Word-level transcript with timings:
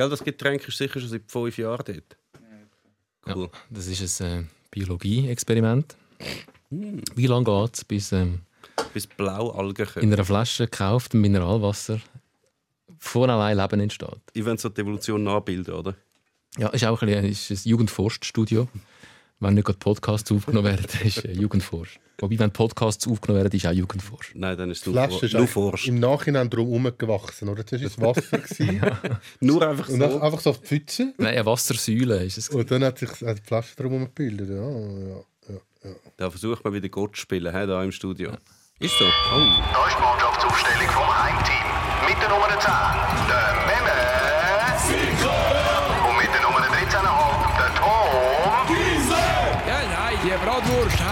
Gell, 0.00 0.08
das 0.08 0.24
Getränk 0.24 0.66
ist 0.66 0.78
sicher 0.78 0.98
schon 0.98 1.10
seit 1.10 1.30
fünf 1.30 1.58
Jahren 1.58 1.84
dort. 1.84 2.16
Cool. 3.36 3.50
Ja, 3.52 3.58
das 3.68 3.86
ist 3.86 4.22
ein 4.22 4.44
äh, 4.44 4.46
Biologie-Experiment. 4.70 5.94
Hm. 6.70 7.02
Wie 7.16 7.26
lange 7.26 7.44
geht 7.44 7.74
es, 7.74 7.84
bis, 7.84 8.10
ähm, 8.12 8.40
bis 8.94 9.06
Blaualgen 9.06 9.86
in 9.96 10.10
einer 10.10 10.24
Flasche 10.24 10.64
gekauft 10.64 11.12
Mineralwasser 11.12 12.00
von 12.98 13.28
allein 13.28 13.58
Leben 13.58 13.78
entsteht? 13.78 14.22
Ich 14.32 14.42
will 14.42 14.58
so 14.58 14.70
die 14.70 14.80
Evolution 14.80 15.22
nachbilden, 15.22 15.74
oder? 15.74 15.94
Ja, 16.56 16.70
ist 16.70 16.86
auch 16.86 17.02
ein, 17.02 17.10
ist 17.10 17.50
ein 17.50 17.58
Jugendforststudio. 17.64 18.68
Wenn 19.42 19.54
nicht 19.54 19.64
gerade 19.64 19.78
Podcasts 19.78 20.30
aufgenommen 20.30 20.66
werden, 20.66 20.86
ist 21.02 21.24
äh, 21.24 21.32
Jugendforsch. 21.32 21.98
Wobei, 22.18 22.38
wenn 22.38 22.50
Podcasts 22.50 23.08
aufgenommen 23.08 23.42
werden, 23.42 23.56
ist 23.56 23.66
auch 23.66 23.72
Jugendforsch. 23.72 24.32
Nein, 24.34 24.58
dann 24.58 24.70
ist 24.70 24.86
es 24.86 25.50
Forsch. 25.50 25.88
Im 25.88 25.98
Nachhinein 25.98 26.50
drum 26.50 26.68
herumgewachsen, 26.68 27.48
oder? 27.48 27.64
Das 27.64 27.98
war 27.98 28.12
das 28.12 28.30
Wasser. 28.30 28.64
ja. 28.72 29.00
Nur 29.40 29.66
einfach 29.66 29.88
so? 29.88 29.94
Und 29.94 30.02
einfach 30.02 30.40
so 30.40 30.50
auf 30.50 30.60
die 30.60 30.66
Pfütze? 30.66 31.14
Nein, 31.16 31.34
eine 31.34 31.46
Wassersäule 31.46 32.22
ist 32.22 32.36
es. 32.36 32.50
Und 32.50 32.70
dann 32.70 32.84
hat 32.84 32.98
sich 32.98 33.10
die 33.10 33.42
Flasche 33.42 33.76
drum 33.76 34.04
gebildet. 34.04 34.50
Ja, 34.50 34.56
ja, 34.56 35.24
ja, 35.48 35.54
ja. 35.84 35.90
Da 36.18 36.28
versucht 36.28 36.62
man 36.62 36.74
wieder 36.74 36.90
Gott 36.90 37.16
zu 37.16 37.22
spielen, 37.22 37.50
hier 37.50 37.82
im 37.82 37.92
Studio. 37.92 38.32
Ja. 38.32 38.38
Ist 38.80 38.98
so. 38.98 39.06
Oh. 39.06 39.08
Da 39.08 39.86
ist 39.86 39.96
die 39.96 40.02
Mannschaftsaufstellung 40.02 40.88
vom 40.88 41.22
Heimteam. 41.22 41.66
Mit 42.06 42.20
der 42.20 42.28
Nummer 42.28 42.48
10, 42.48 42.70
der 43.28 43.60
Bratwurst 45.16 45.59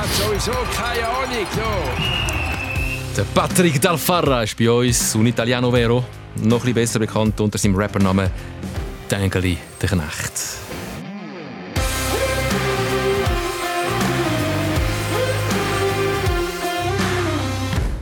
hat 0.08 0.16
sowieso 0.16 0.52
keine 0.74 1.06
Ahnung. 1.08 1.46
So. 1.54 3.16
Der 3.16 3.24
Patrick 3.34 3.80
Dalfarra 3.80 4.42
ist 4.42 4.56
bei 4.56 4.70
uns, 4.70 5.14
un 5.14 5.26
Italiano 5.26 5.70
vero, 5.70 6.04
noch 6.42 6.64
ein 6.64 6.74
besser 6.74 6.98
bekannt 6.98 7.40
unter 7.40 7.58
seinem 7.58 7.76
Rappernamen 7.76 8.30
Dengeli 9.10 9.58
der 9.80 9.88
Knecht. 9.88 10.32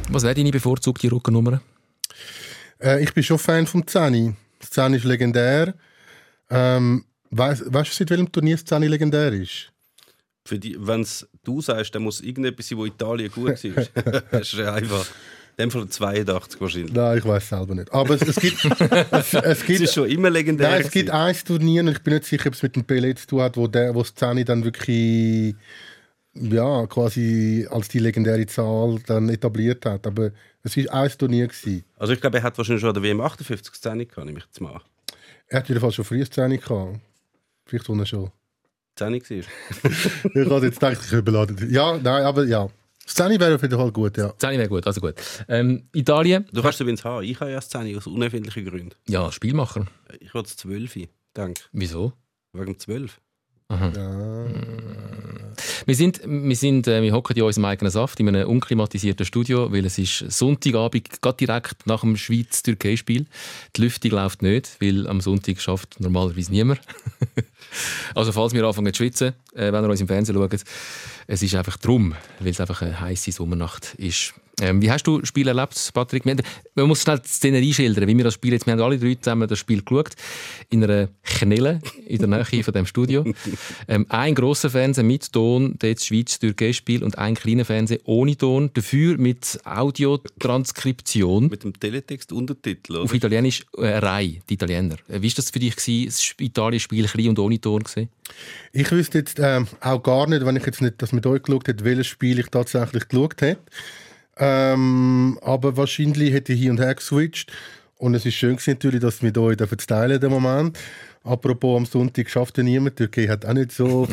Was 0.09 0.22
wäre 0.22 0.34
deine 0.34 0.50
bevorzugte 0.50 1.11
Rückennummer? 1.12 1.61
Äh, 2.81 3.03
ich 3.03 3.12
bin 3.12 3.22
schon 3.22 3.38
Fan 3.38 3.66
vom 3.66 3.86
Zani. 3.86 4.34
Zani 4.61 4.97
ist 4.97 5.05
legendär. 5.05 5.75
Ähm, 6.48 7.05
weißt 7.31 7.66
du, 7.66 7.84
seit 7.84 8.11
welchem 8.11 8.33
Turnier 8.33 8.64
Zani 8.64 8.86
legendär 8.86 9.33
ist? 9.33 9.72
Wenn 10.50 11.00
es 11.02 11.27
du 11.44 11.61
sagst, 11.61 11.94
dann 11.94 12.02
muss 12.02 12.20
irgendetwas 12.20 12.69
sein, 12.69 12.78
wo 12.78 12.86
Italien 12.86 13.30
gut 13.30 13.62
war. 13.64 14.22
das 14.30 14.53
ist 14.53 14.61
einfach. 14.61 15.06
In 15.58 15.70
dem 15.70 15.70
Fall 15.70 15.88
82 15.88 16.61
wahrscheinlich. 16.61 16.92
Nein, 16.92 17.16
ich 17.16 17.25
weiß 17.25 17.48
selber 17.48 17.75
nicht. 17.75 17.91
Aber 17.91 18.14
es, 18.14 18.20
es 18.20 18.36
gibt. 18.36 18.62
es, 19.11 19.33
es, 19.33 19.64
gibt 19.66 19.80
ist 19.80 19.94
schon 19.94 20.06
immer 20.06 20.28
legendär. 20.28 20.69
Nein, 20.69 20.83
es 20.83 20.91
gibt 20.91 21.08
ein 21.08 21.34
Turnier, 21.47 21.80
und 21.80 21.88
ich 21.88 22.03
bin 22.03 22.12
nicht 22.12 22.27
sicher, 22.27 22.48
ob 22.48 22.53
es 22.53 22.62
mit 22.62 22.77
dem 22.77 22.83
Pelé 22.83 23.16
zu 23.16 23.27
tun 23.27 23.41
hat, 23.41 23.56
wo, 23.56 23.66
der, 23.66 23.94
wo 23.94 24.05
Szene 24.05 24.44
dann 24.44 24.64
wirklich. 24.64 25.55
Ja, 26.34 26.86
quasi 26.86 27.66
als 27.70 27.88
die 27.88 27.98
legendäre 27.98 28.44
Zahl 28.44 28.98
dann 29.06 29.31
etabliert 29.31 29.86
hat. 29.86 30.06
Aber 30.06 30.33
es 30.62 30.77
war 30.77 30.92
ein 30.92 31.10
Turnier. 31.16 31.48
Gewesen. 31.48 31.84
Also, 31.97 32.12
ich 32.12 32.20
glaube, 32.20 32.36
er 32.36 32.42
hat 32.42 32.58
wahrscheinlich 32.58 32.83
schon 32.83 32.91
an 32.91 32.94
der 32.94 33.03
WM 33.03 33.22
58 33.22 33.75
Szene 33.75 34.05
gehabt, 34.05 34.27
nehme 34.27 34.38
ich 34.38 34.44
jetzt 34.44 34.60
mal. 34.60 34.83
Er 35.48 35.60
hat 35.60 35.69
jedenfalls 35.70 35.94
schon 35.94 36.05
früher 36.05 36.27
Szene 36.27 36.58
gehabt. 36.58 37.00
Vielleicht 37.64 37.86
schon. 38.08 38.31
10 38.97 39.12
war. 39.12 39.20
ich 40.34 40.50
hatte 40.50 40.66
jetzt 40.66 40.80
gedacht, 40.80 40.98
ich 41.05 41.12
überladen. 41.12 41.70
Ja, 41.70 41.98
nein, 41.98 42.25
aber 42.25 42.44
ja. 42.44 42.69
10 43.06 43.38
wäre 43.38 43.55
auf 43.55 43.62
jeden 43.62 43.78
Fall 43.78 43.92
gut, 43.92 44.16
ja. 44.16 44.36
10 44.36 44.58
wäre 44.58 44.69
gut, 44.69 44.86
also 44.86 45.00
gut. 45.00 45.14
Ähm, 45.48 45.88
Italien. 45.94 46.47
Du 46.53 46.62
kannst 46.62 46.80
übrigens 46.80 47.05
haben. 47.05 47.25
Ich 47.25 47.38
habe 47.38 47.53
ja 47.53 47.61
10 47.61 47.97
aus 47.97 48.06
unerfindlichen 48.06 48.64
Gründen. 48.64 48.91
Ja, 49.08 49.30
Spielmacher. 49.30 49.86
Ich 50.19 50.34
wollte 50.34 50.56
12, 50.56 51.08
danke. 51.34 51.62
Wieso? 51.72 52.12
Wegen 52.53 52.78
12. 52.78 53.20
Aha. 53.69 53.92
Ja. 53.94 54.47
Wir 55.87 55.95
sind, 55.95 56.20
wir 56.25 56.56
sind, 56.56 56.89
äh, 56.89 57.01
wir 57.01 57.12
hocken 57.12 57.37
in 57.37 57.45
unserem 57.45 57.67
eigenen 57.67 57.92
Saft 57.92 58.19
in 58.19 58.29
einem 58.29 58.48
unklimatisierten 58.48 59.25
Studio, 59.25 59.71
weil 59.71 59.87
es 59.87 59.99
ist 59.99 60.33
Sonntagabend, 60.33 61.22
gerade 61.22 61.37
direkt 61.37 61.87
nach 61.87 62.00
dem 62.00 62.16
Schweiz-Türkei-Spiel. 62.16 63.27
Die 63.77 63.81
Lüftung 63.81 64.10
läuft 64.10 64.43
nicht, 64.43 64.78
weil 64.81 65.06
am 65.06 65.21
Sonntag 65.21 65.60
schafft 65.60 66.00
normalerweise 66.00 66.50
niemand. 66.50 66.81
also 68.16 68.33
falls 68.33 68.53
wir 68.53 68.65
anfangen 68.65 68.93
zu 68.93 69.05
schwitzen, 69.05 69.34
äh, 69.56 69.72
wenn 69.72 69.84
ihr 69.84 69.91
uns 69.91 70.00
im 70.00 70.09
Fernsehen 70.09 70.37
schaut, 70.37 70.65
es 71.27 71.43
ist 71.43 71.55
einfach 71.55 71.77
drum, 71.78 72.15
weil 72.41 72.50
es 72.50 72.61
einfach 72.61 72.83
eine 72.83 73.00
heiße 73.00 73.33
Sommernacht 73.33 73.94
ist. 73.94 74.34
Ähm, 74.59 74.81
wie 74.81 74.91
hast 74.91 75.06
du 75.06 75.21
das 75.21 75.28
Spiel 75.28 75.49
erlebt, 75.49 75.91
Patrick? 75.93 76.25
Man 76.25 76.89
muss 76.89 77.03
schnell 77.03 77.19
die 77.19 77.28
Szenerie 77.28 77.75
schildern, 77.75 78.09
wie 78.09 78.16
wir 78.16 78.25
das 78.25 78.34
Spiel 78.34 78.55
jetzt, 78.55 78.65
wir 78.65 78.72
haben 78.72 78.81
alle 78.81 78.99
drei 78.99 79.15
zusammen 79.15 79.47
das 79.47 79.59
Spiel 79.59 79.83
geschaut, 79.83 80.12
in 80.71 80.83
einer 80.83 81.09
Knelle 81.25 81.81
in 82.06 82.19
der 82.19 82.28
Nähe 82.28 82.65
von 82.65 82.72
dem 82.72 82.87
Studio. 82.87 83.25
Ähm, 83.89 84.06
ein 84.09 84.34
grosser 84.34 84.71
Fernseher 84.71 85.05
mit 85.05 85.33
Ton, 85.33 85.77
das 85.78 86.06
Schweiz-Türkei-Spiel 86.06 87.05
und 87.05 87.19
ein 87.19 87.34
kleiner 87.34 87.65
Fernseher 87.65 88.00
ohne 88.05 88.37
Ton, 88.37 88.71
dafür 88.75 89.16
mit 89.16 89.61
Audiotranskription. 89.65 91.49
Mit 91.49 91.62
dem 91.62 91.78
Teletext 91.78 92.33
Untertitel, 92.33 92.97
Auf 92.97 93.15
Italienisch 93.15 93.65
äh, 93.77 93.99
Rai, 93.99 94.41
die 94.49 94.55
Italiener. 94.55 94.97
Äh, 95.09 95.22
wie 95.22 95.28
war 95.28 95.34
das 95.37 95.50
für 95.50 95.59
dich, 95.59 95.77
gewesen, 95.77 96.06
das 96.06 96.34
Italien-Spiel 96.39 97.06
klein 97.06 97.28
und 97.28 97.39
ohne 97.39 97.61
Ton 97.61 97.83
gewesen? 97.84 98.09
Ich 98.72 98.91
wüsste 98.91 99.19
jetzt 99.19 99.39
ähm, 99.47 99.69
auch 99.81 100.03
gar 100.03 100.27
nicht, 100.27 100.45
wenn 100.45 100.57
ich 100.57 100.67
jetzt 100.67 100.83
nicht 100.83 101.01
das 101.01 101.12
mit 101.12 101.25
euch 101.25 101.43
geschaut 101.43 101.69
hätte, 101.69 101.84
welches 101.84 102.09
Spiel 102.09 102.41
ich 102.41 102.49
tatsächlich 102.49 103.09
geschaut 103.09 103.41
hätte. 103.41 103.61
Ähm, 104.39 105.39
aber 105.41 105.77
wahrscheinlich 105.77 106.33
hätte 106.33 106.53
ich 106.53 106.61
hin 106.61 106.73
und 106.73 106.81
her 106.81 106.95
geswitcht. 106.95 107.53
Und 107.99 108.15
es 108.15 108.27
ist 108.27 108.34
schön 108.34 108.59
natürlich, 108.67 109.01
dass 109.01 109.23
wir 109.23 109.37
euch 109.39 109.57
dafür 109.57 109.79
teilen 109.79 110.21
den 110.21 110.31
Moment. 110.31 110.77
Apropos, 111.23 111.77
am 111.77 111.87
Sonntag 111.87 112.29
schafft 112.29 112.59
ja 112.59 112.65
niemand. 112.65 112.99
Die 112.99 113.07
Türkei 113.07 113.29
hat 113.29 113.47
auch 113.47 113.53
nicht 113.53 113.73
so, 113.73 114.09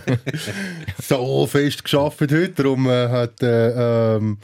so 1.02 1.46
fest 1.46 1.84
geschafft 1.84 2.20
heute. 2.20 2.48
Darum 2.48 2.88
äh, 2.88 3.08
hat 3.08 3.42
äh, 3.42 4.16
ähm, 4.16 4.38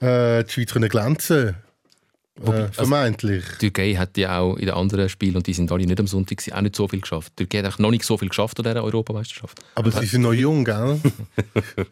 äh, 0.00 0.44
die 0.44 0.52
Schweiz 0.52 0.72
können 0.72 0.88
glänzen 0.88 1.56
Wobei, 2.36 2.56
äh, 2.56 2.62
also, 2.62 2.72
vermeintlich. 2.72 3.44
Also, 3.44 3.58
die 3.60 3.70
Türkei 3.70 3.94
hat 3.94 4.16
ja 4.16 4.38
auch 4.38 4.56
in 4.56 4.66
den 4.66 4.74
anderen 4.74 5.08
Spielen, 5.08 5.36
und 5.36 5.46
die 5.46 5.52
sind 5.52 5.70
alle 5.70 5.84
nicht 5.84 6.00
am 6.00 6.06
Sonntag, 6.06 6.42
auch 6.50 6.60
nicht 6.62 6.74
so 6.74 6.88
viel 6.88 7.00
geschafft. 7.00 7.32
Die 7.38 7.44
Türkei 7.46 7.66
hat 7.66 7.78
noch 7.78 7.90
nicht 7.90 8.04
so 8.04 8.16
viel 8.16 8.28
geschafft 8.28 8.58
an 8.58 8.64
dieser 8.64 8.82
Europameisterschaft. 8.82 9.60
Aber 9.74 9.90
sie 9.90 10.06
sind 10.06 10.22
noch 10.22 10.32
jung, 10.32 10.64
gell? 10.64 10.98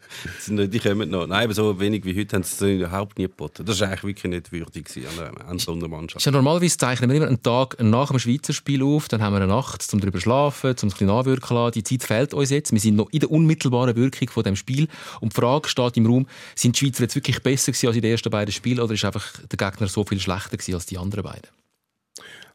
die 0.47 0.79
kommen 0.79 1.09
noch. 1.09 1.27
Nein, 1.27 1.43
aber 1.43 1.53
so 1.53 1.79
wenig 1.79 2.03
wie 2.05 2.19
heute 2.19 2.35
haben 2.35 2.43
sie 2.43 2.77
überhaupt 2.77 3.19
nie 3.19 3.25
geboten. 3.25 3.65
Das 3.65 3.79
war 3.79 3.89
eigentlich 3.89 4.03
wirklich 4.03 4.31
nicht 4.31 4.51
würdig 4.51 4.89
an, 5.19 5.37
an 5.47 5.59
so 5.59 5.73
einer 5.73 5.87
Mannschaft. 5.87 6.25
Ja, 6.25 6.31
normalerweise 6.31 6.75
zeichnen 6.75 7.11
wir 7.11 7.17
immer 7.17 7.27
einen 7.27 7.43
Tag 7.43 7.79
nach 7.79 8.09
dem 8.09 8.17
Schweizer 8.17 8.53
Spiel 8.53 8.81
auf, 8.81 9.07
dann 9.09 9.21
haben 9.21 9.33
wir 9.33 9.41
eine 9.41 9.47
Nacht, 9.47 9.87
um 9.93 9.99
darüber 9.99 10.17
zu 10.17 10.23
schlafen, 10.23 10.71
um 10.71 10.73
es 10.73 10.83
ein 10.83 10.89
bisschen 10.89 11.07
nachwirken 11.07 11.55
lassen. 11.55 11.73
Die 11.73 11.83
Zeit 11.83 12.03
fehlt 12.03 12.33
uns 12.33 12.49
jetzt. 12.49 12.71
Wir 12.71 12.79
sind 12.79 12.95
noch 12.95 13.09
in 13.11 13.19
der 13.19 13.29
unmittelbaren 13.29 13.95
Wirkung 13.95 14.29
von 14.29 14.43
dem 14.43 14.55
Spiel. 14.55 14.87
Und 15.19 15.33
die 15.33 15.39
Frage 15.39 15.69
steht 15.69 15.97
im 15.97 16.07
Raum, 16.07 16.25
sind 16.55 16.75
die 16.75 16.85
Schweizer 16.85 17.03
jetzt 17.03 17.15
wirklich 17.15 17.41
besser 17.43 17.71
gewesen 17.71 17.87
als 17.87 17.95
in 17.95 18.01
den 18.01 18.11
ersten 18.11 18.31
beiden 18.31 18.51
Spielen 18.51 18.79
oder 18.79 18.93
ist 18.93 19.05
einfach 19.05 19.25
der 19.51 19.57
Gegner 19.57 19.87
so 19.87 20.03
viel 20.03 20.19
schlechter 20.19 20.30
schlechter 20.39 20.75
als 20.75 20.85
die 20.85 20.97
anderen 20.97 21.23
beiden? 21.23 21.49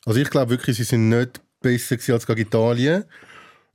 Also 0.04 0.20
ich 0.20 0.30
glaube 0.30 0.50
wirklich, 0.50 0.76
sie 0.76 0.84
sind 0.84 1.08
nicht 1.08 1.40
besser 1.60 2.14
als 2.14 2.26
gegen 2.26 2.40
Italien. 2.40 3.04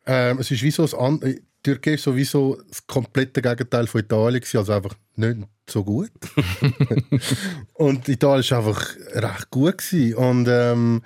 Ähm, 0.06 0.40
es 0.40 0.50
ist 0.52 0.64
wie 0.64 0.72
so 0.72 0.84
ein 0.98 1.22
äh, 1.22 1.36
die 1.64 1.74
Türkei 1.74 1.94
ist 1.94 2.04
sowieso 2.04 2.60
das 2.68 2.88
komplette 2.88 3.40
Gegenteil 3.40 3.86
von 3.86 4.02
Italien 4.02 4.44
also 4.56 4.74
einfach 4.74 4.96
nicht 5.16 5.38
so 5.70 5.84
gut. 5.84 6.12
und 7.74 8.10
Italien 8.10 8.50
war 8.50 8.58
einfach 8.58 8.96
recht 9.14 9.50
gut 9.52 9.78
gewesen. 9.78 10.16
und 10.16 10.48
ähm, 10.50 11.02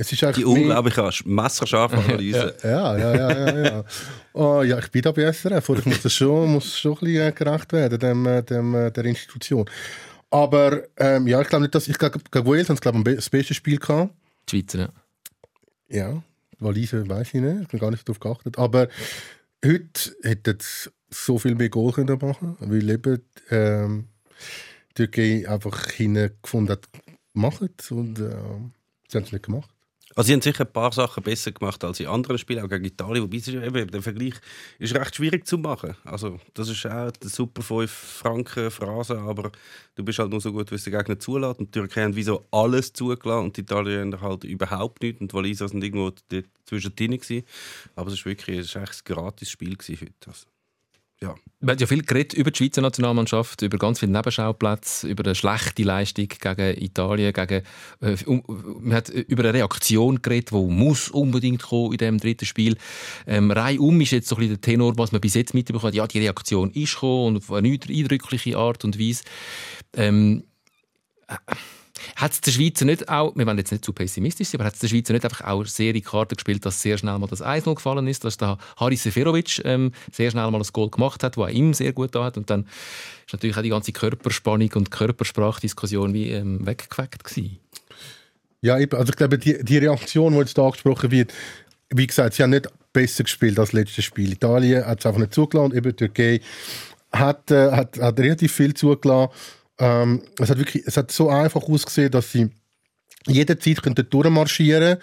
es 0.00 0.12
ist 0.12 0.36
die 0.36 0.44
unglaubliche 0.44 1.02
messerscharfe 1.24 1.96
Analyse. 1.96 2.54
ja, 2.62 2.96
ja, 2.96 3.16
ja, 3.16 3.48
ja, 3.48 3.64
ja. 3.64 3.84
Oh, 4.32 4.62
ja, 4.62 4.78
ich 4.78 4.92
bin 4.92 5.02
da 5.02 5.10
bei 5.10 5.32
SRF, 5.32 5.70
ich 5.70 5.86
muss 5.86 6.02
das 6.02 6.12
schon, 6.12 6.52
muss 6.52 6.78
schon 6.78 6.92
ein 6.92 6.98
bisschen 7.00 7.34
gerecht 7.34 7.72
werden, 7.72 7.98
dem, 7.98 8.26
äh, 8.26 8.42
dem, 8.44 8.74
äh, 8.76 8.92
der 8.92 9.04
Institution. 9.06 9.68
Aber 10.30 10.82
ähm, 10.96 11.26
ja, 11.26 11.40
ich 11.40 11.48
glaube 11.48 11.62
nicht, 11.62 11.74
dass 11.74 11.88
ich 11.88 11.98
gegen 11.98 12.20
Wales 12.46 12.68
haben 12.68 12.76
sie 12.76 12.82
glaube 12.82 13.14
das 13.14 13.30
beste 13.30 13.54
Spiel 13.54 13.78
gehabt. 13.78 14.14
Die 14.48 14.56
Schweizer, 14.56 14.78
ja. 14.78 14.92
Ja, 15.90 16.22
Walise 16.58 17.08
weiß 17.08 17.28
ich 17.28 17.40
nicht, 17.40 17.62
ich 17.62 17.68
habe 17.68 17.78
gar 17.78 17.90
nicht 17.90 18.06
darauf 18.06 18.20
geachtet. 18.20 18.58
Aber 18.58 18.88
heute 19.64 20.16
hätte 20.22 20.56
es 20.58 20.90
so 21.10 21.38
viel 21.38 21.54
mehr 21.54 21.70
Goal 21.70 21.92
können 21.92 22.18
machen, 22.18 22.56
weil 22.60 22.90
eben 22.90 23.22
ähm, 23.50 24.08
die 24.90 25.06
Türkei 25.06 25.48
einfach 25.48 25.90
hingefunden 25.90 26.72
hat, 26.72 26.88
machen 27.32 27.70
und 27.90 28.18
äh, 28.18 28.36
sie 29.08 29.16
haben 29.16 29.24
es 29.24 29.32
nicht 29.32 29.46
gemacht. 29.46 29.70
Also 30.18 30.26
sie 30.26 30.32
haben 30.32 30.42
sicher 30.42 30.64
ein 30.64 30.72
paar 30.72 30.90
Sachen 30.90 31.22
besser 31.22 31.52
gemacht 31.52 31.84
als 31.84 32.00
in 32.00 32.08
anderen 32.08 32.38
Spielen, 32.38 32.64
auch 32.64 32.68
gegen 32.68 32.84
Italien, 32.84 33.22
wobei 33.22 33.36
eben, 33.36 33.88
der 33.88 34.02
Vergleich 34.02 34.34
ist 34.80 34.92
recht 34.92 35.14
schwierig 35.14 35.46
zu 35.46 35.58
machen. 35.58 35.94
Also 36.02 36.40
das 36.54 36.68
ist 36.68 36.84
auch 36.86 36.90
eine 36.90 37.12
super 37.22 37.62
5 37.62 37.88
Franken 37.88 38.68
Phrase, 38.72 39.16
aber 39.16 39.52
du 39.94 40.02
bist 40.02 40.18
halt 40.18 40.30
nur 40.30 40.40
so 40.40 40.50
gut, 40.52 40.72
wie 40.72 40.74
es 40.74 40.82
der 40.82 40.98
Gegner 40.98 41.20
zulässt. 41.20 41.60
Und 41.60 41.72
die 41.72 41.78
Türkei 41.78 42.02
haben 42.02 42.16
wieso 42.16 42.48
alles 42.50 42.92
zugelassen 42.92 43.44
und 43.44 43.56
die 43.56 43.60
Italiener 43.60 44.20
haben 44.20 44.28
halt 44.28 44.42
überhaupt 44.42 45.04
nichts 45.04 45.20
und 45.20 45.32
Waliser 45.34 45.68
sind 45.68 45.84
irgendwo 45.84 46.10
zwischendrin 46.64 47.12
gewesen. 47.12 47.46
Aber 47.94 48.08
es 48.08 48.14
ist 48.14 48.26
wirklich 48.26 48.58
es 48.58 48.66
ist 48.66 48.76
ein 48.76 48.88
gratis 49.04 49.52
Spiel 49.52 49.76
heute. 49.78 50.12
Also. 50.26 50.46
Ja. 51.20 51.34
Man 51.60 51.72
hat 51.72 51.80
ja 51.80 51.88
viel 51.88 52.02
geredet 52.02 52.34
über 52.34 52.52
die 52.52 52.58
Schweizer 52.58 52.80
Nationalmannschaft, 52.80 53.62
über 53.62 53.78
ganz 53.78 53.98
viele 53.98 54.12
Nebenschauplätze, 54.12 55.08
über 55.08 55.24
eine 55.24 55.34
schlechte 55.34 55.82
Leistung 55.82 56.28
gegen 56.28 56.82
Italien, 56.82 57.32
gegen, 57.32 57.64
äh, 58.00 58.16
um, 58.26 58.44
man 58.80 58.94
hat 58.94 59.08
über 59.08 59.42
eine 59.42 59.54
Reaktion 59.54 60.22
geredet, 60.22 60.52
die 60.52 60.54
muss 60.54 61.08
unbedingt 61.08 61.62
kommen 61.62 61.92
in 61.92 61.98
diesem 61.98 62.18
dritten 62.18 62.46
Spiel. 62.46 62.76
Ähm, 63.26 63.50
reihum 63.50 64.00
ist 64.00 64.12
jetzt 64.12 64.28
so 64.28 64.36
ein 64.36 64.40
bisschen 64.40 64.54
der 64.54 64.60
Tenor, 64.60 64.96
was 64.98 65.10
man 65.10 65.20
bis 65.20 65.34
jetzt 65.34 65.54
mitbekommen 65.54 65.88
hat. 65.88 65.94
Ja, 65.94 66.06
die 66.06 66.20
Reaktion 66.20 66.70
ist 66.70 66.94
gekommen 66.94 67.26
und 67.26 67.36
auf 67.38 67.52
eine 67.52 67.68
eindrückliche 67.68 68.56
Art 68.56 68.84
und 68.84 68.98
Weise. 68.98 69.24
Ähm, 69.96 70.44
hat 72.16 72.32
es 72.32 72.40
der 72.40 72.50
Schweizer 72.50 72.84
nicht 72.84 73.08
auch, 73.08 73.34
wir 73.36 73.46
wollen 73.46 73.58
jetzt 73.58 73.72
nicht 73.72 73.84
zu 73.84 73.92
pessimistisch 73.92 74.48
sein, 74.48 74.60
aber 74.60 74.66
hat 74.66 74.74
es 74.74 74.80
der 74.80 74.88
Schweizer 74.88 75.12
nicht 75.12 75.24
einfach 75.24 75.46
auch 75.46 75.64
sehr 75.64 75.94
in 75.94 76.02
Karten 76.02 76.36
gespielt, 76.36 76.64
dass 76.64 76.82
sehr 76.82 76.98
schnell 76.98 77.18
mal 77.18 77.26
das 77.26 77.42
1 77.42 77.64
gefallen 77.64 78.06
ist, 78.06 78.24
dass 78.24 78.36
der 78.36 78.58
Haris 78.76 79.02
Seferovic 79.02 79.62
ähm, 79.64 79.92
sehr 80.12 80.30
schnell 80.30 80.50
mal 80.50 80.60
ein 80.60 80.68
Goal 80.72 80.90
gemacht 80.90 81.22
hat, 81.22 81.36
das 81.36 81.52
ihm 81.52 81.74
sehr 81.74 81.92
gut 81.92 82.14
da 82.14 82.24
hat 82.24 82.36
und 82.36 82.50
dann 82.50 82.66
ist 83.26 83.32
natürlich 83.32 83.56
auch 83.56 83.62
die 83.62 83.68
ganze 83.68 83.92
Körperspannung 83.92 84.70
und 84.74 84.90
Körpersprachdiskussion 84.90 86.14
wie 86.14 86.30
ähm, 86.30 86.66
weggeweckt 86.66 87.24
gewesen. 87.24 87.58
Ja, 88.60 88.74
also 88.74 89.10
ich 89.10 89.16
glaube, 89.16 89.38
die, 89.38 89.62
die 89.62 89.78
Reaktion, 89.78 90.32
die 90.32 90.38
jetzt 90.40 90.58
angesprochen 90.58 91.10
wird, 91.10 91.32
wie 91.90 92.06
gesagt, 92.06 92.34
sie 92.34 92.42
haben 92.42 92.50
nicht 92.50 92.68
besser 92.92 93.24
gespielt 93.24 93.58
als 93.58 93.72
letztes 93.72 94.04
Spiel. 94.04 94.32
Italien 94.32 94.84
hat 94.84 95.00
es 95.00 95.06
einfach 95.06 95.20
nicht 95.20 95.34
zugelassen, 95.34 95.76
eben 95.76 95.96
Türkei 95.96 96.40
hat, 97.12 97.50
äh, 97.50 97.70
hat, 97.70 97.98
hat 97.98 98.18
relativ 98.18 98.52
viel 98.52 98.74
zugelassen. 98.74 99.32
Ähm, 99.78 100.22
es, 100.38 100.50
hat 100.50 100.58
wirklich, 100.58 100.84
es 100.86 100.96
hat 100.96 101.10
so 101.10 101.28
einfach 101.28 101.62
ausgesehen, 101.62 102.10
dass 102.10 102.32
sie 102.32 102.50
jederzeit 103.26 103.82
könnten 103.82 104.08
durchmarschieren 104.08 104.98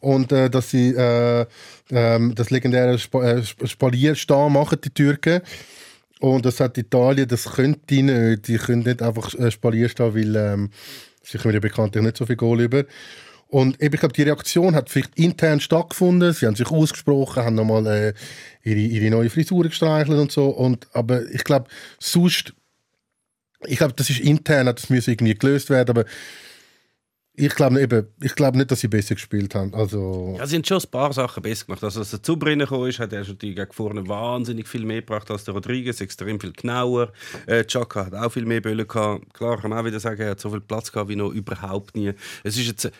und 0.00 0.32
äh, 0.32 0.50
dass 0.50 0.70
sie 0.70 0.90
äh, 0.90 1.42
äh, 1.42 2.34
das 2.34 2.50
legendäre 2.50 2.94
Sp 3.00 3.18
äh, 3.18 3.42
Spalierstehen 3.66 4.52
machen, 4.52 4.78
die 4.82 4.90
Türken. 4.90 5.42
Und 6.20 6.44
das 6.44 6.60
hat 6.60 6.76
Italien, 6.78 7.28
das 7.28 7.44
können 7.44 7.80
die 7.88 8.02
nicht. 8.02 8.48
Die 8.48 8.56
können 8.56 8.82
nicht 8.82 9.02
einfach 9.02 9.34
äh, 9.34 9.50
Spalier 9.50 9.88
stehen, 9.88 10.14
weil 10.14 10.36
ähm, 10.36 10.70
sie 11.22 11.38
kommen 11.38 11.54
ja 11.54 11.60
bekanntlich 11.60 12.02
nicht 12.02 12.16
so 12.16 12.26
viel 12.26 12.36
Goal 12.36 12.60
über. 12.60 12.84
Und 13.48 13.80
eben, 13.80 13.94
ich 13.94 14.00
glaube, 14.00 14.12
die 14.12 14.22
Reaktion 14.22 14.74
hat 14.74 14.90
vielleicht 14.90 15.16
intern 15.18 15.60
stattgefunden. 15.60 16.32
Sie 16.34 16.46
haben 16.46 16.56
sich 16.56 16.70
ausgesprochen, 16.70 17.44
haben 17.44 17.56
nochmal 17.56 17.86
äh, 17.86 18.14
ihre, 18.62 18.78
ihre 18.78 19.10
neue 19.10 19.30
Frisur 19.30 19.64
gestreichelt 19.64 20.18
und 20.18 20.30
so. 20.30 20.48
Und, 20.48 20.86
aber 20.92 21.22
ich 21.30 21.44
glaube, 21.44 21.68
sonst 21.98 22.52
ich 23.66 23.78
glaube, 23.78 23.94
das 23.94 24.10
ist 24.10 24.20
intern, 24.20 24.66
das 24.66 24.90
muss 24.90 25.08
irgendwie 25.08 25.34
gelöst 25.34 25.70
werden, 25.70 25.90
aber 25.90 26.04
ich 27.38 27.54
glaube 27.54 27.80
eben, 27.80 28.06
ich 28.20 28.34
glaube 28.34 28.58
nicht, 28.58 28.70
dass 28.70 28.80
sie 28.80 28.88
besser 28.88 29.14
gespielt 29.14 29.54
haben. 29.54 29.72
Also 29.74 30.34
Ja, 30.38 30.46
sie 30.46 30.56
haben 30.56 30.64
schon 30.64 30.78
ein 30.78 30.90
paar 30.90 31.12
Sachen 31.12 31.42
besser 31.42 31.66
gemacht. 31.66 31.84
Also, 31.84 32.00
als 32.00 32.10
der 32.10 32.22
Zubrennen 32.22 32.66
gekommen 32.66 32.88
ist, 32.88 32.98
hat 32.98 33.12
er 33.12 33.20
natürlich 33.20 33.54
gegen 33.54 33.72
vorne 33.72 34.06
wahnsinnig 34.08 34.66
viel 34.66 34.84
mehr 34.84 35.00
gebracht 35.00 35.30
als 35.30 35.44
der 35.44 35.54
Rodriguez, 35.54 36.00
extrem 36.00 36.40
viel 36.40 36.52
genauer. 36.52 37.12
Äh, 37.46 37.64
Chaka 37.64 38.06
hat 38.06 38.14
auch 38.14 38.32
viel 38.32 38.44
mehr 38.44 38.60
Böllen 38.60 38.86
gehabt. 38.86 39.32
Klar, 39.34 39.60
kann 39.60 39.70
man 39.70 39.78
auch 39.78 39.84
wieder 39.84 40.00
sagen, 40.00 40.20
er 40.20 40.30
hat 40.30 40.40
so 40.40 40.50
viel 40.50 40.60
Platz 40.60 40.90
gehabt 40.90 41.08
wie 41.08 41.16
noch 41.16 41.30
überhaupt 41.30 41.96
nie. 41.96 42.12
Es 42.42 42.56
ist 42.56 42.66
jetzt, 42.66 42.84
äh, 42.86 42.90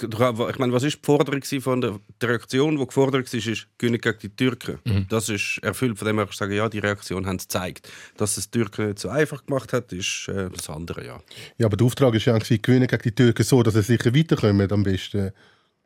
ich 0.00 0.58
meine, 0.58 0.72
was 0.72 0.82
ist 0.82 0.96
die 0.96 1.04
Forderung 1.04 1.42
von 1.60 1.80
der, 1.80 2.00
die 2.20 2.26
Reaktion, 2.26 2.76
die 2.76 2.86
gefordert 2.86 3.32
war, 3.32 3.38
ist, 3.38 3.66
gewinnen 3.78 4.00
gegen 4.00 4.18
die 4.18 4.34
Türken. 4.34 4.78
Das 5.08 5.28
ist 5.28 5.58
erfüllt, 5.62 5.98
von 5.98 6.06
dem 6.06 6.16
her 6.16 6.26
ich 6.28 6.36
sagen, 6.36 6.52
ja, 6.52 6.68
die 6.68 6.78
Reaktion 6.78 7.26
haben 7.26 7.36
es 7.36 7.44
gezeigt. 7.44 7.88
Dass 8.16 8.36
es 8.36 8.50
die 8.50 8.58
Türken 8.58 8.88
nicht 8.88 8.98
so 8.98 9.08
einfach 9.08 9.44
gemacht 9.44 9.72
hat, 9.72 9.92
ist 9.92 10.28
äh, 10.28 10.48
das 10.50 10.70
andere, 10.70 11.04
ja. 11.04 11.20
Ja, 11.58 11.66
aber 11.66 11.76
der 11.76 11.86
Auftrag 11.86 12.14
ist 12.14 12.24
ja 12.24 12.38
gewinnen 12.38 12.86
gegen 12.86 13.02
die 13.02 13.12
Türken 13.12 13.44
so, 13.44 13.62
dass 13.62 13.71
sie 13.72 13.82
sicher 13.82 14.14
weiterkommen 14.14 14.70
am 14.70 14.82
besten. 14.82 15.32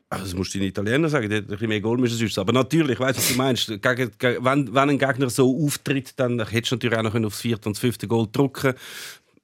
Also, 0.09 0.23
das 0.23 0.33
musst 0.35 0.53
du 0.53 0.59
den 0.59 0.69
Italienern 0.69 1.09
sagen, 1.09 1.27
die 1.29 1.35
hätten 1.35 1.47
ein 1.47 1.51
bisschen 1.51 1.67
mehr 1.67 1.81
Goal 1.81 1.97
müssen 1.97 2.17
sonst. 2.17 2.37
Aber 2.39 2.53
natürlich, 2.53 2.91
ich 2.93 2.99
weiß, 2.99 3.17
was 3.17 3.27
du 3.27 3.33
meinst. 3.35 3.67
Gegen, 3.67 3.81
gegen, 4.17 4.45
wenn, 4.45 4.73
wenn 4.73 4.89
ein 4.91 4.97
Gegner 4.97 5.29
so 5.29 5.65
auftritt, 5.65 6.13
dann 6.17 6.39
hättest 6.47 6.71
du 6.71 6.75
natürlich 6.75 6.97
auch 6.97 7.03
noch 7.03 7.25
aufs 7.25 7.41
vierte 7.41 7.67
und 7.67 7.75
das 7.75 7.81
fünfte 7.81 8.07
Goal 8.07 8.25
drücken 8.31 8.73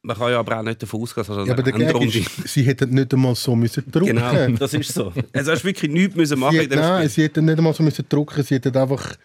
Man 0.04 0.18
kann 0.18 0.32
ja 0.32 0.40
aber 0.40 0.60
auch 0.60 0.64
nicht 0.64 0.82
davon 0.82 1.02
ausgehen, 1.02 1.28
dass 1.28 1.48
Ja, 1.48 1.54
aber 1.54 1.64
der 1.64 2.02
ist, 2.02 2.30
sie 2.48 2.64
hätten 2.64 2.92
nicht 2.92 3.14
einmal 3.14 3.36
so 3.36 3.56
müssen 3.58 3.84
drucken. 3.92 4.08
Genau, 4.16 4.48
das 4.58 4.74
ist 4.74 4.94
so. 4.94 5.12
Also 5.34 5.52
hast 5.52 5.64
du 5.64 5.68
wirklich 5.68 5.92
nichts 5.92 6.16
müssen 6.16 6.40
machen 6.40 6.58
Sie, 6.60 6.68
dem 6.70 6.80
nein, 6.80 6.98
Spiel. 7.00 7.10
sie 7.10 7.24
hätten 7.24 7.46
nicht 7.46 7.58
einmal 7.58 7.74
so 7.74 7.84
müssen 7.84 8.06
drucken, 8.08 8.42
sie 8.44 8.56
hätten 8.56 8.76
einfach 8.78 9.16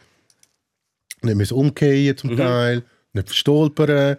nicht 1.23 1.37
müssen 1.37 1.55
umkehren 1.55 2.06
Mhm. 2.14 2.17
zum 2.17 2.37
Teil, 2.37 2.82
nicht 3.12 3.29
verstolpern 3.29 4.17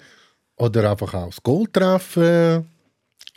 oder 0.57 0.91
einfach 0.91 1.13
auch 1.13 1.27
das 1.27 1.43
Goal 1.43 1.67
treffen. 1.67 2.65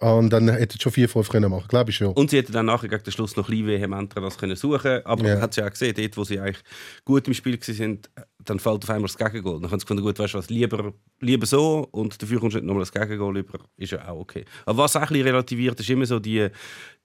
Und 0.02 0.30
dann 0.30 0.48
hätten 0.48 0.80
schon 0.80 0.90
4-5 0.90 1.28
können 1.30 1.48
machen, 1.48 1.68
glaube 1.68 1.90
ich 1.90 1.96
schon. 1.96 2.08
Und 2.14 2.30
sie 2.30 2.38
hätten 2.38 2.52
dann 2.52 2.66
nachher 2.66 2.88
gegen 2.88 3.04
den 3.04 3.12
Schluss 3.12 3.36
noch 3.36 3.48
ein 3.48 3.52
bisschen 3.52 3.68
vehementer 3.68 4.20
das 4.20 4.36
können 4.36 4.56
suchen 4.56 5.06
Aber 5.06 5.24
Ja. 5.24 5.34
man 5.34 5.42
hat 5.42 5.50
es 5.52 5.56
ja 5.56 5.66
auch 5.66 5.70
gesehen, 5.70 5.94
dort, 5.96 6.16
wo 6.16 6.24
sie 6.24 6.40
eigentlich 6.40 6.58
gut 7.04 7.28
im 7.28 7.34
Spiel 7.34 7.56
waren, 7.60 7.98
dann 8.44 8.58
fällt 8.58 8.82
auf 8.84 8.90
einmal 8.90 9.08
das 9.08 9.16
Gegengol. 9.16 9.60
Dann 9.60 9.70
haben 9.70 9.78
sie 9.78 9.84
gefunden, 9.84 10.02
gut, 10.02 10.18
weißt 10.18 10.34
du 10.34 10.38
was, 10.38 10.50
lieber, 10.50 10.92
lieber 11.20 11.46
so 11.46 11.86
und 11.90 12.20
dafür 12.22 12.40
kommst 12.40 12.54
du 12.56 12.60
nicht 12.60 12.66
nochmal 12.66 12.82
das 12.82 12.92
Gegengol 12.92 13.38
über, 13.38 13.58
ist 13.76 13.92
ja 13.92 14.08
auch 14.08 14.20
okay. 14.20 14.44
Aber 14.66 14.78
was 14.84 14.96
auch 14.96 15.02
ein 15.02 15.08
bisschen 15.08 15.26
relativiert, 15.26 15.78
ist 15.80 15.90
immer 15.90 16.06
so 16.06 16.18
die, 16.18 16.48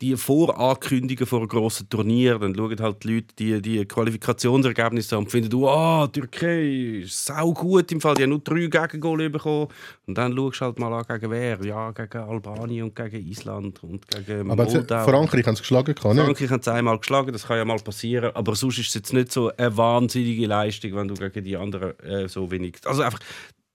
die 0.02 0.16
Vorankündigungen 0.16 1.28
vor 1.28 1.40
einem 1.40 1.48
grossen 1.48 1.90
Turnier. 1.90 2.38
Dann 2.40 2.56
schauen 2.56 2.80
halt 2.80 3.04
die 3.04 3.14
Leute 3.16 3.28
die, 3.38 3.62
die 3.62 3.86
Qualifikationsergebnisse 3.86 5.16
an 5.18 5.24
und 5.24 5.32
finden, 5.32 5.54
oh, 5.56 6.08
Türkei 6.08 7.02
ist 7.04 7.26
sau 7.26 7.54
gut 7.54 7.92
im 7.92 8.02
Fall, 8.02 8.16
die 8.16 8.24
haben 8.24 8.30
nur 8.32 8.40
drei 8.40 8.68
Gegengol 8.68 9.30
bekommen. 9.30 9.68
Und 10.06 10.18
dann 10.18 10.36
schaust 10.36 10.62
du 10.62 10.66
halt 10.66 10.80
mal 10.80 10.94
an, 10.94 11.06
gegen 11.08 11.32
wer? 11.32 11.64
Ja, 11.66 11.92
gegen 11.92 12.18
Albanien 12.18 12.84
und 12.86 12.96
gegen 12.96 13.26
Island 13.28 13.84
und 13.84 14.06
gegen 14.08 14.50
Aber 14.52 14.68
sie- 14.70 14.78
Moldau. 14.78 15.06
Frankreich 15.06 15.46
haben 15.46 15.56
sie 15.56 15.62
geschlagen. 15.62 15.96
Kann, 15.96 16.16
nicht? 16.16 16.26
Frankreich 16.26 16.50
hat 16.50 16.62
es 16.62 16.68
einmal 16.68 16.98
geschlagen, 17.00 17.32
das 17.34 17.46
kann 17.48 17.58
ja 17.58 17.66
mal 17.66 17.80
passieren. 17.80 18.32
Aber 18.36 18.56
sonst 18.56 18.78
ist 18.80 18.88
es 18.90 18.94
jetzt 18.94 19.14
nicht 19.14 19.32
so 19.32 19.52
eine 19.56 19.76
wahnsinnige 19.76 20.46
Leistung, 20.48 20.96
wenn 20.96 21.08
du 21.08 21.16
gegen 21.16 21.27
die 21.32 21.58
anderen 21.58 22.00
äh, 22.00 22.28
so 22.28 22.50
wenig. 22.52 22.78
Also 22.86 23.02
einfach 23.02 23.20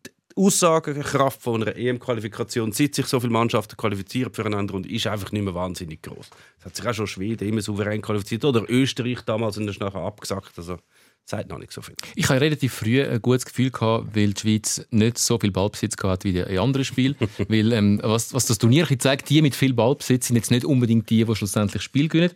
die 0.06 0.10
Aussagekraft 0.36 1.42
von 1.42 1.62
einer 1.62 1.76
EM-Qualifikation, 1.76 2.72
seit 2.72 2.94
sich 2.94 3.06
so 3.06 3.20
viele 3.20 3.32
Mannschaften 3.32 3.76
qualifizieren 3.76 4.32
füreinander 4.32 4.74
und 4.74 4.86
ist 4.86 5.06
einfach 5.06 5.32
nicht 5.32 5.42
mehr 5.42 5.54
wahnsinnig 5.54 6.02
groß. 6.02 6.30
Es 6.58 6.64
hat 6.64 6.76
sich 6.76 6.86
auch 6.86 6.94
schon 6.94 7.06
Schweden 7.06 7.48
immer 7.48 7.60
souverän 7.60 8.02
qualifiziert 8.02 8.44
oder 8.44 8.64
Österreich 8.68 9.20
damals 9.22 9.58
und 9.58 9.68
ist 9.68 9.80
nachher 9.80 10.02
abgesagt. 10.02 10.52
Also 10.56 10.78
sagt 11.24 11.48
noch 11.48 11.58
nicht 11.58 11.72
so 11.72 11.82
viel. 11.82 11.94
Ich 12.14 12.28
hatte 12.28 12.40
relativ 12.40 12.74
früh 12.74 13.02
ein 13.02 13.20
gutes 13.22 13.46
Gefühl, 13.46 13.70
gehabt, 13.70 14.14
weil 14.14 14.32
die 14.32 14.40
Schweiz 14.40 14.86
nicht 14.90 15.18
so 15.18 15.38
viel 15.38 15.50
Ballbesitz 15.50 15.96
gehabt 15.96 16.24
wie 16.24 16.38
in 16.38 16.58
anderen 16.58 16.84
Spielen. 16.84 17.16
weil, 17.48 17.72
ähm, 17.72 18.00
was, 18.02 18.34
was 18.34 18.46
das 18.46 18.58
Turnier 18.58 18.86
zeigt, 18.98 19.30
die 19.30 19.42
mit 19.42 19.54
viel 19.54 19.72
Ballbesitz 19.72 20.28
sind 20.28 20.36
jetzt 20.36 20.50
nicht 20.50 20.64
unbedingt 20.64 21.08
die, 21.10 21.24
die 21.24 21.36
schlussendlich 21.36 21.74
das 21.74 21.82
Spiel 21.82 22.08
gewinnen. 22.08 22.32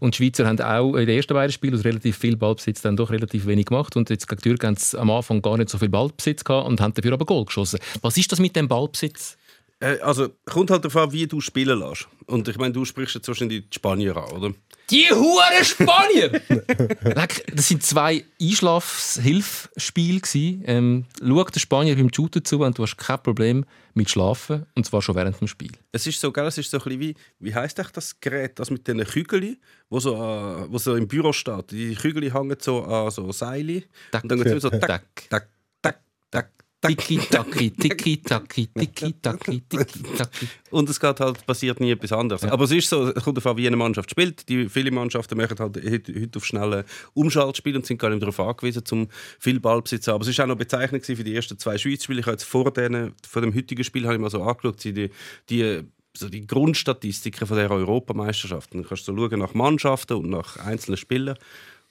Und 0.00 0.14
die 0.14 0.24
Schweizer 0.24 0.46
haben 0.46 0.60
auch 0.60 0.94
in 0.94 1.06
den 1.06 1.16
ersten 1.16 1.34
beiden 1.34 1.52
Spielen 1.52 1.74
aus 1.74 1.84
relativ 1.84 2.16
viel 2.16 2.36
Ballbesitz 2.36 2.80
dann 2.82 2.96
doch 2.96 3.10
relativ 3.10 3.46
wenig 3.46 3.66
gemacht. 3.66 3.96
Und 3.96 4.10
jetzt 4.10 4.28
gegen 4.28 4.40
die 4.40 4.48
Türken 4.48 4.66
haben 4.68 4.76
sie 4.76 4.98
am 4.98 5.10
Anfang 5.10 5.42
gar 5.42 5.56
nicht 5.56 5.70
so 5.70 5.78
viel 5.78 5.88
Ballbesitz 5.88 6.44
gehabt 6.44 6.68
und 6.68 6.80
haben 6.80 6.94
dafür 6.94 7.12
aber 7.12 7.26
Goal 7.26 7.44
geschossen. 7.44 7.78
Was 8.02 8.16
ist 8.16 8.30
das 8.30 8.38
mit 8.38 8.56
dem 8.56 8.68
Ballbesitz? 8.68 9.37
Äh, 9.80 9.98
also 10.00 10.28
kommt 10.44 10.70
halt 10.70 10.84
darauf 10.84 10.96
an, 10.96 11.12
wie 11.12 11.26
du 11.26 11.40
spielen 11.40 11.78
lässt. 11.78 12.08
Und 12.26 12.48
ich 12.48 12.58
meine, 12.58 12.72
du 12.72 12.84
sprichst 12.84 13.14
jetzt 13.14 13.28
wahrscheinlich 13.28 13.68
die 13.68 13.74
Spanier 13.74 14.16
an, 14.16 14.32
oder? 14.32 14.52
Die 14.90 15.08
hure 15.10 15.64
Spanier! 15.64 16.40
Das 17.54 17.68
sind 17.68 17.82
zwei 17.82 18.24
Einschlafshilfspiele. 18.40 20.20
Ähm, 20.64 21.04
schau 21.20 21.44
den 21.44 21.60
Spanier 21.60 21.96
beim 21.96 22.12
Shooten 22.12 22.44
zu 22.44 22.60
und 22.60 22.78
du 22.78 22.82
hast 22.84 22.96
kein 22.96 23.22
Problem 23.22 23.64
mit 23.94 24.08
Schlafen. 24.08 24.66
Und 24.74 24.86
zwar 24.86 25.02
schon 25.02 25.14
während 25.14 25.40
dem 25.40 25.48
Spiel. 25.48 25.72
Es 25.92 26.06
ist 26.06 26.20
so, 26.20 26.32
gell, 26.32 26.46
es 26.46 26.56
ist 26.58 26.70
so 26.70 26.78
ein 26.78 26.84
bisschen 26.84 27.00
wie, 27.00 27.14
wie 27.40 27.54
heisst 27.54 27.78
echt 27.78 27.96
das 27.96 28.18
Gerät, 28.20 28.58
das 28.58 28.70
mit 28.70 28.86
diesen 28.86 29.04
Kügeln, 29.04 29.58
wo 29.90 30.00
so, 30.00 30.14
äh, 30.14 30.70
wo 30.70 30.78
so 30.78 30.94
im 30.96 31.06
Büro 31.08 31.32
steht. 31.32 31.70
Die 31.70 31.94
Kügel 31.94 32.32
hängen 32.32 32.56
so 32.60 32.82
an 32.84 33.10
so 33.10 33.30
Seile. 33.32 33.82
Und 34.22 34.30
dann 34.30 34.42
geht 34.42 34.54
es 34.54 34.62
so 34.62 34.70
tack, 34.78 34.80
tack. 34.80 35.04
tack, 35.28 35.48
tack, 35.82 36.00
tack, 36.30 36.48
tack. 36.58 36.67
Tiki-Taki, 36.80 37.72
Tiki-Taki, 37.72 38.68
Tiki-Taki, 38.68 39.62
Tiki-Taki. 39.68 40.48
Und 40.70 40.88
es 40.88 41.00
geht 41.00 41.18
halt, 41.18 41.44
passiert 41.44 41.80
nie 41.80 41.90
etwas 41.90 42.12
anderes. 42.12 42.44
Aber 42.44 42.64
es 42.64 42.70
ist 42.70 42.88
so, 42.88 43.08
es 43.08 43.24
kommt 43.24 43.36
davon, 43.36 43.56
wie 43.56 43.66
eine 43.66 43.76
Mannschaft 43.76 44.10
spielt. 44.10 44.48
Die, 44.48 44.68
viele 44.68 44.92
Mannschaften 44.92 45.36
machen 45.36 45.58
halt 45.58 45.76
heute, 45.76 46.20
heute 46.20 46.36
auf 46.36 46.44
schnelle 46.44 46.84
Umschaltspiel 47.14 47.74
und 47.74 47.84
sind 47.84 47.98
gar 47.98 48.10
nicht 48.10 48.22
darauf 48.22 48.38
angewiesen, 48.38 48.84
um 48.92 49.08
viel 49.40 49.58
Ballbesitz 49.58 50.04
zu 50.04 50.12
haben. 50.12 50.20
Aber 50.20 50.30
es 50.30 50.38
war 50.38 50.44
auch 50.44 50.48
noch 50.48 50.56
bezeichnend 50.56 51.04
für 51.04 51.16
die 51.16 51.34
ersten 51.34 51.58
zwei 51.58 51.78
Schweiz-Spiele. 51.78 52.20
Ich 52.20 52.26
habe 52.26 52.34
jetzt 52.34 52.44
vor, 52.44 52.72
denen, 52.72 53.12
vor 53.28 53.42
dem 53.42 53.52
heutigen 53.54 53.82
Spiel 53.82 54.04
habe 54.04 54.14
ich 54.14 54.20
mal 54.20 54.30
so 54.30 54.42
angeschaut, 54.44 54.84
die, 54.84 55.10
die 55.50 55.82
so 56.16 56.28
die 56.28 56.46
Grundstatistiken 56.46 57.46
von 57.46 57.56
der 57.56 57.70
Europameisterschaft. 57.70 58.74
Dann 58.74 58.84
kannst 58.84 59.08
du 59.08 59.16
so 59.16 59.28
schauen 59.28 59.40
nach 59.40 59.54
Mannschaften 59.54 60.14
und 60.14 60.30
nach 60.30 60.56
einzelnen 60.58 60.96
Spielern. 60.96 61.36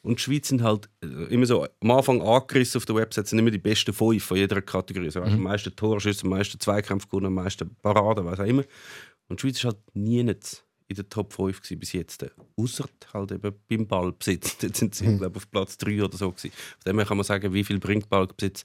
Und 0.04 0.20
die 0.20 0.24
Schweiz 0.24 0.48
sind 0.48 0.62
halt 0.63 0.89
äh, 1.04 1.08
immer 1.34 1.46
so 1.46 1.68
am 1.82 1.92
Anfang 1.92 2.22
angerissen 2.22 2.77
auf 2.80 2.86
der 2.86 2.96
Website, 2.96 3.27
sind 3.27 3.39
immer 3.39 3.51
die 3.51 3.58
besten 3.58 3.94
fünf 3.94 4.24
von 4.24 4.38
jeder 4.38 4.62
Kategorie. 4.62 5.10
So, 5.10 5.22
Am 5.22 5.42
meisten 5.42 5.75
Torschüsse, 5.75 6.24
am 6.24 6.30
meisten 6.30 6.60
Zweikampf 6.60 7.08
gewonnen, 7.10 7.27
am 7.27 7.34
meisten 7.34 7.75
Paraden, 7.82 8.25
was 8.25 8.39
auch 8.39 8.46
immer. 8.46 8.63
Und 9.27 9.39
die 9.39 9.42
Schweiz 9.42 9.63
war 9.63 9.72
halt 9.74 9.82
nie 9.96 10.24
nicht 10.24 10.63
in 10.89 10.96
der 10.96 11.10
Top 11.10 11.34
5 11.34 11.62
gewesen 11.62 11.80
bis 11.80 11.92
jetzt. 11.92 12.25
Außer 12.56 12.86
halt 13.13 13.32
eben 13.34 13.54
beim 13.70 13.86
Ballbesitz. 13.88 14.58
Dort 14.62 14.77
sind 14.77 14.96
sie, 14.96 15.18
glaube 15.18 15.36
auf 15.36 15.51
Platz 15.51 15.77
3 15.80 16.01
oder 16.04 16.16
so. 16.16 16.32
Gewesen. 16.32 16.51
Von 16.54 16.92
dem 16.92 16.98
her 17.00 17.06
kann 17.06 17.18
man 17.18 17.25
sagen, 17.25 17.51
wie 17.54 17.63
viel 17.66 17.77
bringt 17.80 18.08
Ballbesitz? 18.10 18.63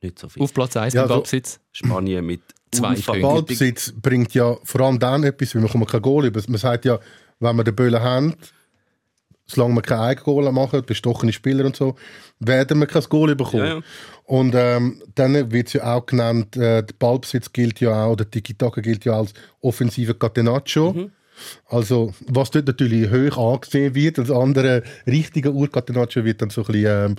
Nicht 0.00 0.20
so 0.20 0.28
viel. 0.28 0.42
Auf 0.42 0.54
Platz 0.54 0.76
1 0.76 0.94
Ja, 0.94 1.02
beim 1.02 1.08
so- 1.08 1.14
Ballbesitz. 1.14 1.58
Spanien 1.72 2.24
mit 2.24 2.42
Zwei 2.70 2.90
unfassbar- 2.90 3.14
Punkte. 3.16 3.34
Ballbesitz 3.34 3.92
bringt 4.00 4.34
ja 4.34 4.56
vor 4.62 4.80
allem 4.82 5.00
dann 5.00 5.24
etwas, 5.24 5.54
weil 5.56 5.62
man 5.62 5.86
kein 5.86 6.02
Goal 6.02 6.26
über. 6.26 6.40
Man 6.46 6.58
sagt 6.58 6.84
ja, 6.84 7.00
wenn 7.40 7.56
wir 7.56 7.64
den 7.64 7.74
Böllen 7.74 8.00
haben, 8.00 8.34
solange 9.46 9.74
wir 9.74 9.82
kein 9.82 9.98
Eigengoal 9.98 10.50
machen, 10.52 10.82
bestochene 10.86 11.32
Spieler 11.32 11.64
und 11.64 11.76
so, 11.76 11.94
werden 12.38 12.80
wir 12.80 12.86
kein 12.86 13.02
Goal 13.04 13.34
bekommen. 13.34 13.64
Ja, 13.64 13.74
ja. 13.76 13.82
Und 14.24 14.54
ähm, 14.56 15.02
dann 15.14 15.52
wird 15.52 15.68
es 15.68 15.72
ja 15.74 15.94
auch 15.94 16.06
genannt, 16.06 16.56
äh, 16.56 16.82
der 16.82 16.94
Ballbesitz 16.98 17.52
gilt 17.52 17.80
ja 17.80 18.04
auch, 18.04 18.16
der 18.16 18.30
Tiki-Taka 18.30 18.80
gilt 18.80 19.04
ja 19.04 19.18
als 19.18 19.34
offensive 19.60 20.14
Catenaccio. 20.14 20.92
Mhm. 20.92 21.10
Also, 21.66 22.14
was 22.28 22.50
dort 22.50 22.66
natürlich 22.66 23.10
hoch 23.10 23.54
angesehen 23.54 23.94
wird, 23.94 24.18
als 24.18 24.30
andere 24.30 24.82
richtige 25.06 25.52
Ur-Catenaccio 25.52 26.24
wird 26.24 26.40
dann 26.42 26.50
so 26.50 26.62
ein 26.62 26.66
bisschen 26.72 27.06
ähm, 27.06 27.16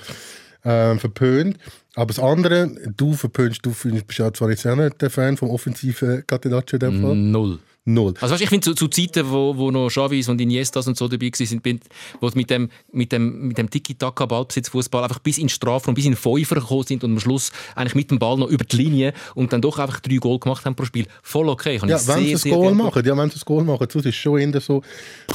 ähm, 0.63 1.00
verpönt. 1.00 1.58
Aber 1.96 2.08
das 2.08 2.20
andere, 2.20 2.72
du 2.96 3.13
verpönst, 3.13 3.65
du 3.65 3.72
bist 3.72 4.20
ja 4.20 4.34
zwar 4.34 4.50
jetzt 4.50 4.65
auch 4.65 4.75
nicht 4.75 5.01
der 5.01 5.10
Fan 5.10 5.38
vom 5.38 5.50
offensiven 5.50 6.25
Catenaccio 6.25 6.77
in 6.77 6.80
dem 6.80 7.01
Fall. 7.01 7.15
Null. 7.15 7.60
Null. 7.86 8.13
Also 8.22 8.34
weißt, 8.34 8.44
ich 8.44 8.50
finde, 8.50 8.63
zu, 8.63 8.74
zu 8.75 8.88
Zeiten, 8.88 9.30
wo, 9.30 9.58
wo 9.58 9.70
noch 9.70 9.90
Xavis 9.90 10.30
und 10.30 10.40
Iniestas 10.40 10.88
und 10.88 10.96
so 10.96 11.10
dabei 11.10 11.28
waren, 11.28 11.80
wo 12.22 12.30
mit 12.34 12.50
dem, 12.50 12.70
mit 12.94 13.12
dem, 13.12 13.48
mit 13.50 13.58
dem 13.58 13.70
Tiki-Taka-Ballbesitz-Fußball 13.70 15.04
einfach 15.04 15.20
bis 15.20 15.38
in 15.38 15.44
den 15.46 15.50
Strafraum, 15.50 15.94
bis 15.94 16.06
in 16.06 16.13
den 16.13 16.22
gekommen 16.22 16.84
sind 16.84 17.04
und 17.04 17.12
am 17.12 17.20
Schluss 17.20 17.52
eigentlich 17.75 17.96
mit 17.96 18.10
dem 18.10 18.20
Ball 18.20 18.38
noch 18.38 18.48
über 18.48 18.63
die 18.63 18.78
Linie 18.78 19.13
und 19.36 19.52
dann 19.52 19.62
doch 19.62 19.80
einfach 19.80 20.00
drei 20.00 20.16
Goal 20.16 20.40
gemacht 20.40 20.63
haben 20.66 20.75
pro 20.75 20.86
Spiel. 20.86 21.08
Voll 21.22 21.50
okay. 21.50 21.78
Kann 21.78 21.90
Ja, 21.90 21.98
ich 21.98 22.08
wenn 22.08 22.25
sehr, 22.25 22.38
sie 22.38 22.50
das 22.50 22.58
Goal 22.58 22.74
machen, 22.74 23.06
ja, 23.06 23.18
wenn 23.18 23.30
sie 23.30 23.36
das 23.36 23.46
Goal 23.46 23.66
machen, 23.66 23.86
sonst 23.92 24.06
ist 24.06 24.16
schon 24.16 24.40
eher 24.40 24.62
so 24.62 24.78
ein 24.78 24.82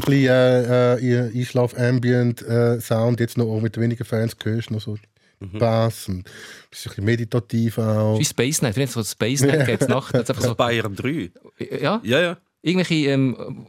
bisschen 0.07 0.29
äh, 0.29 0.95
äh, 0.95 1.39
Einschlaf 1.39 1.75
Ambient 1.79 2.41
äh, 2.43 2.81
Sound, 2.81 3.21
jetzt 3.21 3.37
noch 3.37 3.47
auch 3.47 3.61
mit 3.61 3.77
wenigen 3.79 4.05
Fans 4.05 4.35
hörst 4.43 4.71
du 4.71 4.75
noch 4.75 4.81
so 4.81 4.97
Bass 5.41 6.09
und 6.09 6.19
ein 6.19 6.25
bisschen 6.71 7.05
meditativ 7.05 7.79
auch. 7.79 8.19
Wie 8.19 8.25
Space 8.25 8.63
Night. 8.63 8.77
Wenn 8.77 8.85
es 8.85 8.93
so 8.93 9.03
Space 9.05 9.43
Night 9.43 9.67
geht, 9.67 9.89
Nacht, 9.89 10.15
hat's 10.15 10.31
einfach 10.31 10.43
so, 10.43 10.55
Bayern 10.57 10.95
3. 10.95 11.31
ja, 11.81 12.01
Ja, 12.03 12.21
ja. 12.21 12.37
irgendwelche 12.63 13.11
ähm, 13.11 13.67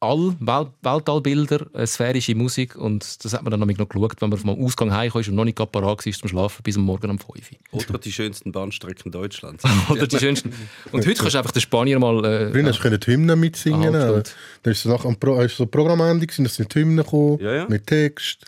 All, 0.00 0.36
Welt, 0.38 0.68
Weltallbilder, 0.82 1.66
äh, 1.74 1.86
sphärische 1.86 2.34
Musik 2.34 2.76
und 2.76 3.24
das 3.24 3.32
hat 3.32 3.42
man 3.42 3.50
dann 3.50 3.60
nämlich 3.60 3.78
noch 3.78 3.88
geschaut, 3.88 4.20
wenn 4.20 4.28
man 4.28 4.38
vom 4.38 4.50
Ausgang 4.62 4.92
heimkam 4.92 5.22
ist 5.22 5.28
und 5.28 5.34
noch 5.34 5.44
nicht 5.46 5.56
parat 5.56 6.04
war 6.04 6.12
zum 6.12 6.28
Schlafen 6.28 6.62
bis 6.62 6.76
am 6.76 6.82
Morgen 6.82 7.10
um 7.10 7.18
5 7.18 7.30
Uhr. 7.72 7.80
Oder 7.88 7.98
die 7.98 8.12
schönsten 8.12 8.52
Bahnstrecken 8.52 9.10
Deutschlands. 9.10 9.64
Oder 9.88 10.06
die 10.06 10.18
schönsten. 10.18 10.52
Und 10.92 11.06
heute 11.06 11.14
kannst 11.14 11.34
du 11.34 11.38
einfach 11.38 11.52
den 11.52 11.62
Spanier 11.62 11.98
mal... 11.98 12.22
Äh, 12.22 12.50
Früher 12.52 12.66
hast 12.66 12.78
du 12.80 12.82
können 12.82 13.00
die 13.00 13.06
Hymnen 13.12 13.40
mitsingen. 13.40 13.94
Aber 13.96 14.22
Dann 14.62 14.72
ist 14.72 14.80
es 14.80 14.84
nach 14.84 15.06
am 15.06 15.16
Pro, 15.16 15.40
ist 15.40 15.56
so 15.56 15.64
Programmende 15.64 16.26
gewesen, 16.26 16.44
dass 16.44 16.56
sind 16.56 16.74
die 16.74 16.80
Hymnen 16.80 16.98
gekommen, 17.02 17.38
Ja, 17.40 17.54
ja. 17.54 17.66
mit 17.66 17.86
Text. 17.86 18.44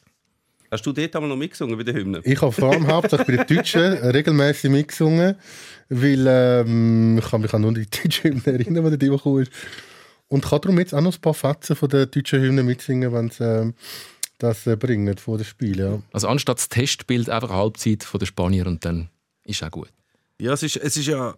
Hast 0.76 0.84
du 0.84 0.92
dort 0.92 1.16
einmal 1.16 1.30
noch 1.30 1.38
mitgesungen 1.38 1.74
bei 1.78 1.84
den 1.84 1.96
Hymnen? 1.96 2.20
Ich 2.22 2.42
habe 2.42 2.52
vor 2.52 2.70
allem 2.70 2.86
hauptsächlich 2.86 3.38
bei 3.38 3.44
den 3.44 3.56
Deutschen 3.56 3.82
regelmäßig 4.12 4.70
mitgesungen, 4.70 5.36
weil 5.88 6.26
ähm, 6.28 7.16
ich 7.16 7.30
kann 7.30 7.40
mich 7.40 7.54
auch 7.54 7.58
nur 7.58 7.70
an 7.70 7.76
die 7.76 7.88
deutsche 8.02 8.24
Hymne 8.24 8.42
erinnern, 8.44 8.90
die 8.90 8.98
da 8.98 9.16
gekommen 9.16 9.44
ist. 9.44 9.52
Und 10.28 10.44
kann 10.44 10.60
darum 10.60 10.78
jetzt 10.78 10.92
auch 10.92 11.00
noch 11.00 11.14
ein 11.14 11.20
paar 11.22 11.32
Fetzen 11.32 11.76
von 11.76 11.88
der 11.88 12.04
deutschen 12.04 12.42
Hymne 12.42 12.62
mitsingen, 12.62 13.10
wenn 13.10 13.30
sie 13.30 13.42
ähm, 13.42 13.74
das 14.36 14.66
äh, 14.66 14.76
bringen 14.76 15.16
vor 15.16 15.38
dem 15.38 15.46
Spiel. 15.46 15.78
Ja. 15.78 15.98
Also 16.12 16.28
anstatt 16.28 16.58
das 16.58 16.68
Testbild 16.68 17.30
einfach 17.30 17.48
eine 17.48 17.58
Halbzeit 17.58 18.04
von 18.04 18.18
den 18.18 18.26
Spanier 18.26 18.66
und 18.66 18.84
dann 18.84 19.08
ist 19.44 19.64
auch 19.64 19.70
gut. 19.70 19.88
Ja, 20.38 20.52
es 20.52 20.62
ist, 20.62 20.76
es 20.76 20.98
ist 20.98 21.06
ja. 21.06 21.34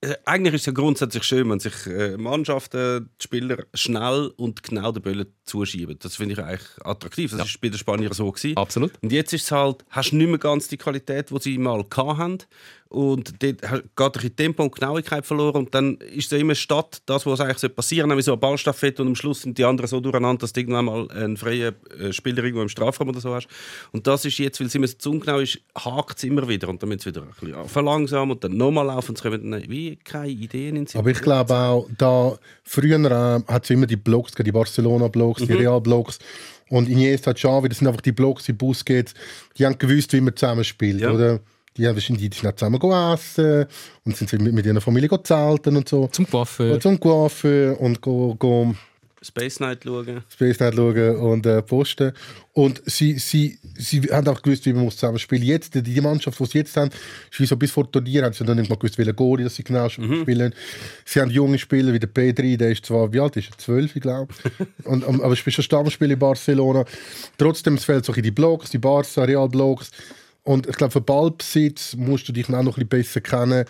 Äh, 0.00 0.14
Eigentlich 0.24 0.54
ist 0.54 0.62
es 0.62 0.66
ja 0.66 0.72
grundsätzlich 0.72 1.24
schön, 1.24 1.50
wenn 1.50 1.60
sich 1.60 1.86
äh, 1.86 2.16
Mannschaften, 2.16 3.10
die 3.20 3.24
Spieler 3.24 3.64
schnell 3.74 4.32
und 4.36 4.62
genau 4.62 4.92
den 4.92 5.02
Böllen 5.02 5.26
zuschieben. 5.44 5.98
Das 5.98 6.16
finde 6.16 6.34
ich 6.34 6.38
eigentlich 6.40 6.68
attraktiv. 6.84 7.32
Das 7.36 7.48
ist 7.48 7.60
bei 7.60 7.68
den 7.68 7.78
Spaniern 7.78 8.12
so 8.12 8.30
gewesen. 8.30 8.56
Absolut. 8.56 8.92
Und 9.02 9.12
jetzt 9.12 9.32
ist 9.32 9.44
es 9.44 9.52
halt, 9.52 9.84
hast 9.90 10.12
du 10.12 10.16
nicht 10.16 10.28
mehr 10.28 10.38
ganz 10.38 10.68
die 10.68 10.76
Qualität, 10.76 11.30
die 11.30 11.38
sie 11.40 11.58
mal 11.58 11.84
hatten. 11.96 12.38
Und 12.90 13.42
dort 13.42 13.60
geht 13.60 13.64
ein 13.70 14.12
bisschen 14.12 14.36
Tempo 14.36 14.62
und 14.62 14.74
Genauigkeit 14.74 15.26
verloren. 15.26 15.56
Und 15.56 15.74
dann 15.74 15.96
ist 15.98 16.32
es 16.32 16.40
immer 16.40 16.54
statt 16.54 17.02
das, 17.04 17.26
was 17.26 17.38
eigentlich 17.40 17.74
passieren 17.76 18.08
nämlich 18.08 18.24
so 18.24 18.32
eine 18.32 18.38
Ballstaffette 18.40 19.02
und 19.02 19.08
am 19.08 19.14
Schluss 19.14 19.42
sind 19.42 19.58
die 19.58 19.64
anderen 19.64 19.88
so 19.88 20.00
durcheinander, 20.00 20.40
dass 20.40 20.54
du 20.54 20.60
irgendwann 20.60 20.86
mal 20.86 21.10
einen 21.10 21.36
freien 21.36 21.74
äh, 22.00 22.12
Spieler 22.14 22.42
irgendwo 22.42 22.62
im 22.62 22.70
Strafraum 22.70 23.10
oder 23.10 23.20
so 23.20 23.34
hast. 23.34 23.46
Und 23.92 24.06
das 24.06 24.24
ist 24.24 24.38
jetzt, 24.38 24.58
weil 24.60 24.68
es 24.68 24.74
immer 24.74 24.86
so 24.86 24.96
zu 24.96 25.10
ungenau 25.10 25.38
ist, 25.38 25.58
hakt 25.76 26.16
es 26.16 26.24
immer 26.24 26.48
wieder. 26.48 26.68
Und 26.70 26.82
dann 26.82 26.88
müssen 26.88 27.00
sie 27.02 27.10
wieder 27.10 27.22
ein 27.22 27.28
bisschen 27.38 27.68
verlangsamen 27.68 28.30
und 28.34 28.42
dann 28.42 28.56
nochmal 28.56 28.86
laufen. 28.86 29.10
Und 29.10 29.18
es 29.18 29.22
kommen 29.22 29.50
dann 29.50 29.68
wie 29.68 29.96
keine 29.96 30.28
Ideen 30.30 30.68
in 30.68 30.74
den 30.76 30.86
Sinn. 30.86 30.98
Aber 31.00 31.10
ich 31.10 31.20
glaube 31.20 31.54
auch, 31.54 31.88
da 31.98 32.38
früher 32.64 32.98
äh, 32.98 33.52
hat 33.52 33.64
es 33.64 33.70
immer 33.70 33.86
die 33.86 33.96
Blogs, 33.96 34.32
die 34.32 34.50
Barcelona-Blogs, 34.50 35.42
die 35.44 35.52
Real-Blogs. 35.52 36.18
Und 36.70 36.88
Iniesta, 36.88 37.34
Xavi, 37.34 37.68
das 37.68 37.78
sind 37.78 37.86
einfach 37.86 38.00
die 38.00 38.12
Blogs, 38.12 38.44
die 38.44 38.52
Busquets, 38.54 39.12
die 39.58 39.66
haben 39.66 39.78
gewusst, 39.78 40.12
wie 40.14 40.20
man 40.22 40.34
zusammen 40.36 40.64
spielt, 40.64 41.00
Ja. 41.00 41.12
oder? 41.12 41.40
Die, 41.78 41.86
haben, 41.86 41.96
die 41.96 42.02
sind 42.02 42.46
auch 42.46 42.52
zusammen 42.54 42.78
gegessen 42.78 43.66
und 44.04 44.16
sind 44.16 44.32
mit, 44.42 44.52
mit 44.52 44.66
ihrer 44.66 44.80
Familie 44.80 45.08
zelten 45.22 45.76
und 45.76 45.88
so. 45.88 46.08
Zum 46.08 46.28
Coiffeur. 46.28 46.74
Und 46.74 46.82
zum 46.82 47.00
Coiffeur 47.00 47.80
und 47.80 48.00
go, 48.00 48.34
go 48.34 48.74
Space 49.22 49.58
Night 49.60 49.84
schauen. 49.84 50.22
Space 50.28 50.60
Night 50.60 50.74
schauen 50.74 51.16
und 51.16 51.46
äh, 51.46 51.62
posten. 51.62 52.12
Und 52.52 52.82
sie, 52.86 53.18
sie, 53.18 53.58
sie 53.76 54.00
haben 54.02 54.26
auch 54.28 54.40
gewusst, 54.40 54.64
wie 54.66 54.72
man 54.72 54.84
muss 54.84 54.96
zusammen 54.96 55.18
spielen 55.18 55.42
Jetzt, 55.42 55.74
die, 55.74 55.82
die 55.82 56.00
Mannschaft, 56.00 56.38
die 56.38 56.46
sie 56.46 56.58
jetzt 56.58 56.76
haben, 56.76 56.90
ist 57.30 57.40
wie 57.40 57.46
so 57.46 57.56
bis 57.56 57.70
vor 57.70 57.84
dem 57.84 57.92
Turnier, 57.92 58.24
haben 58.24 58.32
sie 58.32 58.44
noch 58.44 58.54
nicht 58.54 58.68
mal 58.68 58.76
gewusst, 58.76 58.96
welche 58.98 59.14
Goalie 59.14 59.44
dass 59.44 59.56
sie 59.56 59.64
genau 59.64 59.88
spielen. 59.88 60.54
Sie 61.04 61.20
haben 61.20 61.30
junge 61.30 61.58
Spieler 61.58 61.92
wie 61.92 61.98
der 61.98 62.12
P3, 62.12 62.56
der 62.56 62.70
ist 62.70 62.86
zwar, 62.86 63.12
wie 63.12 63.20
alt 63.20 63.36
ist 63.36 63.50
er? 63.50 63.58
12, 63.58 63.96
ich 63.96 64.02
glaube. 64.02 64.32
und, 64.84 65.04
um, 65.04 65.20
aber 65.20 65.32
ist 65.32 65.52
schon 65.52 65.64
Stammspieler 65.64 66.12
in 66.12 66.18
Barcelona. 66.18 66.84
Trotzdem, 67.36 67.74
es 67.74 67.84
fehlt 67.84 68.04
so 68.04 68.12
in 68.12 68.22
die 68.22 68.30
Blogs, 68.30 68.70
die 68.70 68.78
Barca, 68.78 69.24
Real-Blogs. 69.24 69.90
Und 70.48 70.66
ich 70.66 70.76
glaube, 70.76 70.92
für 70.92 71.02
Ballbesitz 71.02 71.94
musst 71.94 72.26
du 72.26 72.32
dich 72.32 72.46
auch 72.46 72.62
noch 72.62 72.78
ein 72.78 72.88
bisschen 72.88 72.88
besser 72.88 73.20
kennen, 73.20 73.66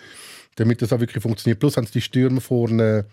damit 0.55 0.81
das 0.81 0.93
auch 0.93 1.01
wirklich 1.01 1.21
funktioniert. 1.21 1.59
Plus 1.59 1.75
haben 1.75 1.85
sie 1.85 1.93
die 1.93 2.01
Stürmer 2.01 2.39
vorne 2.39 3.05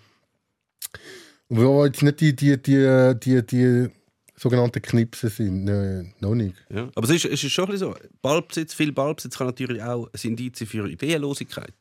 wo 1.48 1.84
jetzt 1.84 2.02
nicht 2.02 2.20
die, 2.20 2.34
die, 2.34 2.60
die, 2.60 3.14
die, 3.22 3.46
die 3.46 3.88
sogenannten 4.36 4.82
Knipsen 4.82 5.30
sind. 5.30 5.64
Nein, 5.64 6.14
noch 6.20 6.34
nicht. 6.34 6.56
Ja. 6.70 6.88
Aber 6.94 7.08
es 7.08 7.14
ist, 7.14 7.24
es 7.24 7.44
ist 7.44 7.52
schon 7.52 7.66
ein 7.66 7.72
bisschen 7.72 7.92
so. 7.92 7.96
Ballbesitz, 8.22 8.74
viel 8.74 8.92
Ballbesitz 8.92 9.36
kann 9.36 9.46
natürlich 9.46 9.82
auch 9.82 10.08
ein 10.12 10.20
Indiz 10.22 10.62
für 10.64 10.88
Ideenlosigkeit. 10.88 11.74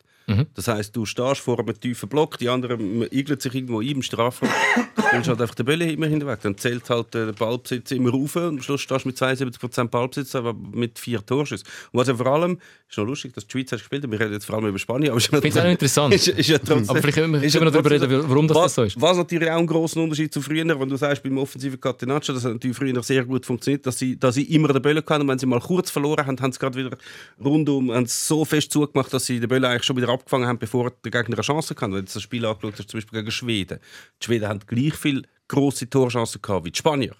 Das 0.54 0.66
heisst, 0.66 0.96
du 0.96 1.06
stehst 1.06 1.40
vor 1.40 1.60
einem 1.60 1.78
tiefen 1.78 2.08
Block, 2.08 2.36
die 2.38 2.48
anderen 2.48 3.02
igelt 3.12 3.40
sich 3.40 3.54
irgendwo 3.54 3.80
ein 3.80 3.86
im 3.86 4.02
Strafraum, 4.02 4.48
du 4.96 5.02
spielst 5.02 5.28
halt 5.28 5.40
einfach 5.40 5.54
den 5.54 5.66
Bälle 5.66 5.90
immer 5.90 6.06
hinterweg. 6.06 6.40
Dann 6.42 6.58
zählt 6.58 6.90
halt 6.90 7.14
der 7.14 7.32
Ballbesitz 7.32 7.92
immer 7.92 8.10
rauf 8.10 8.34
und 8.34 8.42
am 8.42 8.62
Schluss 8.62 8.80
stehst 8.80 9.04
du 9.04 9.08
mit 9.08 9.16
72% 9.16 9.88
Ballbesitz, 9.88 10.34
aber 10.34 10.52
mit 10.52 10.98
vier 10.98 11.24
Torschüssen. 11.24 11.66
Und 11.92 12.00
was 12.00 12.08
ja 12.08 12.14
vor 12.16 12.26
allem, 12.26 12.58
ist 12.88 12.98
noch 12.98 13.04
lustig, 13.04 13.34
dass 13.34 13.46
die 13.46 13.52
Schweiz 13.52 13.70
hat 13.70 13.78
gespielt, 13.78 14.10
wir 14.10 14.18
reden 14.18 14.32
jetzt 14.32 14.46
vor 14.46 14.56
allem 14.56 14.66
über 14.66 14.78
Spanien, 14.78 15.10
aber 15.10 15.18
Ich 15.18 15.28
finde 15.28 15.48
es 15.48 15.56
auch 15.58 15.64
interessant. 15.64 16.14
ist, 16.14 16.28
ist 16.28 16.48
ja 16.48 16.58
trotzdem, 16.58 16.90
Aber 16.90 17.00
vielleicht 17.00 17.18
können 17.18 17.32
wir, 17.32 17.40
können 17.40 17.52
wir 17.52 17.64
noch 17.64 17.72
darüber 17.72 17.90
reden, 17.90 18.24
warum 18.28 18.48
das, 18.48 18.56
was, 18.56 18.64
das 18.64 18.74
so 18.74 18.82
ist. 18.82 19.00
Was 19.00 19.16
natürlich 19.16 19.50
auch 19.50 19.58
ein 19.58 19.66
grosser 19.66 20.00
Unterschied 20.00 20.32
zu 20.32 20.42
früher, 20.42 20.66
wenn 20.78 20.88
du 20.88 20.96
sagst, 20.96 21.22
beim 21.22 21.38
offensiven 21.38 21.80
Catenaccio, 21.80 22.34
das 22.34 22.44
hat 22.44 22.52
natürlich 22.52 22.76
früher 22.76 23.00
sehr 23.02 23.24
gut 23.24 23.46
funktioniert, 23.46 23.86
dass 23.86 23.98
sie, 23.98 24.18
dass 24.18 24.34
sie 24.34 24.42
immer 24.54 24.72
den 24.72 24.82
Böllen 24.82 25.04
hatten 25.06 25.22
und 25.22 25.28
wenn 25.28 25.38
sie 25.38 25.46
mal 25.46 25.60
kurz 25.60 25.90
verloren 25.90 26.26
haben, 26.26 26.40
haben 26.40 26.52
sie 26.52 26.58
gerade 26.58 26.78
wieder 26.78 26.98
rundum 27.42 27.92
haben 27.92 28.06
sie 28.06 28.16
so 28.26 28.44
fest 28.44 28.72
zugemacht, 28.72 29.12
dass 29.12 29.26
sie 29.26 29.38
den 29.40 29.48
Böllen 29.48 29.64
eigentlich 29.64 29.84
schon 29.84 29.96
wieder 29.96 30.15
abgefangen 30.18 30.46
haben, 30.46 30.58
bevor 30.58 30.90
der 30.90 31.10
Gegner 31.10 31.36
eine 31.36 31.42
Chance 31.42 31.70
hatte. 31.74 31.82
Wenn 31.82 31.90
du 31.92 32.02
das 32.12 32.22
Spiel 32.22 32.44
angeschaut 32.44 32.74
hast, 32.78 32.90
zum 32.90 32.98
Beispiel 32.98 33.20
gegen 33.20 33.30
Schweden. 33.30 33.78
Die 34.20 34.24
Schweden 34.24 34.48
haben 34.48 34.60
gleich 34.66 34.94
viele 34.94 35.22
grosse 35.48 35.88
Torchancen 35.88 36.42
gehabt 36.42 36.64
wie 36.66 36.70
die 36.70 36.78
Spanier. 36.78 37.14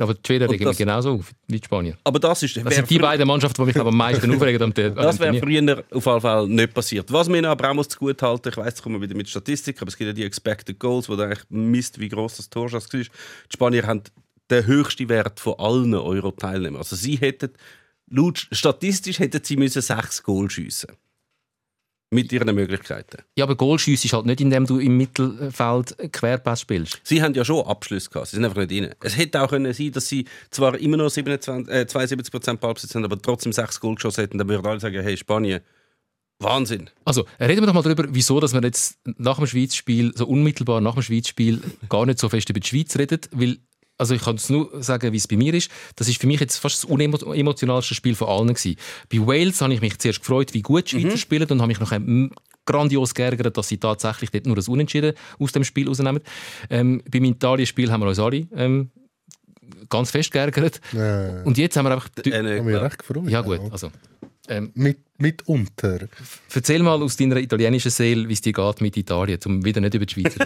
Aber 0.00 0.14
die 0.14 0.20
Schweden 0.26 0.48
regen 0.48 0.64
das- 0.64 0.78
genauso 0.78 1.12
auf 1.16 1.32
wie 1.48 1.58
die 1.58 1.64
Spanier. 1.64 1.98
Aber 2.04 2.18
das 2.18 2.42
ist... 2.42 2.56
Das 2.56 2.74
sind 2.74 2.88
die 2.88 2.98
beiden 2.98 3.26
Mannschaften, 3.28 3.60
die 3.62 3.66
mich 3.66 3.76
aber 3.78 3.90
am 3.90 3.96
meisten 3.96 4.30
aufregen. 4.34 4.62
Am, 4.62 4.72
Das 4.72 5.18
wäre 5.20 5.38
früher 5.38 5.84
auf 5.90 6.04
jeden 6.06 6.20
Fall 6.20 6.48
nicht 6.48 6.72
passiert. 6.72 7.12
Was 7.12 7.28
mir 7.28 7.46
aber 7.46 7.70
auch 7.70 7.74
muss 7.74 7.88
zugute 7.88 8.26
halten, 8.26 8.48
ich 8.48 8.56
weiss, 8.56 8.66
jetzt 8.68 8.82
kommen 8.82 8.94
wir 8.96 9.02
wieder 9.02 9.14
mit 9.16 9.28
Statistik, 9.28 9.82
aber 9.82 9.88
es 9.88 9.96
gibt 9.96 10.06
ja 10.08 10.14
die 10.14 10.24
Expected 10.24 10.78
Goals, 10.78 11.10
wo 11.10 11.16
du 11.16 11.24
eigentlich 11.24 11.44
misst, 11.50 12.00
wie 12.00 12.08
groß 12.08 12.38
das 12.38 12.48
Torschuss 12.48 12.90
war. 12.92 13.00
Die 13.00 13.06
Spanier 13.52 13.86
haben 13.86 14.02
den 14.50 14.66
höchsten 14.66 15.08
Wert 15.10 15.38
von 15.40 15.54
allen 15.58 15.94
Euro-Teilnehmern. 15.94 16.78
Also 16.80 16.96
sie 16.96 17.16
hätten, 17.16 17.50
laut 18.08 18.48
statistisch 18.50 19.18
hätten 19.18 19.44
sie 19.44 19.56
müssen 19.58 19.82
sechs 19.82 20.22
Goal 20.22 20.48
schiessen 20.48 20.92
Mit 22.12 22.30
ihren 22.30 22.54
Möglichkeiten. 22.54 23.22
Ja, 23.36 23.46
aber 23.46 23.56
Goalschuss 23.56 24.04
ist 24.04 24.12
halt 24.12 24.26
nicht, 24.26 24.40
indem 24.42 24.66
du 24.66 24.78
im 24.78 24.98
Mittelfeld 24.98 25.96
Querpass 26.12 26.60
spielst. 26.60 27.00
Sie 27.04 27.22
haben 27.22 27.32
ja 27.32 27.42
schon 27.42 27.64
Abschlüsse 27.66 28.10
gehabt, 28.10 28.28
sie 28.28 28.36
sind 28.36 28.44
einfach 28.44 28.66
nicht 28.66 28.82
rein. 28.82 28.94
Es 29.00 29.16
hätte 29.16 29.40
auch 29.40 29.48
können 29.48 29.72
sein, 29.72 29.92
dass 29.92 30.08
sie 30.08 30.26
zwar 30.50 30.78
immer 30.78 30.98
noch 30.98 31.08
27, 31.08 31.72
äh, 31.72 31.86
72% 31.86 32.56
Ballbesitz 32.58 32.94
haben, 32.94 33.04
aber 33.04 33.20
trotzdem 33.20 33.52
sechs 33.52 33.80
Goal 33.80 33.94
geschossen 33.94 34.20
hätten, 34.20 34.36
dann 34.36 34.46
würden 34.46 34.66
alle 34.66 34.78
sagen, 34.78 35.02
hey, 35.02 35.16
Spanien, 35.16 35.62
Wahnsinn. 36.38 36.90
Also, 37.04 37.24
reden 37.40 37.62
wir 37.62 37.66
doch 37.66 37.74
mal 37.74 37.82
darüber, 37.82 38.04
wieso 38.10 38.40
dass 38.40 38.52
wir 38.52 38.62
jetzt 38.62 38.98
nach 39.04 39.38
dem 39.38 39.46
Schweizspiel, 39.46 40.12
so 40.14 40.26
unmittelbar 40.26 40.82
nach 40.82 40.94
dem 40.94 41.02
Schweizspiel, 41.02 41.62
gar 41.88 42.04
nicht 42.04 42.18
so 42.18 42.28
fest 42.28 42.50
über 42.50 42.60
die 42.60 42.68
Schweiz 42.68 42.96
reden, 42.98 43.20
weil 43.30 43.56
also 44.02 44.16
ich 44.16 44.22
kann 44.22 44.34
es 44.34 44.50
nur 44.50 44.82
sagen, 44.82 45.12
wie 45.12 45.16
es 45.16 45.28
bei 45.28 45.36
mir 45.36 45.54
ist. 45.54 45.70
Das 45.94 46.08
ist 46.08 46.20
für 46.20 46.26
mich 46.26 46.40
jetzt 46.40 46.56
fast 46.56 46.82
das 46.82 46.90
unemotionalste 46.90 47.94
Spiel 47.94 48.16
von 48.16 48.26
allen 48.26 48.48
gewesen. 48.48 48.76
Bei 49.08 49.18
Wales 49.18 49.60
habe 49.60 49.72
ich 49.72 49.80
mich 49.80 49.96
zuerst 49.98 50.18
gefreut, 50.18 50.52
wie 50.54 50.62
gut 50.62 50.90
die 50.90 51.00
Schweizer 51.00 51.16
spielen 51.16 51.48
und 51.48 51.60
habe 51.60 51.68
mich 51.68 51.78
noch 51.78 51.92
ähm, 51.92 52.32
grandios 52.66 53.14
geärgert, 53.14 53.56
dass 53.56 53.68
sie 53.68 53.78
tatsächlich 53.78 54.32
dort 54.32 54.46
nur 54.46 54.56
das 54.56 54.66
Unentschieden 54.66 55.12
aus 55.38 55.52
dem 55.52 55.62
Spiel 55.62 55.86
rausnehmen. 55.86 56.20
Ähm, 56.68 57.00
beim 57.08 57.22
Italien-Spiel 57.22 57.92
haben 57.92 58.00
wir 58.00 58.08
uns 58.08 58.18
alle 58.18 58.48
ähm, 58.56 58.90
ganz 59.88 60.10
fest 60.10 60.32
geärgert. 60.32 60.80
Äh, 60.92 61.44
Und 61.44 61.56
jetzt 61.56 61.76
haben 61.76 61.86
wir 61.86 61.92
einfach... 61.92 62.08
Äh, 62.24 62.58
haben 62.58 62.66
wir 62.66 62.82
recht 62.82 62.98
gefreut. 62.98 63.28
ja 63.28 63.40
gut, 63.40 63.60
also... 63.70 63.92
Ähm, 64.48 64.72
Mit, 64.74 64.98
mitunter. 65.18 66.08
Erzähl 66.52 66.82
mal 66.82 67.00
aus 67.00 67.16
deiner 67.16 67.36
italienischen 67.36 67.92
Seele, 67.92 68.28
wie 68.28 68.32
es 68.32 68.40
dir 68.40 68.52
geht 68.52 68.80
mit 68.80 68.96
Italien, 68.96 69.38
um 69.46 69.64
wieder 69.64 69.80
nicht 69.80 69.94
über 69.94 70.04
die 70.04 70.12
Schweiz 70.12 70.34
zu 70.34 70.40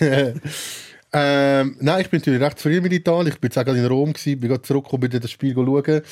reden. 0.00 0.40
Ähm, 1.12 1.76
nein, 1.80 2.00
ich 2.02 2.10
bin 2.10 2.20
natürlich 2.20 2.40
recht 2.40 2.58
zufrieden 2.58 2.82
mit 2.82 2.92
Italien. 2.92 3.28
Ich 3.32 3.40
bin 3.40 3.48
jetzt 3.48 3.58
auch 3.58 3.64
gerade 3.64 3.78
in 3.78 3.86
Rom, 3.86 4.12
gewesen, 4.12 4.40
bin 4.40 4.50
gerade 4.50 4.62
zurückgekommen, 4.62 5.08
bin 5.08 5.20
das 5.20 5.30
Spiel 5.30 5.54
schauen. 5.54 6.02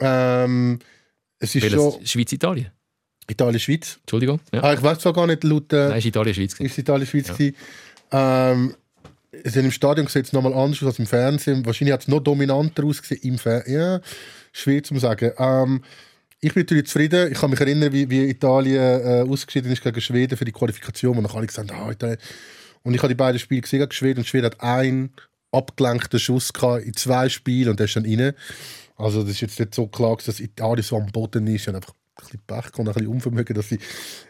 Ähm, 0.00 0.78
es 1.38 1.54
ist 1.54 1.62
Welches? 1.62 1.80
schon 1.80 2.06
Schweiz-Italien. 2.06 2.70
Italien-Schweiz. 3.28 3.98
Entschuldigung. 4.00 4.40
Ja. 4.52 4.62
Ah, 4.62 4.74
ich 4.74 4.82
weiß 4.82 4.98
zwar 4.98 5.12
gar 5.12 5.26
nicht, 5.26 5.44
laut... 5.44 5.72
Äh, 5.72 5.88
Nein, 5.88 5.98
ist 5.98 6.04
Italien-Schweiz. 6.06 6.54
gewesen. 6.54 6.70
ist 6.70 6.78
Italien-Schweiz 6.78 7.28
gewesen. 7.28 7.56
Ähm, 8.10 8.74
es 9.42 9.56
hat 9.56 9.64
im 9.64 9.70
Stadion 9.70 10.06
sieht 10.06 10.26
es 10.26 10.32
nochmal 10.32 10.52
anders 10.54 10.82
aus 10.82 10.88
als 10.88 10.98
im 10.98 11.06
Fernsehen. 11.06 11.64
Wahrscheinlich 11.66 11.92
hat 11.92 12.02
es 12.02 12.08
noch 12.08 12.20
dominanter 12.20 12.84
ausgesehen 12.84 13.22
im 13.22 13.38
Fernsehen. 13.38 13.74
Ja, 13.74 14.00
schwer 14.52 14.82
zu 14.82 14.98
sagen. 14.98 15.32
Ähm, 15.38 15.82
ich 16.40 16.52
bin 16.52 16.62
natürlich 16.62 16.86
zufrieden. 16.86 17.32
Ich 17.32 17.38
kann 17.38 17.50
mich 17.50 17.60
erinnern, 17.60 17.92
wie, 17.92 18.08
wie 18.10 18.28
Italien 18.28 18.76
äh, 18.76 19.24
ausgeschieden 19.28 19.72
ist 19.72 19.82
gegen 19.82 20.00
Schweden 20.00 20.36
für 20.36 20.44
die 20.44 20.52
Qualifikation. 20.52 21.16
Und 21.16 21.24
dann 21.24 21.36
alle 21.36 21.46
gesagt, 21.46 21.72
ah, 21.72 21.90
Italien. 21.90 22.18
Und 22.84 22.94
ich 22.94 23.00
habe 23.00 23.08
die 23.08 23.16
beiden 23.16 23.38
Spiele 23.38 23.62
gesehen 23.62 23.90
Schweden. 23.90 24.20
Und 24.20 24.26
Schweden 24.26 24.46
hat 24.46 24.60
einen 24.60 25.10
abgelenkten 25.50 26.20
Schuss 26.20 26.52
gehabt 26.52 26.84
in 26.84 26.94
zwei 26.94 27.28
Spielen 27.28 27.70
und 27.70 27.80
der 27.80 27.86
ist 27.86 27.96
dann 27.96 28.04
rein. 28.04 28.34
Also 28.96 29.22
das 29.22 29.32
ist 29.32 29.40
jetzt 29.40 29.58
nicht 29.58 29.74
so 29.74 29.86
klar, 29.86 30.16
dass 30.24 30.40
Italien 30.40 30.84
so 30.84 30.96
am 30.96 31.06
Boden 31.06 31.46
ist 31.46 31.66
und 31.66 31.76
einfach 31.76 31.94
ein 32.16 32.20
bisschen 32.20 32.40
Pech 32.46 32.72
kommt, 32.72 32.88
ein 32.88 32.94
bisschen 32.94 33.08
Unvermögen, 33.08 33.56
dass 33.56 33.68
sie 33.68 33.78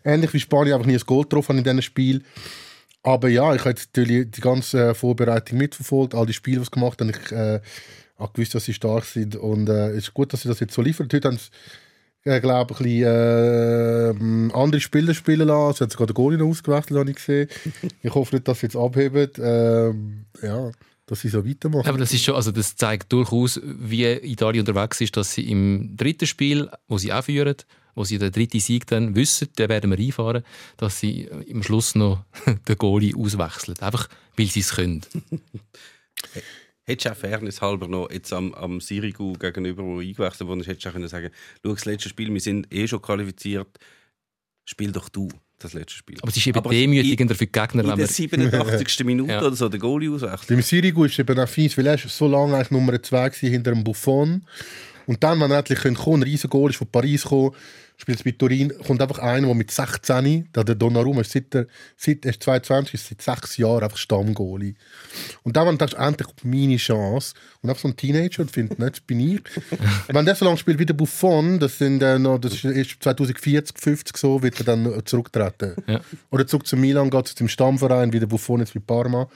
ähnlich 0.04 0.32
wie 0.32 0.40
Spanien 0.40 0.75
einfach 0.75 0.87
nie 0.87 0.94
ein 0.94 1.00
Goal 1.00 1.25
getroffen 1.25 1.50
haben 1.50 1.58
in 1.58 1.64
diesem 1.64 1.82
Spiel. 1.82 2.23
Aber 3.02 3.28
ja, 3.28 3.54
ich 3.54 3.61
habe 3.61 3.70
jetzt 3.70 3.94
natürlich 3.94 4.30
die 4.30 4.40
ganze 4.40 4.90
äh, 4.90 4.94
Vorbereitung 4.94 5.58
mitverfolgt, 5.58 6.14
all 6.14 6.25
die 6.25 6.32
Spiele, 6.32 6.61
die 6.61 6.64
sie 6.64 6.70
gemacht 6.70 7.00
haben. 7.00 7.11
Ich 7.11 7.32
äh, 7.32 7.61
habe 8.18 8.32
gewusst, 8.32 8.54
dass 8.54 8.64
sie 8.64 8.73
stark 8.73 9.04
sind. 9.04 9.37
Und 9.37 9.68
äh, 9.68 9.90
es 9.90 10.04
ist 10.04 10.14
gut, 10.14 10.32
dass 10.32 10.42
sie 10.42 10.49
das 10.49 10.61
jetzt 10.61 10.73
so 10.73 10.80
liefern. 10.80 11.08
Heute 11.12 11.28
haben 11.28 11.37
sie, 11.37 11.50
äh, 12.25 12.40
glaube 12.40 12.75
ich, 12.75 12.81
ein 12.81 12.85
bisschen, 12.85 14.50
äh, 14.50 14.52
andere 14.54 14.81
Spieler 14.81 15.14
spielen 15.14 15.49
lassen. 15.49 15.76
Sie 15.76 15.85
haben 15.85 15.90
sogar 15.90 16.07
den 16.07 16.14
Goalie 16.14 16.38
noch 16.38 16.49
ausgewechselt, 16.49 16.99
habe 16.99 17.11
ich 17.11 17.16
gesehen. 17.16 17.49
Ich 18.02 18.14
hoffe 18.14 18.35
nicht, 18.35 18.49
dass 18.49 18.61
sie 18.61 18.66
jetzt 18.66 18.76
abheben. 18.76 19.31
Ähm, 19.38 20.25
ja, 20.43 20.71
dass 21.07 21.21
sie 21.21 21.28
so 21.28 21.47
weitermachen. 21.47 21.87
Aber 21.87 21.99
das 21.99 22.12
ist 22.12 22.25
schon, 22.25 22.35
also 22.35 22.50
das 22.50 22.76
zeigt 22.76 23.12
durchaus, 23.12 23.61
wie 23.62 24.04
Italien 24.04 24.66
unterwegs 24.66 25.00
ist, 25.00 25.16
dass 25.16 25.35
sie 25.35 25.50
im 25.50 25.97
dritten 25.97 26.26
Spiel, 26.26 26.71
wo 26.88 26.97
sie 26.97 27.12
auch 27.12 27.25
führen, 27.25 27.57
wo 27.95 28.04
sie 28.04 28.19
den 28.19 28.33
dritten 28.33 28.61
Sieg 28.61 28.87
dann 28.87 29.14
wissen, 29.14 29.49
den 29.59 29.69
werden 29.69 29.90
wir 29.90 29.99
einfahren, 29.99 30.43
dass 30.78 31.00
sie 31.00 31.28
im 31.47 31.62
Schluss 31.62 31.95
noch 31.95 32.25
den 32.69 32.76
Goalie 32.76 33.14
auswechseln. 33.14 33.78
Einfach, 33.81 34.09
weil 34.37 34.47
sie 34.47 34.61
es 34.61 34.75
können. 34.75 35.02
Hättest 36.86 37.06
du 37.06 37.12
auch 37.12 37.16
Fairness 37.16 37.62
halber 37.62 37.88
noch 37.88 38.10
jetzt 38.10 38.32
am, 38.32 38.52
am 38.54 38.80
Sirigu 38.80 39.32
gegenüber, 39.34 39.82
wo 39.82 40.00
eingewechselt 40.00 40.48
wurde, 40.48 40.64
hättest 40.64 40.84
du 40.84 40.88
auch 40.88 40.92
können 40.92 41.08
sagen 41.08 41.30
schau, 41.64 41.72
das 41.74 41.84
letzte 41.86 42.08
Spiel, 42.08 42.32
wir 42.32 42.40
sind 42.40 42.72
eh 42.72 42.86
schon 42.86 43.00
qualifiziert, 43.00 43.68
spiel 44.64 44.92
doch 44.92 45.08
du 45.08 45.28
das 45.58 45.72
letzte 45.72 45.96
Spiel. 45.96 46.18
Aber 46.20 46.28
es 46.28 46.36
ist 46.36 46.46
eben 46.46 46.58
Aber 46.58 46.70
demütigender 46.70 47.34
für 47.34 47.46
die 47.46 47.52
Gegner, 47.52 47.82
In 47.84 47.88
der 47.88 47.96
man 47.96 48.06
87. 48.06 49.00
Minute 49.06 49.32
Ja. 49.32 49.40
oder 49.40 49.56
so 49.56 49.68
den 49.68 49.80
Goalie 49.80 50.10
auswechselt. 50.10 50.48
Beim 50.48 50.62
Sirigu 50.62 51.04
ist 51.04 51.12
es 51.12 51.18
eben 51.20 51.38
auch 51.38 51.48
fies, 51.48 51.76
weil 51.78 51.86
er 51.86 51.94
ist 51.94 52.08
so 52.08 52.28
lange 52.28 52.54
eigentlich 52.54 52.70
Nummer 52.70 53.00
2 53.02 53.28
gewesen 53.30 53.50
hinter 53.50 53.72
dem 53.72 53.82
Buffon. 53.82 54.44
Und 55.06 55.23
dann, 55.23 55.40
wenn 55.40 55.50
er 55.50 55.58
endlich 55.58 55.80
kommen 55.80 55.96
kann, 55.96 56.14
ein 56.14 56.23
riesen 56.23 56.50
Goal 56.50 56.70
ist 56.70 56.76
von 56.76 56.88
Paris 56.88 57.23
gekommen, 57.23 57.52
spielt 57.96 58.18
es 58.18 58.25
bei 58.25 58.32
Turin, 58.32 58.73
kommt 58.87 59.00
einfach 59.00 59.18
einer, 59.18 59.46
der 59.46 59.54
mit 59.54 59.70
16, 59.70 60.49
der 60.52 60.64
der 60.64 60.75
Donnarumma 60.75 61.20
ist, 61.20 61.32
seit 61.32 61.54
er, 61.54 61.66
seit 61.96 62.25
er 62.25 62.30
ist 62.30 62.42
22 62.42 62.94
ist, 62.94 63.08
seit 63.08 63.23
sechs 63.23 63.56
Jahren 63.56 63.84
einfach 63.84 63.96
Stammgoalie. 63.96 64.75
Und 65.42 65.56
dann, 65.56 65.66
wenn 65.66 65.78
du 65.78 65.87
denkst, 65.87 65.94
endlich 65.99 66.28
meine 66.42 66.76
Chance, 66.76 67.34
und 67.62 67.70
einfach 67.70 67.82
so 67.82 67.88
ein 67.88 67.96
Teenager 67.96 68.42
und 68.42 68.50
findet, 68.50 68.78
ne, 68.78 68.90
das 68.90 69.00
bin 69.00 69.20
ich. 69.20 69.42
wenn 70.08 70.25
der 70.25 70.34
so 70.34 70.44
lange 70.44 70.56
spielt 70.56 70.78
wie 70.78 70.87
der 70.87 70.94
Buffon, 70.94 71.58
das 71.58 71.78
sind 71.78 72.02
äh, 72.02 72.18
noch, 72.18 72.38
das 72.38 72.54
ist 72.54 72.64
erst 72.64 73.02
2040, 73.02 73.78
50 73.78 74.16
so, 74.16 74.42
wird 74.42 74.58
er 74.58 74.64
dann 74.64 75.02
zurücktreten. 75.04 75.75
Ja. 75.87 76.00
Oder 76.30 76.46
zurück 76.46 76.66
zu 76.66 76.76
Milan, 76.76 77.11
geht 77.11 77.28
zum 77.28 77.49
Stammverein, 77.49 78.12
wie 78.12 78.20
der 78.20 78.26
Buffon 78.26 78.61
jetzt 78.61 78.75
wie 78.75 78.80
Parma. 78.80 79.28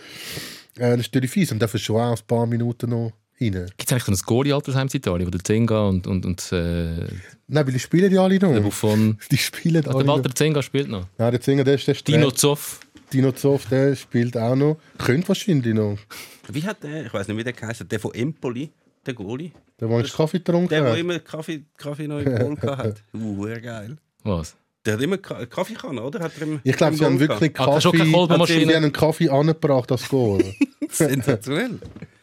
Äh, 0.76 0.90
das 0.90 1.00
ist 1.00 1.14
natürlich 1.14 1.30
fies. 1.30 1.52
Und 1.52 1.60
dafür 1.60 1.80
schon 1.80 2.00
auch 2.00 2.18
ein 2.18 2.26
paar 2.26 2.46
Minuten 2.46 2.90
noch 2.90 3.12
rein. 3.40 3.52
Gibt 3.76 3.85
es 3.87 3.92
eigentlich 3.92 4.04
so 4.04 4.12
ein 4.12 4.18
Goalie-Altersheim 4.26 4.88
in 4.90 4.97
Italien, 4.97 5.26
wo 5.26 5.30
der 5.30 5.45
Zenga 5.45 5.88
und, 5.88 6.07
und, 6.07 6.25
und 6.26 6.52
äh, 6.52 7.07
Nein, 7.50 7.66
weil 7.66 7.73
die 7.73 7.78
spielen 7.78 8.12
ja 8.12 8.23
alle 8.23 8.38
noch. 8.38 8.52
der 8.52 8.61
Buffon... 8.61 9.18
Die 9.30 9.38
spielen 9.38 9.85
Ah, 9.87 9.90
alle 9.90 9.99
der 9.99 10.07
noch. 10.07 10.16
Walter 10.16 10.35
Zenga 10.35 10.62
spielt 10.62 10.88
noch. 10.88 11.07
Nein, 11.18 11.30
der 11.30 11.40
Zinger, 11.40 11.64
der 11.64 11.75
ist 11.75 11.87
der 11.87 11.95
ist 11.95 12.07
Dino 12.07 12.30
Zoff. 12.30 12.80
Dino 13.12 13.33
Zoff, 13.33 13.66
der 13.66 13.97
spielt 13.97 14.37
auch 14.37 14.54
noch. 14.54 14.76
Könnte 14.99 15.28
wahrscheinlich 15.28 15.75
noch. 15.75 15.97
Wie 16.52 16.62
hat 16.64 16.83
der, 16.83 17.07
ich 17.07 17.12
weiß 17.14 17.28
nicht, 17.28 17.37
wie 17.38 17.45
der 17.45 17.52
geheißen 17.54 17.88
der 17.88 18.00
von 18.00 18.12
Empoli, 18.14 18.71
der 19.07 19.14
Goalie? 19.14 19.52
Der, 19.80 19.88
der 19.88 20.02
Kaffee 20.04 20.38
getrunken 20.38 20.68
Der, 20.68 20.83
der 20.83 20.92
hat. 20.92 20.99
immer 20.99 21.18
Kaffee, 21.21 21.62
Kaffee 21.76 22.07
noch 22.09 22.18
im 22.18 22.54
gehabt 22.57 22.66
hat. 22.78 23.02
Uh, 23.14 23.47
sehr 23.47 23.61
geil. 23.61 23.96
Was? 24.24 24.57
Der 24.85 24.94
hat 24.94 25.03
immer 25.03 25.16
Ka- 25.18 25.46
Kaffee 25.46 25.74
kann, 25.74 25.98
oder? 25.98 26.20
Hat 26.20 26.33
er 26.38 26.42
im, 26.46 26.61
Ich 26.64 26.77
glaube, 26.77 26.96
sie 26.96 27.05
haben 27.05 27.18
wirklich 27.20 27.59
Ah, 27.59 27.81
schon 27.81 27.92
keine 27.92 28.05
Kaffee, 28.05 28.12
Kolbenmaschine? 28.12 28.66
sie 28.66 28.74
haben 28.77 28.85
einen 28.85 28.92
Kaffee 28.92 29.29
angebracht 29.31 29.90
als 29.92 30.09
Goal. 30.09 30.42
Sensationell. 30.90 31.79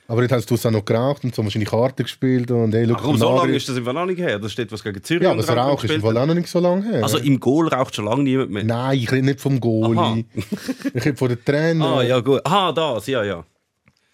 Aber 0.08 0.22
jetzt 0.22 0.32
hast 0.32 0.50
du 0.52 0.56
es 0.56 0.66
auch 0.66 0.72
noch 0.72 0.86
geraucht 0.86 1.24
und 1.24 1.34
so 1.34 1.44
wahrscheinlich 1.44 1.70
Karten 1.70 2.04
gespielt. 2.04 2.52
Und, 2.52 2.74
hey, 2.74 2.86
look, 2.86 3.02
Warum 3.02 3.18
so 3.18 3.36
lange 3.36 3.56
ist 3.56 3.68
das 3.68 3.78
im 3.78 3.86
Fall 3.86 3.94
noch 3.94 4.06
nicht 4.06 4.20
her? 4.20 4.38
Das 4.38 4.52
steht 4.52 4.72
was 4.72 4.84
gegen 4.84 5.04
Zürich. 5.04 5.24
Ja, 5.24 5.32
aber 5.32 5.42
das 5.42 5.50
Rauchen 5.50 5.90
ist 5.90 5.96
im 5.96 6.02
Fall 6.02 6.18
auch 6.18 6.26
noch 6.28 6.36
nicht 6.36 6.48
so 6.48 6.60
lange 6.60 6.84
her. 6.84 7.04
Also 7.04 7.18
im 7.18 7.40
Goal 7.40 7.68
raucht 7.70 7.96
schon 7.96 8.06
lange 8.06 8.24
niemand 8.24 8.52
mehr. 8.52 8.64
Nein, 8.64 9.00
ich 9.00 9.12
rede 9.12 9.26
nicht 9.26 9.42
vom 9.42 9.60
Goalie. 9.60 10.26
ich 10.94 11.06
rede 11.06 11.18
von 11.18 11.30
den 11.30 11.44
Trainer. 11.44 11.86
Ah, 11.98 12.04
ja, 12.04 12.20
gut. 12.20 12.42
Ah, 12.44 12.72
das, 12.72 13.08
ja, 13.08 13.24
ja. 13.24 13.44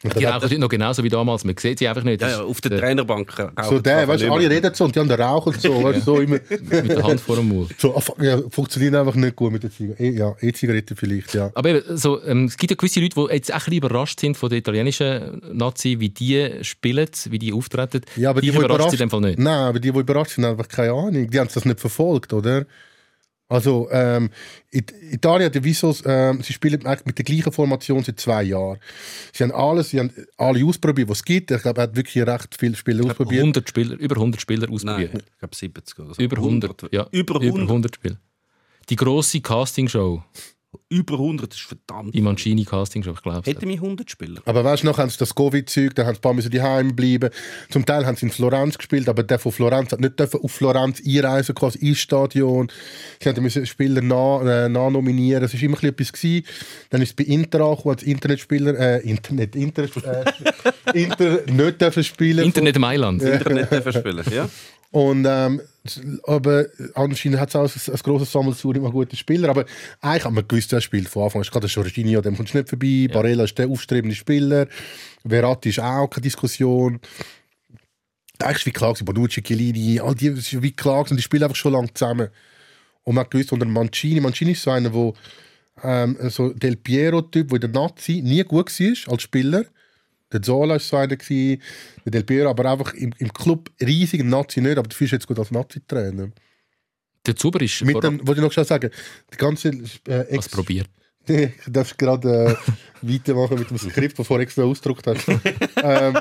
Die 0.04 0.26
rauchen 0.26 0.42
heute 0.44 0.60
noch 0.60 0.70
genauso 0.70 1.04
wie 1.04 1.10
damals. 1.10 1.44
Man 1.44 1.56
sieht 1.58 1.80
sie 1.80 1.88
einfach 1.88 2.04
nicht. 2.04 2.22
Ja, 2.22 2.30
ja 2.30 2.42
auf 2.44 2.60
der 2.62 2.72
der- 2.72 2.80
Trainerbank 2.80 3.52
So 3.70 3.80
der, 3.80 4.08
weißt 4.08 4.24
du, 4.24 4.32
alle 4.32 4.50
reden 4.50 4.74
so 4.74 4.86
und 4.86 4.96
die 4.96 5.00
anderen 5.00 5.22
rauchen 5.22 5.54
so, 5.60 5.84
weißt 5.84 6.06
so 6.06 6.20
immer. 6.20 6.40
Mit 6.50 6.90
der 6.90 7.04
Hand 7.04 7.20
vor 7.22 7.36
dem 7.36 7.50
Mund. 7.50 7.74
So, 7.78 8.02
ja, 8.20 8.40
funktioniert 8.50 8.96
einfach 8.96 9.16
nicht 9.16 9.36
gut 9.36 9.52
mit 9.52 9.64
der 9.64 9.72
Zigarette. 9.72 10.04
E 10.04 10.10
ja, 10.12 10.36
E-Zigarette 10.42 10.96
vielleicht, 10.96 11.34
ja. 11.34 11.52
Aber 11.54 11.70
eben, 11.70 11.98
so, 11.98 12.24
ähm, 12.24 12.46
es 12.46 12.58
gibt 12.58 12.72
ja 12.72 12.76
gewisse 12.76 13.00
Leute, 13.00 13.16
die 13.16 13.34
jetzt 13.34 13.54
auch 13.54 13.68
ein 13.68 13.74
überrascht 13.74 14.20
sind 14.20 14.38
von 14.38 14.50
der 14.50 14.58
italienischen 14.60 15.42
Nazi, 15.54 16.00
wie 16.00 16.10
die 16.10 16.50
spielen, 16.64 17.08
wie 17.30 17.40
die 17.40 17.54
auftreten. 17.54 18.02
Ja, 18.16 18.32
aber 18.32 18.42
die, 18.42 18.48
die, 18.48 18.52
die 18.52 18.58
überrascht 18.58 18.76
überrascht 18.76 18.90
sie 18.92 18.96
in 19.04 19.08
dem 19.08 19.10
Fall 19.10 19.22
nicht. 19.22 19.40
Nein, 19.40 19.54
aber 19.54 19.80
die, 19.80 19.92
die 19.92 20.00
überrascht 20.00 20.32
sind, 20.36 20.46
haben 20.46 20.52
einfach 20.58 20.68
keine 20.68 20.94
Ahnung. 20.94 21.30
Die 21.30 21.40
haben 21.40 21.50
das 21.54 21.66
nicht 21.66 21.80
verfolgt, 21.80 22.34
oder? 22.34 22.66
Also, 23.52 23.90
ähm, 23.92 24.30
It 24.72 24.94
Italien 25.12 25.48
hat 25.48 25.56
ja 25.56 25.62
wie 25.62 25.74
so, 25.74 25.94
ähm, 26.06 26.42
sie 26.42 26.54
spielen 26.54 26.86
eigentlich 26.86 27.06
mit 27.06 27.18
der 27.18 27.26
gleichen 27.26 27.52
Formation 27.52 28.02
seit 28.02 28.18
zwei 28.18 28.44
Jahren. 28.44 28.80
Sie 29.34 29.44
haben 29.44 29.52
alles, 29.52 29.90
sie 29.90 30.00
haben 30.00 30.10
alle 30.38 30.66
ausprobiert, 30.66 31.10
was 31.10 31.18
es 31.18 31.26
gibt. 31.26 31.52
Ich 31.52 31.62
glaube, 31.62 31.82
er 31.82 31.84
hat 31.84 31.96
wirklich 31.98 32.26
recht 32.26 32.56
viele 32.58 32.78
Spieler 32.78 33.04
ausprobiert. 33.06 33.42
100 33.42 33.68
Spieler, 33.68 33.98
über 33.98 34.16
100 34.16 34.40
Spieler 34.40 34.68
Nein, 34.68 34.76
ausprobiert. 34.76 35.26
ich 35.34 35.38
glaube 35.38 35.56
70 35.56 36.00
oder 36.00 36.14
so. 36.14 36.22
Über 36.22 36.38
100, 36.38 36.94
ja. 36.94 37.08
Über 37.12 37.36
Über 37.36 37.46
100. 37.46 37.62
100 37.68 37.96
Spieler. 37.96 38.18
Die 38.90 38.96
grosse 38.96 39.42
Castingshow, 39.42 40.24
Über 40.92 41.14
100 41.14 41.54
ist 41.54 41.62
verdammt. 41.62 42.14
die 42.14 42.20
Mancini 42.20 42.66
Castingshow, 42.66 43.14
ich 43.14 43.22
glaube. 43.22 43.50
Hätten 43.50 43.70
wir 43.70 43.76
100 43.76 44.12
Spieler? 44.12 44.42
Aber 44.44 44.66
weißt 44.66 44.84
du, 44.84 44.88
noch 44.88 44.98
haben 44.98 45.10
sie 45.10 45.18
das 45.18 45.34
Covid-Zeug, 45.34 45.96
da 45.96 46.06
haben 46.06 46.16
sie 46.16 46.20
ein 46.20 46.22
paar 46.22 46.34
müssen 46.34 46.52
daheim 46.52 46.98
bleiben. 46.98 47.30
Zum 47.70 47.86
Teil 47.86 48.06
haben 48.06 48.18
sie 48.18 48.26
in 48.26 48.32
Florenz 48.32 48.78
gespielt, 48.78 49.08
aber 49.08 49.24
der 49.24 49.40
von 49.40 49.54
Florenz 49.54 49.94
hat 49.94 50.02
nicht 50.02 50.20
dürfen 50.20 50.42
auf 50.42 50.52
Florenz 50.52 51.02
einreisen, 51.06 51.56
quasi 51.56 51.80
ins 51.80 52.00
Stadion. 52.00 52.70
Sie 53.22 53.30
haben 53.30 53.42
müssen 53.42 53.66
Spieler 53.66 54.02
nah, 54.02 54.66
äh, 54.66 54.68
nah 54.68 54.90
nominieren. 54.90 55.46
Es 55.46 55.54
war 55.54 55.62
immer 55.62 55.82
etwas. 55.82 56.12
Gewesen. 56.12 56.46
Dann 56.90 57.02
ist 57.02 57.10
es 57.10 57.16
bei 57.16 57.24
Inter 57.24 57.62
angekommen, 57.62 57.96
als 57.96 58.04
Internetspieler, 58.04 58.78
äh, 58.78 59.10
Internet, 59.10 59.56
Inter, 59.56 59.84
äh, 59.84 60.94
Inter 60.94 61.40
nicht 61.50 61.80
dürfen 61.80 62.04
spielen. 62.04 62.44
Internet 62.44 62.78
Mailand. 62.80 63.24
Internet 63.24 63.72
dürfen 63.72 63.94
spielen, 63.94 64.26
ja? 64.30 64.50
Und, 64.92 65.26
ähm, 65.28 65.62
aber 66.26 66.66
anscheinend 66.96 67.40
hat 67.40 67.50
es 67.50 67.56
auch 67.56 67.64
ein, 67.64 67.94
ein 67.94 68.00
grosses 68.04 68.32
Sammelsurium 68.32 68.86
an 68.86 68.92
guten 68.92 69.16
Spieler. 69.16 69.50
Aber 69.50 69.66
eigentlich 70.02 70.26
hat 70.26 70.34
man 70.34 70.48
gewusst, 70.48 70.72
wer 70.74 70.82
spielt 70.82 71.08
von 71.08 71.24
Anfang 71.24 71.42
an. 71.42 71.48
Gerade 71.50 71.68
Jorginho, 71.68 72.22
dem 72.22 72.36
kommst 72.36 72.54
du 72.54 72.58
nicht 72.58 72.70
vorbei. 72.70 73.08
Barella 73.12 73.46
ist 73.46 73.58
der 73.58 73.70
aufstrebende 73.70 74.16
Spieler. 74.16 74.68
Verratti 75.26 75.70
ist 75.70 75.80
auch 75.80 76.10
keine 76.10 76.24
Diskussion. 76.24 77.00
Eigentlich 78.40 78.58
ist 78.58 78.66
wie 78.66 78.72
klar 78.72 78.94
Bonucci, 78.94 79.42
Chiellini, 79.42 80.00
all 80.00 80.16
die 80.16 80.28
ist 80.28 80.62
wie 80.62 80.72
klar 80.72 81.04
gewesen, 81.04 81.18
die 81.18 81.24
spielen 81.24 81.44
einfach 81.44 81.56
schon 81.56 81.74
lange 81.74 81.94
zusammen. 81.94 82.30
Und 83.04 83.16
man 83.16 83.24
hat 83.24 83.32
gewusst, 83.32 83.52
unter 83.52 83.66
Mancini, 83.66 84.20
Mancini 84.20 84.52
ist 84.52 84.64
so 84.64 84.72
einer, 84.72 84.90
der 84.90 85.14
ähm, 85.84 86.18
so 86.30 86.50
Del 86.50 86.76
Piero-Typ, 86.76 87.50
der 87.50 87.56
in 87.56 87.72
der 87.72 87.82
Nazi 87.82 88.22
nie 88.24 88.44
gut 88.44 88.68
war 88.80 89.14
als 89.14 89.24
Spieler. 89.24 89.66
Der 90.32 90.42
Zola 90.42 90.74
war 90.74 90.80
so 90.80 90.98
einer, 90.98 91.16
gewesen, 91.16 91.62
der 92.06 92.12
Del 92.12 92.24
Piero, 92.24 92.50
aber 92.50 92.72
einfach 92.72 92.94
im, 92.94 93.14
im 93.18 93.34
Club 93.34 93.70
riesig, 93.82 94.24
Nazi 94.24 94.62
nicht, 94.62 94.78
aber 94.78 94.88
du 94.88 94.96
fühlst 94.96 95.14
jetzt 95.14 95.28
gut 95.28 95.40
als 95.40 95.52
Nazi-Trainer. 95.52 96.32
Der 97.26 97.36
Zuber 97.36 97.62
ist 97.62 97.84
Mit 97.84 98.04
dem, 98.04 98.20
wollte 98.26 98.42
ich 98.42 98.46
noch 98.46 98.52
schnell 98.52 98.66
sagen, 98.66 98.90
die 99.32 99.38
ganze 99.38 99.70
äh, 99.70 99.74
was 100.06 100.28
Ex 100.28 100.50
probiert. 100.50 100.90
Nee, 101.28 101.54
ich 101.56 101.72
darf 101.72 101.96
gerade 101.98 102.58
äh, 102.58 102.72
weitermachen 103.04 103.60
mit 103.60 103.70
dem 103.70 103.78
Skript, 103.78 104.18
das 104.18 104.26
vorher 104.26 104.44
extra 104.44 104.64
ausgedruckt 104.64 105.06
hast. 105.06 105.28
ähm, 105.84 106.18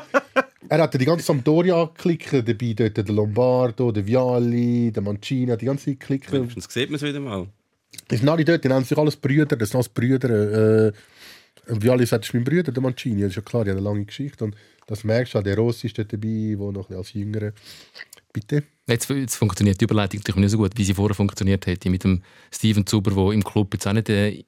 er 0.69 0.79
hatte 0.79 0.99
die 0.99 1.07
ganze 1.07 1.25
Sampdoria-Clique 1.25 2.43
dabei, 2.45 2.75
dort 2.75 2.99
der 2.99 3.05
Lombardo, 3.07 3.93
der 3.93 4.07
Vialli, 4.07 4.93
der 4.93 5.03
Mancini, 5.03 5.57
die 5.57 5.65
ganze 5.65 5.97
Clique. 5.97 6.31
Wenigstens 6.31 6.73
sieht 6.73 6.91
man 6.91 6.97
es 6.97 7.03
wieder 7.03 7.19
mal. 7.19 7.49
Das 8.09 8.19
sind 8.19 8.29
alle 8.29 8.45
dort, 8.45 8.63
die 8.63 8.69
nennen 8.69 8.85
sich 8.85 8.97
alles 8.99 9.17
Brüder, 9.17 9.57
das 9.57 9.71
sind 9.71 9.77
alles 9.77 9.89
Brüder. 9.89 10.89
Äh, 10.89 10.93
Vialli 11.67 12.07
sagt, 12.07 12.25
das 12.25 12.31
ist 12.31 12.35
mein 12.35 12.45
Bruder, 12.45 12.73
der 12.73 12.83
Mancini, 12.83 13.23
das 13.23 13.31
ist 13.31 13.37
ja 13.37 13.43
klar, 13.43 13.65
die 13.65 13.71
haben 13.71 13.79
eine 13.79 13.85
lange 13.85 14.05
Geschichte. 14.05 14.45
Und 14.45 14.57
das 14.87 15.05
merkst 15.05 15.35
du 15.35 15.39
auch, 15.39 15.43
der 15.43 15.57
Rossi 15.57 15.87
ist 15.87 15.99
dabei, 15.99 16.09
der 16.13 16.73
noch 16.73 16.91
als 16.91 17.13
Jüngere. 17.13 17.53
Bitte? 18.33 18.65
Jetzt, 18.89 19.09
jetzt 19.09 19.37
funktioniert 19.37 19.81
die 19.81 19.85
Überleitung 19.85 20.19
natürlich 20.19 20.41
nicht 20.41 20.51
so 20.51 20.59
gut, 20.59 20.73
wie 20.75 20.85
sie 20.85 20.95
vorher 20.95 21.15
funktioniert 21.15 21.65
hätte, 21.67 21.89
mit 21.91 22.03
dem 22.03 22.23
Steven 22.53 22.85
Zuber, 22.87 23.13
der 23.13 23.33
im 23.35 23.45
Club 23.45 23.73
jetzt 23.75 23.87
auch 23.87 23.93
nicht 23.93 24.09
äh, 24.09 24.45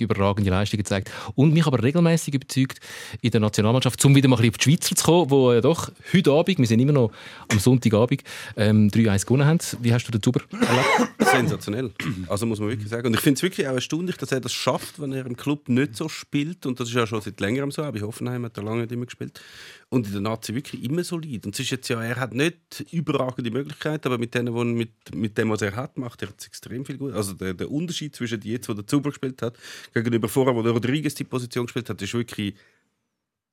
überragende 0.00 0.50
Leistungen 0.50 0.84
zeigt. 0.84 1.12
Und 1.36 1.54
mich 1.54 1.64
aber 1.64 1.80
regelmäßig 1.80 2.34
überzeugt 2.34 2.80
in 3.20 3.30
der 3.30 3.40
Nationalmannschaft, 3.40 4.04
um 4.04 4.16
wieder 4.16 4.28
mal 4.28 4.36
ein 4.36 4.50
bisschen 4.50 4.54
auf 4.54 4.58
die 4.58 4.70
Schweizer 4.70 4.96
zu 4.96 5.04
kommen, 5.04 5.30
wo 5.30 5.52
ja 5.52 5.60
doch 5.60 5.92
heute 6.12 6.32
Abend, 6.32 6.58
wir 6.58 6.66
sind 6.66 6.80
immer 6.80 6.92
noch 6.92 7.12
am 7.48 7.58
Sonntagabend, 7.60 8.22
ähm, 8.56 8.88
3-1 8.88 9.26
gewonnen 9.26 9.46
haben. 9.46 9.60
Wie 9.80 9.92
hast 9.92 10.06
du 10.06 10.12
den 10.12 10.22
Zuber 10.22 10.40
erlebt? 10.50 11.30
Sensationell. 11.30 11.92
Also 12.26 12.46
muss 12.46 12.58
man 12.58 12.70
wirklich 12.70 12.88
sagen. 12.88 13.06
Und 13.06 13.14
ich 13.14 13.20
finde 13.20 13.38
es 13.38 13.42
wirklich 13.42 13.68
auch 13.68 13.74
erstaunlich, 13.74 14.16
dass 14.16 14.32
er 14.32 14.40
das 14.40 14.52
schafft, 14.52 15.00
wenn 15.00 15.12
er 15.12 15.26
im 15.26 15.36
Club 15.36 15.68
nicht 15.68 15.94
so 15.94 16.08
spielt. 16.08 16.66
Und 16.66 16.80
das 16.80 16.88
ist 16.88 16.94
ja 16.94 17.06
schon 17.06 17.20
seit 17.20 17.38
längerem 17.38 17.70
so. 17.70 17.82
Aber 17.82 17.96
in 17.96 18.02
Hoffenheim 18.02 18.44
hat 18.44 18.56
er 18.56 18.64
lange 18.64 18.82
nicht 18.82 18.92
immer 18.92 19.06
gespielt. 19.06 19.40
Und 19.88 20.06
in 20.06 20.12
der 20.12 20.20
Nazi 20.22 20.54
wirklich 20.54 20.82
immer 20.82 21.04
solid. 21.04 21.46
Und 21.46 21.54
es 21.54 21.60
ist 21.60 21.70
jetzt 21.70 21.88
ja, 21.88 22.02
er 22.02 22.16
hat 22.16 22.34
nicht 22.34 22.84
überragende 22.90 23.50
Möglichkeiten, 23.58 24.06
aber 24.08 24.18
mit, 24.18 24.34
denen, 24.34 24.54
wo, 24.54 24.64
mit, 24.64 24.90
mit 25.14 25.36
dem, 25.36 25.50
was 25.50 25.62
er 25.62 25.74
hat, 25.74 25.96
macht 25.96 26.22
er 26.22 26.28
extrem 26.28 26.84
viel 26.84 26.98
gut. 26.98 27.12
Also 27.12 27.34
der, 27.34 27.54
der 27.54 27.70
Unterschied 27.70 28.14
zwischen 28.14 28.40
jetzt, 28.42 28.68
wo 28.68 28.74
der 28.74 28.86
Zuber 28.86 29.10
gespielt 29.10 29.42
hat, 29.42 29.58
gegenüber 29.92 30.28
vorher, 30.28 30.54
wo 30.54 30.62
der 30.62 30.72
Rodriguez 30.72 31.14
die 31.14 31.24
Position 31.24 31.66
gespielt 31.66 31.88
hat, 31.90 32.00
ist 32.00 32.14
wirklich 32.14 32.54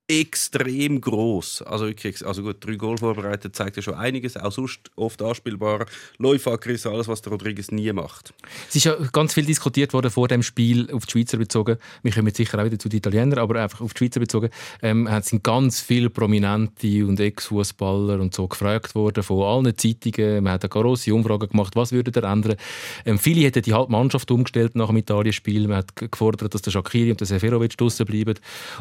extrem 0.07 1.01
groß. 1.01 1.63
Also 1.63 1.87
wirklich, 1.87 2.25
also 2.25 2.43
gut, 2.43 2.57
drei 2.59 2.75
Goal 2.75 2.97
vorbereitet 2.97 3.55
zeigt 3.55 3.75
ja 3.75 3.81
schon 3.81 3.95
einiges, 3.95 4.37
auch 4.37 4.51
sonst 4.51 4.91
oft 4.95 5.21
anspielbar. 5.21 5.87
Läufergriss, 6.19 6.85
alles, 6.85 7.07
was 7.07 7.23
der 7.23 7.31
Rodriguez 7.31 7.71
nie 7.71 7.91
macht. 7.91 8.33
Es 8.69 8.75
ist 8.75 8.83
ja 8.83 8.95
ganz 9.11 9.33
viel 9.33 9.45
diskutiert 9.45 9.93
worden 9.93 10.11
vor 10.11 10.27
dem 10.27 10.43
Spiel 10.43 10.91
auf 10.91 11.07
die 11.07 11.11
Schweizer 11.11 11.37
bezogen. 11.37 11.77
Wir 12.03 12.11
kommen 12.11 12.27
jetzt 12.27 12.37
sicher 12.37 12.59
auch 12.59 12.65
wieder 12.65 12.77
zu 12.77 12.87
den 12.87 12.97
Italienern, 12.97 13.39
aber 13.39 13.59
einfach 13.61 13.81
auf 13.81 13.95
die 13.95 13.99
Schweizer 13.99 14.19
bezogen. 14.19 14.49
Ähm, 14.83 15.09
sind 15.23 15.43
ganz 15.43 15.81
viele 15.81 16.11
Prominente 16.11 17.05
und 17.05 17.19
Ex-Fußballer 17.19 18.19
und 18.19 18.35
so 18.35 18.47
gefragt 18.47 18.93
worden 18.93 19.23
von 19.23 19.41
allen 19.41 19.75
Zeitungen. 19.75 20.43
Man 20.43 20.53
hat 20.53 20.63
eine 20.63 20.69
grosse 20.69 21.15
Umfrage 21.15 21.47
gemacht, 21.47 21.75
was 21.75 21.91
würde 21.91 22.11
er 22.21 22.31
ändern. 22.31 22.57
Ähm, 23.05 23.17
viele 23.17 23.41
hätten 23.41 23.63
die 23.63 23.73
Halbmannschaft 23.73 24.29
umgestellt 24.29 24.75
nach 24.75 24.87
dem 24.87 24.97
Italien-Spiel. 24.97 25.67
Man 25.67 25.77
hat 25.77 25.95
gefordert, 25.95 26.53
dass 26.53 26.61
der 26.61 26.69
Shakiri 26.69 27.09
und 27.09 27.19
der 27.19 27.27
Seferovic 27.27 27.75
draussen 27.75 28.05
bleiben. 28.05 28.35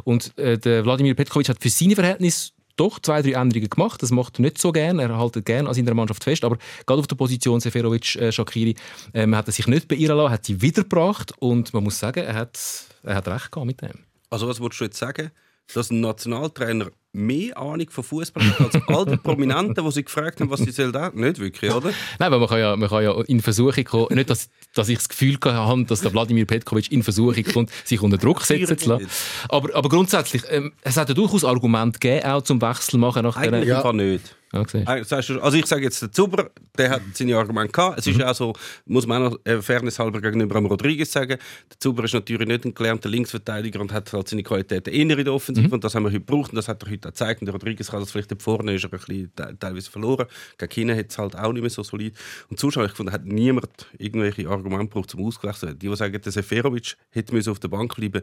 Und 0.04 0.36
äh, 0.38 0.58
der 0.58 0.84
Wladimir 0.84 1.13
Petkovic 1.14 1.48
hat 1.48 1.60
für 1.60 1.70
seine 1.70 1.94
Verhältnisse 1.94 2.52
doch 2.76 2.98
zwei, 2.98 3.22
drei 3.22 3.32
Änderungen 3.32 3.68
gemacht. 3.68 4.02
Das 4.02 4.10
macht 4.10 4.38
er 4.38 4.42
nicht 4.42 4.58
so 4.58 4.72
gern. 4.72 4.98
Er 4.98 5.18
hält 5.18 5.44
gerne 5.44 5.68
an 5.68 5.74
seiner 5.74 5.94
Mannschaft 5.94 6.24
fest. 6.24 6.44
Aber 6.44 6.58
gerade 6.86 7.00
auf 7.00 7.06
der 7.06 7.16
Position 7.16 7.60
Seferovic, 7.60 8.16
äh, 8.16 8.32
Shakiri, 8.32 8.74
ähm, 9.12 9.34
hat 9.36 9.46
er 9.46 9.52
sich 9.52 9.66
nicht 9.66 9.88
beirren 9.88 10.16
lassen, 10.16 10.32
hat 10.32 10.44
sie 10.44 10.60
wiedergebracht. 10.60 11.32
Und 11.38 11.72
man 11.72 11.84
muss 11.84 11.98
sagen, 11.98 12.24
er 12.24 12.34
hat, 12.34 12.58
er 13.02 13.16
hat 13.16 13.28
recht 13.28 13.52
gehabt 13.52 13.66
mit 13.66 13.80
dem. 13.80 14.04
Also 14.30 14.48
was 14.48 14.60
würdest 14.60 14.80
du 14.80 14.84
jetzt 14.84 14.98
sagen, 14.98 15.30
dass 15.72 15.90
ein 15.90 16.00
Nationaltrainer 16.00 16.90
mehr 17.14 17.56
Ahnung 17.56 17.88
von 17.90 18.02
Fußball 18.02 18.44
hat 18.44 18.60
als 18.60 18.88
all 18.88 19.06
die 19.06 19.16
Prominenten, 19.16 19.84
die 19.84 19.90
sie 19.92 20.04
gefragt 20.04 20.40
haben, 20.40 20.50
was 20.50 20.60
sie 20.60 20.72
sollen? 20.72 20.92
Nicht 21.14 21.38
wirklich, 21.38 21.72
oder? 21.72 21.90
Nein, 22.18 22.32
weil 22.32 22.40
man 22.40 22.48
kann 22.48 22.58
ja, 22.58 22.76
man 22.76 22.88
kann 22.88 23.04
ja 23.04 23.20
in 23.22 23.40
Versuchung 23.40 23.84
kommen, 23.84 24.08
nicht, 24.16 24.28
dass, 24.28 24.50
dass 24.74 24.88
ich 24.88 24.98
das 24.98 25.08
Gefühl 25.08 25.38
habe, 25.44 25.84
dass 25.84 26.00
der 26.00 26.12
Wladimir 26.12 26.44
Petkovic 26.44 26.90
in 26.90 27.02
Versuchung 27.02 27.44
kommt, 27.44 27.70
sich 27.84 28.00
unter 28.00 28.18
Druck 28.18 28.42
setzen 28.42 28.76
zu 28.76 28.88
lassen. 28.88 29.08
Aber, 29.48 29.74
aber 29.74 29.88
grundsätzlich, 29.88 30.42
ähm, 30.50 30.72
es 30.82 30.96
hat 30.96 31.08
ja 31.08 31.14
durchaus 31.14 31.44
Argumente 31.44 32.00
gegeben, 32.00 32.26
auch 32.26 32.42
zum 32.42 32.60
Wechsel 32.60 32.98
machen 32.98 33.22
nach 33.22 33.36
Eigentlich 33.36 33.62
dieser... 33.62 33.84
ja. 33.84 33.92
nicht. 33.92 34.36
Okay. 34.54 34.84
Also 34.86 35.56
ich 35.56 35.66
sage 35.66 35.82
jetzt, 35.82 36.00
der 36.00 36.12
Zuber, 36.12 36.50
der 36.78 36.90
hat 36.90 37.02
seine 37.14 37.36
Argumente 37.36 37.72
gehabt. 37.72 37.98
Es 37.98 38.06
ist 38.06 38.22
auch 38.22 38.34
so, 38.34 38.52
muss 38.86 39.06
man 39.06 39.22
auch 39.22 39.30
noch 39.32 39.38
äh, 39.44 39.60
fairnesshalber 39.60 40.20
gegenüber 40.20 40.54
dem 40.54 40.66
Rodriguez 40.66 41.10
sagen, 41.10 41.38
der 41.70 41.80
Zuber 41.80 42.04
ist 42.04 42.14
natürlich 42.14 42.46
nicht 42.46 42.64
ein 42.64 42.72
gelernter 42.72 43.08
Linksverteidiger 43.08 43.80
und 43.80 43.92
hat 43.92 44.12
halt 44.12 44.28
seine 44.28 44.44
Qualitäten 44.44 44.90
inner 44.90 45.18
in 45.18 45.24
der 45.24 45.34
Offensive 45.34 45.74
und 45.74 45.82
das 45.82 45.94
haben 45.96 46.04
wir 46.04 46.10
heute 46.10 46.20
gebraucht 46.20 46.52
und 46.52 46.56
das 46.56 46.68
hat 46.68 46.82
er 46.84 46.90
heute 46.90 47.08
auch 47.08 47.12
gezeigt. 47.12 47.40
Und 47.40 47.46
der 47.46 47.54
Rodriguez 47.54 47.90
kann 47.90 48.00
das 48.00 48.12
vielleicht 48.12 48.30
dort 48.30 48.42
vorne, 48.42 48.74
ist 48.74 48.84
er 48.84 48.92
ein 48.92 48.98
bisschen 48.98 49.32
teilweise 49.58 49.90
verloren. 49.90 50.26
Gegen 50.56 50.72
China 50.72 50.94
hat 50.94 51.10
es 51.10 51.18
halt 51.18 51.36
auch 51.36 51.52
nicht 51.52 51.62
mehr 51.62 51.70
so 51.70 51.82
solid. 51.82 52.14
Und 52.48 52.62
habe 52.62 52.86
ich 52.86 52.92
gefunden, 52.92 53.12
hat 53.12 53.24
niemand 53.24 53.88
irgendwelche 53.98 54.48
Argumente 54.48 54.86
gebraucht, 54.86 55.10
zum 55.10 55.24
ausgewechseln. 55.24 55.78
Die, 55.78 55.88
die 55.88 55.96
sagen, 55.96 56.20
der 56.20 56.32
Seferovic 56.32 56.96
hätte 57.10 57.50
auf 57.50 57.58
der 57.58 57.68
Bank 57.68 57.96
bleiben 57.96 58.22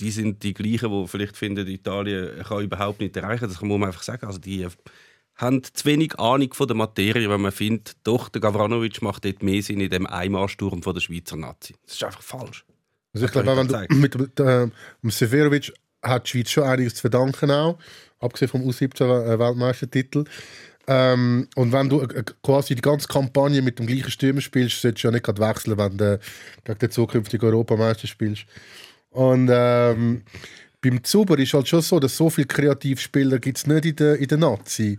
die 0.00 0.10
sind 0.10 0.42
die 0.42 0.54
gleichen, 0.54 0.90
die 0.90 1.08
vielleicht 1.08 1.36
finden, 1.36 1.66
Italien 1.66 2.42
kann 2.44 2.62
überhaupt 2.62 3.00
nicht 3.00 3.16
erreichen. 3.16 3.48
Das 3.48 3.60
muss 3.60 3.78
man 3.78 3.88
einfach 3.88 4.02
sagen. 4.02 4.26
Also 4.26 4.38
die 4.38 4.66
haben 5.38 5.62
zu 5.62 5.84
wenig 5.84 6.18
Ahnung 6.18 6.52
von 6.52 6.66
der 6.66 6.76
Materie, 6.76 7.30
wenn 7.30 7.40
man 7.40 7.52
findet, 7.52 7.96
doch, 8.04 8.28
der 8.28 8.40
Gavranovic 8.40 9.00
macht 9.02 9.24
dort 9.24 9.42
mehr 9.42 9.62
Sinn 9.62 9.80
in 9.80 9.88
dem 9.88 10.06
Einmarsturm 10.06 10.82
von 10.82 10.94
der 10.94 11.00
Schweizer 11.00 11.36
Nazi. 11.36 11.74
Das 11.86 11.94
ist 11.94 12.04
einfach 12.04 12.22
falsch. 12.22 12.64
Also 13.14 13.26
ich 13.26 13.32
glaube, 13.32 13.56
wenn 13.56 13.68
du 13.68 13.94
mit, 13.94 14.18
mit 14.18 14.40
äh, 14.40 14.68
Severovic 15.04 15.72
hat 16.02 16.26
die 16.26 16.30
Schweiz 16.30 16.50
schon 16.50 16.64
einiges 16.64 16.96
zu 16.96 17.02
verdanken 17.02 17.50
auch, 17.50 17.78
abgesehen 18.18 18.50
vom 18.50 18.62
U17-Weltmeistertitel. 18.62 20.24
Ähm, 20.86 21.48
und 21.54 21.72
wenn 21.72 21.88
du 21.88 22.00
äh, 22.00 22.24
quasi 22.42 22.74
die 22.74 22.82
ganze 22.82 23.08
Kampagne 23.08 23.62
mit 23.62 23.78
dem 23.78 23.86
gleichen 23.86 24.10
Stürmer 24.10 24.40
spielst, 24.40 24.80
solltest 24.80 25.04
du 25.04 25.08
ja 25.08 25.12
nicht 25.12 25.24
gerade 25.24 25.40
wechseln, 25.40 25.78
wenn 25.78 25.98
du 25.98 26.18
gegen 26.64 26.78
den 26.78 26.90
zukünftigen 26.90 27.48
Europameister 27.48 28.06
spielst. 28.06 28.46
Und 29.10 29.50
ähm, 29.52 30.22
beim 30.80 31.02
Zuber 31.02 31.38
ist 31.38 31.54
halt 31.54 31.68
schon 31.68 31.82
so, 31.82 31.98
dass 31.98 32.16
so 32.16 32.30
viele 32.30 32.46
Kreativspieler 32.46 33.38
gibt 33.38 33.58
es 33.58 33.66
nicht 33.66 33.84
in 33.84 33.96
der, 33.96 34.16
in 34.16 34.28
der 34.28 34.38
Nazi. 34.38 34.98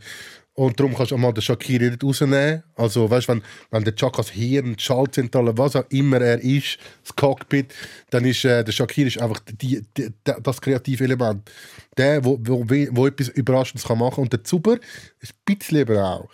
Und 0.59 0.77
darum 0.77 0.93
kannst 0.93 1.11
du 1.11 1.15
auch 1.15 1.19
mal 1.19 1.31
den 1.31 1.41
Shakiri 1.41 1.89
nicht 1.89 2.03
rausnehmen. 2.03 2.63
Also, 2.75 3.09
weißt, 3.09 3.29
wenn, 3.29 3.41
wenn 3.71 3.85
der 3.85 3.95
Chakas 3.95 4.29
Hirn, 4.31 4.75
die 4.75 4.83
Schaltzentrale, 4.83 5.57
was 5.57 5.77
auch 5.77 5.85
immer 5.89 6.19
er 6.19 6.41
ist, 6.41 6.77
das 7.01 7.15
Cockpit, 7.15 7.73
dann 8.09 8.25
ist 8.25 8.43
äh, 8.43 8.61
der 8.61 8.73
Shakiri 8.73 9.07
ist 9.07 9.21
einfach 9.21 9.39
die, 9.39 9.81
die, 9.95 10.09
das 10.43 10.59
kreative 10.59 11.05
Element. 11.05 11.49
Der, 11.97 12.25
wo, 12.25 12.37
wo, 12.41 12.65
wo 12.67 13.07
etwas 13.07 13.29
Überraschendes 13.29 13.87
kann 13.87 13.99
machen 13.99 14.15
kann. 14.15 14.23
Und 14.23 14.33
der 14.33 14.43
Zuber 14.43 14.79
ist 15.21 15.33
ein 15.33 15.55
bisschen 15.55 15.77
lieber 15.77 16.03
auch. 16.03 16.29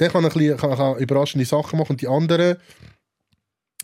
Der 0.00 0.08
kann, 0.08 0.24
ein 0.24 0.32
bisschen, 0.32 0.56
kann, 0.56 0.76
kann 0.76 0.98
überraschende 0.98 1.44
Sachen 1.44 1.78
machen 1.78 1.92
und 1.92 2.00
die 2.00 2.08
anderen 2.08 2.56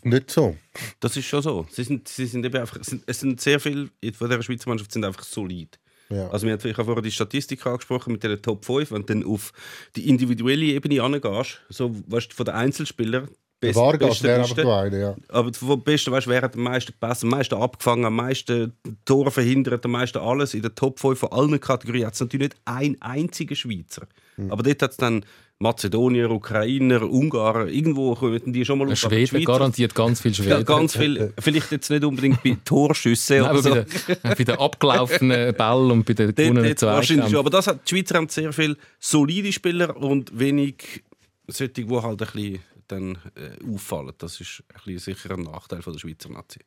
nicht 0.09 0.31
so. 0.31 0.55
Das 0.99 1.15
ist 1.17 1.25
schon 1.25 1.41
so. 1.41 1.65
Sie 1.69 1.83
sind, 1.83 2.07
sie 2.07 2.25
sind 2.25 2.45
eben 2.45 2.57
einfach, 2.57 2.79
es 2.79 3.19
sind 3.19 3.41
sehr 3.41 3.59
viele 3.59 3.89
von 4.13 4.29
der 4.29 4.41
Schweizer 4.41 4.69
Mannschaft 4.69 4.91
sind 4.91 5.05
einfach 5.05 5.23
solid. 5.23 5.79
Ja. 6.09 6.29
Also 6.29 6.47
wir 6.47 6.53
haben 6.53 6.65
ich 6.65 6.77
habe 6.77 6.85
vorher 6.85 7.01
die 7.01 7.11
Statistik 7.11 7.65
angesprochen 7.65 8.13
mit 8.13 8.23
den 8.23 8.41
Top 8.41 8.65
5, 8.65 8.91
wenn 8.91 9.05
du 9.05 9.13
dann 9.13 9.25
auf 9.25 9.51
die 9.95 10.07
individuelle 10.07 10.65
Ebene 10.65 11.01
angehst, 11.01 11.61
so 11.69 11.95
weißt, 12.07 12.33
von 12.33 12.45
den 12.45 12.55
Einzelspielern, 12.55 13.29
Best, 13.59 13.75
Vargas 13.75 14.21
wäre 14.21 14.41
einfach 14.41 14.55
nur 14.55 14.77
eine, 14.77 14.99
ja. 14.99 15.15
Aber 15.29 15.51
vom 15.51 15.83
Besten, 15.83 16.11
weißt 16.11 16.27
du, 16.27 16.29
wer 16.29 16.43
hat 16.43 16.55
am 16.55 16.61
meisten 16.61 16.91
gepasst, 16.91 17.23
am 17.23 17.29
meisten 17.29 17.55
abgefangen, 17.55 18.05
am 18.05 18.15
meisten 18.15 18.73
Tore 19.03 19.31
verhindert, 19.31 19.83
am 19.83 19.91
meisten 19.91 20.19
alles. 20.19 20.53
In 20.53 20.61
der 20.61 20.75
Top 20.75 20.99
5 20.99 21.17
von 21.17 21.31
allen 21.31 21.59
Kategorien 21.59 22.05
hat 22.05 22.13
es 22.13 22.19
natürlich 22.19 22.49
nicht 22.49 22.61
einen 22.65 23.01
einzigen 23.01 23.55
Schweizer. 23.55 24.07
Mhm. 24.37 24.51
Aber 24.51 24.61
dort 24.61 24.81
hat 24.83 24.91
es 24.91 24.97
dann 24.97 25.25
Mazedonier, 25.59 26.29
Ukrainer, 26.29 27.01
Ungarn, 27.01 27.67
irgendwo 27.67 28.13
kommen 28.13 28.53
die 28.53 28.63
schon 28.63 28.77
mal 28.77 28.91
auf. 28.91 28.99
Schweden 28.99 29.43
garantiert 29.43 29.95
ganz 29.95 30.21
viel 30.21 30.35
Schweden. 30.35 30.51
Ja, 30.51 30.61
ganz 30.61 30.95
viel. 30.95 31.33
Vielleicht 31.39 31.71
jetzt 31.71 31.89
nicht 31.89 32.03
unbedingt 32.03 32.43
bei 32.43 32.57
Torschüssen 32.63 33.39
Nein, 33.39 33.51
oder 33.51 33.63
so. 33.63 33.69
Bei 33.71 33.81
den, 33.81 34.17
bei 34.21 34.43
den 34.43 34.55
abgelaufenen 34.59 35.53
Bällen 35.57 35.91
und 35.91 36.05
bei 36.05 36.13
den 36.13 36.35
gewonnenen 36.35 36.75
Wahrscheinlich 36.79 37.29
schon. 37.29 37.39
Aber 37.39 37.49
das 37.49 37.65
hat, 37.65 37.79
die 37.89 37.95
Schweizer 37.95 38.15
haben 38.17 38.29
sehr 38.29 38.53
viele 38.53 38.77
solide 38.99 39.51
Spieler 39.51 39.97
und 39.97 40.37
wenig 40.37 41.03
solche, 41.47 41.73
die 41.73 41.89
halt 41.89 42.05
ein 42.05 42.17
bisschen 42.17 42.59
dann, 42.87 43.17
äh, 43.35 43.57
auffallen. 43.73 44.13
Das 44.17 44.39
ist 44.39 44.63
ein 44.69 44.81
bisschen 44.85 45.15
sicher 45.15 45.33
ein 45.33 45.41
Nachteil 45.41 45.81
von 45.81 45.93
der 45.93 45.99
Schweizer 45.99 46.29
Nazi. 46.29 46.59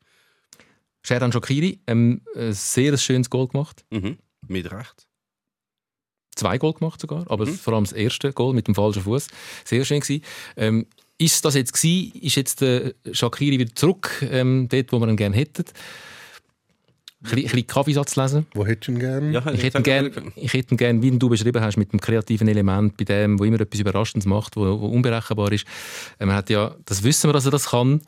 Sheran 1.02 1.32
Shakiri, 1.32 1.80
ähm, 1.86 2.22
ein 2.36 2.52
sehr 2.52 2.96
schönes 2.98 3.30
Goal 3.30 3.48
gemacht. 3.48 3.84
Mhm. 3.90 4.18
Mit 4.46 4.70
Recht 4.70 5.06
zwei 6.40 6.58
Goal 6.58 6.72
gemacht 6.72 7.00
sogar, 7.00 7.30
aber 7.30 7.46
mhm. 7.46 7.54
vor 7.54 7.74
allem 7.74 7.84
das 7.84 7.92
erste 7.92 8.32
Goal 8.32 8.54
mit 8.54 8.66
dem 8.66 8.74
falschen 8.74 9.02
Fuß 9.02 9.28
sehr 9.64 9.84
schön 9.84 10.00
gewesen. 10.00 10.24
Ähm, 10.56 10.86
ist 11.18 11.44
das 11.44 11.54
jetzt 11.54 11.74
gewesen? 11.74 12.12
Ist 12.20 12.36
jetzt 12.36 12.62
der 12.62 12.94
Shakiri 13.12 13.58
wieder 13.58 13.74
zurück, 13.74 14.26
ähm, 14.30 14.68
dort, 14.70 14.90
wo 14.92 14.98
wir 14.98 15.08
ihn 15.08 15.16
gerne 15.16 15.36
hätten? 15.36 15.64
Ein 17.22 17.42
bisschen 17.42 17.66
Kaffeesatz 17.66 18.16
lesen. 18.16 18.46
Wo 18.54 18.64
hättest 18.64 18.88
du 18.88 18.92
ihn 18.92 18.98
gerne? 18.98 19.30
Ja, 19.30 19.52
ich, 19.52 19.62
hätte 19.62 19.78
ihn 19.78 19.84
gerne, 19.84 20.10
ich 20.36 20.54
hätte 20.54 20.74
ihn 20.74 20.78
gerne, 20.78 21.02
wie 21.02 21.10
du 21.10 21.28
beschrieben 21.28 21.62
hast, 21.62 21.76
mit 21.76 21.92
dem 21.92 22.00
kreativen 22.00 22.48
Element, 22.48 22.96
bei 22.96 23.04
dem, 23.04 23.38
wo 23.38 23.44
immer 23.44 23.60
etwas 23.60 23.78
Überraschendes 23.78 24.26
macht, 24.26 24.56
wo, 24.56 24.80
wo 24.80 24.86
unberechenbar 24.86 25.52
ist. 25.52 25.66
Man 26.18 26.30
ähm, 26.30 26.34
hat 26.34 26.48
ja, 26.48 26.74
das 26.86 27.02
wissen 27.02 27.28
wir, 27.28 27.34
dass 27.34 27.44
er 27.44 27.50
das 27.50 27.68
kann. 27.70 28.00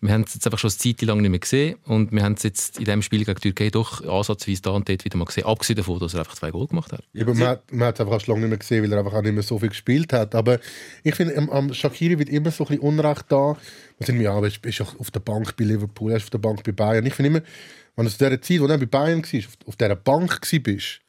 Wir 0.00 0.12
haben 0.12 0.22
es 0.22 0.34
jetzt 0.34 0.46
einfach 0.46 0.58
schon 0.58 0.70
eine 0.70 0.78
Zeit 0.78 1.02
lang 1.02 1.20
nicht 1.20 1.30
mehr 1.30 1.38
gesehen 1.38 1.76
und 1.84 2.12
wir 2.12 2.22
haben 2.22 2.34
es 2.34 2.42
jetzt 2.42 2.78
in 2.78 2.84
diesem 2.84 3.02
Spiel 3.02 3.24
gegen 3.24 3.34
die 3.34 3.52
Türkei 3.52 3.70
doch 3.70 4.04
ansatzweise 4.04 4.62
da 4.62 4.70
und 4.70 4.88
dort 4.88 5.04
wieder 5.04 5.16
mal 5.16 5.26
gesehen, 5.26 5.44
abgesehen 5.44 5.76
davon, 5.76 5.98
dass 6.00 6.14
er 6.14 6.20
einfach 6.20 6.34
zwei 6.34 6.50
Goal 6.50 6.66
gemacht 6.66 6.92
hat. 6.92 7.04
Ja, 7.12 7.22
aber 7.22 7.34
man, 7.34 7.58
man 7.70 7.88
hat 7.88 7.94
es 7.96 8.00
einfach 8.00 8.20
schon 8.20 8.34
lange 8.34 8.46
nicht 8.46 8.50
mehr 8.50 8.58
gesehen, 8.58 8.82
weil 8.82 8.92
er 8.92 8.98
einfach 8.98 9.14
auch 9.14 9.22
nicht 9.22 9.34
mehr 9.34 9.44
so 9.44 9.58
viel 9.58 9.68
gespielt 9.68 10.12
hat. 10.12 10.34
Aber 10.34 10.58
ich 11.04 11.14
finde, 11.14 11.36
am, 11.36 11.50
am 11.50 11.72
Shakiri 11.72 12.18
wird 12.18 12.30
immer 12.30 12.50
so 12.50 12.64
ein 12.64 12.68
bisschen 12.68 12.82
Unrecht 12.82 13.26
da. 13.28 13.46
Man 13.46 13.56
sagt, 14.00 14.20
ja, 14.20 14.32
aber 14.34 14.48
ist, 14.48 14.64
ist 14.64 14.80
auf 14.80 15.10
der 15.12 15.20
Bank 15.20 15.56
bei 15.56 15.64
Liverpool, 15.64 16.10
er 16.10 16.16
ist 16.16 16.24
auf 16.24 16.30
der 16.30 16.38
Bank 16.38 16.64
bei 16.64 16.72
Bayern. 16.72 17.06
Ich 17.06 17.14
finde 17.14 17.28
immer, 17.28 17.42
wenn 17.96 18.04
du 18.04 18.10
zu 18.10 18.18
dieser 18.18 18.40
Zeit, 18.40 18.60
wo 18.60 18.66
du 18.66 18.78
bei 18.78 18.86
Bayern 18.86 19.22
warst, 19.22 19.34
auf, 19.46 19.68
auf 19.68 19.76
dieser 19.76 19.96
Bank 19.96 20.40
warst, 20.40 21.00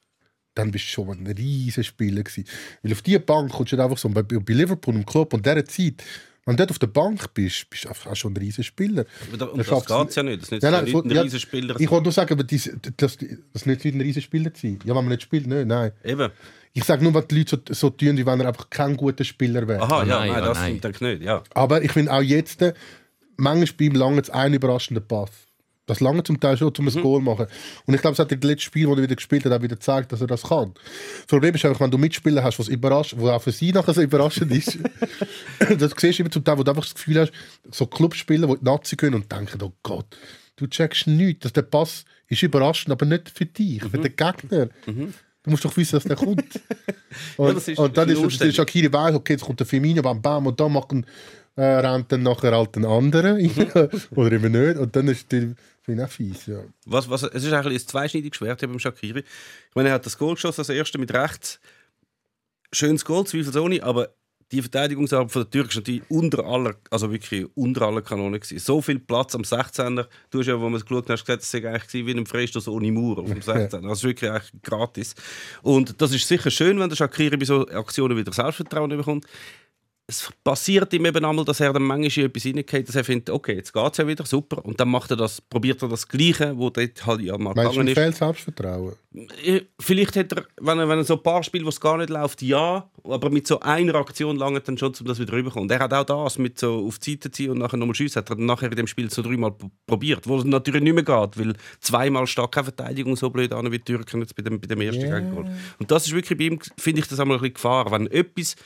dann 0.56 0.70
bist 0.72 0.86
du 0.86 0.90
schon 0.90 1.10
ein 1.10 1.28
riesiger 1.28 1.84
Spieler 1.84 2.24
gewesen. 2.24 2.46
Weil 2.84 2.92
auf 2.94 3.02
diese 3.02 3.20
Bank 3.20 3.52
kommst 3.52 3.72
du 3.74 3.82
einfach 3.82 3.98
so, 3.98 4.10
bei, 4.10 4.22
bei 4.22 4.54
Liverpool 4.54 4.96
im 4.96 5.06
Club 5.06 5.34
und 5.34 5.46
dieser 5.46 5.66
Zeit 5.66 6.04
Wenn 6.46 6.56
du 6.58 6.62
dort 6.62 6.72
auf 6.72 6.80
der 6.80 6.88
Bank 6.88 7.34
bist, 7.34 7.70
bist 7.70 7.86
du 7.86 7.90
auch 7.90 8.16
schon 8.16 8.34
ein 8.34 8.38
riesen 8.38 8.64
Spieler. 8.66 9.06
Und 9.32 9.42
da- 9.42 9.46
das 9.56 9.66
geht 9.88 10.16
ja 10.16 10.24
nicht. 10.24 10.42
Das 10.44 10.52
nützt 10.52 10.64
Nein, 10.64 10.74
ja 10.74 10.82
nein, 10.82 10.84
nicht, 10.84 11.06
ein 11.06 11.10
ja, 11.12 11.22
Riesenspieler 11.22 11.80
Ich 11.80 11.90
wollte 11.90 12.04
nur 12.04 12.12
sagen, 12.12 12.34
aber 12.34 12.44
dies, 12.44 12.70
das, 12.98 13.18
das 13.54 13.66
nicht 13.66 13.86
ein 13.86 14.02
Riesenspieler 14.02 14.54
zu 14.54 14.68
sein. 14.68 14.80
Ja, 14.84 14.90
wenn 14.90 15.06
man 15.06 15.08
nicht 15.08 15.22
spielt, 15.24 15.48
nicht, 15.48 15.66
nein. 15.66 15.92
Eben. 16.04 16.30
Ich 16.74 16.84
sage 16.84 17.02
nur, 17.04 17.14
wenn 17.14 17.28
die 17.30 17.36
Leute 17.38 17.62
so, 17.70 17.74
so 17.74 17.90
tun, 17.92 18.18
wie 18.18 18.26
wenn 18.26 18.40
er 18.42 18.48
einfach 18.50 18.70
kein 18.70 18.98
guter 18.98 19.24
Spieler 19.24 19.66
wäre. 19.68 19.82
Aha, 19.84 20.02
Ah, 20.02 20.06
ja, 20.06 20.20
nein, 20.20 20.32
nein, 20.34 20.44
das 20.44 20.58
nein. 20.60 20.82
denke 20.82 20.96
ich 20.98 21.02
nicht. 21.02 21.24
Ja. 21.24 21.44
Aber 21.54 21.82
ich 21.82 21.92
finde 21.92 22.12
auch 22.12 22.22
jetzt, 22.22 22.62
äh, 22.62 22.74
manchmal 23.38 23.90
beim 23.90 23.96
lange 23.98 24.22
ein 24.34 24.54
überraschender 24.54 25.02
Pass. 25.02 25.30
Das 25.86 26.00
lange 26.00 26.24
zum 26.24 26.40
Teil 26.40 26.56
schon, 26.58 26.72
um 26.78 26.88
ein 26.88 26.94
Goal 27.02 27.20
zu 27.20 27.26
machen. 27.26 27.48
Und 27.86 27.94
ich 27.94 28.00
glaube, 28.02 28.14
es 28.14 28.20
hat 28.20 28.32
im 28.32 28.40
letzten 28.40 28.62
Spiel, 28.62 28.88
wo 28.88 28.96
er 28.96 29.02
wieder 29.04 29.16
gespielt 29.16 29.44
hat, 29.46 29.52
auch 29.52 29.62
wieder 29.62 29.76
gezeigt, 29.76 30.12
dass 30.14 30.22
er 30.22 30.28
das 30.28 30.44
kann. 30.44 30.74
Das 31.18 31.26
Problem 31.28 31.54
ist 31.56 31.66
einfach, 31.66 31.82
wenn 31.82 31.92
du 31.92 31.98
Mitspieler 31.98 32.42
hast, 32.42 32.58
was 32.60 32.70
überrascht, 32.70 33.16
wo 33.18 33.30
auch 33.30 33.42
für 33.42 33.52
sie 33.52 33.72
nachher 33.74 33.94
so 33.94 34.02
überraschend 34.02 34.52
ist. 34.52 34.78
das 35.78 35.92
siehst 35.98 36.20
du 36.20 36.24
immer 36.24 36.32
zum 36.32 36.44
Teil, 36.44 36.58
wo 36.58 36.64
du 36.64 36.72
einfach 36.72 36.84
das 36.84 36.96
Gefühl 36.96 37.20
hast, 37.20 37.34
so 37.72 37.86
Clubspieler, 37.86 38.48
die 38.48 38.54
in 38.54 38.60
die 38.60 38.66
Nazi 38.66 38.96
gehen 38.96 39.14
und 39.14 39.30
denken, 39.32 39.62
oh 39.62 39.74
Gott, 39.84 40.06
du 40.56 40.68
checkst 40.68 41.08
nichts, 41.08 41.44
dass 41.44 41.54
der 41.54 41.64
Pass 41.64 42.06
ist 42.28 42.42
überraschend, 42.44 42.92
aber 42.94 43.06
nicht 43.06 43.30
für 43.30 43.46
dich, 43.46 43.82
für 43.84 43.98
den 43.98 44.16
Gegner. 44.16 44.70
Du 44.86 45.50
musst 45.52 45.66
doch 45.66 45.76
wissen, 45.76 45.98
dass 45.98 46.06
der 46.06 46.16
kommt. 46.16 46.46
Und, 47.38 47.56
das 47.58 47.68
ist- 47.68 47.78
und 47.78 47.96
dann 47.98 48.10
ist 48.10 48.24
ist, 48.24 48.42
ist. 48.42 48.56
Shakiri 48.56 48.92
weiß, 48.92 49.14
okay, 49.16 49.34
jetzt 49.34 49.44
kommt 49.44 49.60
der 49.60 49.68
Firmino, 49.68 50.02
bam, 50.02 50.22
bam, 50.22 50.48
und 50.48 50.60
dann 50.60 50.72
macht 50.72 50.92
ein, 50.94 51.06
äh, 51.56 51.62
rennt 51.62 52.12
dann 52.12 52.24
nachher 52.24 52.54
halt 52.56 52.76
ein 52.78 52.86
anderer 52.86 53.36
rein, 53.36 53.52
oder 54.16 54.32
eben 54.32 54.52
nicht. 54.52 54.78
Und 54.80 54.96
dann 54.96 55.08
ist 55.10 55.32
die, 55.32 55.54
finde 55.84 56.04
ich 56.04 56.08
auch 56.08 56.12
fies, 56.12 56.46
ja. 56.48 56.64
Was, 56.86 57.10
was, 57.10 57.24
es 57.24 57.44
ist 57.44 57.54
eigentlich 57.54 57.82
ein 57.82 57.88
zweischneidiges 57.88 58.38
Schwert 58.38 58.62
beim 58.62 58.80
Shakiri. 58.80 59.20
Ich 59.20 59.76
meine, 59.76 59.90
er 59.90 59.96
hat 59.96 60.06
das 60.06 60.18
Goal 60.18 60.36
geschossen, 60.36 60.62
das 60.62 60.70
erste 60.70 60.98
mit 60.98 61.14
rechts. 61.14 61.60
Schönes 62.72 63.06
Goal, 63.06 63.26
zweifelsohne, 63.28 63.84
aber 63.84 64.10
die 64.54 64.62
Verteidigungsarbeit 64.62 65.32
von 65.32 65.42
der 65.44 65.50
Türkei 65.50 65.76
natürlich 65.78 66.04
unter 66.10 66.46
aller, 66.46 66.76
also 66.92 67.12
wirklich 67.12 67.48
unter 67.56 67.84
aller 67.84 68.02
Kanone 68.02 68.40
gewesen. 68.40 68.60
So 68.60 68.82
viel 68.82 69.00
Platz 69.00 69.34
am 69.36 69.42
16er. 69.42 70.06
Du 70.30 70.40
hast 70.40 70.48
ja, 70.48 70.60
wo 70.60 70.70
man 70.70 70.76
es 70.76 70.86
geschaut 70.86 71.10
hast, 71.10 71.26
gesagt, 71.26 71.42
es 71.42 71.50
sei 71.50 71.68
eigentlich 71.68 72.06
wie 72.06 72.12
ein 72.12 72.26
Freistoß 72.26 72.68
ohne 72.68 72.92
Mauer 72.92 73.20
auf 73.20 73.28
dem 73.28 73.40
16er. 73.42 73.88
Also 73.88 74.08
wirklich 74.08 74.30
eigentlich 74.30 74.52
gratis. 74.62 75.16
Und 75.64 76.00
das 76.00 76.14
ist 76.14 76.28
sicher 76.28 76.52
schön, 76.52 76.80
wenn 76.80 76.90
der 76.90 76.96
Shakiri 76.96 77.36
bei 77.38 77.46
so 77.46 77.68
Aktionen 77.68 78.16
wieder 78.16 78.32
Selbstvertrauen 78.32 78.90
bekommt. 78.90 79.26
Es 80.06 80.30
passiert 80.44 80.92
ihm 80.94 81.06
eben 81.06 81.24
einmal, 81.24 81.46
dass 81.46 81.62
er 81.62 81.72
dann 81.72 81.84
manchmal 81.84 82.26
etwas 82.26 82.46
reingeht, 82.46 82.90
dass 82.90 82.96
er 82.96 83.06
findet, 83.06 83.30
okay, 83.30 83.56
jetzt 83.56 83.72
geht 83.72 83.92
es 83.92 83.98
ja 83.98 84.06
wieder, 84.06 84.26
super. 84.26 84.64
Und 84.66 84.78
dann 84.78 84.90
macht 84.90 85.12
er 85.12 85.18
das, 85.18 85.40
probiert 85.40 85.82
er 85.82 85.88
das 85.88 86.06
Gleiche, 86.06 86.58
wo 86.58 86.70
dort 86.70 87.06
halt 87.06 87.22
ja 87.22 87.38
mal 87.38 87.54
Meinst 87.54 87.72
gegangen 87.72 87.88
ist. 87.88 87.94
fehlt 87.94 88.16
Selbstvertrauen? 88.16 88.94
Vielleicht 89.80 90.16
hat 90.18 90.34
er, 90.34 90.46
wenn 90.60 90.80
er, 90.80 90.90
wenn 90.90 90.98
er 90.98 91.04
so 91.06 91.16
ein 91.16 91.24
paar 91.24 91.42
Spiele, 91.44 91.64
wo 91.64 91.70
es 91.70 91.80
gar 91.80 91.98
nicht 91.98 92.10
läuft, 92.10 92.42
ja, 92.42 92.90
aber 93.06 93.30
mit 93.30 93.48
so 93.48 93.62
einer 93.62 93.96
Aktion 93.96 94.36
lange 94.36 94.60
dann 94.60 94.78
schon, 94.78 94.94
um 95.00 95.06
das 95.06 95.20
wieder 95.20 95.32
rüberzukommen. 95.32 95.70
Und 95.70 95.72
er 95.72 95.80
hat 95.80 95.94
auch 95.94 96.26
das 96.26 96.38
mit 96.38 96.60
so 96.60 96.86
auf 96.86 97.00
die 97.00 97.12
Seite 97.12 97.32
ziehen 97.32 97.52
und 97.52 97.60
nachher 97.60 97.78
nochmal 97.78 97.96
schiessen, 97.96 98.20
hat 98.20 98.30
er 98.30 98.36
dann 98.36 98.46
nachher 98.46 98.70
in 98.70 98.76
dem 98.76 98.88
Spiel 98.88 99.10
so 99.10 99.22
dreimal 99.22 99.54
probiert, 99.88 100.28
wo 100.28 100.38
es 100.38 100.44
natürlich 100.44 100.82
nicht 100.84 100.96
mehr 100.96 101.04
geht, 101.04 101.40
weil 101.40 101.54
zweimal 101.80 102.28
stark 102.28 102.52
keine 102.52 102.66
Verteidigung 102.66 103.16
so 103.16 103.30
blöd 103.30 103.54
an 103.54 103.72
wie 103.72 103.78
die 103.78 103.86
Türken 103.86 104.20
jetzt 104.20 104.36
bei 104.36 104.44
dem, 104.44 104.60
bei 104.60 104.68
dem 104.68 104.82
ersten 104.82 105.08
Ja. 105.08 105.20
Gegengoal. 105.20 105.50
Und 105.80 105.92
das 105.92 106.08
ist 106.08 106.14
wirklich 106.14 106.38
bei 106.38 106.44
ihm, 106.46 106.60
finde 106.78 107.00
ich 107.00 107.08
das 107.08 107.22
einmal 107.22 107.38
ein 107.38 107.42
bisschen 107.42 107.54
Gefahr, 107.54 107.90
wenn 107.92 108.08
etwas 108.08 108.58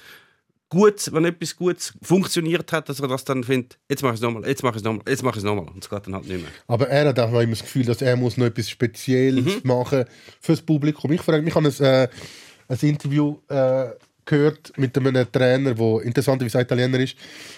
gut, 0.70 1.12
wenn 1.14 1.26
etwas 1.26 1.56
gut 1.56 1.94
funktioniert 2.02 2.72
hat, 2.72 2.90
dass 2.90 3.00
er 3.00 3.08
das 3.08 3.24
dann 3.24 3.44
findet, 3.44 3.78
jetzt 3.90 4.04
mache 4.04 4.14
ich 4.14 4.20
es 4.20 4.22
nochmal, 4.22 4.48
jetzt 4.48 4.64
mache 4.64 4.74
ich 4.74 4.78
es 4.78 4.84
nochmal, 4.84 5.04
jetzt 5.08 5.24
mache 5.24 5.38
ich 5.38 5.38
es 5.38 5.44
nochmal. 5.44 5.66
Und 5.68 5.84
es 5.84 5.90
geht 5.90 6.06
dann 6.06 6.16
halt 6.16 6.28
nicht 6.28 6.42
mehr. 6.42 6.52
Aber 6.68 6.88
er 6.90 7.10
hat 7.10 7.20
auch 7.20 7.30
immer 7.30 7.48
das 7.48 7.62
Gefühl, 7.62 7.86
dass 7.86 8.02
er 8.02 8.16
muss 8.16 8.38
noch 8.38 8.46
etwas 8.46 8.70
Spezielles 8.70 9.64
machen 9.64 10.06
fürs 10.42 10.62
Publikum. 10.62 11.12
Ich 11.12 11.22
frage 11.22 11.42
mich, 11.42 11.50
ich 11.50 11.56
habe 11.56 11.68
ein, 11.68 11.84
äh, 11.84 12.08
ein 12.68 12.80
Interview 12.82 13.38
äh, 13.48 13.90
gehört 14.28 14.78
mit 14.78 14.96
einem 14.98 15.32
Trainer, 15.32 15.74
der 15.74 16.02
interessanterweise 16.02 16.62
Italiener 16.62 17.00
ist. 17.00 17.16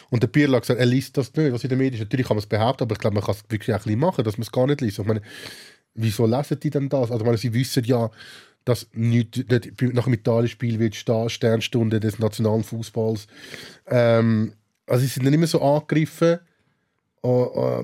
Und 0.10 0.24
der 0.24 0.28
Pirlo 0.28 0.56
hat 0.56 0.64
gesagt, 0.64 0.80
er 0.80 0.86
liest 0.86 1.18
das 1.18 1.34
nicht, 1.34 1.52
was 1.52 1.64
in 1.64 1.70
den 1.70 1.80
Medien 1.80 1.96
ist. 1.96 2.00
Natürlich 2.02 2.28
kann 2.28 2.38
man 2.38 2.44
es 2.44 2.48
behaupten, 2.48 2.84
aber 2.84 2.94
ich 2.94 3.00
glaube, 3.00 3.16
man 3.16 3.24
kann 3.24 3.36
es 3.36 3.44
wirklich 3.50 3.76
auch 3.76 3.80
ein 3.80 3.84
bisschen 3.84 4.00
machen, 4.00 4.24
dass 4.24 4.38
man 4.38 4.44
es 4.44 4.52
gar 4.52 4.68
nicht 4.68 4.82
liest. 4.82 5.00
Ich 5.00 5.06
meine, 5.06 5.22
wieso 5.96 6.26
lesen 6.26 6.60
die 6.60 6.70
denn 6.70 6.88
das? 6.88 7.12
Also, 7.12 7.26
meine, 7.26 7.38
sie 7.38 7.54
wissen 7.54 7.84
ja, 7.84 8.10
dass 8.70 8.88
nicht, 8.94 9.52
dort 9.52 9.68
nach 9.94 10.06
dem 10.06 10.14
Italien-Spiel 10.14 10.80
wird 10.80 10.96
stehen, 10.96 11.30
Sternstunde 11.30 12.00
des 12.00 12.20
nationalen 12.20 12.64
Fußballs. 12.64 13.28
Ähm, 13.88 14.54
also, 14.88 15.02
sie 15.02 15.08
sind 15.08 15.26
dann 15.26 15.34
immer 15.34 15.48
so 15.48 15.62
angegriffen. 15.62 16.40
Oh, 17.22 17.84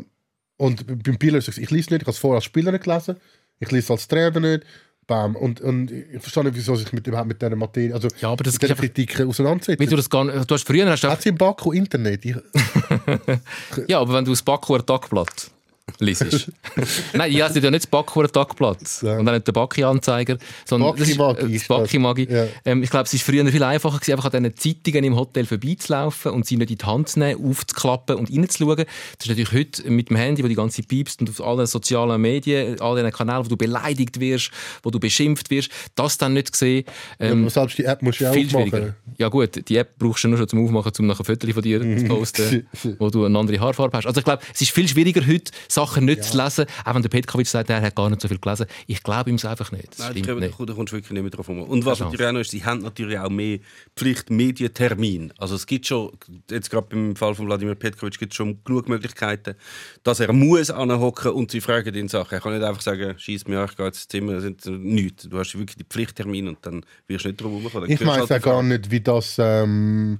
und 0.58 1.04
beim 1.04 1.18
Pirlo 1.18 1.38
ist 1.38 1.50
es, 1.50 1.58
ich 1.58 1.70
lese 1.72 1.92
nicht, 1.92 2.04
ich 2.04 2.08
habe 2.08 2.12
es 2.12 2.18
vorher 2.18 2.38
als 2.38 2.46
Spieler 2.46 2.72
nicht 2.72 2.86
gelesen, 2.86 3.18
ich 3.60 3.72
lese 3.72 3.86
es 3.86 3.92
als 3.92 4.08
Trainer 4.08 4.40
nicht. 4.40 4.64
Bam. 5.08 5.36
Und, 5.36 5.62
und 5.62 5.92
ich 5.92 6.20
verstehe 6.20 6.44
nicht, 6.46 6.56
wieso 6.56 6.76
sich 6.76 6.92
mit, 6.92 7.06
überhaupt 7.06 7.28
mit 7.28 7.40
dieser 7.40 7.56
Materie, 7.56 7.94
also 7.94 8.08
Ja, 8.22 8.32
aber 8.32 8.44
das 8.44 8.54
mit 8.54 8.64
dieser 8.64 8.76
Kritik 8.76 9.22
auseinandersetzt. 9.22 9.80
Du 9.80 9.96
das 9.96 10.10
gar 10.10 10.24
nicht, 10.24 10.50
du 10.50 10.56
hast 10.56 10.66
früher 10.66 10.90
hast 10.90 11.04
du 11.04 11.10
Hat 11.10 11.22
sie 11.22 11.30
im 11.30 11.38
Baku 11.38 11.74
Internet? 11.74 12.26
Ich, 12.26 12.36
Ja, 13.88 14.00
aber 14.00 14.14
wenn 14.16 14.26
du 14.26 14.32
das 14.32 14.42
Bakuer 14.42 14.84
Tagblatt 14.84 15.52
liest. 16.00 16.52
Nein, 17.14 17.32
ich 17.32 17.38
lese 17.38 17.60
ja 17.60 17.72
nicht 17.72 17.84
das 17.84 17.88
Bakuer 17.88 18.32
Tagblatt 18.32 18.80
Ja. 19.02 19.18
und 19.18 19.26
dann 19.26 19.36
nicht 19.36 19.48
den 19.48 19.54
Baki-Anzeiger, 19.54 20.38
sondern 20.66 20.96
äh, 20.96 21.00
das 21.00 21.10
das. 21.18 21.68
Baki-Magi. 21.68 22.28
Ja. 22.30 22.48
Ähm, 22.66 22.84
ich 22.84 22.90
glaube, 22.90 23.06
es 23.06 23.14
war 23.14 23.20
früher 23.20 23.46
viel 23.48 23.64
einfacher, 23.64 23.98
gewesen, 24.00 24.12
einfach 24.14 24.34
an 24.34 24.44
diesen 24.44 24.58
Zeitungen 24.84 25.04
im 25.06 25.16
Hotel 25.16 25.46
vorbeizulaufen 25.46 26.32
und 26.32 26.46
sie 26.46 26.58
nicht 26.58 26.72
in 26.72 26.78
die 26.78 26.86
Hand 26.86 27.10
zu 27.10 27.20
nehmen, 27.20 27.46
aufzuklappen 27.50 28.16
und 28.16 28.30
reinzuschauen. 28.32 28.78
Das 28.78 28.86
ist 29.22 29.28
natürlich 29.30 29.52
heute 29.54 29.90
mit 29.92 30.10
dem 30.10 30.18
Handy, 30.18 30.44
wo 30.44 30.48
die 30.48 30.56
ganze 30.56 30.82
piepst 30.84 31.22
und 31.22 31.30
auf 31.30 31.42
allen 31.46 31.66
sozialen 31.68 32.20
Medien, 32.22 32.80
all 32.82 33.02
den 33.02 33.12
Kanälen, 33.12 33.46
wo 33.46 33.50
du 33.50 33.58
beleidigt 33.58 34.20
wirst, 34.20 34.52
wo 34.84 34.90
du 34.92 35.00
beschimpft 35.00 35.50
wirst, 35.50 35.70
das 35.96 36.18
dann 36.18 36.34
nicht 36.34 36.52
gesehen. 36.52 36.86
Ähm, 37.20 37.42
aber 37.44 37.50
selbst 37.52 37.78
die 37.78 37.86
App 37.86 38.02
musst 38.02 38.20
du 38.20 38.26
ja 38.26 38.32
viel 38.34 38.48
aufmachen. 38.48 38.70
schwieriger. 38.70 38.96
Ja 39.18 39.30
gut, 39.30 39.70
die 39.70 39.78
App 39.78 39.98
brauchst 39.98 40.24
du 40.24 40.28
nur 40.30 40.38
schon 40.38 40.48
zum 40.48 40.66
Aufmachen, 40.66 40.92
um 41.00 41.08
nachher 41.08 41.22
ein 41.22 41.26
Foto 41.26 41.48
von 41.54 41.62
dir 41.64 41.80
zu 41.82 42.06
posten, 42.08 42.68
wo 43.00 43.10
du 43.10 43.24
eine 43.26 43.38
andere 43.38 43.60
Haarfarbe 43.60 43.98
hast. 43.98 44.08
Also 44.08 44.20
ich 44.20 44.26
glaube, 44.26 44.42
es 44.54 44.62
ist 44.62 44.72
viel 44.72 44.88
schwieriger 44.88 45.26
heute, 45.26 45.52
Sachen 45.76 46.06
nicht 46.06 46.24
zu 46.24 46.38
lesen, 46.38 46.66
auch 46.84 46.96
wenn 46.96 47.02
der 47.02 47.10
Petkovic 47.10 47.48
sagt, 47.48 47.70
er 47.70 47.82
hat 47.82 47.96
gar 47.96 48.10
nicht 48.10 48.22
so 48.22 48.28
viel 48.28 48.40
gelesen. 48.40 48.66
Ich 48.88 49.04
glaube 49.04 49.30
ihm 49.30 49.36
es 49.36 49.46
einfach 49.46 49.72
nicht. 49.72 49.92
Das 49.92 50.00
Nein, 50.00 50.12
stimmt 50.12 50.28
da, 50.28 50.34
nicht. 50.36 50.60
da 50.60 50.74
kommst 50.74 50.94
du 50.94 50.98
wirklich 50.98 51.12
nicht 51.12 51.22
mehr 51.22 51.30
drauf 51.30 51.50
um. 51.50 51.62
Und 51.62 51.86
was 51.86 52.00
natürlich 52.00 52.26
auch 52.26 52.32
noch 52.32 52.40
ist, 52.40 52.52
sie 52.52 52.64
haben 52.64 52.82
natürlich 52.82 53.20
auch 53.20 53.30
mehr 53.30 53.60
Pflichtmedientermin. 53.96 55.34
Also 55.38 55.56
es 55.56 55.66
gibt 55.66 55.86
schon, 55.86 56.12
jetzt 56.50 56.70
gerade 56.70 56.88
beim 56.90 57.16
Fall 57.16 57.36
von 57.36 57.48
Wladimir 57.48 57.76
Petkovic 57.76 58.18
gibt 58.18 58.34
es 58.34 58.38
schon 58.38 58.64
genug 58.64 58.88
Möglichkeiten, 58.88 59.56
dass 60.04 60.20
er 60.20 60.32
muss 60.34 60.72
anhocken 60.72 61.32
und 61.32 61.52
sie 61.52 61.62
fragen 61.62 61.94
ihn 61.94 62.08
Sachen. 62.08 62.36
Er 62.36 62.42
kann 62.42 62.54
nicht 62.54 62.66
einfach 62.66 62.82
sagen, 62.82 63.16
schieß 63.18 63.48
mir, 63.48 63.66
ich 63.66 63.76
gehe 63.76 63.86
jetzt 63.86 63.98
ins 63.98 64.08
Zimmer, 64.08 64.34
das 64.34 64.44
sind 64.44 64.84
nichts. 64.84 65.28
Du 65.28 65.38
hast 65.38 65.54
wirklich 65.58 65.78
die 65.78 65.84
Pflichttermine 65.84 66.50
und 66.50 66.60
dann 66.62 66.86
wirst 67.08 67.26
du 67.26 67.30
nicht 67.30 67.42
drum 67.42 67.58
herumkommen. 67.58 67.92
Ich 67.92 68.06
weiß 68.06 68.32
auch 68.32 68.42
gar 68.42 68.64
nicht, 68.64 68.90
wie 68.92 69.02
das 69.02 69.38
ähm, 69.40 70.20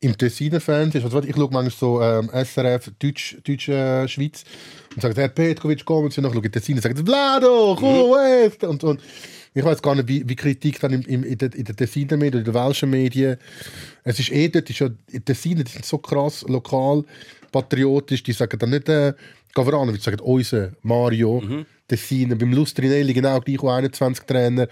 im 0.00 0.16
Tessiner 0.16 0.60
Fernsehen 0.60 1.04
ist. 1.04 1.14
Also, 1.14 1.26
ich 1.26 1.34
schaue 1.34 1.50
manchmal 1.50 1.70
so 1.70 2.02
ähm, 2.02 2.30
SRF 2.32 2.90
Deutsch, 2.98 3.36
Deutsch 3.44 3.68
äh, 3.68 4.08
Schweiz 4.08 4.44
und 4.94 5.02
sage, 5.02 5.14
Herr 5.14 5.28
Petkovic, 5.28 5.84
komm, 5.84 6.04
und 6.04 6.12
sie 6.12 6.20
nachher 6.20 6.34
schaue 6.34 6.46
ich 6.46 6.52
Tessiner 6.52 6.78
und 6.78 6.82
sagen, 6.82 7.06
Vlado, 7.06 7.76
komm, 7.78 8.10
mhm. 8.10 8.68
und, 8.68 8.84
und 8.84 9.00
ich 9.52 9.64
weiß 9.64 9.82
gar 9.82 9.94
nicht, 9.94 10.08
wie, 10.08 10.28
wie 10.28 10.36
Kritik 10.36 10.80
dann 10.80 10.92
im, 10.92 11.02
im, 11.02 11.24
in 11.24 11.36
den 11.36 11.52
in 11.52 11.64
den 11.64 11.76
Tessiner 11.76 12.16
Medien 12.16 12.40
oder 12.42 12.48
in 12.48 12.52
den 12.52 12.54
welschen 12.54 12.90
Medien. 12.90 13.36
Es 14.04 14.18
ist 14.18 14.30
eh 14.32 14.48
dort, 14.48 14.70
ist 14.70 14.78
ja, 14.78 14.88
die 15.12 15.20
Tessiner 15.20 15.64
die 15.64 15.72
sind 15.72 15.84
so 15.84 15.98
krass 15.98 16.44
lokal, 16.48 17.04
patriotisch, 17.52 18.22
die 18.22 18.32
sagen 18.32 18.58
dann 18.58 18.70
nicht 18.70 18.88
äh, 18.88 19.12
Gavranovic, 19.52 20.00
die 20.00 20.04
sagen 20.04 20.20
unser 20.20 20.70
Mario, 20.82 21.42
Tessiner, 21.88 22.36
beim 22.36 22.52
Lustrinelli 22.52 23.12
genau 23.12 23.40
gleich, 23.40 23.58
auch 23.60 23.74
21 23.74 24.24
Trainer 24.24 24.68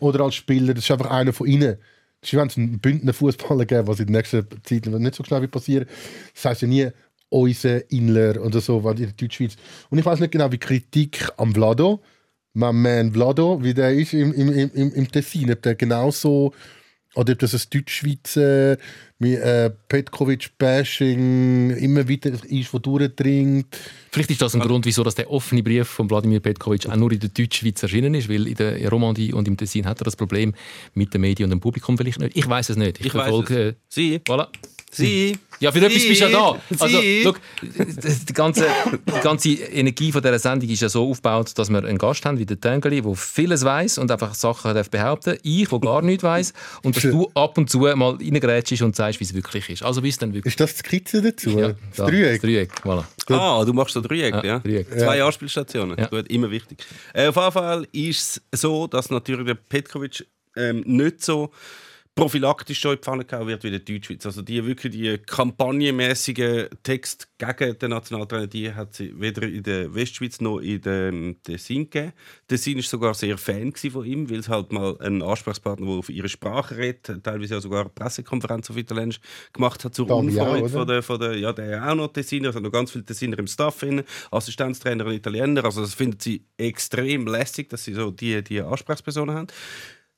oder 0.00 0.24
als 0.24 0.34
Spieler, 0.34 0.72
das 0.72 0.84
ist 0.84 0.90
einfach 0.90 1.10
einer 1.10 1.32
von 1.32 1.46
ihnen. 1.46 1.76
Es 2.22 2.32
wird 2.32 2.56
einen 2.56 2.78
Bündner 2.78 3.12
Fußballer 3.12 3.66
geben, 3.66 3.88
was 3.88 3.98
in 3.98 4.06
der 4.06 4.18
nächsten 4.18 4.46
Zeit 4.62 4.86
nicht 4.86 5.14
so 5.14 5.24
schnell 5.24 5.40
wird 5.40 5.50
passieren. 5.50 5.86
Das 6.34 6.44
heißt 6.44 6.62
ja 6.62 6.68
nie 6.68 6.88
unser 7.28 7.90
Inler 7.90 8.40
oder 8.44 8.60
so, 8.60 8.78
in 8.90 8.96
der 8.96 9.06
Deutschschweiz. 9.08 9.56
Und 9.90 9.98
ich 9.98 10.04
weiß 10.04 10.20
nicht 10.20 10.32
genau, 10.32 10.52
wie 10.52 10.58
Kritik 10.58 11.28
am 11.36 11.52
Vlado, 11.54 12.00
mein 12.54 12.76
Man 12.80 13.12
Vlado, 13.12 13.62
wie 13.62 13.74
der 13.74 13.92
ist 13.92 14.12
im, 14.12 14.32
im, 14.32 14.52
im, 14.52 14.92
im 14.92 15.10
Tessin, 15.10 15.50
ob 15.50 15.62
der 15.62 15.74
genauso 15.74 16.52
oder 17.14 17.32
ob 17.32 17.38
das 17.38 17.54
ein 17.54 17.60
Deutschschweizer 17.70 18.78
mit 19.18 19.38
äh, 19.38 19.70
Petkovic-Bashing 19.88 21.70
immer 21.76 22.08
wieder 22.08 22.32
ist, 22.48 22.72
wo 22.72 22.78
durchdringt. 22.78 23.66
Vielleicht 24.10 24.30
ist 24.30 24.42
das 24.42 24.54
ein 24.54 24.60
Grund, 24.60 24.84
wieso 24.84 25.04
dass 25.04 25.14
der 25.14 25.30
offene 25.30 25.62
Brief 25.62 25.86
von 25.88 26.10
Wladimir 26.10 26.40
Petkovic 26.40 26.88
auch 26.88 26.96
nur 26.96 27.12
in 27.12 27.20
der 27.20 27.28
Deutschschweiz 27.28 27.82
erschienen 27.82 28.14
ist, 28.14 28.28
weil 28.28 28.46
in 28.46 28.54
der 28.54 28.88
Romandie 28.88 29.32
und 29.32 29.46
im 29.46 29.56
Tessin 29.56 29.86
hat 29.86 30.00
er 30.00 30.04
das 30.04 30.16
Problem 30.16 30.54
mit 30.94 31.12
den 31.14 31.20
Medien 31.20 31.46
und 31.46 31.50
dem 31.50 31.60
Publikum 31.60 31.96
vielleicht 31.96 32.18
nicht. 32.18 32.36
Ich 32.36 32.48
weiß 32.48 32.70
es 32.70 32.76
nicht. 32.76 32.98
Ich, 33.00 33.06
Ich 33.06 33.12
verfolge. 33.12 33.68
es. 33.68 33.74
Sie, 33.88 34.18
Voilà. 34.20 34.48
Sie. 34.94 35.38
Ja, 35.60 35.70
für 35.70 35.78
etwas 35.78 36.06
bist 36.06 36.20
du 36.20 36.24
ja 36.24 36.28
da. 36.28 36.60
Also, 36.78 36.98
schau, 37.22 37.34
die 37.62 38.32
ganze, 38.32 38.66
die 39.06 39.20
ganze 39.22 39.50
Energie 39.50 40.10
von 40.10 40.20
dieser 40.20 40.38
Sendung 40.38 40.68
ist 40.68 40.82
ja 40.82 40.88
so 40.88 41.08
aufgebaut, 41.08 41.52
dass 41.56 41.70
wir 41.70 41.84
einen 41.84 41.98
Gast 41.98 42.24
haben 42.24 42.38
wie 42.38 42.46
der 42.46 42.60
Tengeli, 42.60 43.00
der 43.00 43.14
vieles 43.14 43.64
weiß 43.64 43.98
und 43.98 44.10
einfach 44.10 44.34
Sachen 44.34 44.74
darf 44.74 44.90
behaupten 44.90 45.38
Ich, 45.42 45.68
der 45.68 45.78
gar 45.78 46.02
nichts 46.02 46.24
weiß 46.24 46.52
Und 46.82 46.96
dass 46.96 47.02
du 47.04 47.30
ab 47.34 47.58
und 47.58 47.70
zu 47.70 47.78
mal 47.78 48.16
reingrätschst 48.16 48.82
und 48.82 48.96
sagst, 48.96 49.20
wie 49.20 49.24
es 49.24 49.34
wirklich 49.34 49.70
ist. 49.70 49.82
Also, 49.82 50.02
wie 50.02 50.08
es 50.08 50.18
dann 50.18 50.34
wirklich 50.34 50.52
Ist 50.52 50.60
das 50.60 50.74
die 50.74 50.78
Skizze 50.80 51.22
dazu? 51.22 51.50
Ja, 51.50 51.68
das 51.68 51.76
da, 51.96 52.06
Dreieck? 52.06 52.32
Das 52.32 52.40
Dreieck, 52.40 52.72
voilà. 52.84 53.04
Ah, 53.30 53.64
du 53.64 53.72
machst 53.72 53.94
so 53.94 54.00
Dreieck, 54.00 54.34
Ja, 54.34 54.44
ja? 54.44 54.58
Dreieck. 54.58 54.90
Zwei 54.90 55.22
Anspielstationen. 55.22 55.96
Ja. 55.96 56.06
Gut, 56.06 56.28
immer 56.28 56.50
wichtig. 56.50 56.78
Äh, 57.14 57.28
auf 57.28 57.36
jeden 57.36 57.52
Fall 57.52 57.86
ist 57.92 58.42
es 58.50 58.60
so, 58.60 58.86
dass 58.88 59.10
natürlich 59.10 59.46
der 59.46 59.54
Petkovic 59.54 60.26
ähm, 60.56 60.82
nicht 60.86 61.22
so 61.22 61.50
prophylaktisch 62.14 62.78
schon 62.78 62.92
in 62.92 62.96
die 62.98 63.02
Pfanne 63.02 63.24
gehauen 63.24 63.46
wird 63.46 63.64
wie 63.64 63.70
der 63.70 63.80
Deutschschweiz. 63.80 64.26
Also 64.26 64.42
die 64.42 64.64
wirklich 64.64 64.92
die 64.92 65.16
kampagnenmäßigen 65.18 66.68
Text 66.82 67.28
gegen 67.38 67.78
den 67.78 67.90
Nationaltrainer, 67.90 68.46
die 68.46 68.74
hat 68.74 68.94
sie 68.94 69.18
weder 69.18 69.42
in 69.44 69.62
der 69.62 69.94
Westschweiz 69.94 70.40
noch 70.40 70.58
in 70.58 70.80
dem 70.82 71.42
Tessin 71.42 71.88
gegeben. 71.88 72.12
Tessin 72.48 72.78
ist 72.78 72.90
sogar 72.90 73.14
sehr 73.14 73.38
Fan 73.38 73.72
von 73.74 74.04
ihm, 74.04 74.28
weil 74.30 74.40
es 74.40 74.48
halt 74.48 74.72
mal 74.72 74.98
einen 75.00 75.22
Ansprechpartner, 75.22 75.86
der 75.86 75.96
auf 75.96 76.10
ihre 76.10 76.28
Sprache 76.28 76.76
redet, 76.76 77.24
teilweise 77.24 77.54
ja 77.54 77.60
sogar 77.60 77.80
eine 77.80 77.90
Pressekonferenz 77.90 78.68
auf 78.68 78.76
Italienisch 78.76 79.20
gemacht 79.52 79.82
hat 79.82 79.94
zur 79.94 80.10
auch, 80.10 80.20
Unfreude 80.20 80.68
von 80.68 80.86
der, 80.86 81.02
von 81.02 81.18
der, 81.18 81.38
ja, 81.38 81.52
der 81.52 81.90
auch 81.90 81.94
noch 81.94 82.08
Tessiner, 82.08 82.48
also 82.48 82.60
noch 82.60 82.72
ganz 82.72 82.90
viele 82.90 83.04
Tessiner 83.04 83.38
im 83.38 83.46
Staff, 83.46 83.78
drin, 83.78 84.02
Assistenztrainer 84.30 85.06
und 85.06 85.12
Italiener. 85.12 85.64
Also 85.64 85.80
das 85.80 85.94
findet 85.94 86.20
sie 86.20 86.44
extrem 86.58 87.26
lässig, 87.26 87.70
dass 87.70 87.84
sie 87.84 87.94
so 87.94 88.10
die, 88.10 88.44
die 88.44 88.60
Ansprechpersonen 88.60 89.34
haben. 89.34 89.46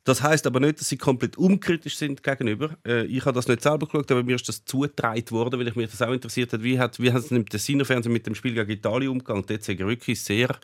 Das 0.04 0.22
heißt 0.22 0.46
aber 0.46 0.60
nicht, 0.60 0.80
dass 0.80 0.88
sie 0.90 0.98
komplett 0.98 1.38
unkritisch 1.38 1.96
sind 1.96 2.22
gegenüber. 2.22 2.76
Äh, 2.86 3.06
ich 3.06 3.24
habe 3.24 3.34
das 3.34 3.48
nicht 3.48 3.62
selber 3.62 3.86
geschaut, 3.86 4.10
aber 4.10 4.22
mir 4.22 4.36
ist 4.36 4.46
das 4.48 4.64
zugetragen 4.64 5.30
worden, 5.30 5.58
weil 5.58 5.68
ich 5.68 5.76
mich 5.76 5.90
das 5.90 6.02
auch 6.02 6.12
interessiert 6.12 6.52
hat. 6.52 6.62
Wie 6.62 6.78
hat, 6.78 7.00
wie 7.00 7.10
hat 7.10 7.24
es 7.24 7.30
im 7.30 7.48
Tessiner 7.48 7.86
Fernsehen 7.86 8.12
mit 8.12 8.26
dem 8.26 8.34
Spiel 8.34 8.52
gegen 8.52 8.70
Italien 8.70 9.10
umgegangen? 9.10 9.44
Dort 9.46 9.60
ist 9.60 9.68
er 9.68 9.78
wirklich 9.78 10.20
sehr 10.20 10.58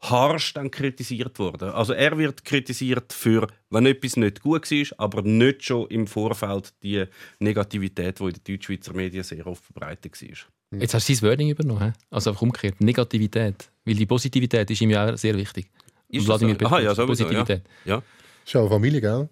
harsch 0.00 0.54
dann 0.54 0.70
kritisiert 0.70 1.38
worden. 1.38 1.70
Also 1.70 1.92
er 1.92 2.16
wird 2.16 2.44
kritisiert 2.44 3.12
für, 3.12 3.48
wenn 3.70 3.84
etwas 3.84 4.16
nicht 4.16 4.40
gut 4.40 4.70
war, 4.70 4.86
aber 4.98 5.22
nicht 5.22 5.64
schon 5.64 5.88
im 5.88 6.06
Vorfeld 6.06 6.72
die 6.82 7.04
Negativität, 7.40 8.20
die 8.20 8.24
in 8.24 8.30
den 8.30 8.44
Deutschschweizer 8.44 8.94
Medien 8.94 9.24
sehr 9.24 9.46
oft 9.46 9.64
verbreitet 9.64 10.20
war. 10.22 10.80
Jetzt 10.80 10.94
hast 10.94 11.08
du 11.08 11.14
sein 11.14 11.28
Wording 11.28 11.50
übernommen. 11.50 11.94
Also 12.10 12.30
einfach 12.30 12.42
umgekehrt. 12.42 12.80
Negativität. 12.80 13.70
Weil 13.84 13.94
die 13.94 14.06
Positivität 14.06 14.70
ist 14.70 14.80
ihm 14.80 14.90
ja 14.90 15.16
sehr 15.16 15.36
wichtig. 15.36 15.68
Ist 16.08 16.22
Und 16.22 16.28
Wladimir 16.28 16.54
das 16.54 16.68
so? 16.68 16.74
Aha, 16.74 16.80
ja, 16.80 16.94
sowieso, 16.94 17.24
Positivität. 17.24 17.62
Ja. 17.84 18.02
Ist 18.48 18.54
ja 18.54 18.60
eine 18.62 18.70
Familie, 18.70 19.02
gell? 19.02 19.28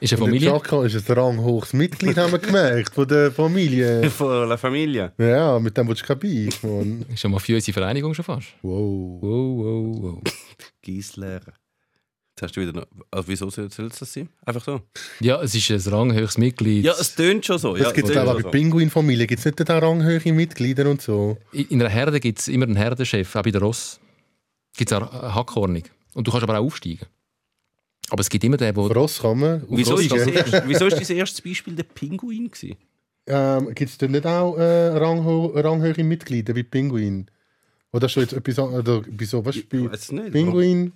Ist 0.00 0.12
eine 0.12 0.18
der 0.18 0.18
Familie. 0.18 0.50
Chaka 0.50 0.84
ist 0.84 1.10
ein 1.10 1.18
ranghohes 1.18 1.72
Mitglied, 1.72 2.14
haben 2.18 2.30
wir 2.32 2.38
gemerkt, 2.38 2.92
von 2.94 3.08
der 3.08 3.32
Familie. 3.32 4.10
Von 4.10 4.50
La 4.50 4.58
Familie. 4.58 5.12
Ja, 5.16 5.58
mit 5.58 5.74
dem 5.78 5.88
willst 5.88 6.02
du 6.02 6.06
kein 6.08 6.18
Beef, 6.18 6.62
Mann. 6.62 7.06
Ist 7.10 7.24
eine 7.24 7.32
mafiöse 7.32 7.72
Vereinigung 7.72 8.12
schon 8.12 8.22
fast. 8.26 8.48
Wow. 8.60 9.22
Wow, 9.22 9.64
wow, 9.64 10.02
wow. 10.02 10.22
Giesler. 10.82 11.40
Jetzt 11.40 12.42
hast 12.42 12.54
du 12.54 12.60
wieder 12.60 12.74
noch. 12.74 12.86
Also 13.10 13.28
wieso 13.28 13.48
soll 13.48 13.64
es 13.64 13.76
das 13.98 14.12
sein? 14.12 14.28
Einfach 14.44 14.62
so. 14.62 14.82
Ja, 15.20 15.40
es 15.40 15.54
ist 15.54 15.70
ein 15.70 15.94
ranghöchstes 15.94 16.36
Mitglied. 16.36 16.84
Ja, 16.84 16.92
es 17.00 17.14
tönt 17.14 17.46
schon 17.46 17.56
so. 17.56 17.78
Ja, 17.78 17.84
Das 17.84 17.94
gibt 17.94 18.10
es 18.10 18.16
auch 18.18 18.34
bei 18.34 18.42
so. 18.42 18.50
Pinguin-Familie. 18.50 19.26
Gibt 19.26 19.38
es 19.38 19.46
nicht 19.46 19.66
da 19.66 19.78
ranghöhe 19.78 20.34
Mitglieder 20.34 20.90
und 20.90 21.00
so? 21.00 21.38
In 21.52 21.80
einer 21.80 21.88
Herde 21.88 22.20
gibt 22.20 22.40
es 22.40 22.48
immer 22.48 22.66
einen 22.66 22.76
Herdenchef, 22.76 23.34
auch 23.36 23.42
bei 23.42 23.52
der 23.52 23.62
Ross. 23.62 24.00
Gibt 24.76 24.92
es 24.92 24.98
auch 24.98 25.10
Hackhornig. 25.34 25.90
Und 26.12 26.26
du 26.26 26.30
kannst 26.30 26.42
aber 26.44 26.58
auch 26.58 26.64
aufsteigen. 26.64 27.06
Aber 28.10 28.20
es 28.20 28.28
gibt 28.28 28.44
immer 28.44 28.56
den, 28.56 28.74
der... 28.74 28.84
Ross 28.84 29.20
kann 29.20 29.38
man 29.38 29.62
Wieso 29.68 29.96
ist, 29.96 30.12
das 30.12 30.26
erste, 30.26 30.62
wieso 30.66 30.86
ist 30.86 31.10
dein 31.10 31.16
erstes 31.16 31.40
Beispiel 31.40 31.74
der 31.74 31.84
Pinguin? 31.84 32.50
Gewesen? 32.50 32.76
Ähm, 33.26 33.74
Gibt 33.74 33.90
es 33.90 33.98
denn 33.98 34.10
nicht 34.10 34.26
auch 34.26 34.56
äh, 34.58 34.88
rangho 34.88 35.46
ranghöhe 35.54 36.04
Mitglieder 36.04 36.52
bei 36.52 36.62
Pinguin? 36.62 37.26
Oder 37.92 38.08
schon 38.08 38.24
jetzt 38.24 38.32
etwas 38.34 38.58
an- 38.58 38.74
oder 38.74 39.02
wieso, 39.06 39.44
was 39.44 39.56
Ich 39.56 39.68
bei 39.68 39.90
weiß 39.90 39.98
es 39.98 40.12
nicht. 40.12 40.32
Pinguin 40.32 40.92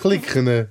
klicken? 0.00 0.68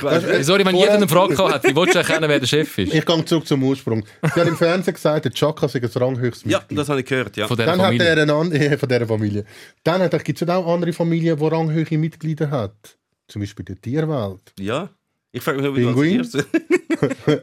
Weiss, 0.00 0.46
Sorry, 0.46 0.64
wenn 0.64 0.76
jeder 0.76 0.92
eine 0.94 1.08
Frage 1.08 1.34
gehabt 1.34 1.54
hat, 1.54 1.64
wie 1.68 1.74
willst 1.74 1.94
du 1.94 1.98
erkennen, 1.98 2.28
wer 2.28 2.40
der 2.40 2.46
Chef 2.46 2.78
ist? 2.78 2.94
Ich 2.94 3.04
gehe 3.04 3.24
zurück 3.24 3.46
zum 3.46 3.62
Ursprung. 3.62 4.04
Sie 4.34 4.40
hat 4.40 4.48
im 4.48 4.56
Fernsehen 4.56 4.94
gesagt, 4.94 5.24
der 5.24 5.32
Chaka 5.32 5.68
sei 5.68 5.80
ein 5.82 5.90
ranghöchstes 5.92 6.50
ja, 6.50 6.58
Mitglied. 6.58 6.78
das 6.78 6.88
habe 6.88 7.00
ich 7.00 7.06
gehört. 7.06 7.36
Ja. 7.36 7.46
Von 7.48 7.56
dieser 7.56 7.66
Dann 7.66 7.80
hat 7.80 7.86
Familie. 7.86 8.06
er 8.06 8.22
eine 8.22 8.32
andere 8.32 8.78
von 8.78 8.88
dieser 8.88 9.06
Familie. 9.06 9.44
Dann 9.82 10.08
gibt 10.10 10.40
es 10.42 10.48
auch 10.48 10.72
andere 10.72 10.92
Familien, 10.92 11.36
die 11.36 11.44
ranghöhe 11.44 11.98
Mitglieder 11.98 12.50
hat. 12.50 12.96
Zum 13.28 13.40
Beispiel 13.40 13.64
die 13.64 13.76
Tierwelt. 13.76 14.52
ja. 14.58 14.90
Ich 15.36 15.42
frage 15.42 15.58
mich, 15.60 15.68
ob 15.68 15.74
Pinguin? 15.74 16.20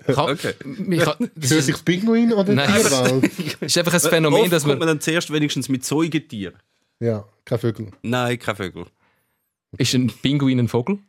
Okay. 0.08 0.54
ich 0.90 1.00
das 1.04 1.18
Hört 1.18 1.36
ist, 1.36 1.66
sich 1.66 1.76
das 1.76 1.84
Pinguin 1.84 2.32
oder 2.32 2.54
Nein. 2.54 2.70
Tierwelt? 2.72 3.62
ist 3.62 3.78
einfach 3.78 3.94
ein 3.94 4.00
Phänomen, 4.00 4.44
Oft 4.44 4.52
dass 4.54 4.64
kommt 4.64 4.80
man 4.80 4.80
man... 4.80 4.88
dann 4.88 5.02
zuerst 5.02 5.32
wenigstens 5.34 5.68
mit 5.68 5.84
Säugetieren. 5.84 6.56
Ja, 7.02 7.26
kein 7.44 7.60
Vögel. 7.60 7.92
Nein, 8.02 8.40
kein 8.40 8.56
Vögel. 8.56 8.86
Ist 9.78 9.94
ein 9.94 10.08
Pinguin 10.22 10.60
ein 10.60 10.68
Vogel? 10.70 11.00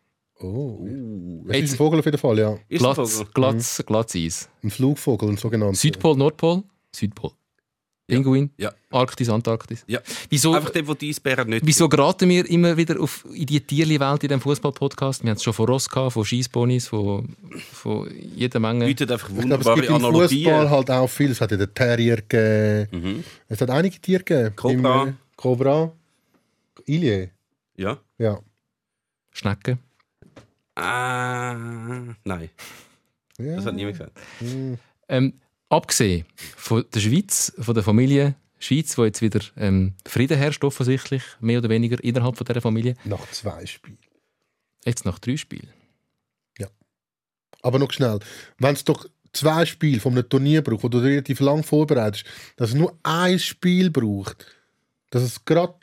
Oh. 0.40 0.78
Uh, 0.80 1.44
Es 1.50 1.62
ist 1.62 1.72
ein 1.74 1.76
Vogel 1.76 2.00
auf 2.00 2.04
jeden 2.04 2.18
Fall, 2.18 2.38
ja. 2.40 2.58
ist 2.68 2.84
ein 2.84 2.94
Glatz, 2.94 3.12
Vogel. 3.18 3.32
Glatz, 3.32 3.82
Glatzeis. 3.86 4.48
Ein 4.64 4.70
Flugvogel, 4.70 5.28
ein 5.28 5.36
sogenannter. 5.36 5.76
Südpol, 5.76 6.16
Nordpol? 6.16 6.64
Südpol. 6.94 7.30
Pinguin? 8.06 8.50
Ja. 8.58 8.72
Arktis, 8.90 9.28
Antarktis? 9.28 9.84
Ja. 9.86 10.00
Wieso, 10.28 10.54
Einfach 10.54 10.70
der, 10.70 10.82
der 10.82 10.94
die 10.96 11.10
Eisbären 11.10 11.48
nicht. 11.48 11.64
wieso 11.64 11.88
geraten 11.88 12.28
wir 12.28 12.48
immer 12.50 12.76
wieder 12.76 13.00
auf, 13.00 13.24
in 13.32 13.46
die 13.46 13.60
Tierli-Welt 13.60 14.24
in 14.24 14.28
diesem 14.28 14.40
Fußball-Podcast? 14.40 15.22
Wir 15.22 15.30
haben 15.30 15.36
es 15.36 15.42
schon 15.42 15.52
von 15.54 15.66
Ross 15.66 15.88
gehabt, 15.88 16.12
von 16.12 16.24
Scheissbonis, 16.24 16.88
von, 16.88 17.34
von 17.72 18.10
jeder 18.14 18.58
Menge. 18.60 18.86
bietet 18.86 19.10
einfach 19.12 19.28
Ich 19.30 19.34
glaube, 19.36 19.62
es 19.62 19.66
wunderbare 19.66 19.76
gibt 19.76 19.88
im 19.88 19.94
Analogien. 19.94 20.44
Fußball 20.44 20.70
halt 20.70 20.90
auch 20.90 21.08
viel. 21.08 21.30
Es 21.30 21.40
hat 21.40 21.50
ja 21.52 21.56
den 21.56 21.72
Terrier 21.72 22.16
gegeben. 22.16 22.88
Mhm. 23.02 23.24
Es 23.48 23.60
hat 23.60 23.70
einige 23.70 23.98
Tiere 24.00 24.24
gegeben. 24.24 24.56
Cobra. 24.56 25.02
Im, 25.04 25.08
äh, 25.08 25.12
Cobra. 25.36 25.92
Ilie. 26.86 27.30
Ja. 27.76 27.98
Ja. 28.18 28.40
Schnecken. 29.30 29.78
Ah, 30.74 31.54
nein, 32.24 32.48
ja. 33.38 33.56
das 33.56 33.66
hat 33.66 33.74
niemand 33.74 33.98
gesagt. 33.98 34.18
Ähm, 35.06 35.34
abgesehen 35.72 36.26
von 36.56 36.84
der 36.94 37.00
Schweiz, 37.00 37.52
von 37.58 37.74
der 37.74 37.82
Familie 37.82 38.34
Schweiz, 38.58 38.96
wo 38.96 39.04
jetzt 39.04 39.22
wieder 39.22 39.40
ähm, 39.56 39.94
Frieden 40.06 40.38
herrscht, 40.38 40.62
offensichtlich, 40.62 41.22
mehr 41.40 41.58
oder 41.58 41.68
weniger 41.68 42.02
innerhalb 42.04 42.36
von 42.36 42.46
dieser 42.46 42.60
Familie, 42.60 42.94
Nach 43.04 43.28
zwei 43.32 43.66
Spielen. 43.66 43.98
jetzt 44.84 45.04
nach 45.04 45.18
drei 45.18 45.36
Spielen. 45.36 45.68
Aber 47.64 47.78
noch 47.78 47.92
schnell. 47.92 48.18
Wenn 48.58 48.74
es 48.74 48.82
doch 48.82 49.06
zwei 49.32 49.64
Spiele 49.66 50.00
von 50.00 50.12
einem 50.14 50.28
Turnier 50.28 50.62
braucht, 50.62 50.82
wo 50.82 50.88
du 50.88 50.98
relativ 50.98 51.38
lang 51.38 51.62
vorbereitest, 51.62 52.24
dass 52.56 52.70
es 52.70 52.74
nur 52.74 52.98
ein 53.04 53.38
Spiel 53.38 53.88
braucht, 53.88 54.46
dass 55.10 55.22
es 55.22 55.44
gerade 55.44 55.74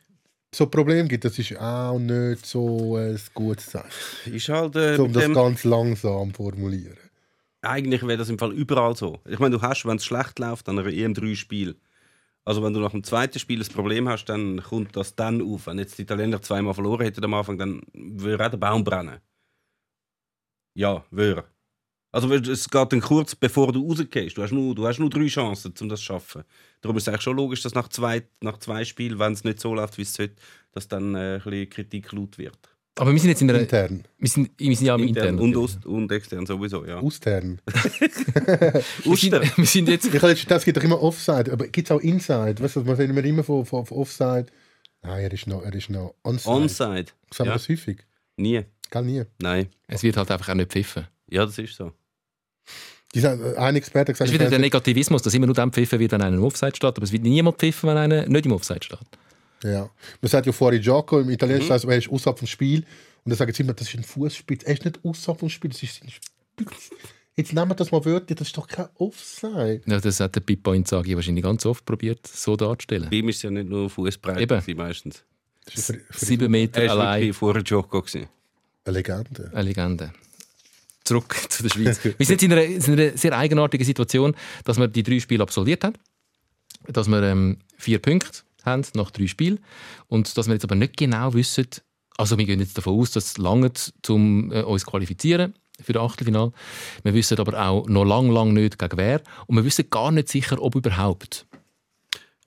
so 0.53 0.65
ein 0.65 0.71
Problem 0.71 1.07
gibt, 1.07 1.23
das 1.23 1.39
ist 1.39 1.57
auch 1.57 1.97
nicht 1.97 2.45
so 2.45 2.97
ein 2.97 3.17
gutes 3.33 3.67
Zeichen. 3.67 3.87
Ist 4.25 4.49
halt, 4.49 4.75
äh, 4.75 4.97
So, 4.97 5.05
um 5.05 5.13
das 5.13 5.23
dem, 5.23 5.33
ganz 5.33 5.63
langsam 5.63 6.33
formulieren. 6.33 6.97
Eigentlich 7.61 8.03
wäre 8.03 8.17
das 8.17 8.29
im 8.29 8.39
Fall 8.39 8.53
überall 8.53 8.95
so. 8.95 9.21
Ich 9.25 9.39
meine, 9.39 9.57
du 9.57 9.61
hast, 9.61 9.85
wenn 9.85 9.97
es 9.97 10.05
schlecht 10.05 10.39
läuft, 10.39 10.67
dann 10.67 10.79
einer 10.79 10.87
EM 10.89 11.13
drei 11.13 11.35
Spiele. 11.35 11.75
Also 12.45 12.63
wenn 12.63 12.73
du 12.73 12.79
nach 12.79 12.91
dem 12.91 13.03
zweiten 13.03 13.39
Spiel 13.39 13.61
ein 13.61 13.67
Problem 13.73 14.09
hast, 14.09 14.25
dann 14.25 14.61
kommt 14.63 14.95
das 14.95 15.15
dann 15.15 15.41
auf. 15.41 15.67
Wenn 15.67 15.79
jetzt 15.79 15.97
die 15.97 16.03
Italiener 16.03 16.41
zweimal 16.41 16.73
verloren 16.73 17.01
hätten 17.03 17.23
am 17.23 17.33
Anfang, 17.33 17.57
dann 17.57 17.81
würde 17.93 18.45
auch 18.45 18.49
der 18.49 18.57
Baum 18.57 18.83
brennen. 18.83 19.19
Ja, 20.75 21.03
würde. 21.11 21.45
Also 22.11 22.33
es 22.33 22.69
geht 22.69 22.91
dann 22.91 23.01
kurz 23.01 23.35
bevor 23.35 23.71
du 23.71 23.87
rausgehst. 23.87 24.37
Du 24.37 24.41
hast 24.41 24.51
nur, 24.51 24.73
du 24.73 24.87
hast 24.87 24.99
nur 24.99 25.09
drei 25.11 25.27
Chancen, 25.27 25.73
um 25.79 25.89
das 25.89 25.99
zu 25.99 26.07
schaffen. 26.07 26.43
Darum 26.81 26.97
ist 26.97 27.03
es 27.03 27.09
eigentlich 27.09 27.21
schon 27.21 27.37
logisch, 27.37 27.61
dass 27.61 27.75
nach 27.75 27.89
zwei, 27.89 28.27
nach 28.41 28.57
zwei 28.57 28.83
Spielen, 28.83 29.19
wenn 29.19 29.33
es 29.33 29.43
nicht 29.43 29.59
so 29.59 29.75
läuft, 29.75 29.97
wie 29.97 30.01
es 30.03 30.13
sollte, 30.13 30.35
dass 30.71 30.87
dann 30.87 31.13
äh, 31.15 31.35
ein 31.35 31.41
bisschen 31.43 31.69
Kritik 31.69 32.11
laut 32.11 32.37
wird. 32.39 32.78
Aber 32.95 33.13
wir 33.13 33.19
sind 33.19 33.29
jetzt 33.29 33.41
in 33.41 33.49
einer... 33.49 33.59
Intern. 33.59 34.03
Wir 34.17 34.29
sind, 34.29 34.49
wir 34.57 34.75
sind 34.75 34.87
ja 34.87 34.95
am 34.95 35.01
Intern 35.03 35.29
Intern. 35.29 35.39
und. 35.39 35.55
Ost 35.55 35.85
und 35.85 36.11
extern 36.11 36.45
sowieso, 36.45 36.85
ja. 36.85 36.99
Austern. 36.99 37.61
sind, 39.05 39.31
wir 39.57 39.65
sind 39.65 39.87
jetzt... 39.87 40.13
Ich 40.13 40.21
habe 40.21 40.35
das 40.35 40.65
gibt 40.65 40.77
doch 40.77 40.83
immer 40.83 41.01
Offside, 41.01 41.51
aber 41.51 41.67
gibt 41.67 41.89
es 41.89 41.91
auch 41.95 42.01
Inside? 42.01 42.61
Weißt 42.61 42.75
du, 42.75 42.81
man 42.81 42.95
redet 42.95 43.11
immer 43.11 43.23
immer 43.23 43.43
von, 43.43 43.65
von, 43.65 43.85
von 43.85 43.97
Offside. 43.99 44.47
Nein, 45.01 45.23
er 45.23 45.31
ist 45.31 45.47
noch, 45.47 45.63
er 45.63 45.73
ist 45.73 45.89
noch 45.89 46.15
Onside. 46.23 46.49
Onside. 46.49 47.05
Sagen 47.31 47.37
wir 47.39 47.45
Ja. 47.45 47.53
das 47.53 47.69
häufig? 47.69 47.99
Nie. 48.35 48.63
Gell, 48.91 49.03
nie. 49.03 49.23
Nein. 49.41 49.67
Es 49.87 50.03
wird 50.03 50.17
halt 50.17 50.29
einfach 50.31 50.49
auch 50.49 50.55
nicht 50.55 50.71
pfiffen. 50.71 51.07
Ja, 51.29 51.45
das 51.45 51.57
ist 51.57 51.75
so. 51.75 51.93
Die 53.15 53.21
sagen, 53.21 53.41
äh, 53.43 53.55
ein 53.55 53.75
Experte 53.75 54.11
hat 54.11 54.19
Das 54.19 54.19
gesagt, 54.19 54.29
ist 54.31 54.33
wieder 54.39 54.49
der 54.49 54.59
Negativismus, 54.59 55.21
dass 55.21 55.33
immer 55.33 55.45
nur 55.45 55.55
dann 55.55 55.71
pfiffen 55.71 55.99
wird, 55.99 56.11
wenn 56.11 56.21
einer 56.21 56.35
im 56.35 56.43
Offside 56.43 56.75
steht, 56.75 56.95
aber 56.97 57.03
es 57.03 57.11
wird 57.11 57.23
niemand 57.23 57.57
pfiffen, 57.57 57.89
wenn 57.89 57.97
einer 57.97 58.25
nicht 58.27 58.45
im 58.45 58.51
Offside 58.51 58.83
steht. 58.83 58.99
Ja. 59.63 59.89
Man 60.21 60.29
sagt 60.29 60.45
ja 60.45 60.51
vorher 60.51 60.79
Gioco, 60.79 61.19
im 61.19 61.29
Italienischen 61.29 61.67
Mhm. 61.69 61.73
heißt 61.73 61.85
es, 61.85 61.89
er 61.91 61.97
ist 61.97 62.09
außerhalb 62.09 62.39
vom 62.39 62.47
Spiel. 62.47 62.79
Und 63.23 63.31
dann 63.31 63.37
sagen 63.37 63.53
sie 63.53 63.63
immer, 63.63 63.73
das 63.73 63.87
ist 63.89 63.95
ein 63.95 64.03
Fußspitz. 64.03 64.63
Er 64.63 64.73
ist 64.73 64.85
nicht 64.85 64.99
außerhalb 65.03 65.39
vom 65.39 65.49
Spiel, 65.49 65.69
das 65.71 65.83
ist 65.83 66.01
ein 66.03 66.09
Spitz. 66.09 66.89
Jetzt 67.35 67.53
nehmen 67.53 67.69
wir 67.71 67.75
das 67.75 67.91
mal 67.91 68.03
wörtlich, 68.03 68.37
das 68.37 68.47
ist 68.49 68.57
doch 68.57 68.67
kein 68.67 68.87
Offside. 68.95 69.81
Ja, 69.85 69.99
das 69.99 70.19
hat 70.19 70.35
der 70.35 70.41
Pippo 70.41 70.73
Inzaghi 70.73 71.15
wahrscheinlich 71.15 71.43
ganz 71.43 71.65
oft 71.65 71.85
probiert, 71.85 72.27
so 72.27 72.55
darzustellen. 72.57 73.09
Bei 73.09 73.17
ihm 73.17 73.29
ist 73.29 73.37
es 73.37 73.41
ja 73.43 73.49
nicht 73.51 73.69
nur 73.69 73.89
Fußbreit 73.89 74.39
Eben. 74.41 74.77
meistens. 74.77 75.23
Eine, 75.65 75.81
Fri- 75.83 75.99
Sieben 76.13 76.51
Meter 76.51 76.81
Er 76.81 76.91
allein, 76.91 77.31
vor 77.33 77.57
Joko 77.59 78.01
gewesen. 78.01 78.27
eine 78.85 78.97
Legende. 78.97 79.51
eine 79.53 79.61
Legende. 79.63 80.13
Zurück 81.05 81.33
zu 81.49 81.63
der 81.63 81.69
Schweiz. 81.69 81.99
Wir 82.17 82.25
sind 82.25 82.43
in 82.43 82.51
einer, 82.51 82.63
in 82.63 82.83
einer 82.83 83.17
sehr 83.17 83.37
eigenartigen 83.37 83.85
Situation, 83.85 84.35
dass 84.65 84.77
wir 84.77 84.87
die 84.87 85.03
drei 85.03 85.19
Spiele 85.19 85.43
absolviert 85.43 85.83
haben, 85.83 85.95
dass 86.87 87.07
wir 87.07 87.21
ähm, 87.23 87.57
vier 87.77 87.99
Punkte 87.99 88.41
haben 88.69 88.85
nach 88.95 89.11
drei 89.11 89.27
Spielen 89.27 89.59
und 90.07 90.37
dass 90.37 90.47
wir 90.47 90.53
jetzt 90.53 90.63
aber 90.63 90.75
nicht 90.75 90.97
genau 90.97 91.33
wissen, 91.33 91.67
also 92.17 92.37
wir 92.37 92.45
gehen 92.45 92.59
jetzt 92.59 92.77
davon 92.77 92.99
aus, 92.99 93.11
dass 93.11 93.25
es 93.25 93.37
lange 93.37 93.71
um 94.07 94.51
äh, 94.51 94.61
uns 94.61 94.85
qualifizieren 94.85 95.53
für 95.81 95.93
das 95.93 96.03
Achtelfinale. 96.03 96.51
Wir 97.03 97.13
wissen 97.13 97.39
aber 97.39 97.57
auch 97.59 97.87
noch 97.87 98.03
lang, 98.03 98.29
lang 98.29 98.53
nicht 98.53 98.77
gegen 98.77 98.97
wer 98.97 99.21
und 99.47 99.55
wir 99.55 99.63
wissen 99.63 99.89
gar 99.89 100.11
nicht 100.11 100.27
sicher, 100.29 100.61
ob 100.61 100.75
überhaupt. 100.75 101.45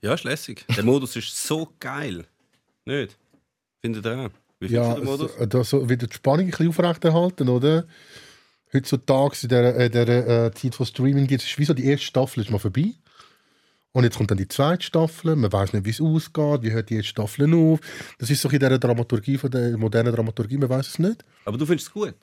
Ja, 0.03 0.15
ist 0.15 0.25
lässig. 0.25 0.65
Der 0.77 0.85
Modus 0.85 1.17
ist 1.17 1.47
so 1.47 1.69
geil. 1.81 2.27
Nicht? 2.85 3.17
Findet 3.81 4.05
ihr 4.05 4.19
auch? 4.19 4.31
Wie 4.61 4.69
findest 4.69 4.73
Ja, 4.89 4.95
du 4.95 5.01
den 5.01 5.05
Modus? 5.05 5.31
so, 5.39 5.47
da 5.47 5.65
so 5.65 5.89
wieder 5.89 6.07
die 6.07 6.15
Spannung 6.15 6.47
ein 6.47 6.51
bisschen 6.51 6.69
aufrechterhalten, 6.69 7.49
oder? 7.49 7.87
heutzutage 8.73 9.37
in 9.43 9.49
der, 9.49 9.77
äh, 9.77 9.91
der 9.91 10.47
äh, 10.47 10.53
Zeit 10.55 10.75
von 10.75 10.87
Streaming 10.87 11.27
gibt, 11.27 11.43
ist 11.43 11.59
wie 11.59 11.65
so 11.65 11.75
die 11.75 11.85
erste 11.85 12.07
Staffel 12.07 12.43
ist 12.43 12.51
mal 12.51 12.59
vorbei. 12.59 12.95
Und 13.95 14.05
jetzt 14.05 14.17
kommt 14.17 14.31
dann 14.31 14.39
die 14.39 14.49
zweite 14.49 14.83
Staffel, 14.83 15.37
man 15.37 15.53
weiß 15.53 15.75
nicht, 15.75 15.85
wie 15.85 15.91
es 15.91 16.01
ausgeht, 16.01 16.63
wie 16.63 16.73
hört 16.73 16.89
die 16.89 17.03
Staffel 17.03 17.53
auf. 17.55 17.81
Das 18.19 18.31
ist 18.31 18.41
so 18.41 18.49
in 18.49 18.59
dieser 18.59 18.79
Dramaturgie, 18.79 19.37
von 19.37 19.51
der 19.51 19.77
modernen 19.77 20.15
Dramaturgie, 20.15 20.57
man 20.57 20.71
weiß 20.71 20.89
es 20.89 20.99
nicht. 20.99 21.23
Aber 21.45 21.59
du 21.59 21.67
findest 21.67 21.89
es 21.89 21.93
gut? 21.93 22.15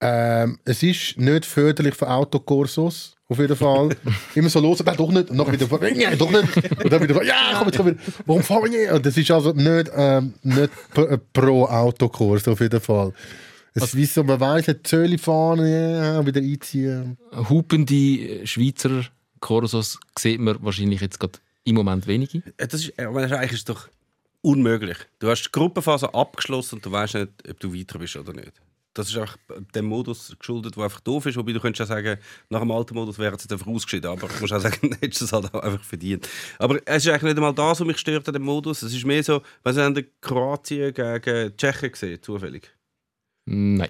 Ähm, 0.00 0.58
es 0.64 0.82
ist 0.82 1.18
nicht 1.18 1.44
förderlich 1.44 1.94
für 1.94 2.08
Autokursus, 2.08 3.14
auf 3.28 3.38
jeden 3.38 3.54
Fall. 3.54 3.90
Immer 4.34 4.48
so 4.48 4.60
los, 4.60 4.82
nein, 4.82 4.96
doch 4.96 5.12
nicht, 5.12 5.30
und 5.30 5.36
dann 5.36 5.52
wieder, 5.52 5.92
ja, 5.92 6.16
doch 6.16 6.30
nicht, 6.30 6.56
und 6.82 6.92
dann 6.92 7.02
wieder, 7.02 7.22
ja, 7.22 7.54
komm, 7.58 7.68
jetzt 7.68 7.76
komm 7.76 7.86
wieder, 7.86 7.98
warum 8.26 8.42
fahren 8.42 8.64
wir 8.64 8.70
nicht? 8.70 8.90
Und 8.90 9.04
das 9.04 9.16
ist 9.16 9.30
also 9.30 9.52
nicht, 9.52 9.90
ähm, 9.94 10.34
nicht 10.42 10.72
pro, 10.94 11.02
äh, 11.02 11.18
pro 11.32 11.66
Autokurs, 11.66 12.48
auf 12.48 12.60
jeden 12.60 12.80
Fall. 12.80 13.12
Es 13.74 13.84
ist 13.84 13.96
wie 13.96 14.06
so, 14.06 14.24
man 14.24 14.40
weiss, 14.40 14.66
Zöli 14.82 15.18
fahren, 15.18 15.66
ja, 15.66 16.26
wieder 16.26 16.40
einziehen. 16.40 17.16
Hupende 17.48 18.46
Schweizer 18.46 19.04
Korsos 19.42 19.98
sieht 20.18 20.40
man 20.40 20.56
wahrscheinlich 20.62 21.02
jetzt 21.02 21.20
gerade 21.20 21.38
im 21.64 21.74
Moment 21.74 22.06
wenige. 22.06 22.38
Äh, 22.56 22.66
Das 22.68 22.80
ist, 22.80 22.98
aber 22.98 23.20
das 23.20 23.30
ist 23.30 23.36
eigentlich 23.36 23.64
doch 23.64 23.88
unmöglich. 24.40 24.96
Du 25.18 25.28
hast 25.28 25.42
die 25.42 25.52
Gruppenphase 25.52 26.14
abgeschlossen 26.14 26.76
und 26.76 26.86
du 26.86 26.90
weißt 26.90 27.14
nicht, 27.14 27.28
ob 27.50 27.60
du 27.60 27.74
weiter 27.74 27.98
bist 27.98 28.16
oder 28.16 28.32
nicht. 28.32 28.52
Das 28.94 29.08
ist 29.08 29.16
auch 29.16 29.36
dem 29.74 29.86
Modus 29.86 30.34
geschuldet, 30.38 30.76
der 30.76 30.84
einfach 30.84 31.00
doof 31.00 31.24
ist. 31.26 31.36
Wobei 31.36 31.52
du 31.52 31.60
könntest 31.60 31.80
ja 31.80 31.86
sagen, 31.86 32.18
nach 32.50 32.60
dem 32.60 32.70
alten 32.70 32.94
Modus 32.94 33.18
wäre 33.18 33.34
es 33.34 33.42
jetzt 33.42 33.52
einfach 33.52 33.66
ausgeschieden. 33.66 34.10
Aber 34.10 34.28
ich 34.30 34.40
muss 34.40 34.52
auch 34.52 34.60
sagen, 34.60 34.76
dann 34.90 34.98
hättest 35.00 35.22
du 35.22 35.24
es 35.24 35.32
halt 35.32 35.52
auch 35.54 35.62
einfach 35.62 35.82
verdient. 35.82 36.28
Aber 36.58 36.78
es 36.84 37.04
ist 37.04 37.10
eigentlich 37.10 37.22
nicht 37.22 37.36
einmal 37.36 37.54
das, 37.54 37.80
was 37.80 37.86
mich 37.86 37.98
stört 37.98 38.28
an 38.28 38.34
dem 38.34 38.42
Modus. 38.42 38.82
Es 38.82 38.92
ist 38.92 39.06
mehr 39.06 39.24
so, 39.24 39.42
wenn 39.64 39.94
sie 39.94 40.06
Kroatien 40.20 40.92
gegen 40.92 41.56
Tschechien 41.56 41.92
gesehen, 41.92 42.22
zufällig. 42.22 42.70
Nein. 43.46 43.88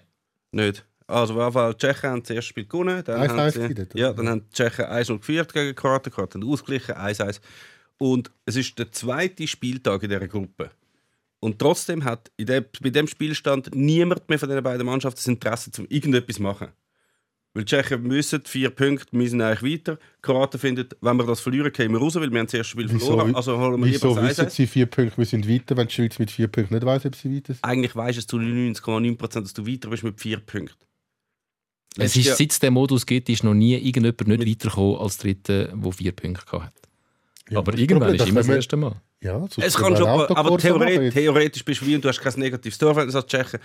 Nicht. 0.53 0.85
Also, 1.07 1.41
auf 1.41 1.53
Fall, 1.55 1.75
die 1.75 1.79
Tschechen 1.79 2.11
haben 2.11 2.23
das 2.23 2.31
erste 2.31 2.49
Spiel 2.49 2.67
gewonnen. 2.67 3.03
Dann 3.05 3.31
1-1 3.31 3.37
haben 3.37 3.51
sie, 3.77 3.99
ja, 3.99 4.13
dann 4.13 4.29
haben 4.29 4.45
die 4.49 4.55
Tschechen 4.55 4.85
1-0 4.85 5.19
geführt 5.19 5.53
gegen 5.53 5.75
Kroaten 5.75 6.13
haben 6.17 6.45
ausgeglichen, 6.45 6.95
1-1. 6.95 7.41
Und 7.99 8.31
es 8.47 8.57
ist 8.57 8.79
der 8.79 8.91
zweite 8.91 9.47
Spieltag 9.47 10.03
in 10.03 10.11
dieser 10.11 10.29
Gruppe. 10.29 10.71
Und 11.41 11.59
trotzdem 11.59 12.05
hat 12.05 12.31
dem, 12.39 12.65
bei 12.81 12.91
dem 12.91 13.07
Spielstand 13.09 13.75
niemand 13.75 14.29
mehr 14.29 14.39
von 14.39 14.49
den 14.49 14.63
beiden 14.63 14.87
Mannschaften 14.87 15.19
das 15.19 15.27
Interesse, 15.27 15.71
zum 15.73 15.87
irgendetwas 15.89 16.37
zu 16.37 16.43
machen. 16.43 16.69
Weil 17.55 17.65
die 17.65 17.71
Tschechen 17.71 18.03
müssen 18.03 18.43
vier 18.45 18.71
Punkte, 18.71 19.07
wir 19.11 19.29
sind 19.29 19.43
eigentlich 19.43 19.75
weiter. 19.75 19.97
Die 19.97 20.23
Kroaten 20.23 20.59
finden, 20.59 20.89
wenn 21.01 21.17
wir 21.19 21.27
das 21.27 21.41
verlieren, 21.41 21.71
gehen 21.71 21.93
wir 21.93 21.99
raus, 21.99 22.15
weil 22.15 22.31
wir 22.31 22.39
haben 22.39 22.47
das 22.47 22.55
erste 22.55 22.71
Spiel 22.71 22.91
Wieso, 22.91 23.07
verloren. 23.07 23.35
Also 23.35 23.59
holen 23.59 23.85
wir 23.85 23.93
Wieso 23.93 24.17
wissen 24.17 24.47
1-1. 24.47 24.51
sie 24.51 24.67
vier 24.67 24.87
Punkte, 24.87 25.19
wir 25.19 25.27
sind 25.27 25.47
weiter, 25.47 25.77
wenn 25.77 25.87
die 25.87 25.93
Schweiz 25.93 26.19
mit 26.19 26.31
vier 26.31 26.49
Punkten 26.49 26.75
nicht 26.75 26.87
weiss, 26.87 27.05
ob 27.05 27.15
sie 27.15 27.35
weiter 27.35 27.53
sind? 27.53 27.65
Eigentlich 27.65 27.95
weisst 27.95 28.17
du 28.17 28.21
es 28.21 28.27
zu 28.27 28.39
99,9%, 28.39 29.41
dass 29.43 29.53
du 29.53 29.67
weiter 29.67 29.91
bist 29.91 30.03
mit 30.03 30.19
vier 30.19 30.39
Punkten. 30.39 30.77
Es 31.99 32.17
ist, 32.17 32.37
seit 32.37 32.51
es 32.53 32.59
den 32.59 32.73
Modus 32.73 33.05
gibt, 33.05 33.29
ist 33.29 33.45
noch 33.45 33.55
nie 33.55 33.75
irgendjemand 33.75 34.27
nicht 34.27 34.47
weitergekommen 34.47 34.97
als 34.97 35.19
Dritter, 35.19 35.65
der 35.67 35.93
vier 35.93 36.13
Punkte 36.13 36.63
hatte. 36.63 36.75
Ja, 37.51 37.59
aber 37.59 37.77
irgendwann 37.77 38.15
ist 38.15 38.27
immer 38.27 38.41
das 38.41 38.49
erste 38.49 38.77
Mal. 38.77 38.95
Ja, 39.21 39.47
Es 39.57 39.75
kann 39.77 39.97
schon, 39.97 40.07
aber 40.07 40.59
theoretisch, 40.59 41.15
theoretisch 41.15 41.65
bist 41.65 41.83
du 41.83 41.87
wie 41.87 41.95
und 41.95 42.05
du 42.05 42.09
hast 42.09 42.21
kein 42.21 42.33
negatives 42.39 42.79
Torverhältnis 42.79 43.15
als 43.15 43.27
Tschechen. 43.27 43.61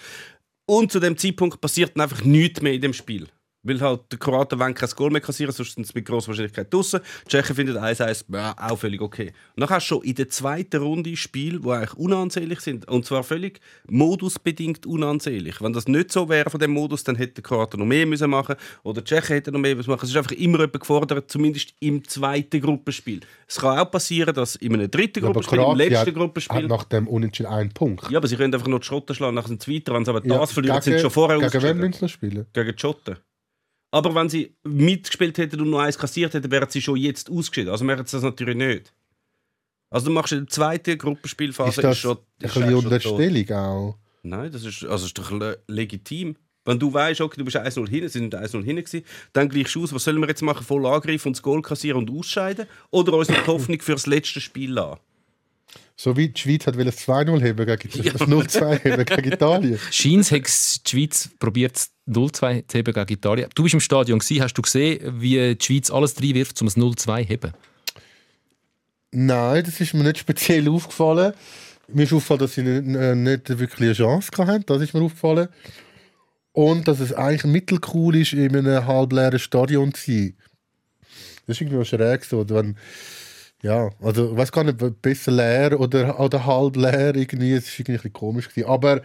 Und 0.65 0.91
zu 0.91 0.99
dem 0.99 1.17
Zeitpunkt 1.17 1.59
passiert 1.61 1.95
dann 1.95 2.03
einfach 2.03 2.23
nichts 2.23 2.61
mehr 2.61 2.73
in 2.73 2.81
dem 2.81 2.93
Spiel. 2.93 3.27
Weil 3.67 3.81
halt 3.81 4.01
die 4.11 4.17
Kroaten 4.17 4.59
wollen 4.59 4.73
kein 4.73 4.89
Goal 4.95 5.11
mehr 5.11 5.21
kassieren, 5.21 5.53
sonst 5.53 5.75
sind 5.75 5.85
sie 5.85 5.93
mit 5.95 6.05
grosser 6.05 6.29
Wahrscheinlichkeit 6.29 6.73
draussen. 6.73 7.01
Die 7.25 7.29
Tschechen 7.29 7.55
finden 7.55 7.77
1-1 7.77 8.25
ja, 8.33 8.55
auch 8.57 8.77
völlig 8.77 9.01
okay. 9.01 9.33
Und 9.55 9.61
dann 9.61 9.69
hast 9.69 9.85
du 9.85 9.95
schon 9.95 10.03
in 10.03 10.15
der 10.15 10.29
zweiten 10.29 10.81
Runde 10.81 11.15
Spiele, 11.17 11.59
die 11.59 11.69
eigentlich 11.69 11.93
unansehnlich 11.95 12.59
sind. 12.61 12.87
Und 12.87 13.05
zwar 13.05 13.23
völlig 13.23 13.59
modusbedingt 13.89 14.85
unansehnlich. 14.85 15.61
Wenn 15.61 15.73
das 15.73 15.87
nicht 15.87 16.11
so 16.11 16.29
wäre 16.29 16.49
von 16.49 16.59
dem 16.59 16.71
Modus, 16.71 17.03
dann 17.03 17.15
hätten 17.15 17.35
die 17.35 17.41
Kroaten 17.41 17.79
noch 17.79 17.85
mehr 17.85 18.05
müssen 18.05 18.29
machen 18.29 18.55
oder 18.83 19.01
die 19.01 19.09
Tschechen 19.09 19.35
hätten 19.35 19.53
noch 19.53 19.59
mehr 19.59 19.75
müssen 19.75 19.89
machen. 19.89 20.03
Es 20.03 20.11
ist 20.11 20.17
einfach 20.17 20.31
immer 20.31 20.59
jemand 20.59 20.79
gefordert, 20.79 21.29
zumindest 21.29 21.73
im 21.79 22.07
zweiten 22.07 22.61
Gruppenspiel. 22.61 23.21
Es 23.47 23.59
kann 23.59 23.79
auch 23.79 23.91
passieren, 23.91 24.33
dass 24.33 24.55
in 24.55 24.73
einem 24.73 24.89
dritten 24.89 25.19
Ja, 25.19 25.25
Gruppenspiel, 25.25 25.59
im 25.59 25.75
letzten 25.75 25.97
hat, 25.97 26.07
hat 26.07 26.15
Gruppenspiel... 26.15 26.67
nach 26.67 26.83
dem 26.85 27.07
Unentschieden 27.07 27.49
einen 27.49 27.71
Punkt. 27.71 28.09
Ja, 28.09 28.17
aber 28.17 28.27
sie 28.27 28.35
können 28.35 28.53
einfach 28.53 28.67
noch 28.67 28.79
die 28.79 28.85
Schotten 28.85 29.15
schlagen, 29.15 29.35
nachher 29.35 29.49
sind 29.49 29.63
sie 29.63 29.75
weiter. 29.75 29.93
Wenn 29.93 30.05
sie 30.05 30.11
aber 30.11 30.25
Ja, 30.25 30.39
das 30.39 30.51
verlieren, 30.51 30.81
sind 30.81 30.93
sie 30.93 30.99
schon 30.99 31.11
vorher 31.11 31.37
Gegen 31.39 31.63
wen 31.63 31.77
müssen 31.77 32.07
sie 32.07 32.09
spielen? 32.09 32.45
Gegen 32.53 32.71
die 32.71 32.79
Schotten. 32.79 33.17
Aber 33.97 34.13
wenn 34.13 34.29
sie 34.29 34.55
mitgespielt 34.63 35.39
hätten 35.39 35.59
und 35.59 35.71
noch 35.71 35.79
eins 35.79 35.97
kassiert 35.97 36.31
hätten, 36.35 36.51
wären 36.51 36.69
sie 36.69 36.83
schon 36.83 36.97
jetzt 36.97 37.31
ausgeschieden. 37.31 37.71
Also 37.71 37.83
machen 37.83 38.05
sie 38.05 38.15
das 38.15 38.21
natürlich 38.21 38.55
nicht. 38.55 38.93
Also 39.89 40.05
du 40.05 40.11
machst 40.11 40.33
in 40.33 40.41
der 40.41 40.47
zweiten 40.49 40.99
Gruppenspielphase 40.99 41.81
Ist 41.81 41.83
das 41.83 41.97
schon... 41.97 42.17
ein 42.17 42.17
ist 42.17 42.53
bisschen 42.53 42.63
eigentlich 42.63 42.75
schon 42.75 42.85
Unterstellung 42.85 43.51
auch? 43.53 43.97
Nein, 44.21 44.51
das 44.51 44.65
ist, 44.65 44.83
also 44.83 45.07
ist 45.07 45.17
doch 45.17 45.31
le 45.31 45.63
legitim. 45.67 46.35
Wenn 46.63 46.77
du 46.77 46.93
weißt, 46.93 47.21
okay, 47.21 47.37
du 47.39 47.45
bist 47.45 47.57
1-0 47.57 47.89
hinten, 47.89 48.09
sie 48.09 48.19
sind 48.19 48.35
1-0 48.35 48.63
hinten 48.63 48.83
gewesen, 48.83 49.05
dann 49.33 49.49
gleichst 49.49 49.73
du 49.73 49.81
aus, 49.81 49.91
was 49.91 50.03
sollen 50.03 50.19
wir 50.19 50.27
jetzt 50.27 50.43
machen? 50.43 50.63
Voll 50.63 50.85
angreifen 50.85 51.29
und 51.29 51.37
das 51.37 51.41
Goal 51.41 51.63
kassieren 51.63 51.97
und 51.97 52.11
ausscheiden? 52.11 52.67
Oder 52.91 53.13
uns 53.13 53.29
noch 53.29 53.41
die 53.41 53.47
Hoffnung 53.47 53.81
für 53.81 53.93
das 53.93 54.05
letzte 54.05 54.41
Spiel 54.41 54.73
lassen? 54.73 54.99
So 55.99 56.15
wie 56.15 56.29
die 56.29 56.39
Schweiz 56.39 56.67
hat 56.67 56.77
will 56.77 56.87
es 56.87 56.99
2-0 57.07 57.41
heben 57.41 57.65
gegen 57.65 58.03
Ja. 58.03 58.11
das 58.13 58.21
0-2 58.21 58.83
heben 58.83 59.03
gegen 59.03 59.33
Italien. 59.33 59.79
Scheins 59.91 60.31
hat 60.31 60.43
die 60.45 60.89
Schweiz 60.89 61.27
probiert, 61.39 61.75
das 61.75 61.89
0-2 62.07 62.67
zu 62.67 62.77
heben 62.77 62.93
gegen 62.93 63.13
Italien. 63.13 63.49
Du 63.55 63.63
bist 63.63 63.73
im 63.73 63.79
Stadion, 63.79 64.19
gewesen. 64.19 64.43
hast 64.43 64.53
du 64.53 64.61
gesehen, 64.61 65.19
wie 65.19 65.55
die 65.55 65.65
Schweiz 65.65 65.89
alles 65.89 66.15
reinwirft, 66.21 66.61
um 66.61 66.67
das 66.67 66.77
0-2 66.77 66.97
zu 66.97 67.15
heben? 67.29 67.53
Nein, 69.11 69.63
das 69.63 69.79
ist 69.79 69.95
mir 69.95 70.03
nicht 70.03 70.19
speziell 70.19 70.69
aufgefallen. 70.69 71.33
Mir 71.87 72.03
ist 72.03 72.13
aufgefallen, 72.13 72.39
dass 72.41 72.53
sie 72.53 72.61
nicht, 72.63 72.95
äh, 72.95 73.15
nicht 73.15 73.49
wirklich 73.49 73.81
eine 73.81 73.93
Chance 73.93 74.29
hatten. 74.37 74.65
Das 74.67 74.81
ist 74.81 74.93
mir 74.93 75.01
aufgefallen. 75.01 75.47
Und 76.51 76.87
dass 76.87 76.99
es 76.99 77.13
eigentlich 77.13 77.45
mittelcool 77.45 78.15
ist, 78.17 78.33
in 78.33 78.55
einem 78.55 78.85
halbleeren 78.85 79.39
Stadion 79.39 79.93
zu 79.93 80.11
sein. 80.11 80.37
Das 81.47 81.55
ist 81.57 81.61
irgendwie 81.61 81.85
schräg 81.85 82.23
so. 82.25 82.47
Wenn, 82.49 82.77
ja, 83.67 83.89
also 84.01 84.31
ich 84.31 84.37
weiß 84.37 84.51
gar 84.51 84.63
nicht, 84.63 85.01
besser 85.01 85.31
leer 85.31 85.79
oder, 85.79 86.19
oder 86.19 86.45
halb 86.45 86.75
leer. 86.75 87.15
Irgendwie, 87.15 87.53
es 87.53 87.67
ist 87.67 87.79
irgendwie 87.79 87.93
ein 87.93 87.97
bisschen 87.97 88.13
komisch. 88.13 88.49
Gewesen. 88.49 88.67
Aber, 88.69 89.01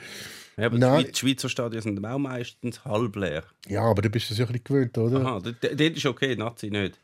Ja, 0.57 0.67
aber 0.67 0.79
Nein. 0.79 0.99
die 0.99 1.05
Schweiz- 1.07 1.19
Schweizer 1.19 1.49
Stadien 1.49 1.83
sind 1.83 2.05
auch 2.05 2.19
meistens 2.19 2.85
halb 2.85 3.17
leer. 3.17 3.43
ja, 3.69 3.83
aber 3.83 4.03
du 4.03 4.11
bist 4.11 4.31
das 4.31 4.39
ja 4.39 4.45
ein 4.47 4.53
bisschen 4.53 4.65
gewöhnt, 4.65 4.97
oder? 4.99 5.21
Aha, 5.21 5.41
dort 5.41 5.81
ist 5.81 6.07
okay, 6.07 6.37
Nazi 6.37 6.71
nicht. 6.71 6.99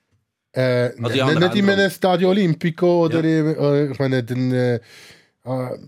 Äh, 0.53 0.91
Also 1.03 1.13
die 1.13 1.19
n- 1.19 1.29
anderen 1.29 1.53
nicht 1.53 1.63
in 1.63 1.71
einem 1.71 1.91
Stadio 1.91 2.31
Olimpico 2.31 3.05
oder 3.07 3.23
Ja. 3.25 3.39
eben, 3.41 3.55
äh, 3.57 3.93
ich 3.93 3.99
meine, 3.99 4.23
dann, 4.25 4.53
äh, 4.53 4.75
äh, 5.45 5.79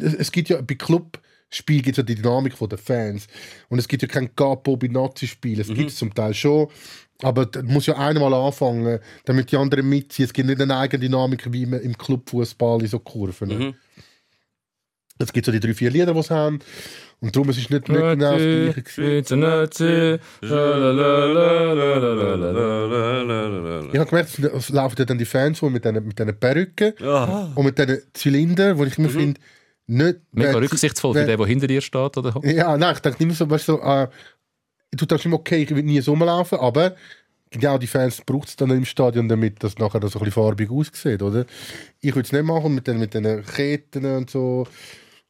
es- 0.00 0.14
es 0.14 0.32
gibt 0.32 0.48
ja 0.48 0.60
bei 0.62 0.74
Clubspielen 0.74 1.82
gibt 1.82 1.94
es 1.94 1.96
ja 1.98 2.02
die 2.02 2.14
Dynamik 2.14 2.54
von 2.56 2.68
den 2.68 2.78
Fans 2.78 3.26
und 3.68 3.78
es 3.78 3.86
gibt 3.88 4.02
ja 4.02 4.08
kein 4.08 4.34
Capo 4.34 4.76
bei 4.76 4.88
Nazi-Spielen. 4.88 5.60
Es 5.60 5.68
Mhm. 5.68 5.74
gibt 5.74 5.90
es 5.90 5.96
zum 5.96 6.14
Teil 6.14 6.32
schon, 6.34 6.68
aber 7.22 7.46
da 7.46 7.62
muss 7.62 7.86
ja 7.86 7.96
einmal 7.96 8.32
anfangen, 8.34 8.98
damit 9.24 9.50
die 9.52 9.56
anderen 9.56 9.88
mitziehen. 9.88 10.26
Es 10.26 10.32
gibt 10.32 10.48
nicht 10.48 10.60
eine 10.60 10.76
eigene 10.76 11.00
Dynamik 11.04 11.52
wie 11.52 11.62
im- 11.64 11.74
im 11.74 11.96
Clubfußball 11.96 12.80
in 12.82 12.86
so 12.88 12.98
Kurven. 12.98 13.48
ne? 13.48 13.54
Mhm. 13.54 13.74
Es 15.18 15.32
gibt 15.32 15.44
so 15.44 15.52
die 15.52 15.60
drei, 15.60 15.74
vier 15.74 15.90
Lieder, 15.90 16.14
die 16.14 16.22
sie 16.22 16.34
haben 16.34 16.60
und 17.20 17.36
darum 17.36 17.50
es 17.50 17.58
ist 17.58 17.70
nicht, 17.70 17.86
nicht 17.88 17.98
genau 18.00 18.32
das 18.32 18.38
Gleiche. 18.40 20.20
Ich 23.92 23.98
habe 23.98 24.06
gemerkt, 24.08 24.38
es 24.38 24.68
laufen 24.70 24.96
ja 24.98 25.04
dann 25.04 25.18
die 25.18 25.24
Fans 25.24 25.60
rum 25.62 25.72
mit 25.72 25.84
diesen 25.84 26.04
mit 26.06 26.40
Perücken 26.40 26.94
Ja. 27.00 27.50
und 27.54 27.64
mit 27.64 27.78
diesen 27.78 27.98
Zylindern, 28.14 28.78
wo 28.78 28.84
ich 28.84 28.96
immer 28.98 29.08
finde, 29.10 29.40
nicht... 29.86 30.20
Mega 30.32 30.52
rücksichtsvoll 30.58 31.14
für 31.14 31.26
den, 31.26 31.36
der 31.38 31.46
hinter 31.46 31.66
dir 31.66 31.80
steht. 31.80 32.16
Oder? 32.16 32.34
Ja, 32.44 32.76
nein, 32.76 32.94
ich 32.94 33.00
denke 33.00 33.22
immer 33.24 33.34
so, 33.34 33.50
weißt 33.50 33.68
du, 33.68 33.72
so, 33.72 33.82
äh, 33.82 34.08
du 34.92 35.06
denkst 35.06 35.24
immer, 35.24 35.36
okay, 35.36 35.62
ich 35.62 35.70
will 35.70 35.82
nie 35.82 36.00
so 36.00 36.12
rumlaufen, 36.12 36.58
aber 36.58 36.94
genau 37.50 37.78
die 37.78 37.86
Fans 37.86 38.20
braucht 38.24 38.48
es 38.48 38.56
dann 38.56 38.70
im 38.70 38.84
Stadion, 38.84 39.28
damit 39.28 39.62
das 39.62 39.78
nachher 39.78 40.00
so 40.00 40.18
ein 40.18 40.24
bisschen 40.24 40.32
farbig 40.32 40.70
aussieht, 40.70 41.22
oder? 41.22 41.46
Ich 42.00 42.14
würde 42.14 42.26
es 42.26 42.32
nicht 42.32 42.44
machen 42.44 42.74
mit 42.74 42.86
den, 42.86 42.98
mit 42.98 43.14
den 43.14 43.44
Ketten 43.44 44.04
und 44.04 44.30
so, 44.30 44.66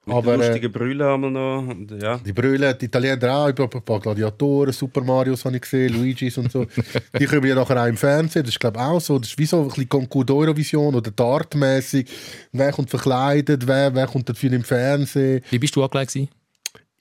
Mit 0.06 0.16
aber... 0.16 0.32
den 0.32 0.40
Äh, 0.40 0.46
lustigen 0.46 0.72
Brüllen 0.72 1.06
haben 1.06 1.22
wir 1.22 1.30
noch. 1.30 1.68
Und, 1.68 2.02
ja. 2.02 2.18
die 2.18 2.32
Brüllen, 2.32 2.74
die 2.78 2.86
Italiener 2.86 3.36
auch, 3.36 3.48
über 3.48 3.64
ein 3.64 3.82
paar 3.82 4.00
Gladiatoren, 4.00 4.72
Super 4.72 5.02
Marios 5.02 5.44
habe 5.44 5.56
ich 5.56 5.62
gesehen, 5.62 5.92
Luigis 5.94 6.36
und 6.38 6.50
so. 6.50 6.66
die 7.18 7.26
kommen 7.26 7.46
ja 7.46 7.54
nachher 7.54 7.82
auch 7.82 7.86
im 7.86 7.96
Fernsehen, 7.96 8.42
das 8.42 8.50
ist 8.50 8.60
glaube 8.60 8.78
ich 8.78 8.84
auch 8.84 9.00
so, 9.00 9.18
das 9.18 9.30
ist 9.30 9.38
wie 9.38 9.46
so 9.46 9.62
ein 9.62 9.68
bisschen 9.68 9.88
Concours 9.88 10.26
d'Eurovision 10.26 10.94
oder 10.94 11.10
Dartmäßig. 11.10 12.08
Wer 12.52 12.72
kommt 12.72 12.90
verkleidet, 12.90 13.66
wer, 13.66 13.94
wer 13.94 14.06
kommt 14.06 14.28
dafür 14.28 14.52
im 14.52 14.64
Fernsehen. 14.64 15.42
Wie 15.50 15.58
bist 15.58 15.76
du 15.76 15.84
angelegt? 15.84 16.28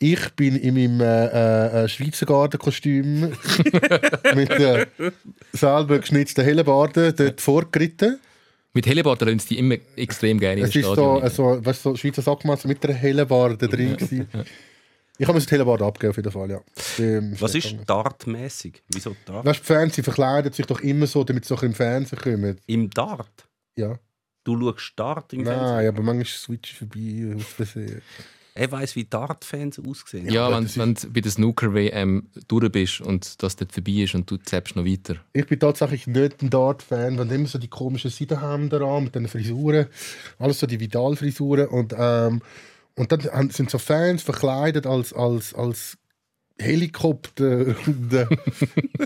Ich 0.01 0.29
bin 0.35 0.55
in 0.55 0.75
meinem 0.75 1.01
äh, 1.01 1.83
äh, 1.83 1.87
Schweizer 1.89 2.25
Gartenkostüm 2.25 3.19
mit 4.35 4.49
äh, 4.49 4.85
selber 5.51 5.99
geschnitzten 5.99 6.43
Hellebarden 6.45 7.13
dort 7.17 7.41
vorgeritten. 7.41 8.17
Mit 8.73 8.87
Hellebarden 8.87 9.27
lassen 9.27 9.39
sie 9.39 9.55
die 9.55 9.59
immer 9.59 9.75
extrem 9.97 10.39
gerne 10.39 10.61
Es 10.61 10.73
ist 10.73 10.85
so, 10.85 11.15
rein. 11.15 11.29
so, 11.29 11.65
weißt, 11.65 11.85
du, 11.85 11.89
so 11.89 11.95
Schweizer 11.97 12.21
Sackmasse 12.21 12.67
mit 12.69 12.83
einer 12.85 12.93
Hellebarde 12.93 13.67
drin. 13.67 13.97
gewesen. 13.97 14.27
Ich 15.17 15.27
habe 15.27 15.37
mir 15.37 15.43
das 15.43 15.51
Hellebarde 15.51 15.83
abgegeben, 15.83 16.11
auf 16.11 16.15
jeden 16.17 16.31
Fall, 16.31 16.49
ja. 16.49 16.61
Ähm, 16.99 17.35
Was 17.37 17.55
ist. 17.55 17.75
Dartmäßig? 17.85 18.81
Wieso 18.93 19.17
Dart? 19.25 19.45
Weißt 19.45 19.59
du, 19.59 19.63
die 19.63 19.67
Fans 19.67 19.95
sie 19.95 20.03
verkleiden 20.03 20.53
sich 20.53 20.65
doch 20.65 20.79
immer 20.79 21.07
so, 21.07 21.25
damit 21.25 21.43
sie 21.43 21.53
doch 21.53 21.63
im 21.63 21.73
Fernsehen 21.73 22.19
kommen. 22.19 22.57
Im 22.67 22.89
Dart? 22.89 23.49
Ja. 23.75 23.99
Du 24.45 24.57
schaust 24.61 24.93
Dart 24.95 25.33
im 25.33 25.43
Fernsehen? 25.43 25.75
Nein, 25.75 25.87
aber 25.89 26.01
manchmal 26.03 26.25
switch 26.25 26.71
ich 26.71 26.77
vorbei 26.77 27.35
aus 27.35 27.43
Versehen. 27.43 28.01
Er 28.55 28.71
weiß, 28.71 28.95
wie 28.95 29.05
Dart-Fans 29.05 29.79
aussehen. 29.79 30.29
Ja, 30.29 30.51
wenn, 30.51 30.75
wenn 30.75 30.93
du 30.95 31.09
bei 31.11 31.21
der 31.21 31.31
Snooker-WM 31.31 32.27
durch 32.47 32.71
bist 32.71 33.01
und 33.01 33.41
das 33.43 33.55
dort 33.55 33.71
vorbei 33.71 33.91
ist 34.03 34.15
und 34.15 34.29
du 34.29 34.37
zappst 34.37 34.75
noch 34.75 34.85
weiter. 34.85 35.15
Ich 35.33 35.45
bin 35.45 35.59
tatsächlich 35.59 36.07
nicht 36.07 36.41
ein 36.41 36.49
Dart-Fan, 36.49 37.17
wenn 37.17 37.29
immer 37.29 37.47
so 37.47 37.59
die 37.59 37.67
komischen 37.67 38.11
Seidenhemden 38.11 38.83
an 38.83 39.03
mit 39.05 39.15
den 39.15 39.27
Frisuren, 39.27 39.87
alles 40.39 40.59
so 40.59 40.67
die 40.67 40.79
Vidal-Frisuren 40.79 41.67
und 41.67 41.93
ähm, 41.97 42.41
und 42.95 43.13
dann 43.13 43.49
sind 43.49 43.69
so 43.69 43.77
Fans 43.77 44.23
verkleidet 44.23 44.85
als 44.85 45.13
als 45.13 45.53
als 45.53 45.97
Helikopter 46.59 47.75
und, 47.85 48.13
äh, 48.13 48.27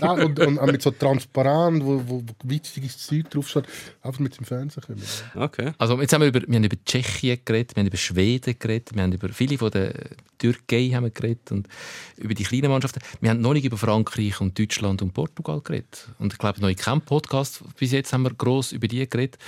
und, 0.00 0.40
und 0.40 0.58
auch 0.58 0.66
mit 0.66 0.82
so 0.82 0.90
transparent, 0.90 1.84
wo, 1.84 2.02
wo, 2.06 2.22
wo 2.22 2.34
witziges 2.44 2.98
Zeug 2.98 3.30
draufsteht, 3.30 3.64
einfach 4.02 4.20
mit 4.20 4.36
dem 4.38 4.44
Fernsehen 4.44 4.82
kommen. 4.82 5.02
Okay. 5.34 5.72
Also 5.78 6.00
jetzt 6.00 6.12
haben 6.12 6.22
wir 6.22 6.28
über, 6.28 6.40
wir 6.46 6.56
haben 6.56 6.64
über 6.64 6.76
Tschechien 6.84 7.38
geredet, 7.44 7.76
wir 7.76 7.80
haben 7.80 7.86
über 7.86 7.96
Schweden 7.96 8.58
geredet, 8.58 8.94
wir 8.94 9.02
haben 9.02 9.12
über 9.12 9.28
viele 9.28 9.56
von 9.56 9.70
der 9.70 9.94
Türkei 10.38 10.90
haben 10.92 11.04
wir 11.04 11.10
geredet 11.10 11.52
und 11.52 11.68
über 12.16 12.34
die 12.34 12.42
kleinen 12.42 12.70
Mannschaften. 12.70 13.00
Wir 13.20 13.30
haben 13.30 13.40
noch 13.40 13.52
nicht 13.52 13.64
über 13.64 13.76
Frankreich 13.76 14.40
und 14.40 14.58
Deutschland 14.58 15.00
und 15.00 15.14
Portugal 15.14 15.60
geredet. 15.62 16.08
Und 16.18 16.32
ich 16.32 16.38
glaube, 16.38 16.60
noch 16.60 16.68
in 16.68 16.76
keinem 16.76 17.00
Podcast 17.00 17.62
bis 17.78 17.92
jetzt 17.92 18.12
haben 18.12 18.22
wir 18.22 18.34
gross 18.34 18.72
über 18.72 18.88
die 18.88 19.08
geredet. 19.08 19.38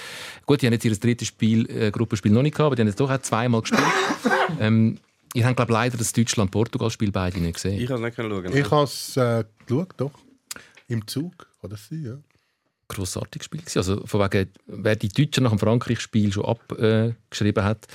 Gut, 0.47 0.63
die 0.63 0.67
haben 0.67 0.73
jetzt 0.73 0.85
ihr 0.85 0.97
drittes 0.97 1.29
Spiel, 1.29 1.69
äh, 1.71 1.91
Gruppenspiel 1.91 2.33
noch 2.33 2.43
nicht 2.43 2.55
gehabt, 2.55 2.67
aber 2.67 2.77
die 2.77 2.83
haben 2.83 2.89
jetzt 2.89 3.01
doch 3.01 3.11
auch 3.11 3.21
zweimal 3.21 3.63
gespielt. 3.63 3.83
ähm, 4.61 4.99
ihr 5.37 5.47
habt 5.47 5.57
glaube 5.57 5.73
leider 5.73 5.97
das 5.97 6.13
Deutschland-Portugal-Spiel 6.13 7.13
beide 7.13 7.39
nicht 7.39 7.55
gesehen. 7.55 7.81
Ich 7.81 7.87
kann 7.87 7.97
es 7.97 8.03
nicht 8.03 8.17
schauen. 8.17 8.53
Ich 8.53 8.71
habe 8.71 8.85
es 8.85 9.17
äh, 9.17 9.45
geschaut, 9.67 9.95
doch. 9.97 10.13
Im 10.89 11.07
Zug, 11.07 11.47
kann 11.61 11.71
das 11.71 11.89
sein, 11.89 12.05
ja. 12.05 12.19
grossartiges 12.89 13.45
Spiel. 13.45 13.61
gewesen. 13.61 13.79
Also 13.79 14.07
von 14.07 14.21
wegen, 14.21 14.51
wer 14.67 14.97
die 14.97 15.09
Deutschen 15.09 15.45
nach 15.45 15.51
dem 15.51 15.59
Frankreich-Spiel 15.59 16.33
schon 16.33 16.45
abgeschrieben 16.45 17.65
hat, 17.65 17.87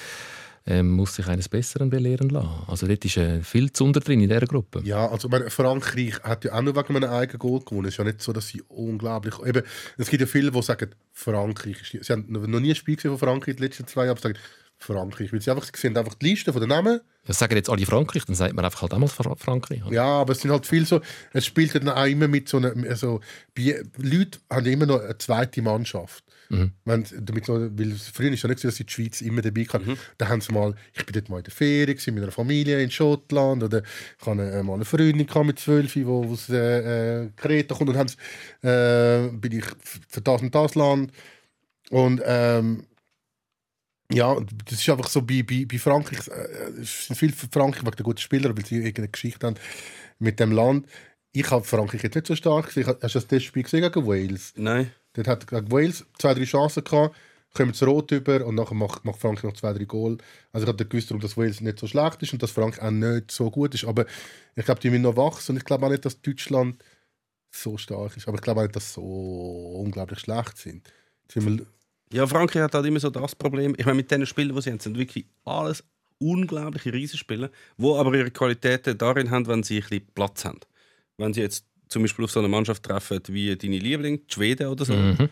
ähm, 0.68 0.92
muss 0.92 1.16
sich 1.16 1.26
eines 1.28 1.50
Besseren 1.50 1.90
belehren 1.90 2.30
lassen. 2.30 2.50
Also 2.68 2.86
dort 2.86 3.04
ist 3.04 3.18
äh, 3.18 3.42
viel 3.42 3.72
Zunder 3.72 4.00
drin 4.00 4.22
in 4.22 4.30
dieser 4.30 4.46
Gruppe. 4.46 4.82
Ja, 4.84 5.08
also 5.10 5.28
ich 5.28 5.32
meine, 5.32 5.50
Frankreich 5.50 6.22
hat 6.22 6.46
ja 6.46 6.54
auch 6.54 6.62
nur 6.62 6.76
wegen 6.76 6.96
einem 6.98 7.10
eigenen 7.10 7.40
Goal 7.40 7.62
gewonnen. 7.62 7.88
Es 7.88 7.96
ist 7.96 7.98
ja 7.98 8.04
nicht 8.04 8.22
so, 8.22 8.32
dass 8.32 8.48
sie 8.48 8.62
unglaublich... 8.68 9.34
Eben, 9.44 9.64
es 9.98 10.10
gibt 10.10 10.22
ja 10.22 10.28
viele, 10.28 10.52
die 10.52 10.62
sagen, 10.62 10.92
Frankreich 11.14 11.94
ist... 11.94 12.06
Sie 12.06 12.14
haben 12.14 12.26
noch 12.30 12.60
nie 12.60 12.70
ein 12.70 12.76
Spiel 12.76 12.96
gesehen 12.96 13.10
von 13.10 13.18
Frankreich 13.18 13.54
in 13.54 13.58
den 13.58 13.64
letzten 13.64 13.88
zwei 13.88 14.06
Jahren, 14.06 14.18
aber 14.18 14.22
sagen, 14.22 14.38
Frankreich. 14.84 15.32
Weil 15.32 15.42
sie 15.42 15.52
einfach 15.52 15.66
sie 15.66 15.72
sehen 15.76 15.98
einfach 15.98 16.16
die 16.16 16.30
Liste 16.30 16.52
von 16.52 16.62
den 16.62 16.70
Namen. 16.70 17.00
Das 17.26 17.38
sagen 17.38 17.56
jetzt 17.56 17.70
alle 17.70 17.86
Frankreich, 17.86 18.26
dann 18.26 18.36
sagt 18.36 18.54
man 18.56 18.66
einfach 18.66 18.82
halt 18.82 18.94
einmal 18.94 19.08
Fra- 19.10 19.36
Frankreich. 19.36 19.86
oder? 19.86 19.94
Ja, 19.94 20.06
aber 20.06 20.34
es 20.34 20.42
sind 20.42 20.52
halt 20.52 20.66
viel 20.66 20.86
so... 20.86 21.02
Es 21.34 21.46
spielt 21.46 21.76
dann 21.76 21.90
auch 21.90 22.06
immer 22.06 22.28
mit 22.28 22.50
so 22.50 22.58
einer... 22.58 22.74
Also, 22.90 23.22
Leute 23.98 24.40
haben 24.50 24.66
immer 24.66 24.88
noch 24.88 25.02
eine 25.02 25.18
zweite 25.18 25.62
Mannschaft. 25.62 26.24
Wenn, 26.84 27.06
damit 27.22 27.46
so, 27.46 27.54
weil 27.54 27.92
früher 27.94 28.34
ist 28.34 28.44
ja 28.44 28.50
nicht 28.50 28.60
so, 28.60 28.68
dass 28.68 28.76
sie 28.76 28.84
die 28.84 28.92
Schweiz 28.92 29.22
immer 29.22 29.42
dabei 29.42 29.64
kann. 29.64 29.98
Da 30.18 30.28
haben 30.28 30.42
sie 30.42 30.52
mal, 30.52 30.76
ich 30.92 31.06
bin 31.06 31.14
dort 31.14 31.30
mal 31.30 31.38
in 31.38 31.44
der 31.46 31.54
Ferien 31.54 31.96
gewesen, 31.96 32.14
mit 32.14 32.24
einer 32.24 32.32
Familie 32.34 32.84
in 32.84 32.92
Schottland 32.92 33.64
oder 33.64 33.84
ich 34.20 34.26
hatte 34.28 34.52
äh, 34.52 34.62
mal 34.62 34.74
eine 34.74 34.84
Freundin 34.84 35.26
mit 35.46 35.60
zwölf, 35.60 35.94
die 35.94 36.04
aus 36.04 36.50
äh, 36.50 37.22
äh, 37.24 37.30
Kreta 37.38 37.74
kommt 37.74 37.92
und 37.92 37.98
haben 37.98 38.10
sie, 38.10 38.68
äh, 38.68 39.30
bin 39.32 39.54
ich 39.60 39.66
für 40.10 40.20
das 40.20 40.42
und 40.42 40.54
das 40.54 40.76
Land 40.76 41.14
und 41.90 42.22
ähm, 42.26 42.86
ja, 44.14 44.38
das 44.66 44.80
ist 44.80 44.90
einfach 44.90 45.10
so 45.10 45.22
bei, 45.22 45.44
bei, 45.44 45.66
bei 45.70 45.78
Frankreich, 45.78 46.28
äh, 46.28 46.82
es 46.82 47.08
sind 47.08 47.16
viele 47.16 47.34
Frankreich 47.34 47.84
wegen 47.84 47.96
der 47.96 48.04
guten 48.04 48.20
Spieler, 48.20 48.56
weil 48.56 48.66
sie 48.66 48.78
irgendeine 48.78 49.10
Geschichte 49.10 49.48
haben 49.48 49.56
mit 50.20 50.40
dem 50.40 50.52
Land. 50.52 50.88
Ich 51.32 51.50
habe 51.50 51.64
Frankreich 51.64 52.04
jetzt 52.04 52.16
nicht 52.16 52.28
so 52.28 52.36
stark 52.36 52.68
gesehen. 52.68 52.88
Hast 52.88 53.02
du 53.02 53.20
das 53.20 53.28
Testspiel 53.28 53.64
gesehen 53.64 53.82
gegen 53.82 54.08
Wales? 54.08 54.54
Nein. 54.56 54.92
Dort 55.14 55.28
hat 55.28 55.48
gegen 55.48 55.72
Wales 55.72 56.06
zwei, 56.18 56.34
drei 56.34 56.44
Chancen 56.44 56.84
gehabt, 56.84 57.16
kommen 57.54 57.74
zu 57.74 57.86
Rot 57.86 58.12
über 58.12 58.46
und 58.46 58.56
nachher 58.56 58.76
macht, 58.76 59.06
macht 59.06 59.20
Frankreich 59.20 59.44
noch 59.44 59.54
zwei, 59.54 59.74
drei 59.74 59.86
Goal. 59.86 60.18
Also 60.52 60.66
ich 60.66 60.74
habe 60.74 60.86
gewusst, 60.86 61.10
darum, 61.10 61.22
dass 61.22 61.38
Wales 61.38 61.62
nicht 61.62 61.80
so 61.80 61.88
schlecht 61.88 62.22
ist 62.22 62.34
und 62.34 62.44
dass 62.44 62.52
Frankreich 62.52 62.84
auch 62.84 62.92
nicht 62.92 63.32
so 63.32 63.50
gut 63.50 63.74
ist. 63.74 63.86
Aber 63.86 64.06
ich 64.56 64.66
glaube, 64.66 64.82
die 64.82 64.90
müssen 64.90 65.04
noch 65.04 65.18
wachsen 65.18 65.54
und 65.54 65.58
ich 65.58 65.66
glaube 65.66 65.86
auch 65.86 65.90
nicht, 65.90 66.06
dass 66.06 66.22
Deutschland 66.22 66.78
so 67.52 67.78
stark 67.78 68.16
ist. 68.18 68.28
Aber 68.28 68.36
ich 68.36 68.42
glaube 68.42 68.62
auch 68.62 68.66
nicht, 68.66 68.76
dass 68.76 68.90
sie 68.90 68.94
so 68.96 69.82
unglaublich 69.84 70.20
schlecht 70.20 70.58
sind. 70.58 70.88
Jetzt 71.24 71.34
sind 71.34 71.60
wir 71.60 71.66
Ja, 72.14 72.28
Frankreich 72.28 72.64
hat 72.64 72.74
halt 72.74 72.86
immer 72.86 73.00
so 73.00 73.10
das 73.10 73.36
Problem. 73.36 73.74
Ich 73.78 73.86
meine, 73.86 73.96
mit 73.98 74.12
diesen 74.12 74.26
Spielen, 74.26 74.54
die 74.56 74.62
sie 74.62 74.72
haben, 74.72 74.80
sind 74.80 74.98
wirklich 74.98 75.26
alles 75.46 75.84
unglaubliche 76.20 76.94
Riesenspieler, 76.94 77.50
die 77.78 77.86
aber 77.88 78.14
ihre 78.14 78.32
Qualitäten 78.32 78.98
darin 78.98 79.32
haben, 79.32 79.48
wenn 79.48 79.64
sie 79.64 79.78
ein 79.78 79.82
bisschen 79.82 80.08
Platz 80.14 80.46
haben. 80.46 80.60
Wenn 81.18 81.34
sie 81.34 81.42
jetzt 81.42 81.66
zum 81.88 82.04
Beispiel 82.04 82.26
auf 82.26 82.32
so 82.32 82.40
eine 82.40 82.48
Mannschaft 82.48 82.84
treffen 82.84 83.20
wie 83.30 83.56
deine 83.56 83.80
Liebling, 83.80 84.26
die 84.28 84.34
Schweden 84.34 84.68
oder 84.68 84.86
so, 84.86 84.94
Mhm. 84.94 85.30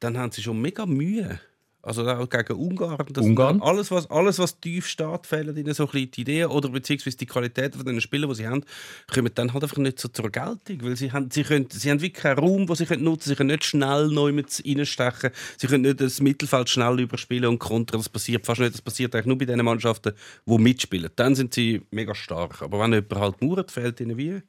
dann 0.00 0.18
haben 0.18 0.32
sie 0.32 0.42
schon 0.42 0.60
mega 0.60 0.84
Mühe. 0.86 1.38
Also 1.84 2.06
auch 2.06 2.28
gegen 2.28 2.52
Ungarn. 2.52 3.06
Das 3.10 3.24
Ungarn? 3.24 3.60
Alles 3.60 3.90
was, 3.90 4.08
alles, 4.08 4.38
was 4.38 4.60
tief 4.60 4.86
steht, 4.86 5.26
fehlen 5.26 5.56
ihnen 5.56 5.74
so 5.74 5.84
ein 5.84 5.90
bisschen 5.90 6.10
die 6.12 6.20
Ideen 6.20 6.46
oder 6.46 6.68
beziehungsweise 6.68 7.16
die 7.16 7.26
Qualitäten 7.26 7.76
von 7.76 7.86
den 7.86 8.00
Spielern, 8.00 8.30
die 8.30 8.36
sie 8.36 8.46
haben, 8.46 8.64
kommen 9.12 9.30
dann 9.34 9.52
halt 9.52 9.64
einfach 9.64 9.78
nicht 9.78 9.98
so 9.98 10.06
zur 10.06 10.30
Geltung, 10.30 10.78
weil 10.82 10.94
sie 10.96 11.10
haben, 11.10 11.28
sie 11.32 11.42
können, 11.42 11.66
sie 11.70 11.90
haben 11.90 12.00
wirklich 12.00 12.22
keinen 12.22 12.38
Raum, 12.38 12.66
den 12.66 12.76
sie 12.76 12.86
können 12.86 13.02
nutzen 13.02 13.30
Sie 13.30 13.34
können 13.34 13.50
nicht 13.50 13.64
schnell 13.64 14.08
neu 14.08 14.30
mit 14.30 14.62
reinstechen. 14.64 15.30
Sie 15.56 15.66
können 15.66 15.82
nicht 15.82 16.00
das 16.00 16.20
Mittelfeld 16.20 16.70
schnell 16.70 17.00
überspielen 17.00 17.50
und 17.50 17.58
kontern. 17.58 17.98
Das 17.98 18.08
passiert 18.08 18.46
fast 18.46 18.60
nicht. 18.60 18.74
Das 18.74 18.82
passiert 18.82 19.14
eigentlich 19.14 19.26
nur 19.26 19.38
bei 19.38 19.46
den 19.46 19.64
Mannschaften, 19.64 20.12
die 20.46 20.58
mitspielen. 20.58 21.10
Dann 21.16 21.34
sind 21.34 21.52
sie 21.52 21.82
mega 21.90 22.14
stark. 22.14 22.62
Aber 22.62 22.78
wenn 22.78 22.92
jemand 22.92 23.14
halt 23.16 23.42
mauert, 23.42 23.72
fehlt 23.72 24.00
ihnen 24.00 24.16
wie 24.16 24.40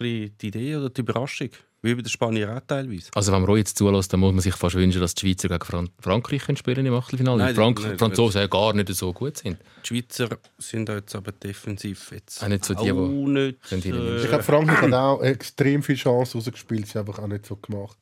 ein 0.00 0.32
die 0.40 0.46
Idee 0.46 0.76
oder 0.76 0.90
die 0.90 1.00
Überraschung. 1.00 1.50
Wie 1.80 1.94
bei 1.94 2.02
den 2.02 2.08
Spaniern 2.08 2.56
auch 2.56 2.60
teilweise. 2.66 3.08
Also 3.14 3.32
wenn 3.32 3.42
man 3.42 3.56
jetzt 3.56 3.78
zulässt, 3.78 4.12
dann 4.12 4.18
muss 4.18 4.32
man 4.32 4.40
sich 4.40 4.54
fast 4.54 4.74
wünschen, 4.74 5.00
dass 5.00 5.14
die 5.14 5.26
Schweizer 5.26 5.48
gegen 5.48 5.64
Fran 5.64 5.88
Frankreich 6.00 6.42
spielen 6.58 6.84
im 6.84 6.94
Achtelfinale. 6.94 7.38
Nein, 7.38 7.46
Weil 7.48 7.54
Frank 7.54 7.80
nein, 7.82 7.98
Franzosen 7.98 8.40
ja 8.40 8.46
gar 8.48 8.72
nicht 8.72 8.92
so 8.94 9.12
gut 9.12 9.36
sind. 9.38 9.58
Die 9.84 9.86
Schweizer 9.86 10.28
sind 10.58 10.88
jetzt 10.88 11.14
aber 11.14 11.30
defensiv 11.30 12.10
jetzt 12.10 12.42
Auch 12.42 12.48
nicht 12.48 12.64
so 12.64 12.74
die, 12.74 12.82
die- 12.84 12.90
auch 12.92 13.06
nicht, 13.06 13.58
die 13.70 13.74
nicht 13.76 13.86
äh, 13.86 14.22
Ich 14.22 14.28
glaube, 14.28 14.42
Frankreich 14.42 14.80
hat 14.80 14.92
auch 14.92 15.22
extrem 15.22 15.82
viele 15.84 15.98
Chancen 15.98 16.38
rausgespielt, 16.38 16.88
sie 16.88 16.98
haben 16.98 17.06
einfach 17.06 17.22
auch 17.22 17.28
nicht 17.28 17.46
so 17.46 17.54
gemacht. 17.54 17.96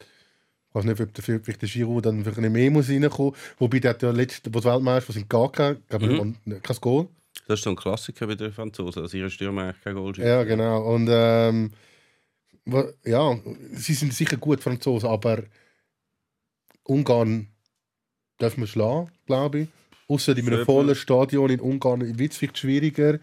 Ich 0.70 0.74
weiß 0.74 0.84
nicht, 0.84 1.00
ob 1.00 1.12
der, 1.12 1.24
vielleicht 1.24 1.62
der 1.62 1.68
Giroud 1.68 2.06
dann 2.06 2.22
vielleicht 2.22 2.38
nicht 2.38 2.52
mehr 2.52 2.70
muss 2.70 2.88
reinkommen 2.88 3.32
muss. 3.32 3.38
Wobei 3.58 3.78
der 3.80 3.90
hat 3.90 4.02
ja 4.02 4.10
letzte, 4.10 4.52
wo 4.54 4.58
die 4.60 4.64
Weltmeister 4.66 5.12
sind, 5.12 5.28
gar 5.28 5.52
kein, 5.52 5.76
Mhm. 6.00 6.34
kein 6.62 6.76
Goal. 6.80 7.08
Das 7.46 7.60
ist 7.60 7.64
so 7.64 7.70
ein 7.70 7.76
Klassiker 7.76 8.26
bei 8.26 8.34
den 8.36 8.52
Franzosen, 8.52 9.02
dass 9.02 9.12
ihre 9.14 9.28
Stürmer 9.30 9.64
eigentlich 9.64 9.82
kein 9.84 9.94
Goal 9.94 10.14
schießen. 10.14 10.28
Ja, 10.28 10.44
genau. 10.44 10.82
Und 10.94 11.08
ähm, 11.10 11.72
ja, 13.04 13.38
sie 13.72 13.94
sind 13.94 14.12
sicher 14.12 14.36
gut, 14.36 14.60
Franzosen, 14.60 15.08
aber 15.08 15.44
Ungarn 16.84 17.48
dürfen 18.40 18.60
wir 18.60 18.66
schlagen, 18.66 19.10
glaube 19.26 19.60
ich. 19.60 19.68
Außer 20.08 20.36
in 20.36 20.46
einem 20.46 20.64
vollen. 20.64 20.94
Stadion 20.94 21.50
in 21.50 21.60
Ungarn 21.60 22.18
wird 22.18 22.32
es 22.32 22.38
vielleicht 22.38 22.58
schwieriger, 22.58 23.18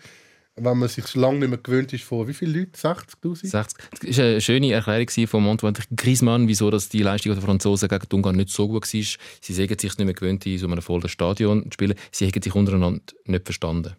wenn 0.56 0.78
man 0.78 0.89
sich 0.89 1.16
lange 1.16 1.39
nicht 1.39 1.50
mehr 1.50 1.58
gewöhnt 1.58 1.94
ist 1.94 2.04
von 2.04 2.28
wie 2.28 2.34
vielen 2.34 2.54
Leuten? 2.54 2.74
60'000? 2.74 3.48
60. 3.48 3.78
Das 4.02 4.18
war 4.18 4.26
eine 4.26 4.41
schöne 4.41 4.72
Erklärung 4.72 5.28
von 5.28 5.48
Antoine 5.48 5.78
Griezmann, 5.96 6.48
wieso 6.48 6.70
dass 6.70 6.89
die 6.89 7.02
Leistung 7.02 7.34
der 7.34 7.41
Franzosen 7.41 7.88
gegen 7.89 8.06
die 8.10 8.16
Ungarn 8.16 8.36
nicht 8.36 8.50
so 8.50 8.68
gut 8.68 8.84
war. 8.84 8.88
Sie 8.88 9.54
sagen 9.54 9.80
sich 9.80 9.98
nicht 9.98 10.06
mehr 10.06 10.14
gewöhnt, 10.14 10.46
in 10.46 10.58
so 10.58 10.68
einem 10.68 10.82
vollen 10.82 11.08
Stadion 11.08 11.64
zu 11.64 11.72
spielen. 11.72 11.96
Sie 12.12 12.28
haben 12.28 12.41
sich 12.41 12.54
untereinander 12.54 13.02
nicht 13.26 13.46
verstanden. 13.46 13.96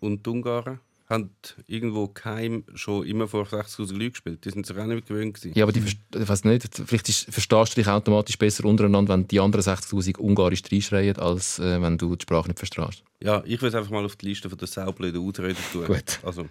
Und 0.00 0.26
die 0.26 0.30
Ungarn 0.30 0.80
haben 1.06 1.30
irgendwo 1.66 2.08
geheim 2.08 2.64
schon 2.74 3.06
immer 3.06 3.28
vor 3.28 3.44
60'000 3.44 3.92
Leuten 3.92 4.12
gespielt. 4.12 4.44
Die 4.44 4.50
sind 4.50 4.66
sich 4.66 4.76
auch 4.76 4.86
nicht 4.86 5.06
gewöhnt 5.06 5.34
gewesen. 5.34 5.56
Ja, 5.56 5.64
aber 5.64 5.72
die, 5.72 5.80
ich 5.80 6.28
weiss 6.28 6.44
nicht, 6.44 6.80
vielleicht 6.86 7.08
ist, 7.08 7.24
verstehst 7.30 7.76
du 7.76 7.80
dich 7.80 7.88
automatisch 7.88 8.38
besser 8.38 8.64
untereinander, 8.64 9.12
wenn 9.12 9.28
die 9.28 9.40
anderen 9.40 9.64
60'000 9.64 10.18
Ungarisch 10.18 10.62
reinschreien, 10.70 11.16
als 11.16 11.58
äh, 11.58 11.80
wenn 11.80 11.98
du 11.98 12.16
die 12.16 12.22
Sprache 12.22 12.48
nicht 12.48 12.58
verstehst. 12.58 13.04
Ja, 13.22 13.42
ich 13.44 13.60
will 13.60 13.68
es 13.68 13.74
einfach 13.74 13.90
mal 13.90 14.04
auf 14.04 14.16
die 14.16 14.28
Liste 14.28 14.48
von 14.48 14.58
der 14.58 14.68
saublöden 14.68 15.20
Ausreden 15.26 15.58
tun. 15.72 15.86
Gut. 15.86 16.20
Also, 16.22 16.46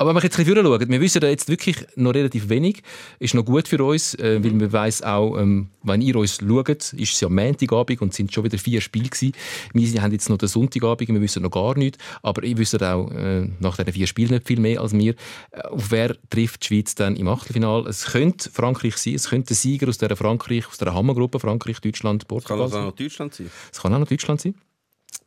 Aber 0.00 0.10
wenn 0.10 0.16
wir 0.16 0.22
jetzt 0.22 0.38
ein 0.38 0.44
bisschen 0.44 0.64
schauen, 0.64 0.88
wir 0.88 1.00
wissen 1.00 1.20
da 1.20 1.28
jetzt 1.28 1.48
wirklich 1.48 1.76
noch 1.96 2.14
relativ 2.14 2.48
wenig. 2.48 2.82
Ist 3.18 3.34
noch 3.34 3.44
gut 3.44 3.66
für 3.66 3.82
uns, 3.82 4.14
äh, 4.14 4.42
weil 4.42 4.52
man 4.52 4.72
weiss 4.72 5.02
auch, 5.02 5.36
ähm, 5.36 5.70
wenn 5.82 6.00
ihr 6.02 6.14
uns 6.14 6.38
schaut, 6.38 6.68
ist 6.68 6.94
es 6.94 7.20
ja 7.20 7.28
Montagabend 7.28 8.00
und 8.00 8.10
es 8.10 8.16
sind 8.16 8.32
schon 8.32 8.44
wieder 8.44 8.58
vier 8.58 8.80
Spiele 8.80 9.08
gewesen. 9.08 9.32
Wir 9.72 10.00
haben 10.00 10.12
jetzt 10.12 10.28
noch 10.28 10.38
den 10.38 10.48
Sonntagabend, 10.48 11.08
wir 11.08 11.20
wissen 11.20 11.42
noch 11.42 11.50
gar 11.50 11.76
nichts. 11.76 11.98
Aber 12.22 12.44
ich 12.44 12.56
wüsste 12.56 12.78
auch 12.88 13.10
äh, 13.10 13.48
nach 13.58 13.76
diesen 13.76 13.92
vier 13.92 14.06
Spielen 14.06 14.30
nicht 14.30 14.46
viel 14.46 14.60
mehr 14.60 14.80
als 14.80 14.92
wir. 14.92 15.14
Äh, 15.50 15.62
auf 15.62 15.90
wer 15.90 16.16
trifft 16.30 16.62
die 16.62 16.66
Schweiz 16.68 16.94
dann 16.94 17.16
im 17.16 17.26
Achtelfinale? 17.26 17.88
Es 17.88 18.06
könnte 18.06 18.50
Frankreich 18.50 18.96
sein, 18.98 19.14
es 19.14 19.28
könnte 19.28 19.48
der 19.48 19.56
Sieger 19.56 19.88
aus 19.88 19.98
dieser 19.98 20.14
Frankreich, 20.14 20.68
aus 20.68 20.78
dieser 20.78 20.94
Hammergruppe 20.94 21.40
Frankreich, 21.40 21.80
Deutschland, 21.80 22.22
kann 22.22 22.28
Portugal 22.28 22.62
also 22.62 22.76
auch 22.76 22.78
sein. 22.78 22.86
noch 22.86 22.94
Deutschland 22.94 23.34
sein. 23.34 23.50
Es 23.72 23.80
kann 23.80 23.92
auch 23.94 23.98
noch 23.98 24.08
Deutschland 24.08 24.40
sein. 24.40 24.54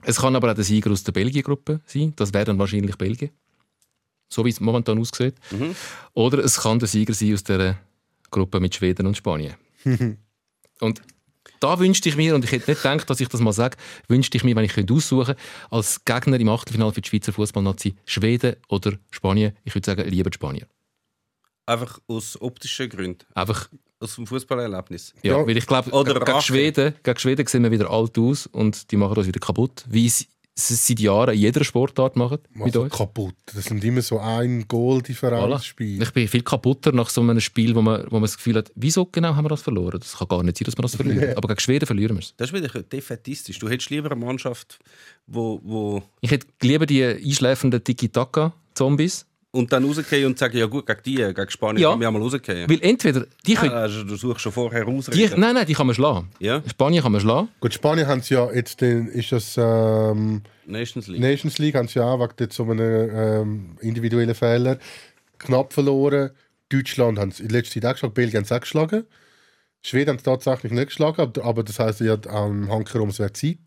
Es 0.03 0.17
kann 0.21 0.35
aber 0.35 0.51
auch 0.51 0.55
der 0.55 0.63
Sieger 0.63 0.91
aus 0.91 1.03
der 1.03 1.11
Belgien-Gruppe 1.11 1.81
sein. 1.85 2.13
Das 2.15 2.33
wäre 2.33 2.45
dann 2.45 2.57
wahrscheinlich 2.57 2.95
Belgien. 2.95 3.31
So 4.33 4.45
wie 4.45 4.49
es 4.49 4.61
momentan 4.61 4.97
aussieht. 4.97 5.35
Oder 6.13 6.39
es 6.39 6.61
kann 6.61 6.79
der 6.79 6.87
Sieger 6.87 7.13
sein 7.13 7.33
aus 7.33 7.43
der 7.43 7.77
Gruppe 8.31 8.59
mit 8.61 8.73
Schweden 8.73 9.05
und 9.07 9.17
Spanien. 9.17 9.55
und 10.79 11.01
da 11.59 11.77
wünschte 11.79 12.07
ich 12.09 12.15
mir, 12.15 12.33
und 12.33 12.45
ich 12.45 12.51
hätte 12.53 12.71
nicht 12.71 12.81
gedacht, 12.81 13.09
dass 13.09 13.19
ich 13.19 13.27
das 13.27 13.41
mal 13.41 13.51
sage, 13.51 13.77
wünschte 14.07 14.37
ich 14.37 14.43
mir, 14.43 14.55
wenn 14.55 14.63
ich 14.63 14.73
könnte 14.73 14.93
aussuchen 14.93 15.35
als 15.69 16.03
Gegner 16.05 16.39
im 16.39 16.49
Achtelfinale 16.49 16.93
für 16.93 17.01
die 17.01 17.09
Schweizer 17.09 17.33
Fußballnazi 17.33 17.93
Schweden 18.05 18.55
oder 18.69 18.93
Spanien. 19.11 19.55
Ich 19.65 19.75
würde 19.75 19.85
sagen, 19.85 20.09
lieber 20.09 20.29
die 20.29 20.35
Spanier. 20.35 20.65
Einfach 21.65 21.99
aus 22.07 22.39
optischen 22.41 22.89
Gründen. 22.89 23.25
Einfach, 23.35 23.69
Aus 23.99 24.15
dem 24.15 24.25
Fußballerlebnis. 24.27 25.13
ja, 25.23 25.37
Ja. 25.37 25.45
weil 25.45 25.57
ich 25.57 25.67
glaube, 25.67 25.91
Oder 25.91 26.19
gegen. 26.21 26.41
Schweden, 26.41 26.95
gegen 27.03 27.19
Schweden 27.19 27.45
sehen 27.47 27.63
wir 27.63 27.71
wieder 27.71 27.89
alt 27.91 28.17
aus 28.17 28.47
und 28.47 28.89
die 28.91 28.97
machen 28.97 29.15
uns 29.17 29.27
wieder 29.27 29.39
kaputt, 29.39 29.83
wie 29.87 30.07
es 30.07 30.25
sie 30.53 30.75
seit 30.75 30.99
Jahren 30.99 31.33
in 31.33 31.39
jeder 31.39 31.63
Sportart 31.63 32.15
machen. 32.15 32.39
Mit 32.53 32.65
Also 32.67 32.81
uns. 32.83 32.93
kaputt. 32.93 33.33
Das 33.53 33.65
sind 33.65 33.83
immer 33.83 34.01
so 34.01 34.19
ein 34.19 34.67
Goal-Differenzspiel. 34.67 36.01
Ich 36.01 36.11
bin 36.11 36.27
viel 36.27 36.43
kaputter 36.43 36.91
nach 36.91 37.09
so 37.09 37.21
einem 37.21 37.39
Spiel, 37.39 37.73
wo 37.75 37.81
man, 37.81 38.03
wo 38.09 38.15
man 38.15 38.23
das 38.23 38.35
Gefühl 38.37 38.57
hat, 38.57 38.71
wieso 38.75 39.05
genau 39.05 39.35
haben 39.35 39.45
wir 39.45 39.49
das 39.49 39.61
verloren? 39.61 39.99
Das 39.99 40.17
kann 40.17 40.27
gar 40.27 40.43
nicht 40.43 40.57
sein, 40.57 40.65
dass 40.65 40.77
wir 40.77 40.81
das 40.81 40.95
verlieren. 40.95 41.35
Aber 41.37 41.47
gegen 41.47 41.59
Schweden 41.59 41.85
verlieren 41.85 42.15
wir 42.17 42.21
es. 42.21 42.33
Das 42.37 42.49
ist 42.51 42.53
wieder 42.53 42.67
defetistisch. 42.83 43.59
Du 43.59 43.69
hättest 43.69 43.89
lieber 43.89 44.11
eine 44.11 44.19
Mannschaft, 44.23 44.79
wo, 45.27 45.59
wo 45.63 46.03
Ich 46.19 46.31
hätte 46.31 46.47
lieber 46.61 46.85
die 46.85 47.03
einschläfenden 47.03 47.83
Tiki-Taka-Zombies. 47.83 49.25
Und 49.53 49.71
dann 49.73 49.83
rausgehen 49.83 50.25
und 50.27 50.39
sagen, 50.39 50.57
ja 50.57 50.65
gut, 50.65 50.85
gegen 50.87 51.01
die, 51.05 51.15
gegen 51.15 51.49
Spanien 51.49 51.81
Ja. 51.83 51.89
kann 51.89 51.99
man 51.99 52.03
ja 52.05 52.11
mal 52.11 52.21
rausgehen. 52.21 52.69
Weil 52.69 52.79
entweder 52.81 53.25
die 53.45 53.55
können. 53.55 53.71
Also, 53.73 54.03
du 54.03 54.15
suchst 54.15 54.41
schon 54.41 54.51
vorher 54.51 54.85
Die, 54.85 54.91
Ausreden. 54.91 55.39
nein, 55.39 55.53
nein, 55.55 55.65
die 55.65 55.73
kann 55.73 55.85
man 55.87 55.93
schlagen. 55.95 56.29
Ja, 56.39 56.61
Spanien 56.69 57.03
kann 57.03 57.11
man 57.11 57.19
schlagen. 57.21 57.49
Gut, 57.59 57.73
Spanien 57.73 58.07
haben 58.07 58.21
sie 58.21 58.35
ja 58.35 58.51
jetzt 58.53 58.79
den, 58.81 59.07
ist 59.07 59.31
das 59.33 59.55
ähm, 59.57 60.41
Nations 60.65 61.07
League. 61.07 61.19
Nations 61.21 61.57
League 61.57 61.75
haben 61.75 61.87
sie 61.89 61.99
ja 61.99 62.05
auch 62.05 62.19
wegen 62.37 62.51
so 62.51 62.63
einem 62.63 63.09
ähm, 63.13 63.77
individuellen 63.81 64.35
Fehler 64.35 64.77
knapp 65.37 65.73
verloren. 65.73 66.31
Deutschland 66.69 67.19
haben 67.19 67.31
sie 67.31 67.43
in 67.43 67.49
letzter 67.49 67.81
Zeit 67.81 67.85
auch 67.85 67.93
geschlagen, 67.93 68.13
Belgien 68.13 68.37
haben 68.37 68.45
sie 68.45 68.55
auch 68.55 68.61
geschlagen. 68.61 69.03
Schweden 69.83 70.11
haben 70.11 70.17
sie 70.19 70.23
tatsächlich 70.23 70.71
nicht 70.71 70.87
geschlagen, 70.87 71.19
aber, 71.21 71.43
aber 71.43 71.63
das 71.63 71.79
heisst 71.79 71.99
ja 72.01 72.17
am 72.29 72.71
Hankerum, 72.71 73.09
es 73.09 73.19
wäre 73.19 73.33
Zeit. 73.33 73.57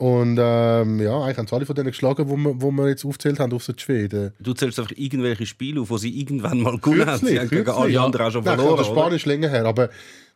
Und 0.00 0.38
ähm, 0.40 0.98
ja, 0.98 1.20
eigentlich 1.20 1.36
haben 1.36 1.46
sie 1.46 1.54
alle 1.54 1.66
von 1.66 1.76
denen 1.76 1.88
geschlagen, 1.90 2.26
wo 2.26 2.34
wir, 2.34 2.58
wo 2.62 2.70
wir 2.70 2.88
jetzt 2.88 3.04
aufgezählt 3.04 3.38
haben, 3.38 3.52
außer 3.52 3.74
die 3.74 3.82
Schweden. 3.82 4.32
Du 4.40 4.54
zählst 4.54 4.78
einfach 4.78 4.92
irgendwelche 4.96 5.44
Spiele 5.44 5.82
auf, 5.82 5.90
wo 5.90 5.98
sie 5.98 6.18
irgendwann 6.18 6.58
mal 6.62 6.78
gewonnen 6.78 7.04
haben. 7.06 7.26
Sie 7.26 7.38
haben 7.38 7.50
gegen 7.50 7.68
alle 7.68 7.90
Ja. 7.90 8.04
anderen 8.06 8.26
auch 8.26 8.30
schon 8.32 8.44
Nein, 8.44 8.56
verloren. 8.56 8.78
das 8.78 8.88
oder? 8.88 8.96
Spanien 8.98 9.16
ist 9.16 9.26
länger 9.26 9.48
her, 9.50 9.66
aber 9.66 9.90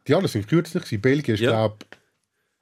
die 0.06 0.12
anderen 0.14 0.30
sind 0.30 0.46
kürzlich. 0.48 0.82
gewesen. 0.84 1.00
Belgien 1.00 1.34
ist, 1.36 1.40
Ja. 1.40 1.50
glaube 1.50 1.76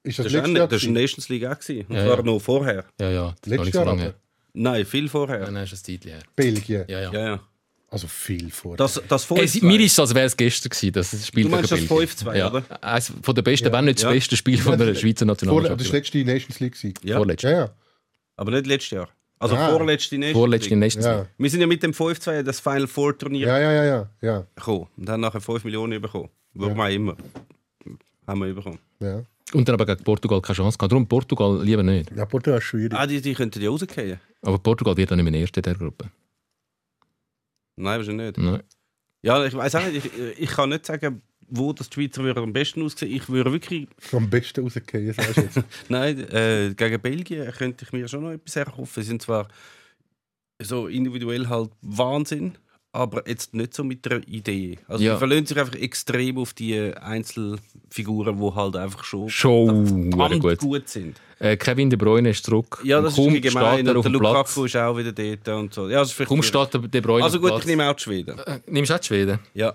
ist 0.04 0.18
das, 0.20 0.26
Das 0.26 0.32
war 0.34 0.40
letztes 0.42 0.56
Jahr. 0.58 0.68
das 0.68 0.76
ist 0.76 0.80
gewesen? 0.82 0.92
Nations 1.02 1.28
League 1.28 1.44
auch. 1.46 1.58
Gewesen. 1.58 1.86
Und 1.88 1.96
Ja, 1.96 2.04
zwar 2.06 2.16
ja. 2.18 2.22
noch 2.22 2.38
vorher. 2.38 2.84
Ja, 3.00 3.10
ja. 3.10 3.34
Das 3.40 3.50
Letztes 3.50 3.72
so 3.72 3.78
Jahr 3.78 3.86
lange. 3.86 4.14
Nein, 4.54 4.84
viel 4.86 5.08
vorher. 5.08 5.40
Nein, 5.40 5.54
nein, 5.54 5.64
ist 5.64 5.72
ein 5.72 5.76
Zeitchen 5.78 6.10
her. 6.12 6.20
Belgien. 6.36 6.84
Ja, 6.86 7.00
ja. 7.00 7.12
Ja, 7.12 7.20
ja. 7.26 7.40
Also 7.92 8.08
viel 8.08 8.50
vor. 8.50 8.76
Das, 8.76 9.00
das 9.06 9.30
Es, 9.30 9.54
5-2. 9.56 9.64
mir 9.66 9.78
ist 9.80 9.92
es, 9.92 9.98
als 10.00 10.14
wäre 10.14 10.26
es 10.26 10.36
gestern 10.36 10.70
gewesen, 10.70 10.92
das 10.94 11.26
Spiel 11.26 11.44
Du 11.44 11.50
meinst 11.50 11.70
das 11.70 11.78
Belgien. 11.86 12.08
5-2, 12.08 12.36
ja. 12.36 12.50
oder? 12.50 12.64
Eines 12.82 13.12
von 13.22 13.34
der 13.34 13.42
besten, 13.42 13.66
Ja. 13.68 13.72
wenn 13.74 13.84
nicht 13.84 13.98
das 13.98 14.02
Ja. 14.04 14.10
beste 14.10 14.36
Spiel 14.36 14.58
von 14.58 14.78
der 14.78 14.94
Schweizer 14.94 15.26
Nationalmannschaft. 15.26 15.80
das 15.80 15.92
letzte 15.92 16.24
Nations 16.24 16.58
League. 16.60 16.74
Ja. 17.04 17.16
Vorletzte. 17.18 17.48
Ja, 17.50 17.56
ja. 17.58 17.70
Aber 18.36 18.50
nicht 18.50 18.66
letztes 18.66 18.90
Jahr. 18.90 19.08
Also 19.38 19.56
Ah. 19.56 19.68
vorletzte 19.70 20.16
Nations 20.16 20.32
Vorletzte 20.38 20.70
League. 20.70 20.78
Nations 20.78 21.04
Ja. 21.04 21.18
League. 21.18 21.28
Wir 21.36 21.50
sind 21.50 21.60
ja 21.60 21.66
mit 21.66 21.82
dem 21.82 21.92
5-2 21.92 22.38
in 22.40 22.44
das 22.46 22.60
Final 22.60 22.86
Four 22.86 23.18
Turnier 23.18 23.46
Ja, 23.46 23.58
ja, 23.58 23.72
ja, 23.72 23.84
ja, 23.84 24.10
ja, 24.22 24.46
gekommen. 24.54 24.86
Und 24.96 25.08
haben 25.10 25.20
nachher 25.20 25.40
5 25.40 25.62
Millionen 25.64 26.00
bekommen. 26.00 26.30
Warum 26.54 26.80
auch 26.80 26.88
immer. 26.88 27.16
Haben 28.26 28.40
wir 28.40 28.54
bekommen. 28.54 28.78
ja. 29.00 29.22
Und 29.52 29.68
dann 29.68 29.74
aber 29.74 29.84
gegen 29.84 30.02
Portugal 30.02 30.40
keine 30.40 30.56
Chance 30.56 30.78
gehabt. 30.78 30.92
Darum 30.92 31.06
Portugal 31.06 31.62
lieber 31.62 31.82
nicht. 31.82 32.10
Ja, 32.16 32.24
Portugal 32.24 32.58
ist 32.58 32.64
schwierig. 32.64 32.94
Ah, 32.94 33.06
die, 33.06 33.20
die 33.20 33.34
könnten 33.34 33.60
ja 33.60 33.68
rausgehen. 33.68 34.18
Aber 34.40 34.58
Portugal 34.58 34.96
wird 34.96 35.10
dann 35.10 35.18
nicht 35.22 35.30
mehr 35.30 35.38
Erster 35.40 35.58
in 35.58 35.62
der 35.64 35.74
Gruppe. 35.74 36.06
Nein, 37.82 37.98
wahrscheinlich 37.98 38.36
nicht. 38.36 38.38
Nein. 38.38 38.62
Ja, 39.22 39.44
ich 39.44 39.54
weiß 39.54 39.74
auch 39.76 39.86
nicht. 39.86 40.06
Ich, 40.06 40.38
ich 40.38 40.50
kann 40.50 40.70
nicht 40.70 40.86
sagen, 40.86 41.22
wo 41.48 41.72
das 41.72 41.90
die 41.90 41.94
Schweizer 41.94 42.22
würde 42.24 42.40
am 42.40 42.52
besten 42.52 42.82
aussehen. 42.82 43.12
Ich 43.12 43.28
würde 43.28 43.52
wirklich. 43.52 43.88
Am 44.12 44.28
besten 44.28 44.62
rausgehen, 44.62 45.12
sagst 45.12 45.36
du 45.36 45.40
jetzt. 45.42 45.62
Nein, 45.88 46.18
äh, 46.30 46.74
gegen 46.74 47.00
Belgien 47.00 47.50
könnte 47.52 47.84
ich 47.84 47.92
mir 47.92 48.08
schon 48.08 48.22
noch 48.22 48.30
etwas 48.32 48.56
erhoffen. 48.56 49.02
Sie 49.02 49.08
sind 49.08 49.22
zwar 49.22 49.48
so 50.60 50.86
individuell 50.86 51.48
halt 51.48 51.70
Wahnsinn, 51.82 52.56
aber 52.92 53.26
jetzt 53.28 53.54
nicht 53.54 53.72
so 53.74 53.82
mit 53.84 54.04
der 54.04 54.26
Idee. 54.28 54.78
Also 54.86 55.02
Ja. 55.02 55.14
die 55.14 55.18
verlassen 55.18 55.46
sich 55.46 55.58
einfach 55.58 55.74
extrem 55.76 56.38
auf 56.38 56.52
die 56.52 56.78
Einzelfiguren, 56.94 58.38
die 58.38 58.54
halt 58.54 58.76
einfach 58.76 59.04
schon 59.04 59.28
Schon 59.28 60.10
gut. 60.10 60.58
gut 60.58 60.88
sind. 60.88 61.20
Äh, 61.38 61.56
Kevin 61.56 61.90
De 61.90 61.96
Bruyne 61.98 62.30
ist 62.30 62.44
zurück. 62.44 62.80
Ja, 62.84 62.98
Und 62.98 63.04
das 63.04 63.14
kaum 63.16 63.34
ist 63.34 63.42
gemein. 63.42 63.88
Und 63.88 63.96
auf 63.96 64.02
der 64.04 64.12
dem 64.12 64.20
Platz. 64.20 64.34
Lukaku 64.56 64.64
ist 64.66 64.76
auch 64.76 64.96
wieder 64.96 65.12
dort 65.12 65.48
und 65.48 65.74
so. 65.74 65.88
Ja, 65.88 66.04
vielleicht 66.04 66.28
Kaum 66.28 66.42
steht 66.42 66.74
De 66.94 67.00
Bruyne 67.00 67.24
Also 67.24 67.40
gut, 67.40 67.48
dem 67.50 67.54
ich 67.56 67.56
Platz. 67.60 67.66
nehme 67.66 67.90
auch 67.90 67.94
die 67.96 68.02
Schweden. 68.02 68.38
Äh, 68.38 68.60
nimmst 68.66 68.90
du 68.90 68.94
auch 68.94 68.98
die 69.00 69.06
Schweden? 69.06 69.38
Ja, 69.54 69.74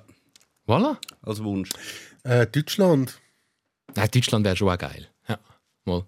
Voilà. 0.67 0.97
als 1.23 1.43
Wunsch. 1.43 1.69
äh, 2.23 2.45
Deutschland. 2.47 3.19
Nein, 3.95 4.09
Deutschland 4.13 4.45
wäre 4.45 4.55
schon 4.55 4.69
auch 4.69 4.77
geil. 4.77 5.07
Ja, 5.27 5.39
mal. 5.85 6.05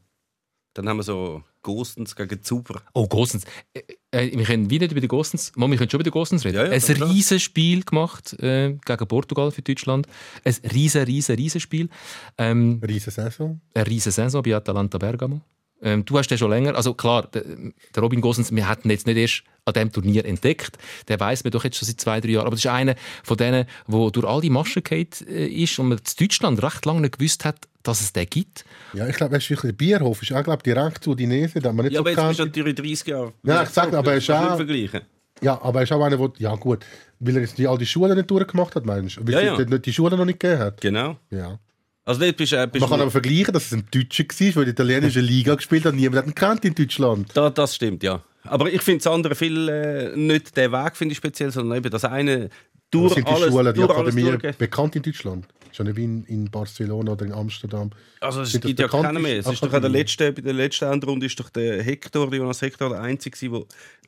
Dann 0.75 0.87
haben 0.87 0.97
wir 0.97 1.03
so 1.03 1.43
Gostens 1.61 2.15
gegen 2.15 2.41
Zuber. 2.41 2.81
Oh, 2.93 3.07
Gosens. 3.07 3.43
Äh, 3.73 3.81
äh, 4.11 4.37
wir 4.37 4.45
können 4.45 4.69
wieder 4.69 4.89
über 4.89 5.01
die 5.01 5.07
Gosens. 5.07 5.51
Mal, 5.55 5.69
wir 5.69 5.77
können 5.77 5.89
schon 5.89 5.99
über 5.99 6.03
die 6.05 6.11
Gosens 6.11 6.45
reden. 6.45 6.57
Ja, 6.57 6.65
ja, 6.65 6.71
ein 6.71 7.03
riesen 7.03 7.39
Spiel 7.39 7.83
gemacht 7.83 8.33
äh, 8.39 8.77
gegen 8.85 9.07
Portugal 9.07 9.51
für 9.51 9.61
Deutschland. 9.61 10.07
Ein 10.43 10.55
riesen, 10.71 11.03
riesen, 11.03 11.35
riesen 11.35 11.61
Spiel. 11.61 11.89
Ähm, 12.37 12.81
Riesen 12.85 13.11
Saison. 13.11 13.61
eine 13.73 13.87
riesen 13.87 14.11
Saison 14.11 14.41
bei 14.41 14.55
Atalanta 14.55 14.97
Bergamo. 14.97 15.41
Ähm, 15.81 16.03
du 16.03 16.17
hast 16.17 16.27
den 16.27 16.37
schon 16.37 16.49
länger, 16.49 16.75
also 16.75 16.93
klar, 16.93 17.27
der, 17.27 17.43
der 17.43 18.03
Robin 18.03 18.19
Gosens, 18.19 18.53
wir 18.53 18.67
hatten 18.67 18.89
ihn 18.89 18.91
jetzt 18.91 19.07
nicht 19.07 19.17
erst 19.17 19.43
an 19.65 19.73
diesem 19.73 19.91
Turnier 19.91 20.25
entdeckt. 20.25 20.77
Der 21.07 21.19
weiß 21.19 21.43
man 21.43 21.51
doch 21.51 21.63
jetzt 21.63 21.77
schon 21.77 21.87
seit 21.87 22.01
zwei, 22.01 22.19
drei 22.19 22.29
Jahren. 22.31 22.47
Aber 22.47 22.55
das 22.55 22.65
ist 22.65 22.71
einer 22.71 22.95
von 23.23 23.37
denen, 23.37 23.65
der 23.87 24.11
durch 24.11 24.27
all 24.27 24.41
die 24.41 24.49
Maschen 24.49 24.83
gefallen 24.83 25.07
äh, 25.27 25.47
ist 25.47 25.79
und 25.79 25.89
man 25.89 25.97
in 25.99 26.03
Deutschland 26.27 26.61
recht 26.61 26.85
lange 26.85 27.01
nicht 27.01 27.17
gewusst 27.17 27.45
hat, 27.45 27.68
dass 27.83 28.01
es 28.01 28.11
den 28.13 28.25
gibt. 28.29 28.65
Ja, 28.93 29.07
ich 29.07 29.15
glaube, 29.15 29.35
er 29.35 29.37
ist 29.39 29.77
Bierhof. 29.77 30.21
Ist 30.21 30.33
auch, 30.33 30.43
glaube 30.43 30.63
direkt 30.63 31.03
zu 31.03 31.11
Udinese. 31.11 31.59
Da 31.59 31.69
hat 31.69 31.75
man 31.75 31.85
nicht 31.85 31.93
Ja, 31.93 31.97
so 31.99 32.01
aber 32.01 32.09
jetzt 32.11 32.27
bist 32.27 32.39
du 32.39 32.45
natürlich 32.45 32.75
30 32.75 33.07
Jahre. 33.07 33.33
Ja, 33.43 33.63
ich 33.63 33.69
sag, 33.69 33.93
aber 33.93 34.11
er 34.11 34.17
ist 34.17 34.29
auch- 34.31 34.41
nicht 34.41 34.55
vergleichen. 34.55 35.01
Ja, 35.41 35.61
aber 35.61 35.79
er 35.79 35.83
ist 35.83 35.91
auch 35.93 36.03
einer, 36.03 36.17
der. 36.17 36.31
Ja, 36.37 36.55
gut. 36.55 36.85
Weil 37.19 37.35
er 37.35 37.41
jetzt 37.41 37.57
die, 37.57 37.67
all 37.67 37.77
die 37.77 37.85
Schulen 37.85 38.15
nicht 38.17 38.29
durchgemacht 38.29 38.75
hat, 38.75 38.85
meinst 38.85 39.17
du? 39.17 39.21
Weil 39.25 39.33
Ja, 39.33 39.39
es 39.39 39.45
ja. 39.45 39.55
dort 39.57 39.69
nicht 39.69 39.85
die 39.85 39.93
Schulen 39.93 40.17
noch 40.17 40.25
nicht 40.25 40.39
gegeben 40.39 40.61
hat. 40.61 40.81
Genau. 40.81 41.17
Ja. 41.31 41.59
Also 42.05 42.21
dort 42.21 42.37
bist, 42.37 42.53
äh, 42.53 42.67
bist 42.69 42.81
Man 42.81 42.89
kann 42.89 43.01
aber 43.01 43.11
vergleichen, 43.11 43.53
dass 43.53 43.67
es 43.67 43.73
ein 43.73 43.85
Deutscher 43.91 44.23
war, 44.25 44.33
der 44.33 44.55
in 44.55 44.55
der 44.65 44.67
italienischen 44.69 45.23
Liga 45.23 45.55
gespielt 45.55 45.85
hat. 45.85 45.93
Niemand 45.93 46.17
hat 46.17 46.27
ihn 46.27 46.35
kennt 46.35 46.65
in 46.65 46.75
Deutschland. 46.75 47.29
Da, 47.35 47.49
das 47.49 47.75
stimmt, 47.75 48.03
ja. 48.03 48.23
Aber 48.43 48.71
ich 48.71 48.81
finde 48.81 49.03
das 49.03 49.13
andere 49.13 49.35
viel 49.35 49.69
äh, 49.69 50.15
nicht 50.17 50.55
der 50.57 50.71
Weg, 50.71 50.95
finde 50.97 51.11
ich 51.11 51.17
speziell, 51.17 51.51
sondern 51.51 51.77
eben 51.77 51.91
das 51.91 52.05
eine 52.05 52.49
durch 52.91 53.13
sind 53.13 53.27
die 53.27 53.31
alles, 53.31 53.49
Schulen, 53.49 53.73
die 53.73 53.83
Akademie 53.83 54.37
bekannt 54.57 54.95
in 54.95 55.01
Deutschland? 55.03 55.45
Schon 55.71 55.85
nicht 55.85 55.97
wie 55.97 56.03
in, 56.03 56.23
in 56.25 56.49
Barcelona 56.49 57.11
oder 57.11 57.25
in 57.27 57.31
Amsterdam. 57.31 57.91
Also 58.19 58.41
es 58.41 58.51
Sind 58.53 58.65
gibt 58.65 58.79
ja 58.79 58.87
keinen 58.87 59.21
mehr. 59.21 59.37
Es 59.37 59.45
ist 59.45 59.61
doch 59.61 59.71
an 59.71 59.81
der 59.83 59.91
letzten, 59.91 60.33
bei 60.33 60.41
der 60.41 60.53
letzten 60.53 60.85
Endrunde 60.85 61.27
ist 61.27 61.39
doch 61.39 61.49
der 61.51 61.83
Hector, 61.83 62.27
der 62.27 62.39
Jonas 62.39 62.61
Hector, 62.63 62.89
der 62.89 63.01
Einzige, 63.01 63.37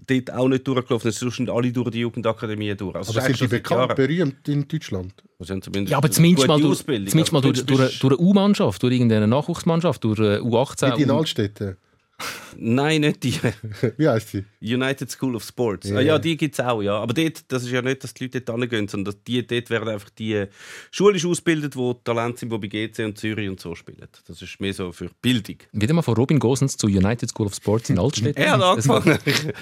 der 0.10 0.22
dort 0.22 0.32
auch 0.38 0.48
nicht 0.48 0.68
durchgelaufen 0.68 1.10
ist. 1.10 1.20
Sonst 1.20 1.36
sind 1.38 1.52
alle 1.52 1.72
durch 1.72 1.92
die 1.92 2.00
Jugendakademie 2.00 2.74
durch. 2.76 2.96
Also 2.96 3.12
Aber 3.12 3.22
sind 3.22 3.40
die 3.40 3.48
bekannt, 3.48 3.96
berühmt 3.96 4.48
in 4.50 4.68
Deutschland? 4.68 5.14
Sie 5.40 5.52
haben 5.54 5.62
zumindest 5.62 5.92
Ja, 5.92 5.98
aber 6.00 6.10
zumindest 6.10 6.48
mal, 6.48 6.60
durch, 6.60 6.72
Ausbildung. 6.72 7.08
zumindest 7.10 7.32
mal 7.34 7.40
Also 7.40 7.52
durch, 7.54 7.66
du 7.66 7.76
durch, 7.78 8.00
durch 8.00 8.14
eine 8.20 8.28
U-Mannschaft, 8.28 8.82
durch 8.82 8.94
irgendeine 8.94 9.28
Nachwuchsmannschaft, 9.28 10.04
durch 10.04 10.20
eine 10.20 10.40
U18. 10.40 10.90
Nicht 10.96 11.00
in 11.02 11.12
U- 11.12 11.18
Altstädte. 11.20 11.78
Nein, 12.58 13.02
nicht 13.02 13.24
die. 13.24 13.34
Wie 13.98 14.08
heißt 14.08 14.30
sie? 14.30 14.46
United 14.62 15.10
School 15.10 15.36
of 15.36 15.44
Sports. 15.44 15.90
Ja. 15.90 15.98
Ah, 15.98 16.02
ja, 16.02 16.20
die 16.20 16.38
gibt 16.38 16.58
es 16.58 16.64
auch, 16.64 16.82
ja. 16.82 16.98
Aber 16.98 17.14
dort, 17.14 17.44
das 17.48 17.64
ist 17.64 17.72
ja 17.72 17.82
nicht, 17.82 18.04
dass 18.04 18.14
die 18.14 18.26
Leute 18.26 18.42
dort 18.42 18.60
hingehen, 18.60 18.88
sondern 18.88 19.16
die, 19.28 19.46
dort 19.46 19.70
werden 19.70 19.90
einfach 19.90 20.10
die 20.10 20.46
schulisch 20.92 21.26
ausgebildet, 21.26 21.76
die 21.76 21.94
Talent 22.04 22.38
sind, 22.38 22.52
die 22.52 22.58
bei 22.58 22.68
GC 22.68 23.00
und 23.06 23.18
Zürich 23.18 23.50
und 23.50 23.60
so 23.60 23.76
spielen. 23.76 24.08
Das 24.28 24.42
ist 24.42 24.60
mehr 24.60 24.74
so 24.74 24.92
für 24.92 25.10
Bildung. 25.22 25.58
Wieder 25.72 25.94
mal 25.94 26.02
von 26.02 26.16
Robin 26.16 26.40
Gosens 26.40 26.78
zu 26.78 26.88
United 26.88 27.30
School 27.30 27.48
of 27.48 27.56
Sports 27.56 27.90
in 27.90 28.00
Altstedt. 28.00 28.38
Er 28.38 28.52
hat 28.52 28.62
angefangen. 28.62 29.18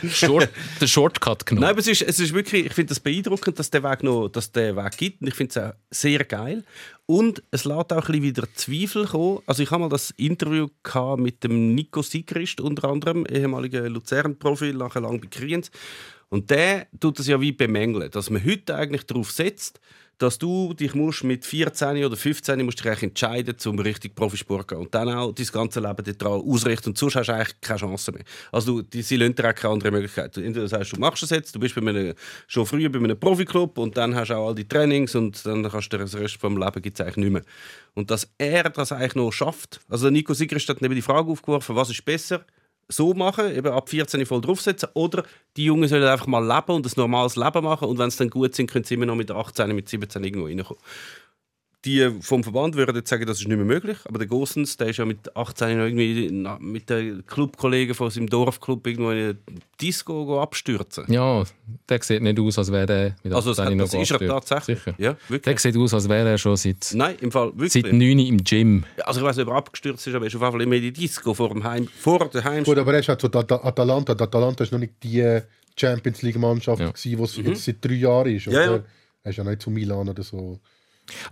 Short, 0.10 0.50
der 0.82 0.88
Shortcut 0.88 1.46
genommen. 1.46 1.64
Nein, 1.64 1.72
aber 1.72 1.80
es 1.80 1.88
ist, 1.88 2.02
es 2.02 2.20
ist 2.20 2.34
wirklich, 2.34 2.66
ich 2.66 2.74
finde 2.74 2.94
es 2.94 3.00
beeindruckend, 3.00 3.58
dass 3.60 3.70
der 3.70 3.84
Weg 3.84 4.04
noch, 4.04 4.30
dass 4.30 4.52
der 4.52 4.76
Weg 4.76 4.98
gibt. 4.98 5.22
Und 5.22 5.28
ich 5.28 5.36
finde 5.36 5.52
es 5.52 5.58
auch 5.58 5.74
sehr 5.92 6.24
geil. 6.26 6.64
Und 7.10 7.42
es 7.50 7.66
lässt 7.66 7.92
auch 7.92 8.08
ein 8.08 8.22
wieder 8.22 8.44
Zweifel 8.54 9.08
kommen. 9.08 9.40
Also 9.48 9.64
ich 9.64 9.72
habe 9.72 9.82
mal 9.82 9.90
das 9.90 10.12
Interview 10.12 10.68
mit 11.18 11.44
dem 11.44 11.74
Nico 11.74 12.04
Sigrist, 12.04 12.62
unter 12.62 12.88
anderem, 12.88 13.26
ehemaliger 13.26 13.90
Luzern-Profi, 13.90 14.74
nachher 14.74 15.02
lang 15.02 15.20
bei 15.20 15.26
Kriens. 15.26 15.72
Und 16.30 16.50
der 16.52 16.88
tut 17.00 17.20
das 17.20 17.28
ja 17.28 17.42
wie 17.42 17.52
bemängeln, 17.52 18.12
dass 18.12 18.30
man 18.30 18.44
heute 18.46 18.76
eigentlich 18.76 19.06
darauf 19.06 19.32
setzt, 19.32 19.80
dass 20.20 20.38
du 20.38 20.74
dich 20.74 20.94
musst 20.96 21.24
mit 21.24 21.46
14 21.46 22.04
oder 22.04 22.18
15 22.18 22.64
musst 22.66 22.84
dich 22.84 23.04
entscheiden, 23.04 23.58
zum 23.58 23.80
richtig 23.80 24.16
Profisport 24.16 24.64
zu 24.70 24.76
gehen. 24.76 24.84
Und 24.86 24.94
dann 24.94 25.08
auch 25.10 25.32
dein 25.32 25.46
ganze 25.48 25.80
Leben 25.80 26.18
daran 26.18 26.42
ausrichten. 26.42 26.90
Und 26.90 26.98
sonst 26.98 27.16
hast 27.16 27.28
du 27.28 27.34
eigentlich 27.34 27.62
keine 27.62 27.80
Chance 27.80 28.12
mehr. 28.12 28.24
Also 28.52 28.82
du, 28.82 28.82
die, 28.82 29.02
sie 29.02 29.16
lassen 29.16 29.36
dir 29.36 29.50
auch 29.50 29.56
keine 29.56 29.74
andere 29.76 29.92
Möglichkeit. 29.92 30.36
Du- 30.36 30.42
Entweder 30.42 30.68
sagst, 30.68 30.92
du 30.92 31.00
machst 31.00 31.24
es 31.24 31.30
jetzt, 31.30 31.56
du 31.56 31.60
bist 31.62 31.74
bei 31.74 31.80
einem, 31.82 32.14
schon 32.48 32.66
früher 32.66 32.90
bei 32.92 33.00
einem 33.00 33.18
Profiklub 33.18 33.78
und 33.78 33.96
dann 33.96 34.14
hast 34.14 34.28
du 34.28 34.34
auch 34.36 34.50
all 34.50 34.56
die 34.56 34.68
Trainings 34.68 35.16
und 35.16 35.44
dann 35.46 35.64
kannst 35.64 35.94
du 35.94 35.98
den 35.98 36.08
Rest 36.08 36.36
vom 36.36 36.58
Leben 36.58 36.82
gibt's 36.82 37.00
eigentlich 37.00 37.16
nicht 37.16 37.32
mehr. 37.32 37.44
Und 37.96 38.12
dass 38.12 38.30
er 38.38 38.64
das 38.70 38.92
eigentlich 38.92 39.16
noch 39.16 39.32
schafft. 39.32 39.80
Also 39.88 40.10
Nico 40.10 40.34
Sigrist 40.34 40.68
hat 40.68 40.82
eben 40.84 40.94
die 40.96 41.02
Frage 41.02 41.32
aufgeworfen, 41.32 41.78
was 41.78 41.90
ist 41.92 42.04
besser? 42.04 42.44
So 42.90 43.14
machen, 43.14 43.56
eben 43.56 43.72
ab 43.72 43.88
14 43.90 44.26
voll 44.26 44.42
draufsetzen, 44.42 44.90
oder 44.94 45.24
die 45.56 45.66
Jungen 45.66 45.88
sollen 45.88 46.04
einfach 46.04 46.28
mal 46.28 46.46
leben 46.46 46.76
und 46.76 46.86
ein 46.86 46.92
normales 46.96 47.36
Leben 47.36 47.64
machen 47.64 47.88
und 47.88 47.98
wenn 48.00 48.10
sie 48.10 48.18
dann 48.18 48.30
gut 48.30 48.56
sind, 48.56 48.70
können 48.70 48.84
sie 48.84 48.96
immer 48.96 49.06
noch 49.06 49.16
mit 49.16 49.32
18, 49.32 49.74
mit 49.76 49.88
17 49.88 50.24
irgendwo 50.24 50.48
reinkommen. 50.48 50.82
Die 51.86 52.10
vom 52.20 52.44
Verband 52.44 52.76
würden 52.76 52.94
jetzt 52.96 53.10
sagen, 53.10 53.26
das 53.26 53.40
ist 53.40 53.48
nicht 53.48 53.56
mehr 53.56 53.66
möglich. 53.66 53.98
Aber 54.04 54.18
der 54.20 54.28
Gossens, 54.28 54.76
der 54.76 54.88
ist 54.88 54.98
ja 54.98 55.06
mit 55.06 55.34
18 55.36 55.78
noch 55.78 55.86
irgendwie 55.86 56.30
mit 56.60 56.90
den 56.90 57.26
Clubkollegen 57.26 57.96
von 57.96 58.10
seinem 58.10 58.28
Dorfclub 58.28 58.86
irgendwo 58.86 59.12
in 59.12 59.18
eine 59.18 59.38
Disco 59.80 60.26
go 60.26 60.42
abstürzen. 60.42 61.06
Ja, 61.08 61.44
der 61.88 62.04
sieht 62.04 62.22
nicht 62.22 62.38
aus, 62.38 62.58
als 62.58 62.70
wäre 62.70 62.86
der 62.86 63.16
mit 63.24 63.34
Also 63.34 63.52
das, 63.52 63.60
18 63.60 63.78
das 63.78 63.88
ist 63.94 63.94
er 64.12 64.16
abgestürzt. 64.16 64.48
tatsächlich. 64.50 64.80
Sicher. 64.84 64.96
Ja, 64.98 65.12
Der 65.14 65.30
wirklich. 65.30 65.60
sieht 65.60 65.78
aus, 65.78 65.94
als 65.94 66.10
wäre 66.10 66.28
er 66.30 66.38
schon 66.38 66.58
seit, 66.58 66.92
Nein, 66.94 67.16
im 67.22 67.32
Fall 67.32 67.54
seit 67.58 67.76
wirklich. 67.86 67.94
9 67.94 68.20
im 68.20 68.44
Gym. 68.44 68.84
Also 69.06 69.22
ich 69.22 69.26
weiß 69.26 69.38
nicht, 69.38 69.48
ob 69.48 69.54
er 69.54 69.58
abgestürzt 69.58 70.06
ist, 70.06 70.14
aber 70.14 70.26
er 70.26 70.28
ist 70.28 70.36
auf 70.36 70.42
jeden 70.42 70.52
Fall 70.52 70.62
immer 70.62 70.76
in 70.76 70.82
die 70.82 70.92
Disco 70.92 71.34
vor 71.34 71.48
dem 71.50 71.64
Heim, 71.64 71.88
vor 71.88 72.28
der 72.30 72.44
Heim. 72.44 72.66
Gut, 72.66 72.78
aber 72.78 72.94
er 72.94 73.00
ist 73.00 73.08
halt 73.08 73.22
so 73.22 73.28
At- 73.28 73.52
Atalanta. 73.54 74.12
Atalanta 74.14 74.66
ist 74.66 74.72
noch 74.74 74.80
nicht 74.80 74.96
die 75.02 75.40
Champions 75.78 76.22
League-Mannschaft, 76.24 76.82
Ja. 76.82 76.92
die 76.92 77.14
es 77.24 77.38
jetzt 77.38 77.64
seit 77.64 77.78
drei 77.86 77.94
Jahren 77.94 78.36
ist. 78.36 78.48
Mhm. 78.48 78.52
Ja, 78.54 78.64
oder? 78.64 78.76
ja. 78.78 78.84
Er 79.24 79.32
ist 79.32 79.38
ja 79.38 79.44
nicht 79.46 79.62
zu 79.62 79.70
Milan 79.70 80.10
oder 80.10 80.24
so. 80.24 80.60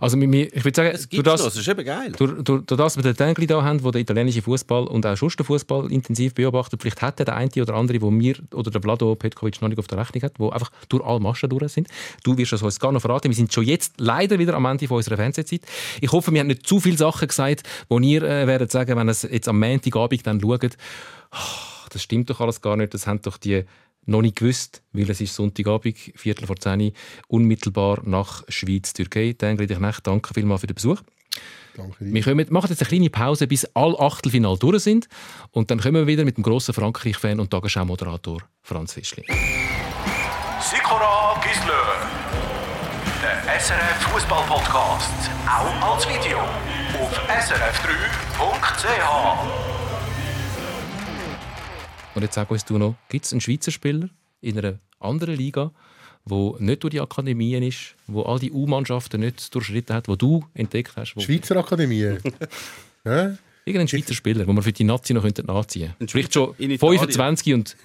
Also 0.00 0.16
mit 0.16 0.28
mir, 0.28 0.52
ich 0.54 0.64
würde 0.64 0.76
sagen, 0.76 0.90
Es 0.94 1.00
durch 1.02 1.10
gibt 1.10 1.26
noch, 1.26 1.32
das, 1.32 1.44
das 1.44 1.56
ist 1.56 1.68
eben 1.68 1.84
geil. 1.84 2.12
durch, 2.16 2.42
durch, 2.42 2.64
durch 2.64 2.78
das 2.78 2.96
wir 2.96 3.02
den 3.02 3.16
Tengli 3.16 3.46
da 3.46 3.62
haben, 3.62 3.82
der 3.82 3.92
den 3.92 4.02
italienischen 4.02 4.42
Fußball 4.42 4.86
und 4.86 5.04
auch 5.06 5.16
sonst 5.16 5.38
den 5.38 5.44
Fußball 5.46 5.90
intensiv 5.92 6.34
beobachtet, 6.34 6.80
vielleicht 6.82 7.02
hat 7.02 7.20
er 7.20 7.26
der 7.26 7.36
eine 7.36 7.50
oder 7.60 7.74
andere, 7.74 8.00
wo 8.00 8.10
mir 8.10 8.36
oder 8.52 8.70
der 8.70 8.80
Vlado 8.82 9.14
Petkovic 9.14 9.60
noch 9.62 9.68
nicht 9.68 9.78
auf 9.78 9.86
der 9.86 9.98
Rechnung 9.98 10.22
hat, 10.22 10.32
wo 10.38 10.50
einfach 10.50 10.70
durch 10.88 11.04
alle 11.04 11.20
Maschen 11.20 11.48
durch 11.50 11.72
sind. 11.72 11.88
Du 12.24 12.36
wirst 12.36 12.52
das 12.52 12.62
uns 12.62 12.78
gar 12.78 12.92
noch 12.92 13.00
verraten. 13.00 13.28
Wir 13.28 13.36
sind 13.36 13.52
schon 13.52 13.64
jetzt 13.64 13.94
leider 13.98 14.38
wieder 14.38 14.54
am 14.54 14.64
Ende 14.64 14.86
von 14.88 14.98
unserer 14.98 15.16
Fernsehzeit. 15.16 15.62
Ich 16.00 16.12
hoffe, 16.12 16.32
wir 16.32 16.40
haben 16.40 16.46
nicht 16.48 16.66
zu 16.66 16.80
viele 16.80 16.96
Sachen 16.96 17.28
gesagt, 17.28 17.62
wo 17.88 17.98
ihr 17.98 18.22
äh, 18.22 18.46
werdet 18.46 18.70
sagen, 18.70 18.96
wenn 18.96 19.08
es 19.08 19.22
jetzt 19.22 19.48
am 19.48 19.58
Montagabend 19.58 20.26
dann 20.26 20.40
schaut, 20.40 20.76
«Ah, 21.30 21.38
das 21.90 22.02
stimmt 22.02 22.30
doch 22.30 22.40
alles 22.40 22.60
gar 22.60 22.76
nicht, 22.76 22.94
das 22.94 23.06
haben 23.06 23.20
doch 23.22 23.36
die 23.36 23.64
noch 24.08 24.22
nicht 24.22 24.36
gewusst, 24.36 24.82
weil 24.92 25.10
es 25.10 25.20
ist 25.20 25.34
Sonntagabend, 25.34 25.96
Viertel 26.16 26.46
vor 26.46 26.56
10 26.56 26.80
Uhr, 26.80 26.92
unmittelbar 27.28 28.00
nach 28.04 28.42
Schweiz-Türkei. 28.48 29.34
Tengli, 29.36 29.66
dich 29.66 29.78
nicht. 29.78 30.06
Danke 30.06 30.34
vielmals 30.34 30.62
für 30.62 30.66
den 30.66 30.74
Besuch. 30.74 31.02
Danke. 31.76 31.96
Wir 32.00 32.22
kommen, 32.22 32.46
machen 32.50 32.70
jetzt 32.70 32.80
eine 32.82 32.88
kleine 32.88 33.10
Pause, 33.10 33.46
bis 33.46 33.64
alle 33.74 33.98
Achtelfinale 34.00 34.58
durch 34.58 34.82
sind. 34.82 35.08
Und 35.52 35.70
dann 35.70 35.78
kommen 35.78 35.94
wir 35.94 36.06
wieder 36.06 36.24
mit 36.24 36.36
dem 36.36 36.42
grossen 36.42 36.74
Frankreich-Fan 36.74 37.38
und 37.38 37.50
Tagesschau-Moderator 37.50 38.42
Franz 38.62 38.94
Fischli. 38.94 39.24
Sikora 40.60 41.40
Gisler. 41.40 42.08
Der 43.22 43.60
SRF 43.60 44.02
Fußball 44.10 44.44
Podcast. 44.48 45.30
Auch 45.46 45.94
als 45.94 46.08
Video. 46.08 46.38
Auf 47.00 47.12
srf3.ch. 47.28 48.78
Und 52.18 52.24
jetzt 52.24 52.34
sag 52.34 52.50
uns 52.50 52.64
du 52.64 52.78
noch, 52.78 52.96
gibt 53.08 53.26
es 53.26 53.32
einen 53.32 53.40
Schweizer 53.40 53.70
Spieler 53.70 54.08
in 54.40 54.58
einer 54.58 54.80
anderen 54.98 55.36
Liga, 55.36 55.70
wo 56.24 56.56
nicht 56.58 56.82
durch 56.82 56.90
die 56.90 57.00
Akademien 57.00 57.62
ist, 57.62 57.94
wo 58.08 58.22
all 58.22 58.40
die 58.40 58.50
U-Mannschaften 58.50 59.20
nicht 59.20 59.54
durchschritten 59.54 59.94
hat, 59.94 60.08
wo 60.08 60.16
du 60.16 60.44
entdeckt 60.52 60.96
hast? 60.96 61.14
Wo 61.14 61.20
Schweizer 61.20 61.56
Akademie. 61.58 62.18
ja? 63.04 63.36
Irgendein 63.64 63.86
Schweizer 63.86 64.14
Spieler, 64.14 64.48
wo 64.48 64.52
man 64.52 64.64
für 64.64 64.72
die 64.72 64.82
Nazi 64.82 65.14
noch 65.14 65.22
könnte 65.22 65.44
nachziehen 65.44 65.94
könnte. 65.96 66.10
Vielleicht 66.10 66.34
schon 66.34 66.56
In 66.58 66.72
Italien. 66.72 66.98
25 66.98 67.54
und 67.54 67.76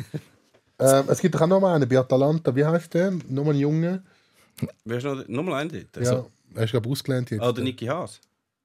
ähm, 0.79 1.05
es 1.09 1.19
gibt 1.19 1.36
doch 1.36 1.41
auch 1.41 1.47
noch 1.47 1.59
mal 1.59 1.75
einen 1.75 1.88
bei 1.88 1.99
Atalanta. 1.99 2.55
Wie 2.55 2.65
heißt 2.65 2.91
der? 2.95 3.11
Nochmal 3.29 3.53
ein 3.53 3.59
Junge. 3.59 4.01
Wer 4.84 4.97
ist 4.97 5.03
noch, 5.03 5.27
noch 5.27 5.43
mal 5.43 5.61
ein 5.61 5.69
dort? 5.69 6.03
Ja, 6.03 6.25
er 6.55 6.63
ist 6.63 6.71
glaube 6.71 6.89
ausgelernt 6.89 7.29
jetzt. 7.29 7.39
Ah, 7.39 7.51
der 7.51 7.63
Niki 7.63 7.86
Haas. 7.86 8.19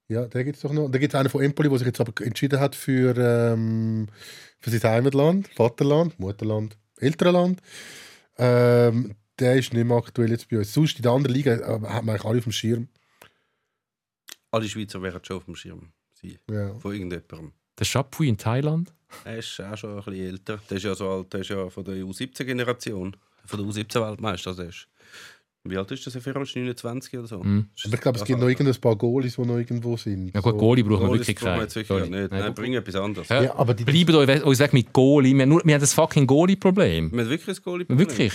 Ja, 0.09 0.25
der 0.27 0.45
gibt 0.45 0.57
es 0.57 0.63
doch 0.63 0.73
noch. 0.73 0.89
Da 0.91 0.99
gibt 0.99 1.13
es 1.13 1.21
einen 1.21 1.29
von 1.29 1.43
Empoli, 1.43 1.69
der 1.69 1.79
sich 1.79 1.87
jetzt 1.87 2.01
aber 2.01 2.13
entschieden 2.25 2.59
hat 2.61 2.75
für, 2.75 3.15
ähm, 3.17 4.09
für 4.59 4.71
sein 4.71 4.91
Heimatland, 4.91 5.49
Vaterland, 5.55 6.19
Mutterland, 6.19 6.79
Elternland. 6.97 7.61
Ähm, 8.39 9.15
der 9.39 9.57
ist 9.57 9.73
nicht 9.73 9.85
mehr 9.85 9.97
aktuell 9.97 10.31
jetzt 10.31 10.49
bei 10.49 10.59
uns. 10.59 10.73
Sonst 10.73 10.97
in 10.97 11.03
der 11.03 11.13
anderen 11.13 11.35
Liga 11.35 11.53
äh, 11.55 11.73
hat 11.73 12.05
man 12.05 12.09
eigentlich 12.11 12.25
alle 12.25 12.39
auf 12.39 12.45
dem 12.45 12.53
Schirm. 12.53 12.89
Alle 14.51 14.69
Schweizer 14.69 15.03
wären 15.03 15.23
schon 15.23 15.37
auf 15.37 15.45
dem 15.45 15.55
Schirm. 15.57 15.93
sein, 16.15 16.39
Ja. 16.51 16.75
Von 16.79 16.93
irgendjemandem. 16.93 17.53
der 17.79 17.87
Chapuis 17.87 18.29
in 18.29 18.39
Thailand. 18.39 18.93
Er 19.25 19.39
ist 19.39 19.61
auch 19.61 19.77
schon 19.77 19.91
ein 19.99 20.05
bisschen 20.05 20.27
älter. 20.27 20.59
Der 20.71 20.77
ist 20.79 20.83
ja 20.85 20.95
so 20.95 21.09
alt, 21.11 21.33
der 21.33 21.41
ist 21.41 21.51
ja 21.51 21.69
von 21.69 21.85
der 21.85 21.97
U17-Generation. 21.97 23.17
Von 23.45 23.59
der 23.59 23.69
U17-Weltmeister. 23.69 24.51
Also 24.51 24.63
der 24.63 24.71
ist, 24.71 24.89
wie 25.71 25.77
alt 25.77 25.91
ist 25.91 26.07
das? 26.07 26.15
Er 26.15 26.21
29 26.35 27.19
oder 27.19 27.27
so? 27.29 27.43
Mhm. 27.43 27.67
Aber 27.85 27.95
ich 27.95 28.01
glaube, 28.01 28.19
es 28.19 28.25
gibt 28.25 28.39
noch 28.41 28.49
irgendein 28.49 28.81
paar 28.81 28.97
Goalies, 28.97 29.37
die 29.37 29.43
noch 29.43 29.57
irgendwo 29.59 29.97
sind. 29.97 30.33
Ja 30.35 30.41
gut, 30.41 30.53
So. 30.53 30.59
Goalie 30.59 30.83
brauchen 30.85 31.07
wir 31.07 31.13
wirklich 31.15 31.37
keinen. 31.37 31.61
jetzt 31.61 31.75
wirklich 31.77 31.89
Sorry. 31.89 32.11
nicht. 32.11 32.31
Nein, 32.31 32.41
Nein, 32.41 32.55
bring 32.55 32.75
etwas 32.75 32.95
anderes. 32.97 33.29
Ja. 33.29 33.43
Ja, 33.43 33.55
aber 33.57 33.75
die, 33.75 33.85
Bleiben 33.85 34.15
euch 34.17 34.45
uns 34.45 34.59
weg 34.59 34.73
mit 34.73 34.93
Goalie. 34.93 35.35
Wir 35.37 35.47
nur, 35.47 35.63
wir 35.65 35.75
haben 35.75 35.81
das 35.81 35.95
fucking 35.95 36.27
Goalie-Problem. 36.27 37.13
Wir 37.13 37.21
haben 37.23 37.31
wirklich 37.31 37.57
ein 37.57 37.63
Goalie 37.63 37.87
Wirklich. 37.89 38.33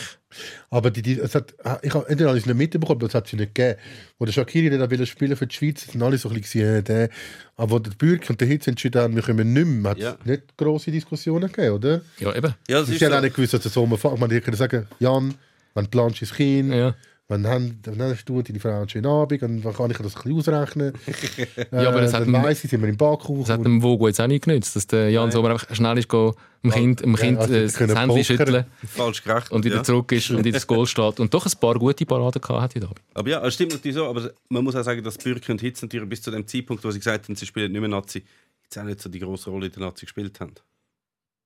aber 0.69 0.89
die, 0.91 1.01
die, 1.01 1.19
es 1.19 1.35
hat, 1.35 1.53
ich 1.81 1.93
habe 1.93 2.07
entweder 2.09 2.29
habe 2.29 2.37
ich 2.37 2.43
es 2.43 2.47
nicht 2.47 2.57
mitbekommen, 2.57 2.97
aber 2.99 3.07
das 3.07 3.15
hat 3.15 3.27
sie 3.27 3.35
nicht 3.35 3.53
gegeben. 3.53 3.79
Wo 4.19 4.25
der 4.25 4.31
Shakiri 4.33 4.69
nicht 4.69 4.89
will 4.91 5.05
spielen 5.05 5.35
für 5.35 5.47
die 5.47 5.55
Schweiz, 5.55 5.85
sind 5.91 6.01
alle 6.01 6.17
so 6.17 6.29
ein 6.29 6.35
bisschen, 6.39 6.61
äh, 6.77 6.83
der, 6.83 7.09
aber 7.55 7.71
wo 7.71 7.79
der 7.79 7.91
Bürger 7.91 8.29
und 8.31 8.39
der 8.41 8.47
Hitz 8.47 8.67
entschieden 8.67 9.01
haben, 9.01 9.15
wir 9.15 9.21
kommen 9.23 9.53
nicht 9.53 9.65
mehr, 9.67 9.91
hat 9.91 9.97
es 9.97 10.03
Ja. 10.03 10.17
nicht 10.23 10.57
grosse 10.57 10.91
Diskussionen 10.91 11.51
gegeben, 11.51 11.75
oder? 11.75 12.01
Ja, 12.19 12.35
eben. 12.35 12.53
Ja, 12.67 12.79
das 12.79 12.89
ist 12.89 12.99
so. 12.99 13.05
auch 13.11 13.21
nicht 13.21 13.35
gewusst, 13.35 13.53
dass 13.53 13.61
der 13.61 13.71
Sommer 13.71 13.97
fährt. 13.97 14.19
Man 14.19 14.29
hätte 14.29 14.41
können 14.45 14.57
sagen, 14.57 14.87
Jan, 14.99 15.33
wenn 15.75 15.87
planst 15.87 16.21
du 16.21 16.25
ins 16.25 16.33
Kind, 16.33 16.73
Ja. 16.73 16.95
Wenn 17.29 17.47
haben- 17.47 17.79
dann 17.81 18.01
hast 18.01 18.25
du 18.25 18.41
deine 18.41 18.59
Frau 18.59 18.79
einen 18.79 18.89
schönen 18.89 19.05
Abend 19.05 19.41
und 19.43 19.61
dann 19.63 19.73
kann 19.73 19.89
ich 19.91 19.97
das 19.97 20.15
ein 20.15 20.21
bisschen 20.33 20.55
ausrechnen. 20.55 20.93
Ja, 21.71 21.89
aber 21.89 22.01
das 22.01 22.11
äh, 22.11 22.15
hat 22.15 22.21
dann 22.25 22.33
dem- 22.33 22.43
weiss 22.43 22.63
ich, 22.63 22.69
sind 22.69 22.81
wir 22.81 22.89
im 22.89 22.97
Baku. 22.97 23.39
Das 23.39 23.49
hat 23.49 23.63
dem 23.65 23.81
Vogo 23.81 24.07
jetzt 24.07 24.19
auch 24.19 24.27
nicht 24.27 24.43
genützt, 24.43 24.75
dass 24.75 24.85
der 24.87 25.09
Jan 25.09 25.31
Sommer 25.31 25.51
einfach 25.51 25.73
schnell 25.73 25.97
ist, 25.97 26.07
go, 26.09 26.35
dem 26.63 26.71
Kind, 26.71 27.01
dem 27.01 27.15
kind 27.15 27.39
also, 27.39 27.53
äh, 27.53 27.67
die 27.67 27.87
das 27.87 27.95
Handy 27.95 28.23
schütteln 28.23 28.65
falsch 28.85 29.23
gerechnet. 29.23 29.51
und 29.51 29.65
wieder 29.65 29.77
ja. 29.77 29.83
zurück 29.83 30.11
ist 30.11 30.29
und 30.31 30.45
in 30.45 30.53
das 30.53 30.67
Goal 30.67 30.85
steht 30.85 31.19
und 31.19 31.33
doch 31.33 31.45
ein 31.45 31.51
paar 31.59 31.75
gute 31.75 32.05
Paraden 32.05 32.41
gehabt 32.41 32.61
hat 32.61 32.75
heute 32.75 32.85
Abend. 32.85 33.01
Aber 33.13 33.29
ja, 33.29 33.45
es 33.45 33.53
stimmt 33.53 33.71
natürlich 33.73 33.95
so. 33.95 34.05
Aber 34.07 34.31
man 34.49 34.63
muss 34.63 34.75
auch 34.75 34.83
sagen, 34.83 35.03
dass 35.03 35.17
Bürki 35.17 35.51
und 35.51 35.61
Hitz 35.61 35.81
natürlich 35.81 36.07
bis 36.09 36.21
zu 36.21 36.31
dem 36.31 36.45
Zeitpunkt, 36.45 36.83
wo 36.83 36.91
sie 36.91 36.99
gesagt 36.99 37.27
haben, 37.27 37.35
sie 37.35 37.45
spielen 37.45 37.71
nicht 37.71 37.81
mehr 37.81 37.89
Nazi, 37.89 38.23
jetzt 38.63 38.77
auch 38.77 38.83
nicht 38.83 39.01
so 39.01 39.09
die 39.09 39.19
große 39.19 39.49
Rolle 39.49 39.67
in 39.67 39.71
der 39.71 39.81
Nazi 39.83 40.05
gespielt 40.05 40.39
haben. 40.39 40.53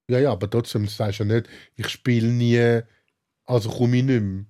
Ja, 0.09 0.19
ja, 0.19 0.32
aber 0.32 0.49
trotzdem 0.49 0.88
sagst 0.88 1.19
du 1.19 1.23
ja 1.25 1.36
nicht, 1.36 1.49
ich 1.75 1.89
spiele 1.89 2.28
nie, 2.28 2.82
also 3.45 3.69
komme 3.69 3.97
ich 3.97 4.03
nicht 4.03 4.21
mehr. 4.23 4.45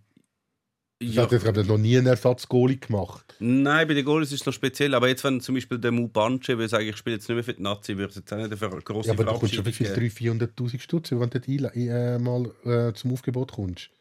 Ich 1.00 1.14
Ja. 1.14 1.24
habe 1.24 1.36
jetzt 1.36 1.44
glaub 1.44 1.58
ich, 1.58 1.68
noch 1.68 1.78
nie 1.78 1.96
einen 1.98 2.08
Ersatzgoalie 2.08 2.78
gemacht. 2.78 3.36
Nein, 3.40 3.88
bei 3.88 3.94
den 3.94 4.04
Goalies 4.04 4.32
ist 4.32 4.42
es 4.42 4.46
noch 4.48 4.54
speziell. 4.54 4.96
Aber 4.96 5.08
jetzt, 5.08 5.24
wenn 5.24 5.40
zum 5.42 5.54
Beispiel 5.56 5.78
der 5.78 5.92
Mubanche 5.92 6.58
will 6.58 6.68
sagen, 6.68 6.88
ich 6.88 6.98
spiele 6.98 7.18
jetzt 7.18 7.30
nicht 7.30 7.36
mehr 7.36 7.44
für 7.44 7.54
die 7.54 7.62
Nazi, 7.62 7.96
würde 7.98 8.10
es 8.10 8.16
jetzt 8.16 8.34
auch 8.34 8.38
nicht 8.38 8.58
für 8.58 8.72
eine 8.72 8.82
grosse 8.82 9.08
Ja, 9.10 9.14
aber 9.14 9.26
du 9.26 9.32
kommst 9.38 9.54
viel 9.54 9.64
geben. 9.64 10.10
300.000, 10.10 10.56
400'000 10.58 10.80
Stutz, 10.80 11.12
wenn 11.12 11.20
du 11.30 11.40
dort 11.40 11.48
äh, 11.76 12.18
mal 12.18 12.52
äh, 12.64 12.94
zum 12.94 13.14
Aufgebot 13.14 13.52
kommst. 13.52 13.92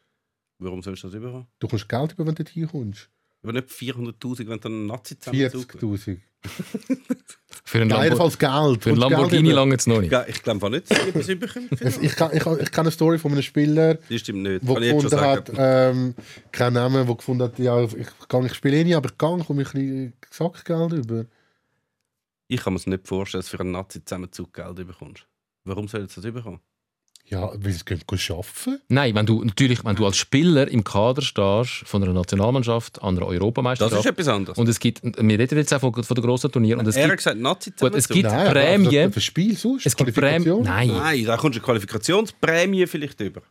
Warum 0.59 0.80
sollst 0.82 1.03
du 1.03 1.09
das 1.09 1.16
überhaupt? 1.16 1.49
Du 1.59 1.68
kommst 1.68 1.86
Geld 1.88 2.12
über, 2.12 2.26
wenn 2.26 2.34
du 2.34 2.42
dort 2.44 2.55
hinkommst. 2.55 3.11
Aber 3.42 3.53
nicht 3.53 3.68
400'000, 3.68 4.49
wenn 4.49 4.61
du 4.61 4.68
einen 4.68 4.86
Nazi 4.86 5.18
zusammenzug 5.18 5.74
40'000. 5.74 6.18
Für 7.68 7.80
einen, 7.80 7.90
Ja, 7.90 7.97
Lambo 7.97 8.05
jedenfalls 8.05 8.38
Geld. 8.38 8.82
für 8.82 8.90
einen 8.90 9.01
Geld 9.01 9.11
Lamborghini 9.11 9.51
lange 9.51 9.74
es 9.74 9.86
noch 9.88 10.01
nicht. 10.01 10.12
Ich 10.28 10.42
glaube 10.42 10.70
nicht, 10.70 10.88
dass. 10.88 11.28
Es- 11.80 11.99
Ich, 11.99 12.14
kann- 12.14 12.30
ich, 12.32 12.47
ich 12.47 12.70
kenne 12.70 12.80
eine 12.82 12.90
Story 12.92 13.18
von 13.18 13.32
einem 13.32 13.42
Spieler, 13.42 13.94
Das 13.94 14.20
stimmt 14.20 14.42
nicht. 14.44 14.62
ich 14.62 14.68
gefunden 14.68 15.20
hat, 15.20 15.49
sagen. 15.49 15.57
ähm, 15.59 16.14
kein 16.53 16.74
Name, 16.74 17.05
der 17.05 17.14
gefunden 17.16 17.42
hat, 17.42 17.59
ja, 17.59 17.82
ich, 17.82 18.07
kann- 18.28 18.47
ich 18.47 18.55
spiele 18.55 18.76
eh 18.76 18.84
nicht, 18.84 18.94
aber 18.94 19.09
ich 19.11 19.18
kann, 19.18 19.44
komme 19.44 19.62
ich 19.62 19.74
ein 19.74 20.12
bisschen 20.12 20.12
Sackgeld 20.30 20.92
über. 20.92 21.24
Ich 22.47 22.61
kann 22.62 22.74
mir 22.74 22.78
es 22.78 22.86
nicht 22.86 23.09
vorstellen, 23.09 23.40
dass 23.40 23.51
du 23.51 23.57
für 23.57 23.62
einen 23.62 23.72
Nazi 23.72 24.05
zusammenzug 24.05 24.53
Geld 24.55 24.76
bekommst. 24.76 25.26
Warum 25.64 25.88
soll 25.88 26.07
das 26.07 26.24
überkommen? 26.24 26.61
Ja, 27.29 27.51
weil 27.57 27.72
sie 27.72 27.85
gehen 27.85 28.01
arbeiten. 28.09 28.81
Nein, 28.89 29.14
wenn 29.16 29.27
du, 29.27 29.43
natürlich, 29.43 29.85
wenn 29.85 29.97
du 29.97 30.07
als 30.07 30.16
Spieler 30.16 30.68
im 30.68 30.85
Kader 30.85 31.22
stehst 31.22 31.83
von 31.85 32.01
einer 32.03 32.12
Nationalmannschaft 32.12 33.03
an 33.03 33.16
einer 33.16 33.20
Das 33.27 33.29
ist 33.31 33.41
Europameisterschaft 33.41 34.07
etwas 34.07 34.29
anderes. 34.29 34.57
und 34.59 34.68
es 34.68 34.79
gibt, 34.79 35.03
wir 35.03 35.39
reden 35.39 35.59
jetzt 35.59 35.74
auch 35.74 35.81
von, 35.81 35.93
von 35.93 36.14
den 36.14 36.24
grossen 36.24 36.53
Turnieren 36.53 36.79
und 36.81 36.87
es 36.87 36.95
er 36.97 37.07
gibt, 37.07 37.16
gesagt, 37.18 37.39
Nazi 37.41 37.72
Gut, 37.79 37.95
es 37.97 38.09
gibt- 38.09 38.29
Nein, 38.29 38.47
aber 38.47 38.61
Prämie. 38.61 38.99
also 39.01 39.11
Für 39.12 39.20
Spiel 39.20 39.57
sonst? 39.57 39.87
es 39.87 39.97
gibt 39.97 40.14
Prämien. 40.14 40.62
Nein. 40.62 40.89
Nein, 40.89 41.24
da 41.24 41.37
kommst 41.37 41.57
du 41.57 41.61
eine 41.61 41.64
Qualifikationsprämie 41.66 42.87
vielleicht 42.87 43.20
über. 43.20 43.43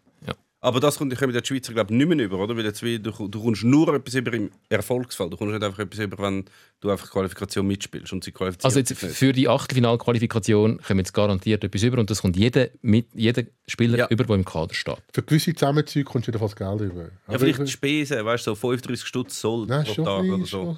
Aber 0.66 0.80
das 0.80 0.98
kommt, 0.98 1.16
kommen 1.16 1.32
die 1.32 1.46
Schweizer 1.46 1.74
glaube 1.74 1.94
ich 1.94 1.98
nicht 1.98 2.08
mehr 2.08 2.26
über, 2.26 2.40
oder? 2.40 2.58
Weil 2.58 2.66
jetzt 2.66 2.82
wie, 2.82 2.98
du, 2.98 3.12
du 3.12 3.42
kommst 3.42 3.64
nur 3.64 3.94
etwas 3.94 4.16
über 4.16 4.34
im 4.34 4.50
Erfolgsfall. 4.70 5.30
Du 5.30 5.38
kommst 5.38 5.54
nicht 5.54 5.64
einfach 5.64 5.78
etwas 5.80 6.00
über, 6.00 6.18
wenn 6.18 6.46
du 6.82 6.90
einfach 6.90 7.12
Qualifikation 7.12 7.68
mitspielst 7.68 8.12
und 8.14 8.24
sie 8.24 8.32
qualifiziert 8.32 8.66
Also 8.66 8.80
jetzt 8.80 8.94
für 8.96 9.32
die 9.32 9.48
Achtelfinalqualifikation 9.48 10.80
kommen 10.82 11.00
jetzt 11.00 11.14
garantiert 11.14 11.64
etwas 11.64 11.84
über 11.84 12.00
und 12.00 12.10
das 12.10 12.22
kommt 12.22 12.36
jeder, 12.36 12.68
mit, 12.82 13.08
jeder 13.14 13.44
Spieler 13.68 13.98
Ja. 14.00 14.08
über, 14.10 14.24
der 14.24 14.36
im 14.36 14.44
Kader 14.46 14.74
steht. 14.74 14.98
Für 15.14 15.22
gewisse 15.22 15.54
Zusammenzüge 15.54 16.06
kommst 16.06 16.28
du 16.28 16.32
wieder 16.32 16.40
fast 16.40 16.56
Geld 16.56 16.82
über. 16.82 17.02
Ja, 17.04 17.10
Aber 17.28 17.40
vielleicht 17.40 17.60
ich- 17.60 17.66
die 17.66 17.72
Spesen, 17.72 18.26
weißt 18.26 18.48
du, 18.48 18.52
so 18.52 18.56
35 18.56 19.06
Stutz 19.08 19.40
Soll 19.40 19.68
Nein, 19.68 19.84
pro 19.86 19.94
schon 19.94 20.06
Tag 20.06 20.24
oder 20.24 20.46
so. 20.46 20.78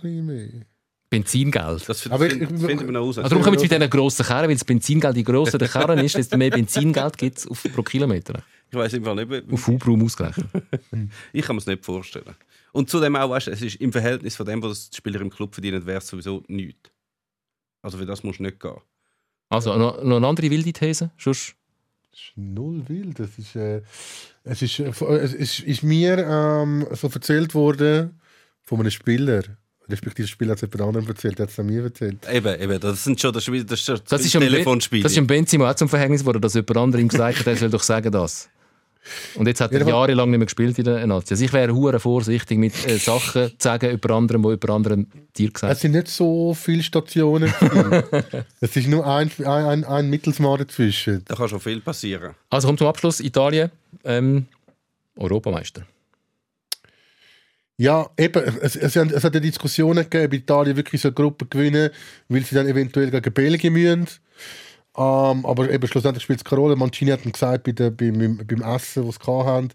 Benzingeld. 1.09 1.87
Das, 1.87 2.05
Aber 2.11 2.27
das, 2.27 2.33
ich- 2.37 2.39
find- 2.45 2.51
ich- 2.59 2.65
finden 2.65 2.85
wir 2.85 2.91
noch 2.91 2.99
raus. 3.05 3.17
Also 3.17 3.29
darum 3.29 3.41
kommen 3.43 3.53
jetzt 3.57 3.63
mit 3.63 3.71
diesen 3.71 3.89
grossen 3.89 4.25
Karren, 4.25 4.49
weil 4.49 4.55
das 4.55 4.65
Benzingeld, 4.65 5.15
je 5.15 5.23
grosser 5.23 5.57
der 5.57 5.69
Karren 5.69 5.99
ist, 5.99 6.17
desto 6.17 6.35
mehr 6.37 6.49
Benzingeld 6.49 7.17
gibt 7.17 7.37
es 7.37 7.47
pro 7.73 7.81
Kilometer. 7.81 8.43
Ich 8.69 8.77
weiß 8.77 8.93
im 8.93 9.03
Fall 9.05 9.15
nicht, 9.15 9.51
Auf 9.51 9.67
Hubraum 9.67 10.03
ausgerechnet. 10.03 10.47
ich 11.33 11.45
kann 11.45 11.55
mir 11.55 11.61
es 11.61 11.67
nicht 11.67 11.85
vorstellen. 11.85 12.35
Und 12.73 12.89
zudem 12.89 13.15
auch, 13.15 13.29
weißt 13.29 13.47
du, 13.47 13.51
es 13.51 13.61
ist 13.61 13.75
im 13.75 13.91
Verhältnis 13.91 14.35
von 14.35 14.45
dem, 14.45 14.61
was 14.61 14.89
die 14.89 14.97
Spieler 14.97 15.21
im 15.21 15.29
Club 15.29 15.53
verdienen, 15.53 15.85
wäre 15.85 15.99
es 15.99 16.07
sowieso 16.07 16.43
nichts. 16.47 16.91
Also 17.81 17.97
für 17.97 18.05
das 18.05 18.23
musst 18.23 18.39
du 18.39 18.43
nicht 18.43 18.59
gehen. 18.59 18.75
Also 19.49 19.75
noch, 19.77 20.03
noch 20.03 20.17
eine 20.17 20.27
andere 20.27 20.49
wilde 20.49 20.73
These? 20.73 21.11
Sonst 21.17 21.55
Das 22.11 22.19
ist 22.19 22.31
null 22.35 22.83
wild. 22.87 23.19
Das 23.19 23.29
ist, 23.37 23.55
äh, 23.55 23.81
es, 24.43 24.61
ist, 24.61 24.79
äh, 24.79 24.89
es 24.89 25.33
ist, 25.33 25.59
ist 25.61 25.83
mir 25.83 26.17
ähm, 26.19 26.85
so 26.91 27.07
erzählt 27.07 27.53
worden 27.55 28.19
von 28.63 28.81
einem 28.81 28.91
Spieler. 28.91 29.43
Respektive 29.89 30.25
das 30.25 30.31
Spiel 30.31 30.49
hat 30.49 30.57
es 30.57 30.61
jemand 30.63 30.81
anderem 30.81 31.07
erzählt, 31.07 31.39
hat 31.39 31.49
es 31.49 31.57
mir 31.59 31.83
erzählt. 31.83 32.27
Eben, 32.29 32.61
eben, 32.61 32.79
das 32.81 33.05
sind 33.05 33.21
schon, 33.21 33.31
das 33.31 33.47
ist, 33.47 33.71
das 33.71 33.79
ist 33.79 33.85
schon 33.85 33.99
Das 34.09 34.25
ist, 34.25 34.31
Telefonspiel. 34.33 35.01
das 35.01 35.13
ist 35.13 35.17
dem 35.17 35.27
Benzema 35.27 35.71
auch 35.71 35.75
zum 35.75 35.87
Verhängnis 35.87 36.21
geworden, 36.21 36.41
dass 36.41 36.55
jemand 36.55 36.75
anderem 36.75 37.07
gesagt 37.07 37.39
hat, 37.39 37.47
er 37.47 37.55
soll 37.55 37.69
doch 37.69 37.83
sagen 37.83 38.11
das. 38.11 38.49
Und 39.35 39.47
jetzt 39.47 39.61
hat 39.61 39.71
er 39.71 39.87
jahrelang 39.87 40.29
nicht 40.29 40.39
mehr 40.39 40.45
gespielt 40.45 40.77
in 40.77 40.85
der 40.85 41.05
Nazi. 41.07 41.33
Also 41.33 41.45
ich 41.45 41.53
wäre 41.53 41.73
hure 41.73 41.99
vorsichtig 41.99 42.57
mit 42.57 42.73
äh, 42.87 42.97
Sachen 42.97 43.49
zu 43.49 43.55
sagen 43.59 43.91
über 43.91 44.15
andere, 44.15 44.39
die 44.39 44.49
über 44.49 44.73
andere 44.73 45.05
dir 45.37 45.51
gesagt 45.51 45.73
Es 45.73 45.81
sind 45.81 45.91
nicht 45.91 46.07
so 46.07 46.53
viele 46.53 46.83
Stationen. 46.83 47.53
es 48.61 48.75
ist 48.75 48.87
nur 48.87 49.05
ein, 49.05 49.31
ein, 49.39 49.45
ein, 49.45 49.83
ein 49.83 50.09
Mittelsmal 50.09 50.57
dazwischen. 50.57 51.23
Da 51.25 51.35
kann 51.35 51.49
schon 51.49 51.59
viel 51.59 51.81
passieren. 51.81 52.35
Also 52.49 52.67
kommt 52.67 52.79
zum 52.79 52.87
Abschluss 52.87 53.19
Italien, 53.19 53.71
ähm, 54.03 54.45
Europameister. 55.15 55.83
Ja, 57.79 58.09
eben, 58.17 58.43
es, 58.61 58.75
es, 58.75 58.95
es 58.95 59.23
hat 59.23 59.35
ja 59.35 59.39
Diskussionen 59.39 60.03
gegeben, 60.03 60.25
ob 60.25 60.33
Italien 60.33 60.75
wirklich 60.75 60.99
so 60.99 61.09
eine 61.09 61.13
Gruppe 61.13 61.45
gewinnen, 61.45 61.91
weil 62.27 62.43
sie 62.43 62.55
dann 62.55 62.67
eventuell 62.67 63.11
gegen 63.11 63.33
Belgien 63.33 63.73
müssen. 63.73 64.07
Ähm, 64.97 65.45
aber 65.45 65.69
eben 65.69 65.87
schlussendlich 65.87 66.23
spielt 66.23 66.39
es 66.39 66.43
keine 66.43 66.61
Rolle. 66.61 66.75
Mancini 66.75 67.11
hat 67.11 67.23
dann 67.23 67.31
gesagt 67.31 67.63
bei 67.63 67.71
der, 67.71 67.91
beim, 67.91 68.37
beim 68.37 68.61
Essen, 68.61 69.05
das 69.05 69.15
sie 69.23 69.31
hatten, 69.31 69.69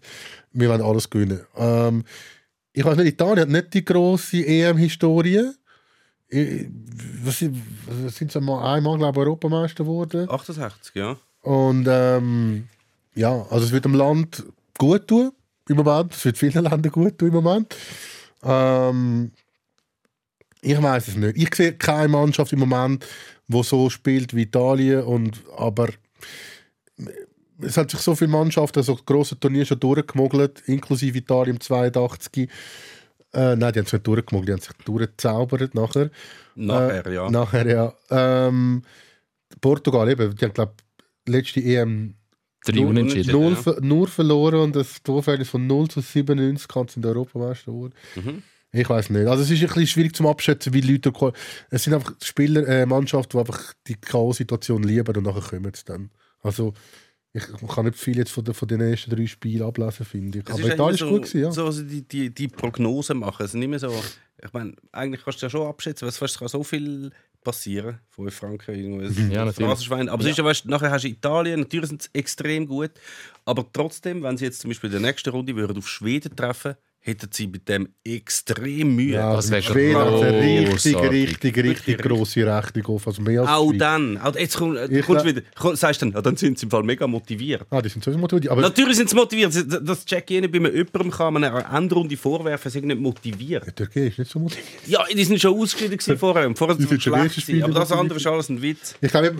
wir 0.51 0.69
wollen 0.69 0.81
alles 0.81 1.09
gewinnen. 1.09 1.41
Ähm, 1.55 2.03
ich 2.73 2.83
weiß 2.83 2.97
nicht, 2.97 3.13
Italien 3.13 3.39
hat 3.39 3.49
nicht 3.49 3.73
die 3.73 3.85
grosse 3.85 4.45
EM-Historie. 4.45 5.51
Was 7.23 7.45
was 8.03 8.15
sind 8.15 8.31
sie 8.31 8.41
mal 8.41 8.73
einmal, 8.73 8.97
glaube 8.97 9.21
ich, 9.21 9.27
Europameister 9.27 9.83
geworden? 9.83 10.29
68, 10.29 10.95
ja. 10.95 11.15
Und 11.41 11.85
ähm, 11.87 12.67
ja, 13.15 13.45
also 13.49 13.65
es 13.65 13.71
wird 13.71 13.85
dem 13.85 13.93
Land 13.93 14.43
gut 14.77 15.07
tun 15.07 15.31
im 15.69 15.77
Moment. 15.77 16.13
Es 16.13 16.25
wird 16.25 16.37
vielen 16.37 16.53
Ländern 16.53 16.81
gut 16.91 17.17
tun 17.17 17.27
im 17.29 17.33
Moment. 17.35 17.75
Ähm, 18.43 19.31
ich 20.61 20.81
weiß 20.81 21.09
es 21.09 21.15
nicht. 21.15 21.37
Ich 21.37 21.53
sehe 21.53 21.73
keine 21.73 22.07
Mannschaft 22.07 22.53
im 22.53 22.59
Moment, 22.59 23.05
wo 23.47 23.63
so 23.63 23.89
spielt 23.89 24.35
wie 24.35 24.43
Italien. 24.43 25.03
Und, 25.03 25.41
aber 25.57 25.89
es 27.61 27.77
hat 27.77 27.91
sich 27.91 27.99
so 27.99 28.15
viele 28.15 28.31
Mannschaften, 28.31 28.83
so 28.83 28.95
große 28.95 29.39
Turniere 29.39 29.65
schon 29.65 29.79
durchgemogelt, 29.79 30.61
inklusive 30.67 31.17
Italien 31.17 31.55
im 31.55 31.61
82. 31.61 32.49
Äh, 33.33 33.55
nein, 33.55 33.73
die 33.73 33.79
haben 33.79 33.85
es 33.85 33.93
nicht 33.93 34.07
durchgemogelt, 34.07 34.47
die 34.49 34.53
haben 34.53 34.61
sich 34.61 34.85
durchgezaubert 34.85 35.73
nachher. 35.75 36.11
Nachher, 36.55 37.05
Äh, 37.07 37.15
ja. 37.15 37.29
Nachher, 37.29 37.67
ja. 37.67 37.93
Ähm, 38.09 38.83
Portugal 39.61 40.09
eben, 40.09 40.35
die 40.35 40.45
haben, 40.45 40.53
glaube 40.53 40.73
letzte 41.27 41.61
EM 41.61 42.15
Drei 42.65 42.79
Nur 42.79 42.89
Unentschieden. 42.91 43.31
null, 43.31 43.57
ja. 43.65 43.73
nur 43.81 44.07
verloren 44.07 44.59
und 44.61 44.75
das 44.75 45.03
Torverhältnis 45.03 45.49
von 45.49 45.67
0 45.67 45.89
zu 45.89 45.99
97 45.99 46.67
kann 46.69 46.85
es 46.85 46.95
in 46.95 47.01
der 47.01 47.11
Europameister 47.11 47.71
geworden. 47.71 47.93
Mhm. 48.15 48.41
Ich 48.75 48.89
weiß 48.89 49.11
nicht. 49.11 49.27
Also 49.27 49.43
es 49.43 49.51
ist 49.51 49.61
ein 49.61 49.67
bisschen 49.67 49.87
schwierig 49.87 50.15
zum 50.15 50.25
Abschätzen, 50.27 50.73
wie 50.73 50.81
Leute 50.81 51.13
Es 51.69 51.83
sind 51.83 51.93
einfach 51.93 52.13
Spieler, 52.21 52.67
äh, 52.67 52.85
Mannschaften, 52.87 53.37
die 53.37 53.39
einfach 53.39 53.73
die 53.87 53.95
K.O.-Situation 53.95 54.83
lieben 54.83 55.15
und 55.15 55.23
nachher 55.23 55.41
kommen 55.41 55.71
sie 55.75 55.85
dann. 55.85 56.09
Also 56.41 56.73
ich 57.33 57.43
kann 57.67 57.85
nicht 57.85 57.97
viel 57.97 58.17
jetzt 58.17 58.31
von, 58.31 58.43
den- 58.43 58.53
von 58.53 58.67
den 58.67 58.81
ersten 58.81 59.11
drei 59.15 59.25
Spielen 59.27 59.63
ablesen, 59.67 60.05
finde 60.05 60.39
ich. 60.39 60.45
Es 60.47 60.53
Aber 60.53 60.67
Italien 60.67 60.95
ist 60.95 61.01
immer 61.01 61.11
gut 61.11 61.21
gewesen, 61.23 61.41
ja. 61.41 61.51
So, 61.51 61.69
so 61.71 61.83
die, 61.83 62.01
die, 62.01 62.29
die 62.33 62.47
Prognose 62.47 63.13
machen. 63.13 63.45
Es 63.45 63.51
sind 63.51 63.61
immer 63.61 63.77
so, 63.79 63.93
ich 64.43 64.53
meine, 64.53 64.73
eigentlich 64.91 65.23
kannst 65.23 65.41
du 65.41 65.45
ja 65.45 65.49
schon 65.51 65.67
abschätzen, 65.67 66.07
was 66.07 66.19
es 66.21 66.37
kann 66.39 66.47
so 66.47 66.63
viel 66.63 67.11
passieren. 67.43 67.99
Fünf 68.09 68.33
Franken, 68.35 69.01
Ja, 69.31 69.45
natürlich. 69.45 69.55
Phrasenschwein. 69.69 70.09
Aber 70.09 70.23
es 70.23 70.29
ist 70.31 70.37
ja, 70.37 70.43
weißt, 70.45 70.65
nachher 70.65 70.89
hast 70.91 71.03
du 71.03 71.09
Italien, 71.09 71.59
natürlich 71.61 71.89
sind 71.89 72.01
sie 72.03 72.09
extrem 72.13 72.67
gut. 72.67 72.91
Aber 73.45 73.65
trotzdem, 73.71 74.23
wenn 74.23 74.37
sie 74.37 74.45
jetzt 74.45 74.61
zum 74.61 74.69
Beispiel 74.69 74.87
in 74.93 75.01
der 75.01 75.11
nächsten 75.11 75.29
Runde 75.29 75.55
würden 75.55 75.77
auf 75.77 75.87
Schweden 75.87 76.35
treffen 76.35 76.75
hätten 77.05 77.27
sie 77.31 77.47
mit 77.47 77.67
dem 77.67 77.89
extrem 78.05 78.95
Mühe. 78.95 79.15
Ja, 79.15 79.35
Das 79.35 79.45
mit 79.45 79.51
wär 79.55 79.61
Schweden 79.61 79.97
hat 79.97 80.07
eine 80.23 80.39
richtig, 80.71 80.95
richtig, 80.95 81.57
richtig 81.57 81.97
grosse 82.01 82.45
Rechnung 82.47 82.85
auf. 82.95 83.05
Also 83.07 83.21
mehr 83.21 83.41
als 83.41 83.49
Auch 83.49 83.73
dann, 83.77 84.17
auch 84.17 84.33
jetzt 84.35 84.55
komm, 84.55 84.77
äh, 84.77 85.01
kommst 85.01 85.25
wieder, 85.25 85.41
komm, 85.59 85.75
sagst 85.75 86.01
du 86.01 86.05
dann, 86.05 86.13
ja, 86.15 86.21
dann 86.21 86.37
sind 86.37 86.57
sie 86.57 86.65
im 86.65 86.71
Fall 86.71 86.83
mega 86.83 87.05
motiviert. 87.05 87.65
Ah, 87.69 87.81
die 87.81 87.89
sind 87.89 88.03
sowieso 88.05 88.19
motiviert. 88.19 88.49
Aber 88.51 88.61
Natürlich 88.61 88.95
sind 88.95 89.09
sie 89.09 89.15
motiviert. 89.17 89.53
Das- 89.53 89.83
Das 89.83 90.05
check 90.05 90.31
ich 90.31 90.39
nicht 90.41 90.51
bei 90.51 90.59
einem 90.59 90.73
jemandem 90.73 91.11
kann 91.11 91.33
man 91.33 91.43
eine 91.43 91.65
Endrunde 91.77 92.15
vorwerfen, 92.15 92.71
sie 92.71 92.79
sind 92.79 92.87
nicht 92.87 93.01
motiviert. 93.01 93.67
die 93.67 93.71
Türkei 93.73 94.07
ist 94.07 94.19
nicht 94.19 94.31
so 94.31 94.39
motiviert. 94.39 94.65
Ja, 94.87 95.03
die 95.13 95.23
sind 95.25 95.41
schon 95.41 95.59
ausgeschieden 95.59 96.17
vorher. 96.17 96.47
und 96.47 96.57
Vorher 96.57 96.77
Die 96.77 96.83
sind 96.83 97.01
sie 97.01 97.09
schlecht 97.09 97.35
gewesen. 97.45 97.63
Aber 97.63 97.73
das 97.73 97.91
andere 97.91 98.17
ist 98.17 98.27
alles 98.27 98.47
ein 98.49 98.61
Witz. 98.61 98.95
Ich 99.01 99.11
glaube, 99.11 99.33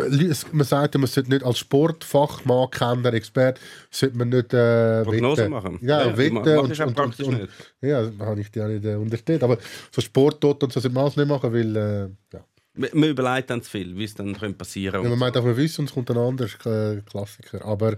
man 0.51 0.67
sagt, 0.67 0.95
ja, 0.95 0.99
man 0.99 1.07
sollte 1.07 1.29
nicht 1.29 1.43
als 1.43 1.59
Sportfachmann, 1.59 2.69
Kenner, 2.71 3.13
Experte, 3.13 3.61
sollte 3.89 4.17
man 4.17 4.29
nicht 4.29 4.53
äh, 4.53 5.03
Prognosen 5.03 5.49
machen. 5.49 5.79
Ja, 5.81 6.01
Ja, 6.01 6.07
ja, 6.09 6.17
wetten. 6.17 6.37
und, 6.37 6.71
ich 6.71 6.81
auch 6.81 6.87
und, 6.87 6.95
praktisch 6.95 7.25
und, 7.27 7.39
nicht. 7.39 7.52
Ja, 7.81 8.03
das 8.03 8.13
habe 8.19 8.41
ich 8.41 8.51
dir 8.51 8.63
auch 8.65 8.69
nicht 8.69 8.85
äh, 8.85 8.95
unterstellt. 8.95 9.43
Aber 9.43 9.57
so 9.91 10.01
Sporttot 10.01 10.63
und 10.63 10.73
so 10.73 10.79
sollte 10.79 10.93
man 10.93 11.03
alles 11.05 11.17
nicht 11.17 11.27
machen, 11.27 11.53
weil 11.53 11.75
äh, 11.75 12.09
ja. 12.33 12.43
Man 12.75 12.89
man 12.93 13.09
überlegt 13.09 13.49
dann 13.49 13.61
zu 13.61 13.69
viel, 13.69 13.95
wie 13.95 14.03
es 14.03 14.15
dann 14.15 14.33
könnte 14.37 14.57
passieren 14.57 15.03
Ja, 15.03 15.09
man 15.09 15.19
meint 15.19 15.37
auch, 15.37 15.43
man 15.43 15.55
wissen, 15.57 15.81
und 15.81 15.89
es 15.89 15.93
kommt 15.93 16.09
ein 16.09 16.17
anderer 16.17 16.93
äh, 16.95 17.01
Klassiker. 17.01 17.63
Aber 17.65 17.97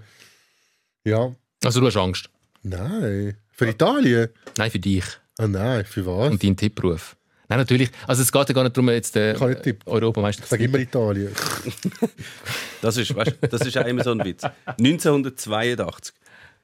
ja, 1.05 1.33
Also 1.63 1.79
du 1.79 1.87
hast 1.87 1.97
Angst. 1.97 2.29
nein. 2.63 3.37
Für 3.51 3.67
Italien? 3.69 4.29
Nein, 4.57 4.69
für 4.71 4.79
dich 4.79 5.05
Ah 5.37 5.47
nein, 5.47 5.85
für 5.85 6.05
was? 6.05 6.31
und 6.31 6.43
deinen 6.43 6.57
Tippruf. 6.57 7.15
Nein, 7.47 7.59
natürlich. 7.59 7.89
Also 8.07 8.21
es 8.23 8.31
geht 8.31 8.49
ja 8.49 8.53
gar 8.55 8.63
nicht 8.63 8.75
darum, 8.75 8.89
jetzt 8.89 9.15
nicht 9.15 9.61
tippen. 9.61 9.83
Europameister 9.89 10.43
Ich 10.43 10.49
sage 10.49 10.63
immer 10.65 10.79
Italien. 10.79 11.31
Das 12.81 12.97
ist, 12.97 13.15
weißt, 13.15 13.37
das 13.49 13.61
ist 13.61 13.77
auch 13.77 13.85
immer 13.85 14.03
so 14.03 14.11
ein 14.11 14.23
Witz. 14.23 14.43
1982. 14.65 16.13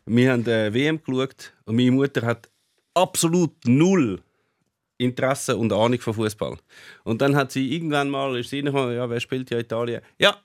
Wir 0.05 0.31
haben 0.33 0.45
äh, 0.47 0.73
WM 0.73 1.01
geschaut 1.03 1.53
und 1.65 1.75
meine 1.75 1.91
Mutter 1.91 2.23
hat 2.25 2.49
absolut 2.93 3.53
null 3.65 4.21
Interesse 4.97 5.57
und 5.57 5.73
Ahnung 5.73 5.99
von 5.99 6.13
Fußball. 6.13 6.57
Und 7.03 7.21
dann 7.21 7.35
hat 7.35 7.51
sie 7.51 7.73
irgendwann 7.73 8.09
mal, 8.09 8.37
ist 8.39 8.49
sie 8.49 8.57
reingekommen, 8.57 8.95
ja, 8.95 9.09
wer 9.09 9.19
spielt 9.19 9.49
ja 9.49 9.57
Italien? 9.59 10.01
Ja, 10.19 10.37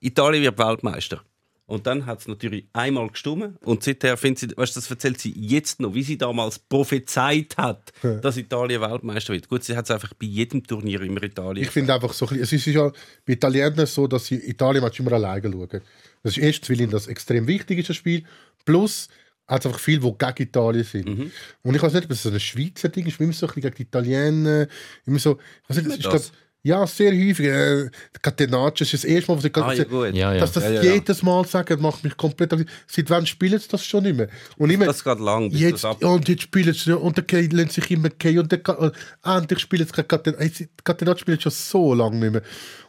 Italien 0.00 0.42
wird 0.42 0.58
Weltmeister. 0.58 1.22
Und 1.66 1.86
dann 1.86 2.04
hat 2.04 2.20
es 2.20 2.28
natürlich 2.28 2.66
einmal 2.74 3.08
gestummen 3.08 3.56
und 3.64 3.82
seither 3.82 4.18
findet 4.18 4.38
sie, 4.40 4.56
weißt, 4.56 4.76
du, 4.76 4.80
das 4.80 4.90
erzählt 4.90 5.18
sie 5.18 5.32
jetzt 5.34 5.80
noch, 5.80 5.94
wie 5.94 6.02
sie 6.02 6.18
damals 6.18 6.58
prophezeit 6.58 7.56
hat, 7.56 7.92
dass 8.20 8.36
Italien 8.36 8.82
Weltmeister 8.82 9.32
wird. 9.32 9.48
Gut, 9.48 9.64
sie 9.64 9.74
hat 9.74 9.86
es 9.86 9.90
einfach 9.90 10.12
bei 10.12 10.26
jedem 10.26 10.66
Turnier 10.66 11.00
immer 11.00 11.22
Italien. 11.22 11.64
Ich 11.64 11.70
finde 11.70 11.94
einfach 11.94 12.12
so, 12.12 12.26
es 12.26 12.52
ist 12.52 12.66
ja 12.66 12.90
bei 13.24 13.34
Italienern 13.34 13.86
so, 13.86 14.06
dass 14.06 14.26
sie 14.26 14.34
Italien 14.34 14.84
immer 14.98 15.12
alleine 15.12 15.50
schauen. 15.50 15.80
Das 16.22 16.36
ist 16.36 16.42
erstens, 16.42 16.68
weil 16.68 16.80
ihnen 16.80 16.90
das 16.90 17.06
extrem 17.06 17.46
wichtig 17.46 17.78
ist, 17.78 17.88
das 17.88 17.96
Spiel. 17.96 18.24
Plus 18.66 19.08
hat 19.52 19.60
es 19.60 19.66
einfach 19.66 19.80
viele, 19.80 20.00
die 20.00 20.14
gegen 20.18 20.48
Italien 20.48 20.84
sind. 20.84 21.06
Mhm. 21.06 21.30
Und 21.62 21.74
ich 21.74 21.82
weiß 21.82 21.92
nicht, 21.92 22.04
ob 22.04 22.10
es 22.10 22.22
so 22.22 22.30
ein 22.30 22.40
Schweizer 22.40 22.88
Ding 22.88 23.06
ist, 23.06 23.20
immer 23.20 23.32
so 23.32 23.46
ein 23.46 23.54
bisschen 23.54 23.62
gegen 23.62 23.74
die 23.76 23.82
Italiener. 23.82 24.66
Immer 25.06 25.18
so, 25.18 25.38
ich 25.62 25.70
weiß 25.70 25.76
nicht, 25.84 25.88
das 25.88 25.96
ist, 25.96 26.30
das? 26.30 26.32
ja, 26.62 26.86
sehr 26.86 27.12
häufig. 27.12 27.46
Äh, 27.46 27.90
Catenaccio 28.22 28.84
ist 28.84 28.94
das 28.94 29.04
erste 29.04 29.30
Mal, 29.30 29.38
was 29.38 29.44
ich 29.44 29.56
ah, 29.56 29.72
ja, 29.72 29.84
gut. 29.84 30.14
Ja, 30.14 30.32
ja. 30.32 30.40
dass 30.40 30.52
das 30.52 30.64
Ja, 30.64 30.70
ja, 30.70 30.82
ja. 30.82 30.92
jedes 30.94 31.22
Mal 31.22 31.44
sagen, 31.46 31.82
macht 31.82 32.04
mich 32.04 32.16
komplett. 32.16 32.54
Seit 32.86 33.10
wann 33.10 33.26
spielen 33.26 33.58
sie 33.58 33.68
das 33.68 33.84
schon 33.84 34.04
nicht 34.04 34.16
mehr? 34.16 34.28
Und 34.56 34.70
immer, 34.70 34.86
Das 34.86 35.02
geht 35.02 35.18
lang, 35.18 35.50
bis 35.50 35.60
Jetzt, 35.60 35.84
das 35.84 35.96
ab... 35.96 36.04
und 36.04 36.28
jetzt 36.28 36.42
spielen 36.42 36.72
sie 36.72 36.96
und 36.96 37.16
der 37.16 37.24
Kane 37.24 37.48
lässt 37.48 37.72
sich 37.72 37.90
immer 37.90 38.10
gehen 38.10 38.38
und 38.38 38.52
und 38.52 38.92
endlich 39.24 39.58
spielen 39.58 39.86
sie 39.86 40.02
Catenaccio. 40.02 40.66
Catenaccio 40.84 41.20
spielt 41.20 41.42
schon 41.42 41.52
so 41.52 41.94
lange 41.94 42.16
nicht 42.16 42.32
mehr. 42.32 42.42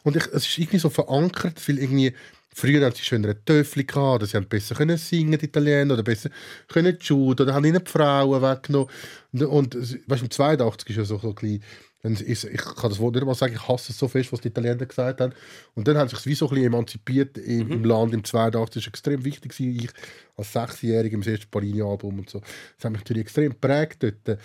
Und 0.03 0.15
ich, 0.15 0.25
es 0.27 0.47
ist 0.47 0.57
irgendwie 0.57 0.79
so 0.79 0.89
verankert, 0.89 1.67
weil 1.67 1.79
irgendwie 1.79 2.13
früher 2.53 2.85
haben 2.85 2.95
sie 2.95 3.03
schönere 3.03 3.43
Töffel 3.43 3.85
oder 3.95 4.25
sie 4.25 4.37
haben 4.37 4.47
besser 4.47 4.75
können 4.75 4.97
singen, 4.97 5.39
die 5.39 5.45
Italiener, 5.45 5.93
oder 5.93 6.03
besser 6.03 6.29
können 6.67 6.97
shooten, 6.99 7.45
oder 7.45 7.53
haben 7.53 7.65
ihnen 7.65 7.83
die 7.83 7.91
Frauen 7.91 8.41
weggenommen. 8.41 8.89
Und, 9.31 9.43
und 9.43 9.75
weißt 9.75 10.21
du, 10.21 10.25
im 10.25 10.31
82 10.31 10.89
ist 10.89 10.95
ja 10.95 11.05
so, 11.05 11.17
so 11.17 11.29
ein 11.29 11.35
bisschen, 11.35 11.61
ist, 12.03 12.43
ich 12.43 12.61
kann 12.61 12.89
das 12.89 12.99
Wort 12.99 13.15
nicht 13.15 13.25
mal 13.25 13.33
sagen, 13.33 13.53
ich 13.53 13.67
hasse 13.67 13.93
es 13.93 13.97
so 13.97 14.09
fest, 14.09 14.31
was 14.33 14.41
die 14.41 14.49
Italiener 14.49 14.85
gesagt 14.85 15.21
haben. 15.21 15.33
Und 15.73 15.87
dann 15.87 15.97
haben 15.97 16.09
sie 16.09 16.17
sich 16.17 16.25
wie 16.25 16.35
so 16.35 16.47
ein 16.47 16.55
bisschen 16.55 16.67
emanzipiert 16.67 17.37
im, 17.37 17.71
im 17.71 17.85
Land 17.85 18.13
im 18.13 18.23
82. 18.23 18.75
Das 18.75 18.83
war 18.83 18.89
extrem 18.89 19.23
wichtig. 19.23 19.57
Ich 19.57 19.89
als 20.35 20.51
Sechsjähriger 20.51 21.15
im 21.15 21.21
ersten 21.21 21.49
Parini-Album 21.49 22.19
und 22.19 22.29
so. 22.29 22.39
Das 22.39 22.85
hat 22.85 22.91
mich 22.91 23.01
natürlich 23.01 23.21
extrem 23.21 23.51
geprägt 23.51 24.03
dort. 24.03 24.37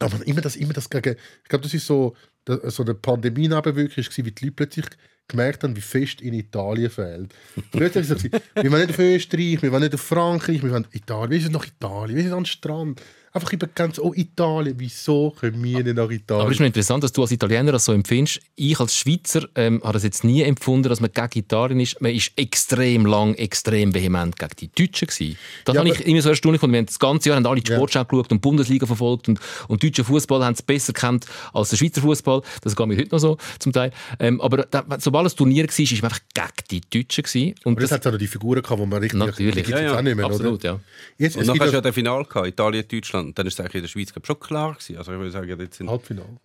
Aber 0.00 0.26
immer 0.26 0.42
das, 0.42 0.56
immer 0.56 0.74
das 0.74 0.90
gegen. 0.90 1.16
Ich 1.42 1.48
glaube, 1.48 1.62
das 1.62 1.72
ist 1.72 1.86
so, 1.86 2.14
so 2.46 2.82
eine 2.82 2.94
Pandemie-Nebenwirkung, 2.94 4.04
wie 4.16 4.32
die 4.32 4.44
Leute 4.44 4.54
plötzlich 4.54 4.86
gemerkt 5.28 5.62
haben, 5.62 5.76
wie 5.76 5.80
fest 5.80 6.20
in 6.20 6.34
Italien 6.34 6.90
fehlt. 6.90 7.34
Ist 7.72 7.96
es 7.96 8.08
so, 8.08 8.16
wir 8.22 8.72
wollen 8.72 8.86
nicht 8.86 8.90
auf 8.90 8.98
Österreich, 8.98 9.62
wir 9.62 9.70
wollen 9.70 9.82
nicht 9.82 9.94
auf 9.94 10.00
Frankreich, 10.00 10.62
wir 10.62 10.70
wollen 10.70 10.86
Italien. 10.92 11.30
Wir 11.30 11.40
sind 11.40 11.52
nach 11.52 11.66
Italien, 11.66 12.16
wir 12.16 12.22
sind 12.22 12.32
an 12.32 12.40
den 12.40 12.46
Strand. 12.46 13.02
Einfach 13.38 13.52
über 13.52 13.66
ganz, 13.68 13.98
oh 13.98 14.12
Italien, 14.14 14.74
wieso 14.78 15.30
können 15.38 15.62
wir 15.62 15.82
nicht 15.84 15.94
nach 15.96 16.02
Aber 16.04 16.12
es 16.12 16.18
Italien? 16.20 16.50
ist 16.52 16.60
mir 16.60 16.66
interessant, 16.66 17.04
dass 17.04 17.12
du 17.12 17.22
als 17.22 17.30
Italiener 17.30 17.72
das 17.72 17.84
so 17.84 17.92
empfindest. 17.92 18.40
Ich 18.56 18.78
als 18.80 18.96
Schweizer 18.96 19.48
ähm, 19.54 19.80
habe 19.82 19.92
das 19.92 20.02
jetzt 20.02 20.24
nie 20.24 20.42
empfunden, 20.42 20.88
dass 20.88 21.00
man 21.00 21.12
gegen 21.12 21.38
Italien 21.38 21.80
ist. 21.80 22.00
Man 22.00 22.12
ist 22.14 22.32
extrem 22.36 23.06
lang, 23.06 23.34
extrem 23.34 23.94
vehement 23.94 24.36
gegen 24.38 24.50
die 24.58 24.68
Deutschen 24.72 25.06
gewesen. 25.06 25.38
Das 25.64 25.74
Ja, 25.74 25.80
habe 25.80 25.90
ich 25.90 26.00
immer 26.06 26.20
so 26.22 26.30
erstaunlich 26.30 26.60
gefunden. 26.60 26.72
Wir 26.74 26.78
haben 26.78 26.86
das 26.86 26.98
ganze 26.98 27.28
Jahr 27.28 27.36
haben 27.36 27.46
alle 27.46 27.60
die 27.60 27.70
Ja. 27.70 27.76
Sportschau 27.76 28.04
geschaut 28.04 28.32
und 28.32 28.38
die 28.38 28.48
Bundesliga 28.48 28.86
verfolgt 28.86 29.28
und, 29.28 29.38
und 29.68 29.82
deutsche 29.82 30.02
Fußball 30.04 30.44
haben 30.44 30.54
es 30.54 30.62
besser 30.62 30.92
kennt 30.92 31.26
als 31.52 31.70
der 31.70 31.76
Schweizer 31.76 32.00
Fußball. 32.00 32.42
Das 32.62 32.74
geht 32.74 32.86
mir 32.86 32.96
heute 32.96 33.10
noch 33.12 33.18
so 33.20 33.36
zum 33.58 33.72
Teil. 33.72 33.92
Ähm, 34.18 34.40
aber 34.40 34.64
da, 34.64 34.84
sobald 34.98 35.26
es 35.26 35.34
Turnier 35.34 35.64
war, 35.64 35.78
ist 35.78 36.02
man 36.02 36.10
einfach 36.10 36.20
gegen 36.34 36.82
die 36.90 37.02
Deutschen 37.02 37.22
gewesen. 37.24 37.54
Und 37.64 37.72
Aber 37.74 37.82
das 37.82 37.92
hat 37.92 38.06
auch 38.06 38.12
noch 38.12 38.18
die 38.18 38.26
Figuren 38.26 38.62
gehabt, 38.62 38.80
wo 38.80 38.86
man 38.86 39.00
richtig. 39.00 39.18
Natürlich. 39.18 39.66
die 39.66 39.70
Ja, 39.70 39.80
ja, 39.80 39.96
auch 39.98 40.02
nicht 40.02 40.16
mehr, 40.16 40.24
absolut, 40.24 40.54
oder? 40.64 40.68
ja. 40.72 40.80
Jetzt, 41.18 41.36
Und 41.36 41.42
es 41.42 41.48
nachher 41.48 41.60
hast 41.60 41.66
du 41.68 41.72
ja 41.72 41.78
ja 41.78 41.80
das 41.82 41.94
Finale 41.94 42.24
gehabt, 42.24 42.46
Italien-Deutschland. 42.48 43.27
Dann 43.34 43.46
ist 43.46 43.54
es 43.54 43.60
eigentlich 43.60 43.74
in 43.76 43.82
der 43.82 43.88
Schweiz 43.88 44.12
schon 44.22 44.40
klar 44.40 44.74
gewesen. 44.74 44.96
Also 44.96 45.12
ich 45.12 45.18
würde 45.18 45.30
sagen, 45.30 45.60
jetzt 45.60 45.76
sind 45.76 45.90
Halbfinale. 45.90 46.38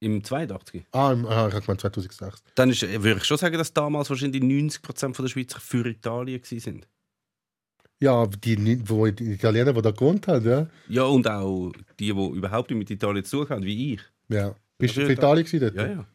Im 0.00 0.22
82. 0.22 0.84
Ah, 0.92 1.12
im, 1.12 1.26
ah 1.26 1.48
ich 1.48 1.54
habe 1.54 1.60
gemeint 1.60 1.80
2006. 1.80 2.42
Dann 2.54 2.70
ist, 2.70 2.82
würde 2.82 3.18
ich 3.18 3.24
schon 3.24 3.36
sagen, 3.36 3.58
dass 3.58 3.72
damals 3.72 4.08
wahrscheinlich 4.10 4.42
90% 4.42 5.14
von 5.14 5.24
der 5.24 5.30
Schweizer 5.30 5.58
für 5.58 5.86
Italien 5.86 6.40
waren. 6.40 6.86
Ja, 8.00 8.26
die, 8.26 8.88
wo, 8.88 9.06
die 9.08 9.32
Italiener, 9.32 9.72
die 9.72 9.82
da 9.82 9.90
gewohnt 9.90 10.28
haben, 10.28 10.46
ja. 10.46 10.68
Ja, 10.88 11.02
und 11.02 11.28
auch 11.28 11.72
die, 11.98 12.12
die 12.12 12.36
überhaupt 12.36 12.70
nicht 12.70 12.78
mit 12.78 12.90
Italien 12.90 13.24
zu 13.24 13.38
tun 13.44 13.48
haben, 13.48 13.64
wie 13.64 13.94
ich. 13.94 14.00
ja. 14.28 14.54
Bist 14.78 14.96
du 14.96 15.04
für 15.04 15.12
Italien 15.12 15.44
gewesen? 15.44 15.74
Ja, 15.74 15.86
ja. 15.88 16.06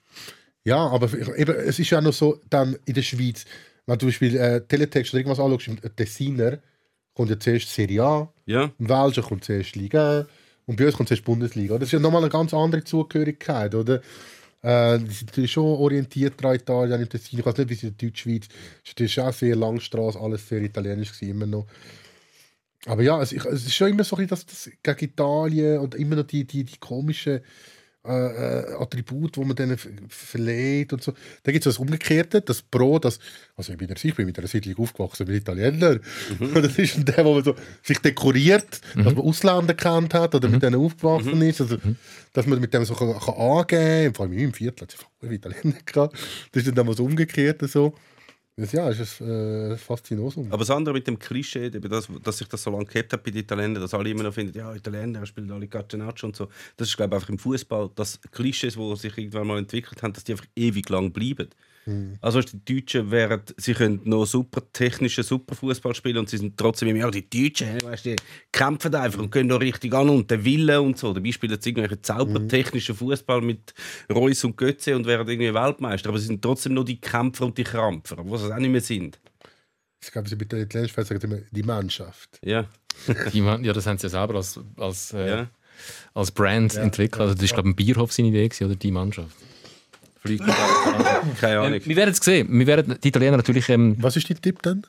Ja, 0.65 0.77
aber 0.87 1.11
eben, 1.37 1.55
es 1.55 1.77
ist 1.77 1.89
ja 1.89 1.99
noch 1.99 2.13
so, 2.13 2.39
dann 2.49 2.77
in 2.85 2.93
der 2.93 3.01
Schweiz, 3.01 3.45
wenn 3.85 3.97
du 3.97 3.99
zum 3.99 4.07
Beispiel 4.07 4.37
äh, 4.37 4.65
Teletext 4.65 5.13
oder 5.13 5.19
irgendwas 5.19 5.39
anschaust, 5.39 5.67
im 5.67 5.95
Tessiner 5.95 6.59
kommt 7.13 7.29
ja 7.29 7.39
zuerst 7.39 7.69
Serie 7.73 8.03
A, 8.03 8.33
Ja, 8.45 8.71
im 8.79 8.89
Welschen 8.89 9.23
kommt 9.23 9.43
zuerst 9.45 9.75
Liga 9.75 10.25
und 10.65 10.77
bei 10.77 10.85
uns 10.85 10.95
kommt 10.95 11.09
zuerst 11.09 11.25
Bundesliga. 11.25 11.77
Das 11.77 11.87
ist 11.89 11.93
ja 11.93 11.99
nochmal 11.99 12.21
eine 12.23 12.31
ganz 12.31 12.53
andere 12.53 12.83
Zugehörigkeit, 12.83 13.75
oder? 13.75 14.01
Äh, 14.61 14.99
die 14.99 15.11
sind 15.11 15.27
natürlich 15.29 15.51
schon 15.51 15.65
orientiert 15.65 16.43
an 16.45 16.55
Italien, 16.55 17.01
im 17.01 17.09
Tessin. 17.09 17.39
Ich 17.39 17.45
weiß 17.45 17.57
nicht, 17.57 17.69
wie 17.69 17.73
es 17.73 17.83
in 17.83 17.95
der 17.97 18.07
Deutschschweiz 18.09 18.47
ist. 18.83 18.99
Das 18.99 19.11
ist 19.11 19.19
auch 19.19 19.33
sehr 19.33 19.55
Langstrasse, 19.55 20.19
alles 20.19 20.47
sehr 20.47 20.61
italienisch 20.61 21.11
gewesen, 21.13 21.31
immer 21.31 21.45
noch. 21.47 21.67
Aber 22.85 23.01
ja, 23.01 23.21
es, 23.21 23.31
ich- 23.31 23.45
es 23.45 23.65
ist 23.65 23.75
schon 23.75 23.89
immer 23.89 24.03
so, 24.03 24.15
dass 24.17 24.45
das 24.45 24.69
gegen 24.83 25.05
Italien 25.05 25.79
und 25.79 25.95
immer 25.95 26.15
noch 26.17 26.23
die, 26.27 26.45
die, 26.45 26.63
die 26.65 26.77
komischen 26.77 27.41
äh, 28.05 28.11
äh, 28.11 28.73
Attribute, 28.81 29.35
die 29.37 29.39
man 29.45 29.55
denen 29.55 29.77
ver- 29.77 29.89
verleiht 30.09 30.91
und 30.91 31.01
so. 31.01 31.13
Da 31.43 31.51
gibt 31.53 31.65
es 31.65 31.73
das 31.73 31.79
Umgekehrte, 31.79 32.41
das 32.41 32.61
Pro, 32.61 32.99
das, 32.99 33.17
also 33.55 33.71
ich 33.71 33.77
bin, 33.77 33.87
der- 33.87 33.95
ich 34.03 34.13
bin 34.15 34.25
mit 34.25 34.37
einer 34.37 34.47
Siedlung 34.47 34.77
aufgewachsen, 34.79 35.25
mit 35.27 35.37
Italiener. 35.37 35.99
Und 36.39 36.55
das 36.55 36.77
ist 36.77 37.07
der, 37.07 37.23
wo 37.23 37.35
man 37.35 37.43
so 37.43 37.55
sich 37.81 37.99
dekoriert, 37.99 38.81
dass 38.95 39.05
man 39.05 39.19
Ausländer 39.19 39.73
kennt 39.73 40.13
hat 40.13 40.35
oder 40.35 40.49
mit 40.49 40.61
denen 40.61 40.75
aufgewachsen 40.75 41.41
ist, 41.41 41.61
also, 41.61 41.77
dass 42.33 42.45
man 42.45 42.59
mit 42.59 42.73
dem 42.73 42.83
so 42.83 42.93
kann, 42.93 43.17
kann 43.17 43.35
angeben 43.35 44.05
kann. 44.05 44.13
Vor 44.15 44.25
allem 44.25 44.35
meinem 44.35 44.53
Viertel 44.53 44.81
hat 44.81 44.93
es 44.93 45.05
viele 45.21 45.35
Italiener 45.35 45.79
gehabt. 45.85 46.13
Das 46.51 46.61
ist 46.61 46.67
dann 46.67 46.75
damals 46.75 46.99
umgekehrt 46.99 47.61
so. 47.69 47.89
Das, 47.89 48.01
ja, 48.57 48.89
ist 48.89 49.19
ein 49.21 49.71
äh, 49.71 49.77
Faszinosum. 49.77 50.47
aber 50.51 50.59
das 50.59 50.69
andere 50.69 50.93
mit 50.93 51.07
dem 51.07 51.17
Klischee, 51.17 51.71
das, 51.71 52.07
dass 52.23 52.37
sich 52.37 52.47
das 52.47 52.61
so 52.61 52.69
lange 52.69 52.85
gehabt 52.85 53.11
hat 53.11 53.23
bei 53.23 53.31
den 53.31 53.41
Italienern, 53.41 53.81
dass 53.81 53.93
alle 53.93 54.09
immer 54.09 54.23
noch 54.23 54.33
finden, 54.33 54.55
ja, 54.57 54.73
Italiener 54.73 55.25
spielen 55.25 55.51
alle 55.51 55.67
Catenaccio 55.67 56.27
und 56.27 56.35
so. 56.35 56.49
Das 56.77 56.87
ist, 56.87 56.95
glaube 56.95 57.15
ich, 57.15 57.15
einfach 57.15 57.29
im 57.29 57.39
Fußball, 57.39 57.89
dass 57.95 58.21
Klischees, 58.31 58.75
die 58.75 58.95
sich 58.95 59.17
irgendwann 59.17 59.47
mal 59.47 59.57
entwickelt 59.57 60.03
haben, 60.03 60.13
dass 60.13 60.23
die 60.23 60.33
einfach 60.33 60.45
ewig 60.55 60.87
lang 60.89 61.11
bleiben. 61.11 61.49
Also 62.21 62.39
weißt 62.39 62.53
du, 62.53 62.57
die 62.65 62.75
Deutschen 62.81 63.11
wären, 63.11 63.41
sie 63.57 63.73
können 63.73 63.99
noch 64.05 64.25
super 64.25 64.61
technischen, 64.71 65.23
super 65.23 65.53
Fußball 65.55 65.93
spielen 65.93 66.17
und 66.17 66.29
sie 66.29 66.37
sind 66.37 66.57
trotzdem 66.57 66.87
immer, 66.89 66.99
ja, 66.99 67.11
die 67.11 67.29
Deutschen, 67.29 67.81
weißt 67.83 68.05
du, 68.05 68.09
die 68.11 68.15
kämpfen 68.51 68.95
einfach 68.95 69.19
und 69.19 69.31
gehen 69.31 69.47
noch 69.47 69.59
richtig 69.59 69.93
an 69.93 70.09
und 70.09 70.31
der 70.31 70.45
Wille 70.45 70.81
und 70.81 70.97
so. 70.97 71.11
Dabei 71.13 71.31
spielen 71.33 71.59
sie 71.59 71.69
irgendwelchen 71.69 72.01
zaubertechnischen 72.03 72.95
Fußball 72.95 73.41
mit 73.41 73.73
Reus 74.13 74.43
und 74.45 74.55
Götze 74.55 74.95
und 74.95 75.05
wären 75.05 75.27
irgendwie 75.27 75.53
Weltmeister. 75.53 76.09
Aber 76.09 76.19
sie 76.19 76.27
sind 76.27 76.41
trotzdem 76.41 76.73
noch 76.73 76.85
die 76.85 77.01
Kämpfer 77.01 77.45
und 77.45 77.57
die 77.57 77.63
Krampfer, 77.65 78.17
was 78.19 78.43
sie 78.43 78.53
auch 78.53 78.59
nicht 78.59 78.69
mehr 78.71 78.81
sind. 78.81 79.19
Ich 80.01 80.11
glaube, 80.11 80.29
sie 80.29 80.35
mit 80.35 80.51
den 80.51 80.61
italienischen 80.61 80.93
Fans 80.95 81.07
sagen 81.09 81.21
immer 81.21 81.39
die 81.51 81.63
Mannschaft. 81.63 82.39
Ja, 82.43 82.65
Die, 83.33 83.41
man- 83.41 83.63
ja, 83.63 83.73
das 83.73 83.87
haben 83.87 83.97
sie 83.97 84.05
ja 84.07 84.09
selber 84.09 84.35
als, 84.35 84.59
als, 84.77 85.13
äh, 85.13 85.27
ja. 85.29 85.49
als 86.13 86.31
Brand 86.31 86.75
entwickelt. 86.75 87.21
Also 87.21 87.33
das 87.33 87.43
ist, 87.43 87.53
glaube 87.53 87.69
ich, 87.69 87.73
ein 87.73 87.75
Bierhof 87.75 88.13
seine 88.13 88.29
Idee 88.29 88.47
gewesen, 88.47 88.65
oder 88.65 88.75
die 88.75 88.91
Mannschaft. 88.91 89.35
Fliegt 90.25 90.43
keine 91.39 91.59
Ahnung. 91.59 91.73
ähm, 91.75 91.81
wir 91.85 91.95
werden 91.95 92.11
es 92.11 92.17
sehen. 92.17 92.47
Wir 92.51 92.67
werden 92.67 92.97
die 93.03 93.07
Italiener 93.09 93.37
natürlich... 93.37 93.67
Ähm, 93.69 93.95
Was 93.99 94.15
ist 94.15 94.29
dein 94.29 94.41
Tipp 94.41 94.61
dann? 94.61 94.83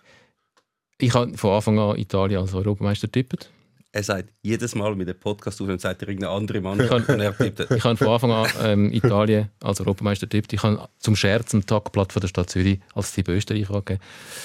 ich 0.99 1.13
habe 1.13 1.37
von 1.37 1.51
Anfang 1.57 1.79
an 1.79 1.99
Italien 1.99 2.41
als 2.41 2.55
Europameister 2.55 3.11
tippt. 3.11 3.51
Er 3.93 4.03
sagt 4.03 4.31
jedes 4.43 4.75
Mal 4.75 4.95
mit 4.97 5.07
dem 5.09 5.19
Podcast 5.19 5.61
auf 5.61 5.69
und 5.69 5.81
sagt 5.81 6.03
er 6.03 6.09
irgendeine 6.09 6.33
andere 6.35 6.61
Mannschaft 6.61 7.09
und 7.09 7.21
er 7.21 7.37
tippt. 7.37 7.71
Ich 7.71 7.85
habe 7.85 7.97
von 7.97 8.09
Anfang 8.09 8.31
an 8.33 8.49
ähm, 8.63 8.93
Italien 8.93 9.51
als 9.63 9.81
Europameister 9.81 10.29
tippt. 10.29 10.53
Ich 10.53 10.63
habe 10.63 10.89
zum 10.99 11.15
Scherz 11.17 11.53
ein 11.53 11.67
Tagblatt 11.67 12.13
von 12.13 12.21
der 12.21 12.29
Stadt 12.29 12.49
Zürich 12.51 12.81
als 12.95 13.13
Tipp 13.13 13.29
Österreich 13.29 13.69
angegeben. 13.71 14.01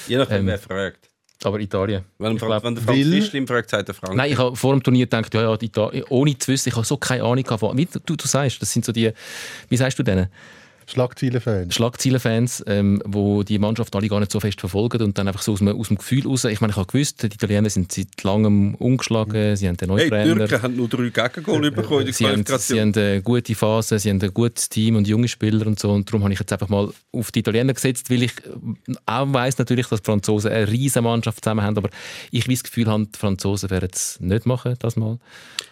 Je 0.07 0.17
nachdem, 0.17 0.37
Ähm, 0.41 0.47
wer 0.47 0.59
fragt. 0.59 1.09
Aber 1.43 1.59
Italien. 1.59 2.03
Wenn, 2.17 2.33
Ich 2.33 2.39
glaub, 2.39 2.63
wenn 2.63 2.75
der 2.75 2.83
Frank 2.83 2.97
Will- 2.97 3.11
Fischlim 3.21 3.47
fragt, 3.47 3.69
sagt 3.69 3.87
der 3.87 3.95
Frank. 3.95 4.15
Nein, 4.15 4.31
ich 4.31 4.37
habe 4.37 4.55
vor 4.55 4.73
dem 4.73 4.83
Turnier 4.83 5.05
gedacht, 5.05 5.33
ja, 5.33 5.41
ja, 5.43 5.53
Italien, 5.61 6.03
ohne 6.09 6.37
zu 6.37 6.51
wissen, 6.51 6.67
ich 6.69 6.75
habe 6.75 6.85
so 6.85 6.97
keine 6.97 7.23
Ahnung 7.23 7.43
gehabt. 7.43 7.59
von- 7.61 7.77
Wie 7.77 7.85
du, 7.85 7.99
du 8.15 8.27
sagst, 8.27 8.61
das 8.61 8.71
sind 8.73 8.83
so 8.83 8.91
die, 8.91 9.11
wie 9.69 9.77
sagst 9.77 9.97
du 9.97 10.03
denen? 10.03 10.27
Schlagzeilenfans. 10.89 11.75
Schlagzeilenfans, 11.75 12.63
ähm, 12.67 13.01
wo 13.05 13.43
die 13.43 13.59
Mannschaft 13.59 13.95
alle 13.95 14.07
gar 14.07 14.19
nicht 14.19 14.31
so 14.31 14.39
fest 14.39 14.59
verfolgen 14.59 15.03
und 15.03 15.17
dann 15.17 15.27
einfach 15.27 15.43
so 15.43 15.53
aus 15.53 15.59
dem, 15.59 15.67
aus 15.67 15.89
dem 15.89 15.97
Gefühl 15.97 16.25
raus. 16.25 16.45
Ich 16.45 16.61
meine, 16.61 16.71
ich 16.71 16.77
habe 16.77 16.87
gewusst, 16.91 17.21
die 17.21 17.27
Italiener 17.27 17.69
sind 17.69 17.91
seit 17.91 18.23
langem 18.23 18.73
umgeschlagen, 18.75 19.55
sie 19.55 19.67
haben 19.67 19.77
den 19.77 19.89
neuen 19.89 19.99
hey, 19.99 20.09
die 20.09 20.15
Trainer. 20.15 20.47
Türken 20.47 20.63
haben 20.63 20.75
nur 20.75 20.87
drei 20.89 21.09
Gegengol 21.09 21.71
bekommen 21.71 21.99
in 21.99 22.05
der 22.07 22.13
Sie 22.13 22.25
haben, 22.25 22.43
sie 22.45 22.81
haben 22.81 22.93
eine 22.95 23.21
gute 23.21 23.53
Phase, 23.53 23.99
sie 23.99 24.09
haben 24.09 24.21
ein 24.21 24.33
gutes 24.33 24.67
Team 24.69 24.95
und 24.95 25.07
junge 25.07 25.27
Spieler 25.27 25.67
und 25.67 25.79
so. 25.79 25.91
Und 25.91 26.09
darum 26.09 26.23
habe 26.23 26.33
ich 26.33 26.39
jetzt 26.39 26.51
einfach 26.51 26.69
mal 26.69 26.89
auf 27.11 27.31
die 27.31 27.39
Italiener 27.39 27.73
gesetzt, 27.73 28.09
weil 28.09 28.23
ich 28.23 28.31
äh, 28.31 28.95
auch 29.05 29.31
weiss 29.31 29.57
natürlich, 29.59 29.87
dass 29.87 30.01
die 30.01 30.05
Franzosen 30.05 30.51
eine 30.51 30.67
riesige 30.69 31.03
Mannschaft 31.03 31.43
zusammen 31.43 31.63
haben, 31.63 31.77
aber 31.77 31.89
ich 32.31 32.47
wie 32.47 32.55
das 32.55 32.63
Gefühl 32.63 32.87
habe, 32.87 33.05
die 33.05 33.17
Franzosen 33.17 33.69
werden 33.69 33.89
es 33.93 34.19
nicht 34.19 34.45
machen, 34.45 34.75
das 34.79 34.95
mal. 34.95 35.19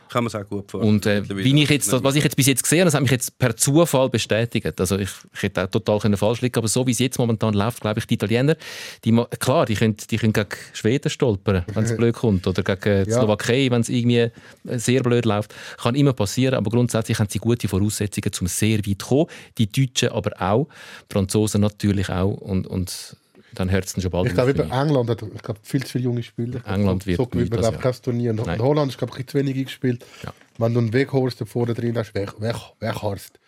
Kann 0.09 0.23
man 0.23 0.27
es 0.27 0.35
auch 0.35 0.47
gut 0.47 0.71
vorstellen. 0.71 0.95
Und 0.95 1.05
äh, 1.05 1.23
wie 1.29 1.63
ich 1.63 1.69
jetzt, 1.69 1.91
was 2.03 2.15
ich 2.15 2.23
jetzt 2.23 2.35
bis 2.35 2.47
jetzt 2.47 2.63
gesehen 2.63 2.79
habe, 2.79 2.85
das 2.85 2.93
hat 2.93 3.01
mich 3.01 3.11
jetzt 3.11 3.37
per 3.37 3.55
Zufall 3.55 4.09
bestätigt. 4.09 4.79
Also 4.79 4.97
ich, 4.97 5.09
ich 5.33 5.43
hätte 5.43 5.63
auch 5.63 5.67
total 5.69 5.99
können 5.99 6.17
falsch 6.17 6.41
liegen, 6.41 6.57
aber 6.57 6.67
so 6.67 6.85
wie 6.87 6.91
es 6.91 6.99
jetzt 6.99 7.17
momentan 7.17 7.53
läuft, 7.53 7.81
glaube 7.81 7.99
ich, 7.99 8.07
die 8.07 8.15
Italiener, 8.15 8.55
die, 9.03 9.11
klar, 9.39 9.65
die 9.65 9.75
können, 9.75 9.95
die 10.09 10.17
können 10.17 10.33
gegen 10.33 10.49
Schweden 10.73 11.09
stolpern, 11.09 11.63
wenn 11.73 11.83
es 11.83 11.95
blöd 11.97 12.15
kommt, 12.15 12.47
oder 12.47 12.63
gegen 12.63 13.05
die 13.05 13.11
Ja. 13.11 13.19
Slowakei, 13.19 13.67
wenn 13.71 13.81
es 13.81 13.89
irgendwie 13.89 14.17
äh, 14.17 14.31
sehr 14.77 15.01
blöd 15.03 15.25
läuft. 15.25 15.53
Kann 15.77 15.95
immer 15.95 16.13
passieren, 16.13 16.55
aber 16.55 16.69
grundsätzlich 16.69 17.19
haben 17.19 17.29
sie 17.29 17.39
gute 17.39 17.67
Voraussetzungen, 17.67 18.31
um 18.39 18.47
sehr 18.47 18.79
weit 18.79 19.01
zu 19.01 19.07
kommen. 19.07 19.27
Die 19.57 19.71
Deutschen 19.71 20.09
aber 20.09 20.31
auch, 20.39 20.67
die 21.09 21.13
Franzosen 21.13 21.61
natürlich 21.61 22.09
auch 22.09 22.33
und, 22.33 22.67
und 22.67 23.17
dann 23.57 23.71
hört 23.71 23.85
es 23.85 24.01
schon 24.01 24.11
bald 24.11 24.27
Ich 24.27 24.33
glaube, 24.33 24.51
England 24.51 25.09
hat 25.09 25.23
ich 25.23 25.41
glaube, 25.41 25.59
viel 25.63 25.83
zu 25.83 25.93
viele 25.93 26.03
junge 26.03 26.21
Spieler. 26.21 26.61
England 26.65 27.07
wird 27.07 27.17
so 27.17 27.25
gewinnt 27.25 27.49
man 27.49 27.59
glaube 27.59 27.77
kein 27.77 27.93
Turnier. 27.93 28.31
Und 28.31 28.45
Nein. 28.45 28.59
Holland 28.59 28.91
ist 28.91 28.97
glaube 28.99 29.19
ich 29.19 29.27
zu 29.27 29.37
wenig 29.37 29.55
gespielt. 29.55 30.05
Ja. 30.23 30.31
Wenn 30.59 30.73
du 30.73 30.79
einen 30.79 30.93
Weghorst 30.93 31.41
da 31.41 31.45
vorne 31.45 31.73
drin 31.73 31.97
hast, 31.97 32.13
weg, 32.13 32.39
weg, 32.39 32.55
weghorst. 32.79 33.39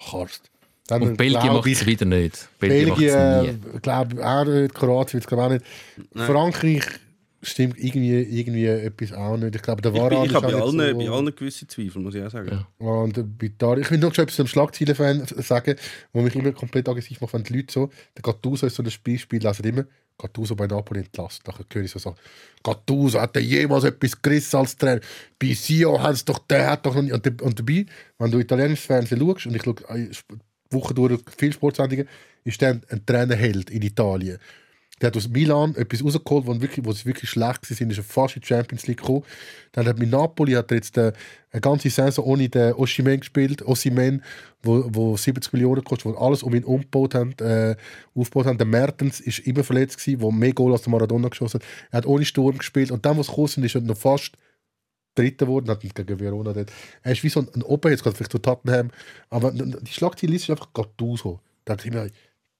Horst. 0.00 0.50
Dann 0.88 1.02
Und 1.02 1.16
Belgien 1.16 1.52
macht 1.52 1.66
es 1.66 1.82
ich, 1.82 1.86
wieder 1.86 2.04
nicht. 2.04 2.48
Belgien, 2.58 2.96
Belgien, 2.96 3.60
nie. 3.72 3.78
glaube 3.80 4.26
auch 4.26 4.44
nicht, 4.44 4.74
Kroatien 4.74 5.14
wird 5.14 5.24
es 5.24 5.28
glaube 5.28 5.44
auch 5.44 5.50
nicht. 5.50 5.64
Frankreich 6.14 6.82
stimmt 7.42 7.78
irgendwie, 7.78 8.20
irgendwie 8.20 8.66
etwas 8.66 9.12
auch 9.12 9.36
nicht. 9.36 9.56
Ich 9.56 9.62
glaube, 9.62 9.82
der 9.82 9.92
ich, 9.92 10.08
bin- 10.08 10.18
ich 10.22 10.26
ist 10.30 10.34
habe 10.34 10.46
auch 10.46 10.52
bei 10.52 10.60
allen, 10.60 10.98
so... 10.98 10.98
bei 10.98 11.08
allen 11.10 11.34
gewisse 11.34 11.66
Zweifel, 11.66 12.00
muss 12.00 12.14
ich 12.14 12.22
auch 12.22 12.30
sagen. 12.30 12.50
Ja. 12.50 12.86
Und 12.86 13.38
bei 13.38 13.46
Italien, 13.46 13.82
ich 13.82 13.90
will 13.90 13.98
noch 13.98 14.14
schon 14.14 14.22
etwas 14.24 14.36
zum 14.36 14.46
Schlagzeilen-Fan 14.46 15.26
sagen, 15.38 15.76
wo 16.12 16.22
mich 16.22 16.34
immer 16.34 16.52
komplett 16.52 16.88
aggressiv 16.88 17.20
macht, 17.20 17.34
wenn 17.34 17.42
die 17.42 17.54
Leute 17.54 17.72
so, 17.72 17.90
der 18.16 18.22
Gattuso 18.22 18.66
ist 18.66 18.76
so 18.76 18.82
ein 18.82 18.90
Spiel, 18.90 19.18
Spiel 19.18 19.42
lesen 19.42 19.64
immer, 19.64 19.84
Gattuso 20.18 20.54
bei 20.54 20.66
Napoli 20.66 21.00
entlassen. 21.00 21.42
Nachher 21.46 21.64
höre 21.72 21.82
ich 21.82 21.90
so 21.90 21.98
sagen, 21.98 22.16
Gattuso 22.62 23.20
hat 23.20 23.34
der 23.34 23.42
jemals 23.42 23.84
etwas 23.84 24.20
gerissen 24.22 24.56
als 24.56 24.76
Trainer? 24.76 25.00
Bei 25.38 25.52
Sio 25.52 26.00
hat 26.00 26.14
es 26.14 26.24
doch, 26.24 26.38
der 26.38 26.70
hat 26.70 26.86
doch 26.86 26.94
noch 26.94 27.02
nicht. 27.02 27.12
Und, 27.12 27.42
und 27.42 27.58
dabei, 27.58 27.86
wenn 28.18 28.30
du 28.30 28.38
italienisches 28.38 28.86
Fernsehen 28.86 29.20
schaust, 29.20 29.46
und 29.46 29.56
ich 29.56 29.62
schaue 29.62 29.76
äh, 29.88 30.08
Woche 30.70 30.94
durch 30.94 31.20
viele 31.36 31.52
Sportsendungen, 31.52 32.08
ist 32.44 32.60
der 32.60 32.80
ein 32.88 33.06
Trainerheld 33.06 33.70
in 33.70 33.82
Italien. 33.82 34.38
Der 35.02 35.08
hat 35.08 35.16
aus 35.16 35.28
Milan 35.28 35.74
etwas 35.74 36.04
rausgeholt, 36.04 36.46
wo, 36.46 36.60
wirklich, 36.60 36.86
wo 36.86 36.92
sie 36.92 37.06
wirklich 37.06 37.28
schlecht 37.28 37.68
waren, 37.68 37.90
ist 37.90 38.00
fast 38.02 38.36
in 38.36 38.42
die 38.42 38.46
Champions 38.46 38.86
League 38.86 38.98
gekommen. 38.98 39.24
Dann 39.72 39.86
hat 39.86 39.98
mit 39.98 40.10
Napoli 40.10 40.52
hat 40.52 40.70
er 40.70 40.76
jetzt 40.76 40.96
äh, 40.96 41.12
eine 41.50 41.60
ganze 41.60 41.90
Saison 41.90 42.24
ohne 42.24 42.48
den 42.48 42.72
Oshimen 42.74 43.18
gespielt. 43.18 43.62
Oshimen, 43.62 44.22
wo, 44.62 44.84
wo 44.92 45.16
70 45.16 45.52
Millionen 45.52 45.82
kostet, 45.82 46.06
wo 46.06 46.14
alles 46.14 46.44
um 46.44 46.54
ihn 46.54 46.62
umgebaut 46.62 47.16
haben, 47.16 47.32
äh, 47.40 47.74
aufgebaut 48.14 48.46
haben. 48.46 48.58
Der 48.58 48.66
Mertens 48.66 49.18
ist 49.18 49.40
immer 49.40 49.64
verletzt 49.64 49.98
gewesen, 49.98 50.20
wo 50.20 50.30
mehr 50.30 50.52
Goal 50.52 50.70
als 50.70 50.82
der 50.82 50.92
Maradona 50.92 51.28
geschossen 51.28 51.60
hat. 51.60 51.66
Er 51.90 51.96
hat 51.98 52.06
ohne 52.06 52.24
Sturm 52.24 52.58
gespielt 52.58 52.92
und 52.92 53.04
dann, 53.04 53.18
was 53.18 53.26
gekommen 53.26 53.64
ist 53.64 53.74
er 53.74 53.80
noch 53.80 53.96
fast 53.96 54.36
Dritter 55.16 55.46
geworden, 55.46 55.68
hat 55.68 55.80
gegen 55.80 56.20
Verona 56.20 56.52
dort. 56.52 56.72
Er 57.02 57.12
ist 57.12 57.22
wie 57.22 57.28
so 57.28 57.40
ein, 57.40 57.48
ein 57.54 57.62
Opa, 57.62 57.90
jetzt 57.90 58.02
gerade 58.02 58.16
vielleicht 58.16 58.32
zu 58.32 58.38
Tottenham, 58.38 58.90
aber 59.30 59.50
die 59.50 59.92
Schlagzeile 59.92 60.36
ist 60.36 60.48
einfach 60.48 60.72
Gattuso. 60.72 61.40
Da 61.64 61.74
dachte 61.74 61.88
ich 61.88 61.94
mir, 61.94 62.08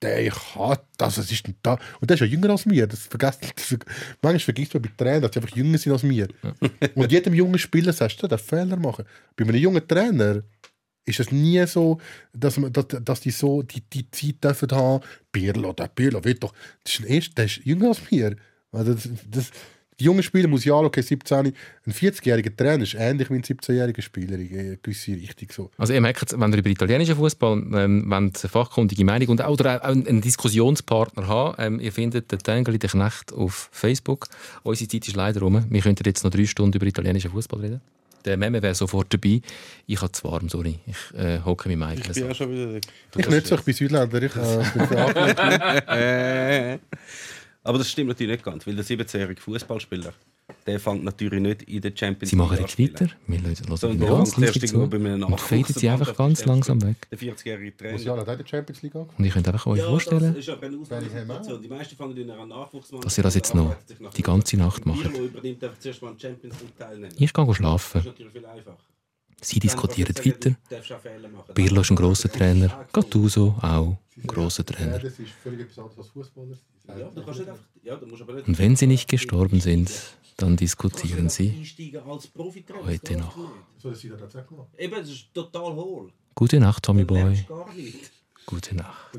der 0.02 0.30
hat 0.30 0.84
das, 0.98 1.18
was 1.18 1.30
ist 1.30 1.46
denn 1.46 1.54
da? 1.62 1.78
Und 2.00 2.10
der 2.10 2.14
ist 2.14 2.20
ja 2.20 2.26
jünger 2.26 2.50
als 2.50 2.66
mir. 2.66 2.86
Das 2.86 3.00
vergisst, 3.00 3.42
das, 3.56 3.78
manchmal 4.20 4.40
vergisst 4.40 4.74
man 4.74 4.82
bei 4.82 4.90
Trainern, 4.96 5.22
dass 5.22 5.32
sie 5.32 5.40
einfach 5.40 5.56
jünger 5.56 5.78
sind 5.78 5.92
als 5.92 6.02
mir. 6.02 6.28
Und 6.94 7.12
jedem 7.12 7.34
jungen 7.34 7.58
Spieler 7.58 7.92
sagst 7.92 8.22
du, 8.22 8.26
der 8.26 8.38
Fehler 8.38 8.76
machen. 8.76 9.04
Bei 9.36 9.44
einem 9.44 9.56
jungen 9.56 9.86
Trainer 9.86 10.42
ist 11.04 11.20
es 11.20 11.32
nie 11.32 11.64
so, 11.66 11.98
dass, 12.32 12.58
man, 12.58 12.72
dass, 12.72 12.86
dass 12.88 13.20
die 13.20 13.30
so 13.30 13.62
die, 13.62 13.80
die 13.80 14.10
Zeit 14.10 14.42
dürfen 14.42 14.70
haben. 14.72 15.02
Pirlo, 15.30 15.72
der 15.72 15.88
Pirlo 15.88 16.24
wird 16.24 16.42
doch, 16.42 16.52
das 16.84 16.94
ist 16.94 17.00
ein 17.00 17.06
Erst, 17.06 17.38
der 17.38 17.44
ist 17.46 17.60
jünger 17.64 17.88
als 17.88 18.10
mir. 18.10 18.36
Also 18.70 18.94
das, 18.94 19.08
das, 19.28 19.50
die 20.00 20.04
jungen 20.04 20.22
Spieler 20.22 20.48
muss 20.48 20.64
ja, 20.64 20.74
okay, 20.74 21.02
17, 21.02 21.38
ein 21.38 21.54
40-jähriger 21.92 22.56
Trainer 22.56 22.82
ist 22.82 22.94
ähnlich 22.94 23.30
wie 23.30 23.34
ein 23.34 23.42
17-jähriger 23.42 24.02
Spieler 24.02 24.38
in 24.38 24.58
eine 24.58 24.76
gewisse 24.78 25.12
Richtung. 25.12 25.48
So. 25.52 25.70
Also 25.76 25.92
ihr 25.92 26.00
merkt, 26.00 26.38
wenn 26.38 26.52
ihr 26.52 26.58
über 26.58 26.70
italienischen 26.70 27.16
Fußball 27.16 27.62
ähm, 27.74 28.12
eine 28.12 28.30
fachkundige 28.32 29.04
Meinung 29.04 29.28
und 29.28 29.42
auch, 29.42 29.52
oder 29.52 29.82
auch 29.82 29.88
einen 29.88 30.20
Diskussionspartner 30.20 31.26
haben, 31.28 31.54
ähm, 31.58 31.80
ihr 31.80 31.92
findet 31.92 32.32
den 32.32 32.38
Tengeli 32.38 32.78
den 32.78 32.90
Knecht 32.90 33.32
auf 33.32 33.68
Facebook. 33.72 34.28
Unsere 34.62 34.88
Zeit 34.88 35.08
ist 35.08 35.16
leider 35.16 35.40
rum. 35.40 35.64
Wir 35.68 35.80
könnten 35.82 36.04
jetzt 36.06 36.24
noch 36.24 36.30
drei 36.30 36.46
Stunden 36.46 36.76
über 36.76 36.86
italienischen 36.86 37.30
Fußball 37.30 37.60
reden. 37.60 37.80
Der 38.24 38.36
Meme 38.36 38.62
wäre 38.62 38.74
sofort 38.74 39.12
dabei. 39.12 39.40
Ich 39.86 40.00
habe 40.00 40.12
zu 40.12 40.24
warm, 40.24 40.48
sorry. 40.48 40.78
Ich 40.86 41.18
äh, 41.18 41.40
hocke 41.40 41.68
mit 41.68 41.78
Michael. 41.78 42.00
Ich 42.00 42.12
bin 42.14 42.26
ja 42.28 42.34
schon 42.34 42.50
wieder. 42.52 42.80
Ich 43.16 43.28
nicht 43.28 43.46
so, 43.46 43.56
ich 43.56 43.62
bin 43.62 43.74
Südländer. 43.74 44.22
Ich 44.22 44.36
äh, 44.36 44.64
bin. 44.74 44.98
Äh. 45.88 46.78
Aber 47.64 47.78
das 47.78 47.90
stimmt 47.90 48.08
natürlich 48.08 48.32
nicht 48.32 48.44
ganz, 48.44 48.66
weil 48.66 48.74
der 48.74 48.84
17-jährige 48.84 49.40
Fußballspieler, 49.40 50.12
der 50.66 50.80
fängt 50.80 51.04
natürlich 51.04 51.40
nicht 51.40 51.62
in 51.62 51.80
der 51.80 51.92
Champions 51.94 52.30
Sie 52.30 52.36
machen 52.36 52.56
League 52.58 52.68
jetzt 52.68 52.78
an 52.78 53.06
weiter. 53.06 53.16
Wir 53.28 53.40
hören 53.40 53.54
der 53.54 54.08
ganz 54.08 54.36
irgendwo 54.38 54.66
zu. 54.66 55.26
Und 55.26 55.40
faden 55.40 55.74
sie 55.74 55.88
einfach 55.88 56.16
ganz 56.16 56.44
langsam 56.44 56.82
weg. 56.82 56.96
Der 57.10 57.18
40-jährige 57.18 57.76
Trainer. 57.76 57.92
Musiala 57.92 58.20
hat 58.22 58.28
auch 58.28 58.32
in 58.32 58.38
der 58.38 58.46
Champions 58.46 58.82
League 58.82 58.94
angefangen. 58.96 59.18
Und 59.18 59.24
ich 59.24 59.32
könnte 59.32 59.50
einfach 59.52 59.66
euch 59.66 59.78
Ja, 59.78 59.86
vorstellen, 59.88 60.20
das 60.34 60.36
ist 60.38 60.48
aber 60.48 60.66
eine 60.66 60.78
Ausnahmesituation. 60.78 61.62
Die 61.62 61.68
meisten 61.68 61.96
fangen 61.96 62.16
in 62.16 62.30
einer 62.30 62.46
Nachwuchsmannschaft 62.46 63.04
dass 63.06 63.18
ihr 63.18 63.22
das 63.24 63.34
jetzt 63.36 63.54
noch 63.54 63.76
die 64.16 64.22
ganze 64.22 64.56
Nacht 64.56 64.82
Pirlo 64.82 64.96
macht. 65.02 65.16
übernimmt 65.16 65.62
einfach 65.64 65.78
zuerst 65.78 66.02
mal 66.02 66.08
am 66.10 66.18
Champions 66.18 66.60
League 66.60 66.76
teilnehmen. 66.76 67.14
Ich 67.16 67.32
gehe 67.32 67.54
schlafen. 67.54 68.02
Sie 69.40 69.58
diskutieren 69.60 70.14
weiter. 70.16 70.50
machen. 71.28 71.54
Pirlo 71.54 71.80
ist 71.80 71.90
ein 71.90 71.96
grosser 71.96 72.30
Trainer. 72.30 72.86
Gattuso 72.92 73.54
auch 73.62 73.96
ein 74.16 74.26
grosser 74.26 74.64
Ja, 74.68 74.74
Trainer. 74.74 74.98
das 74.98 75.18
ist 75.18 75.30
völlig 75.42 75.60
etwas 75.60 75.78
anderes 75.78 75.98
als 75.98 76.08
Fußballer. 76.08 76.56
Und 76.86 78.58
wenn 78.58 78.76
sie 78.76 78.86
nicht 78.86 79.08
gestorben 79.08 79.60
sind, 79.60 79.90
dann 80.36 80.56
diskutieren 80.56 81.28
sie 81.28 81.66
heute 82.84 83.16
noch. 83.16 83.36
Gute 86.34 86.60
Nacht, 86.60 86.82
Tommy 86.84 87.04
Boy. 87.04 87.46
Gute 88.46 88.74
Nacht. 88.74 89.18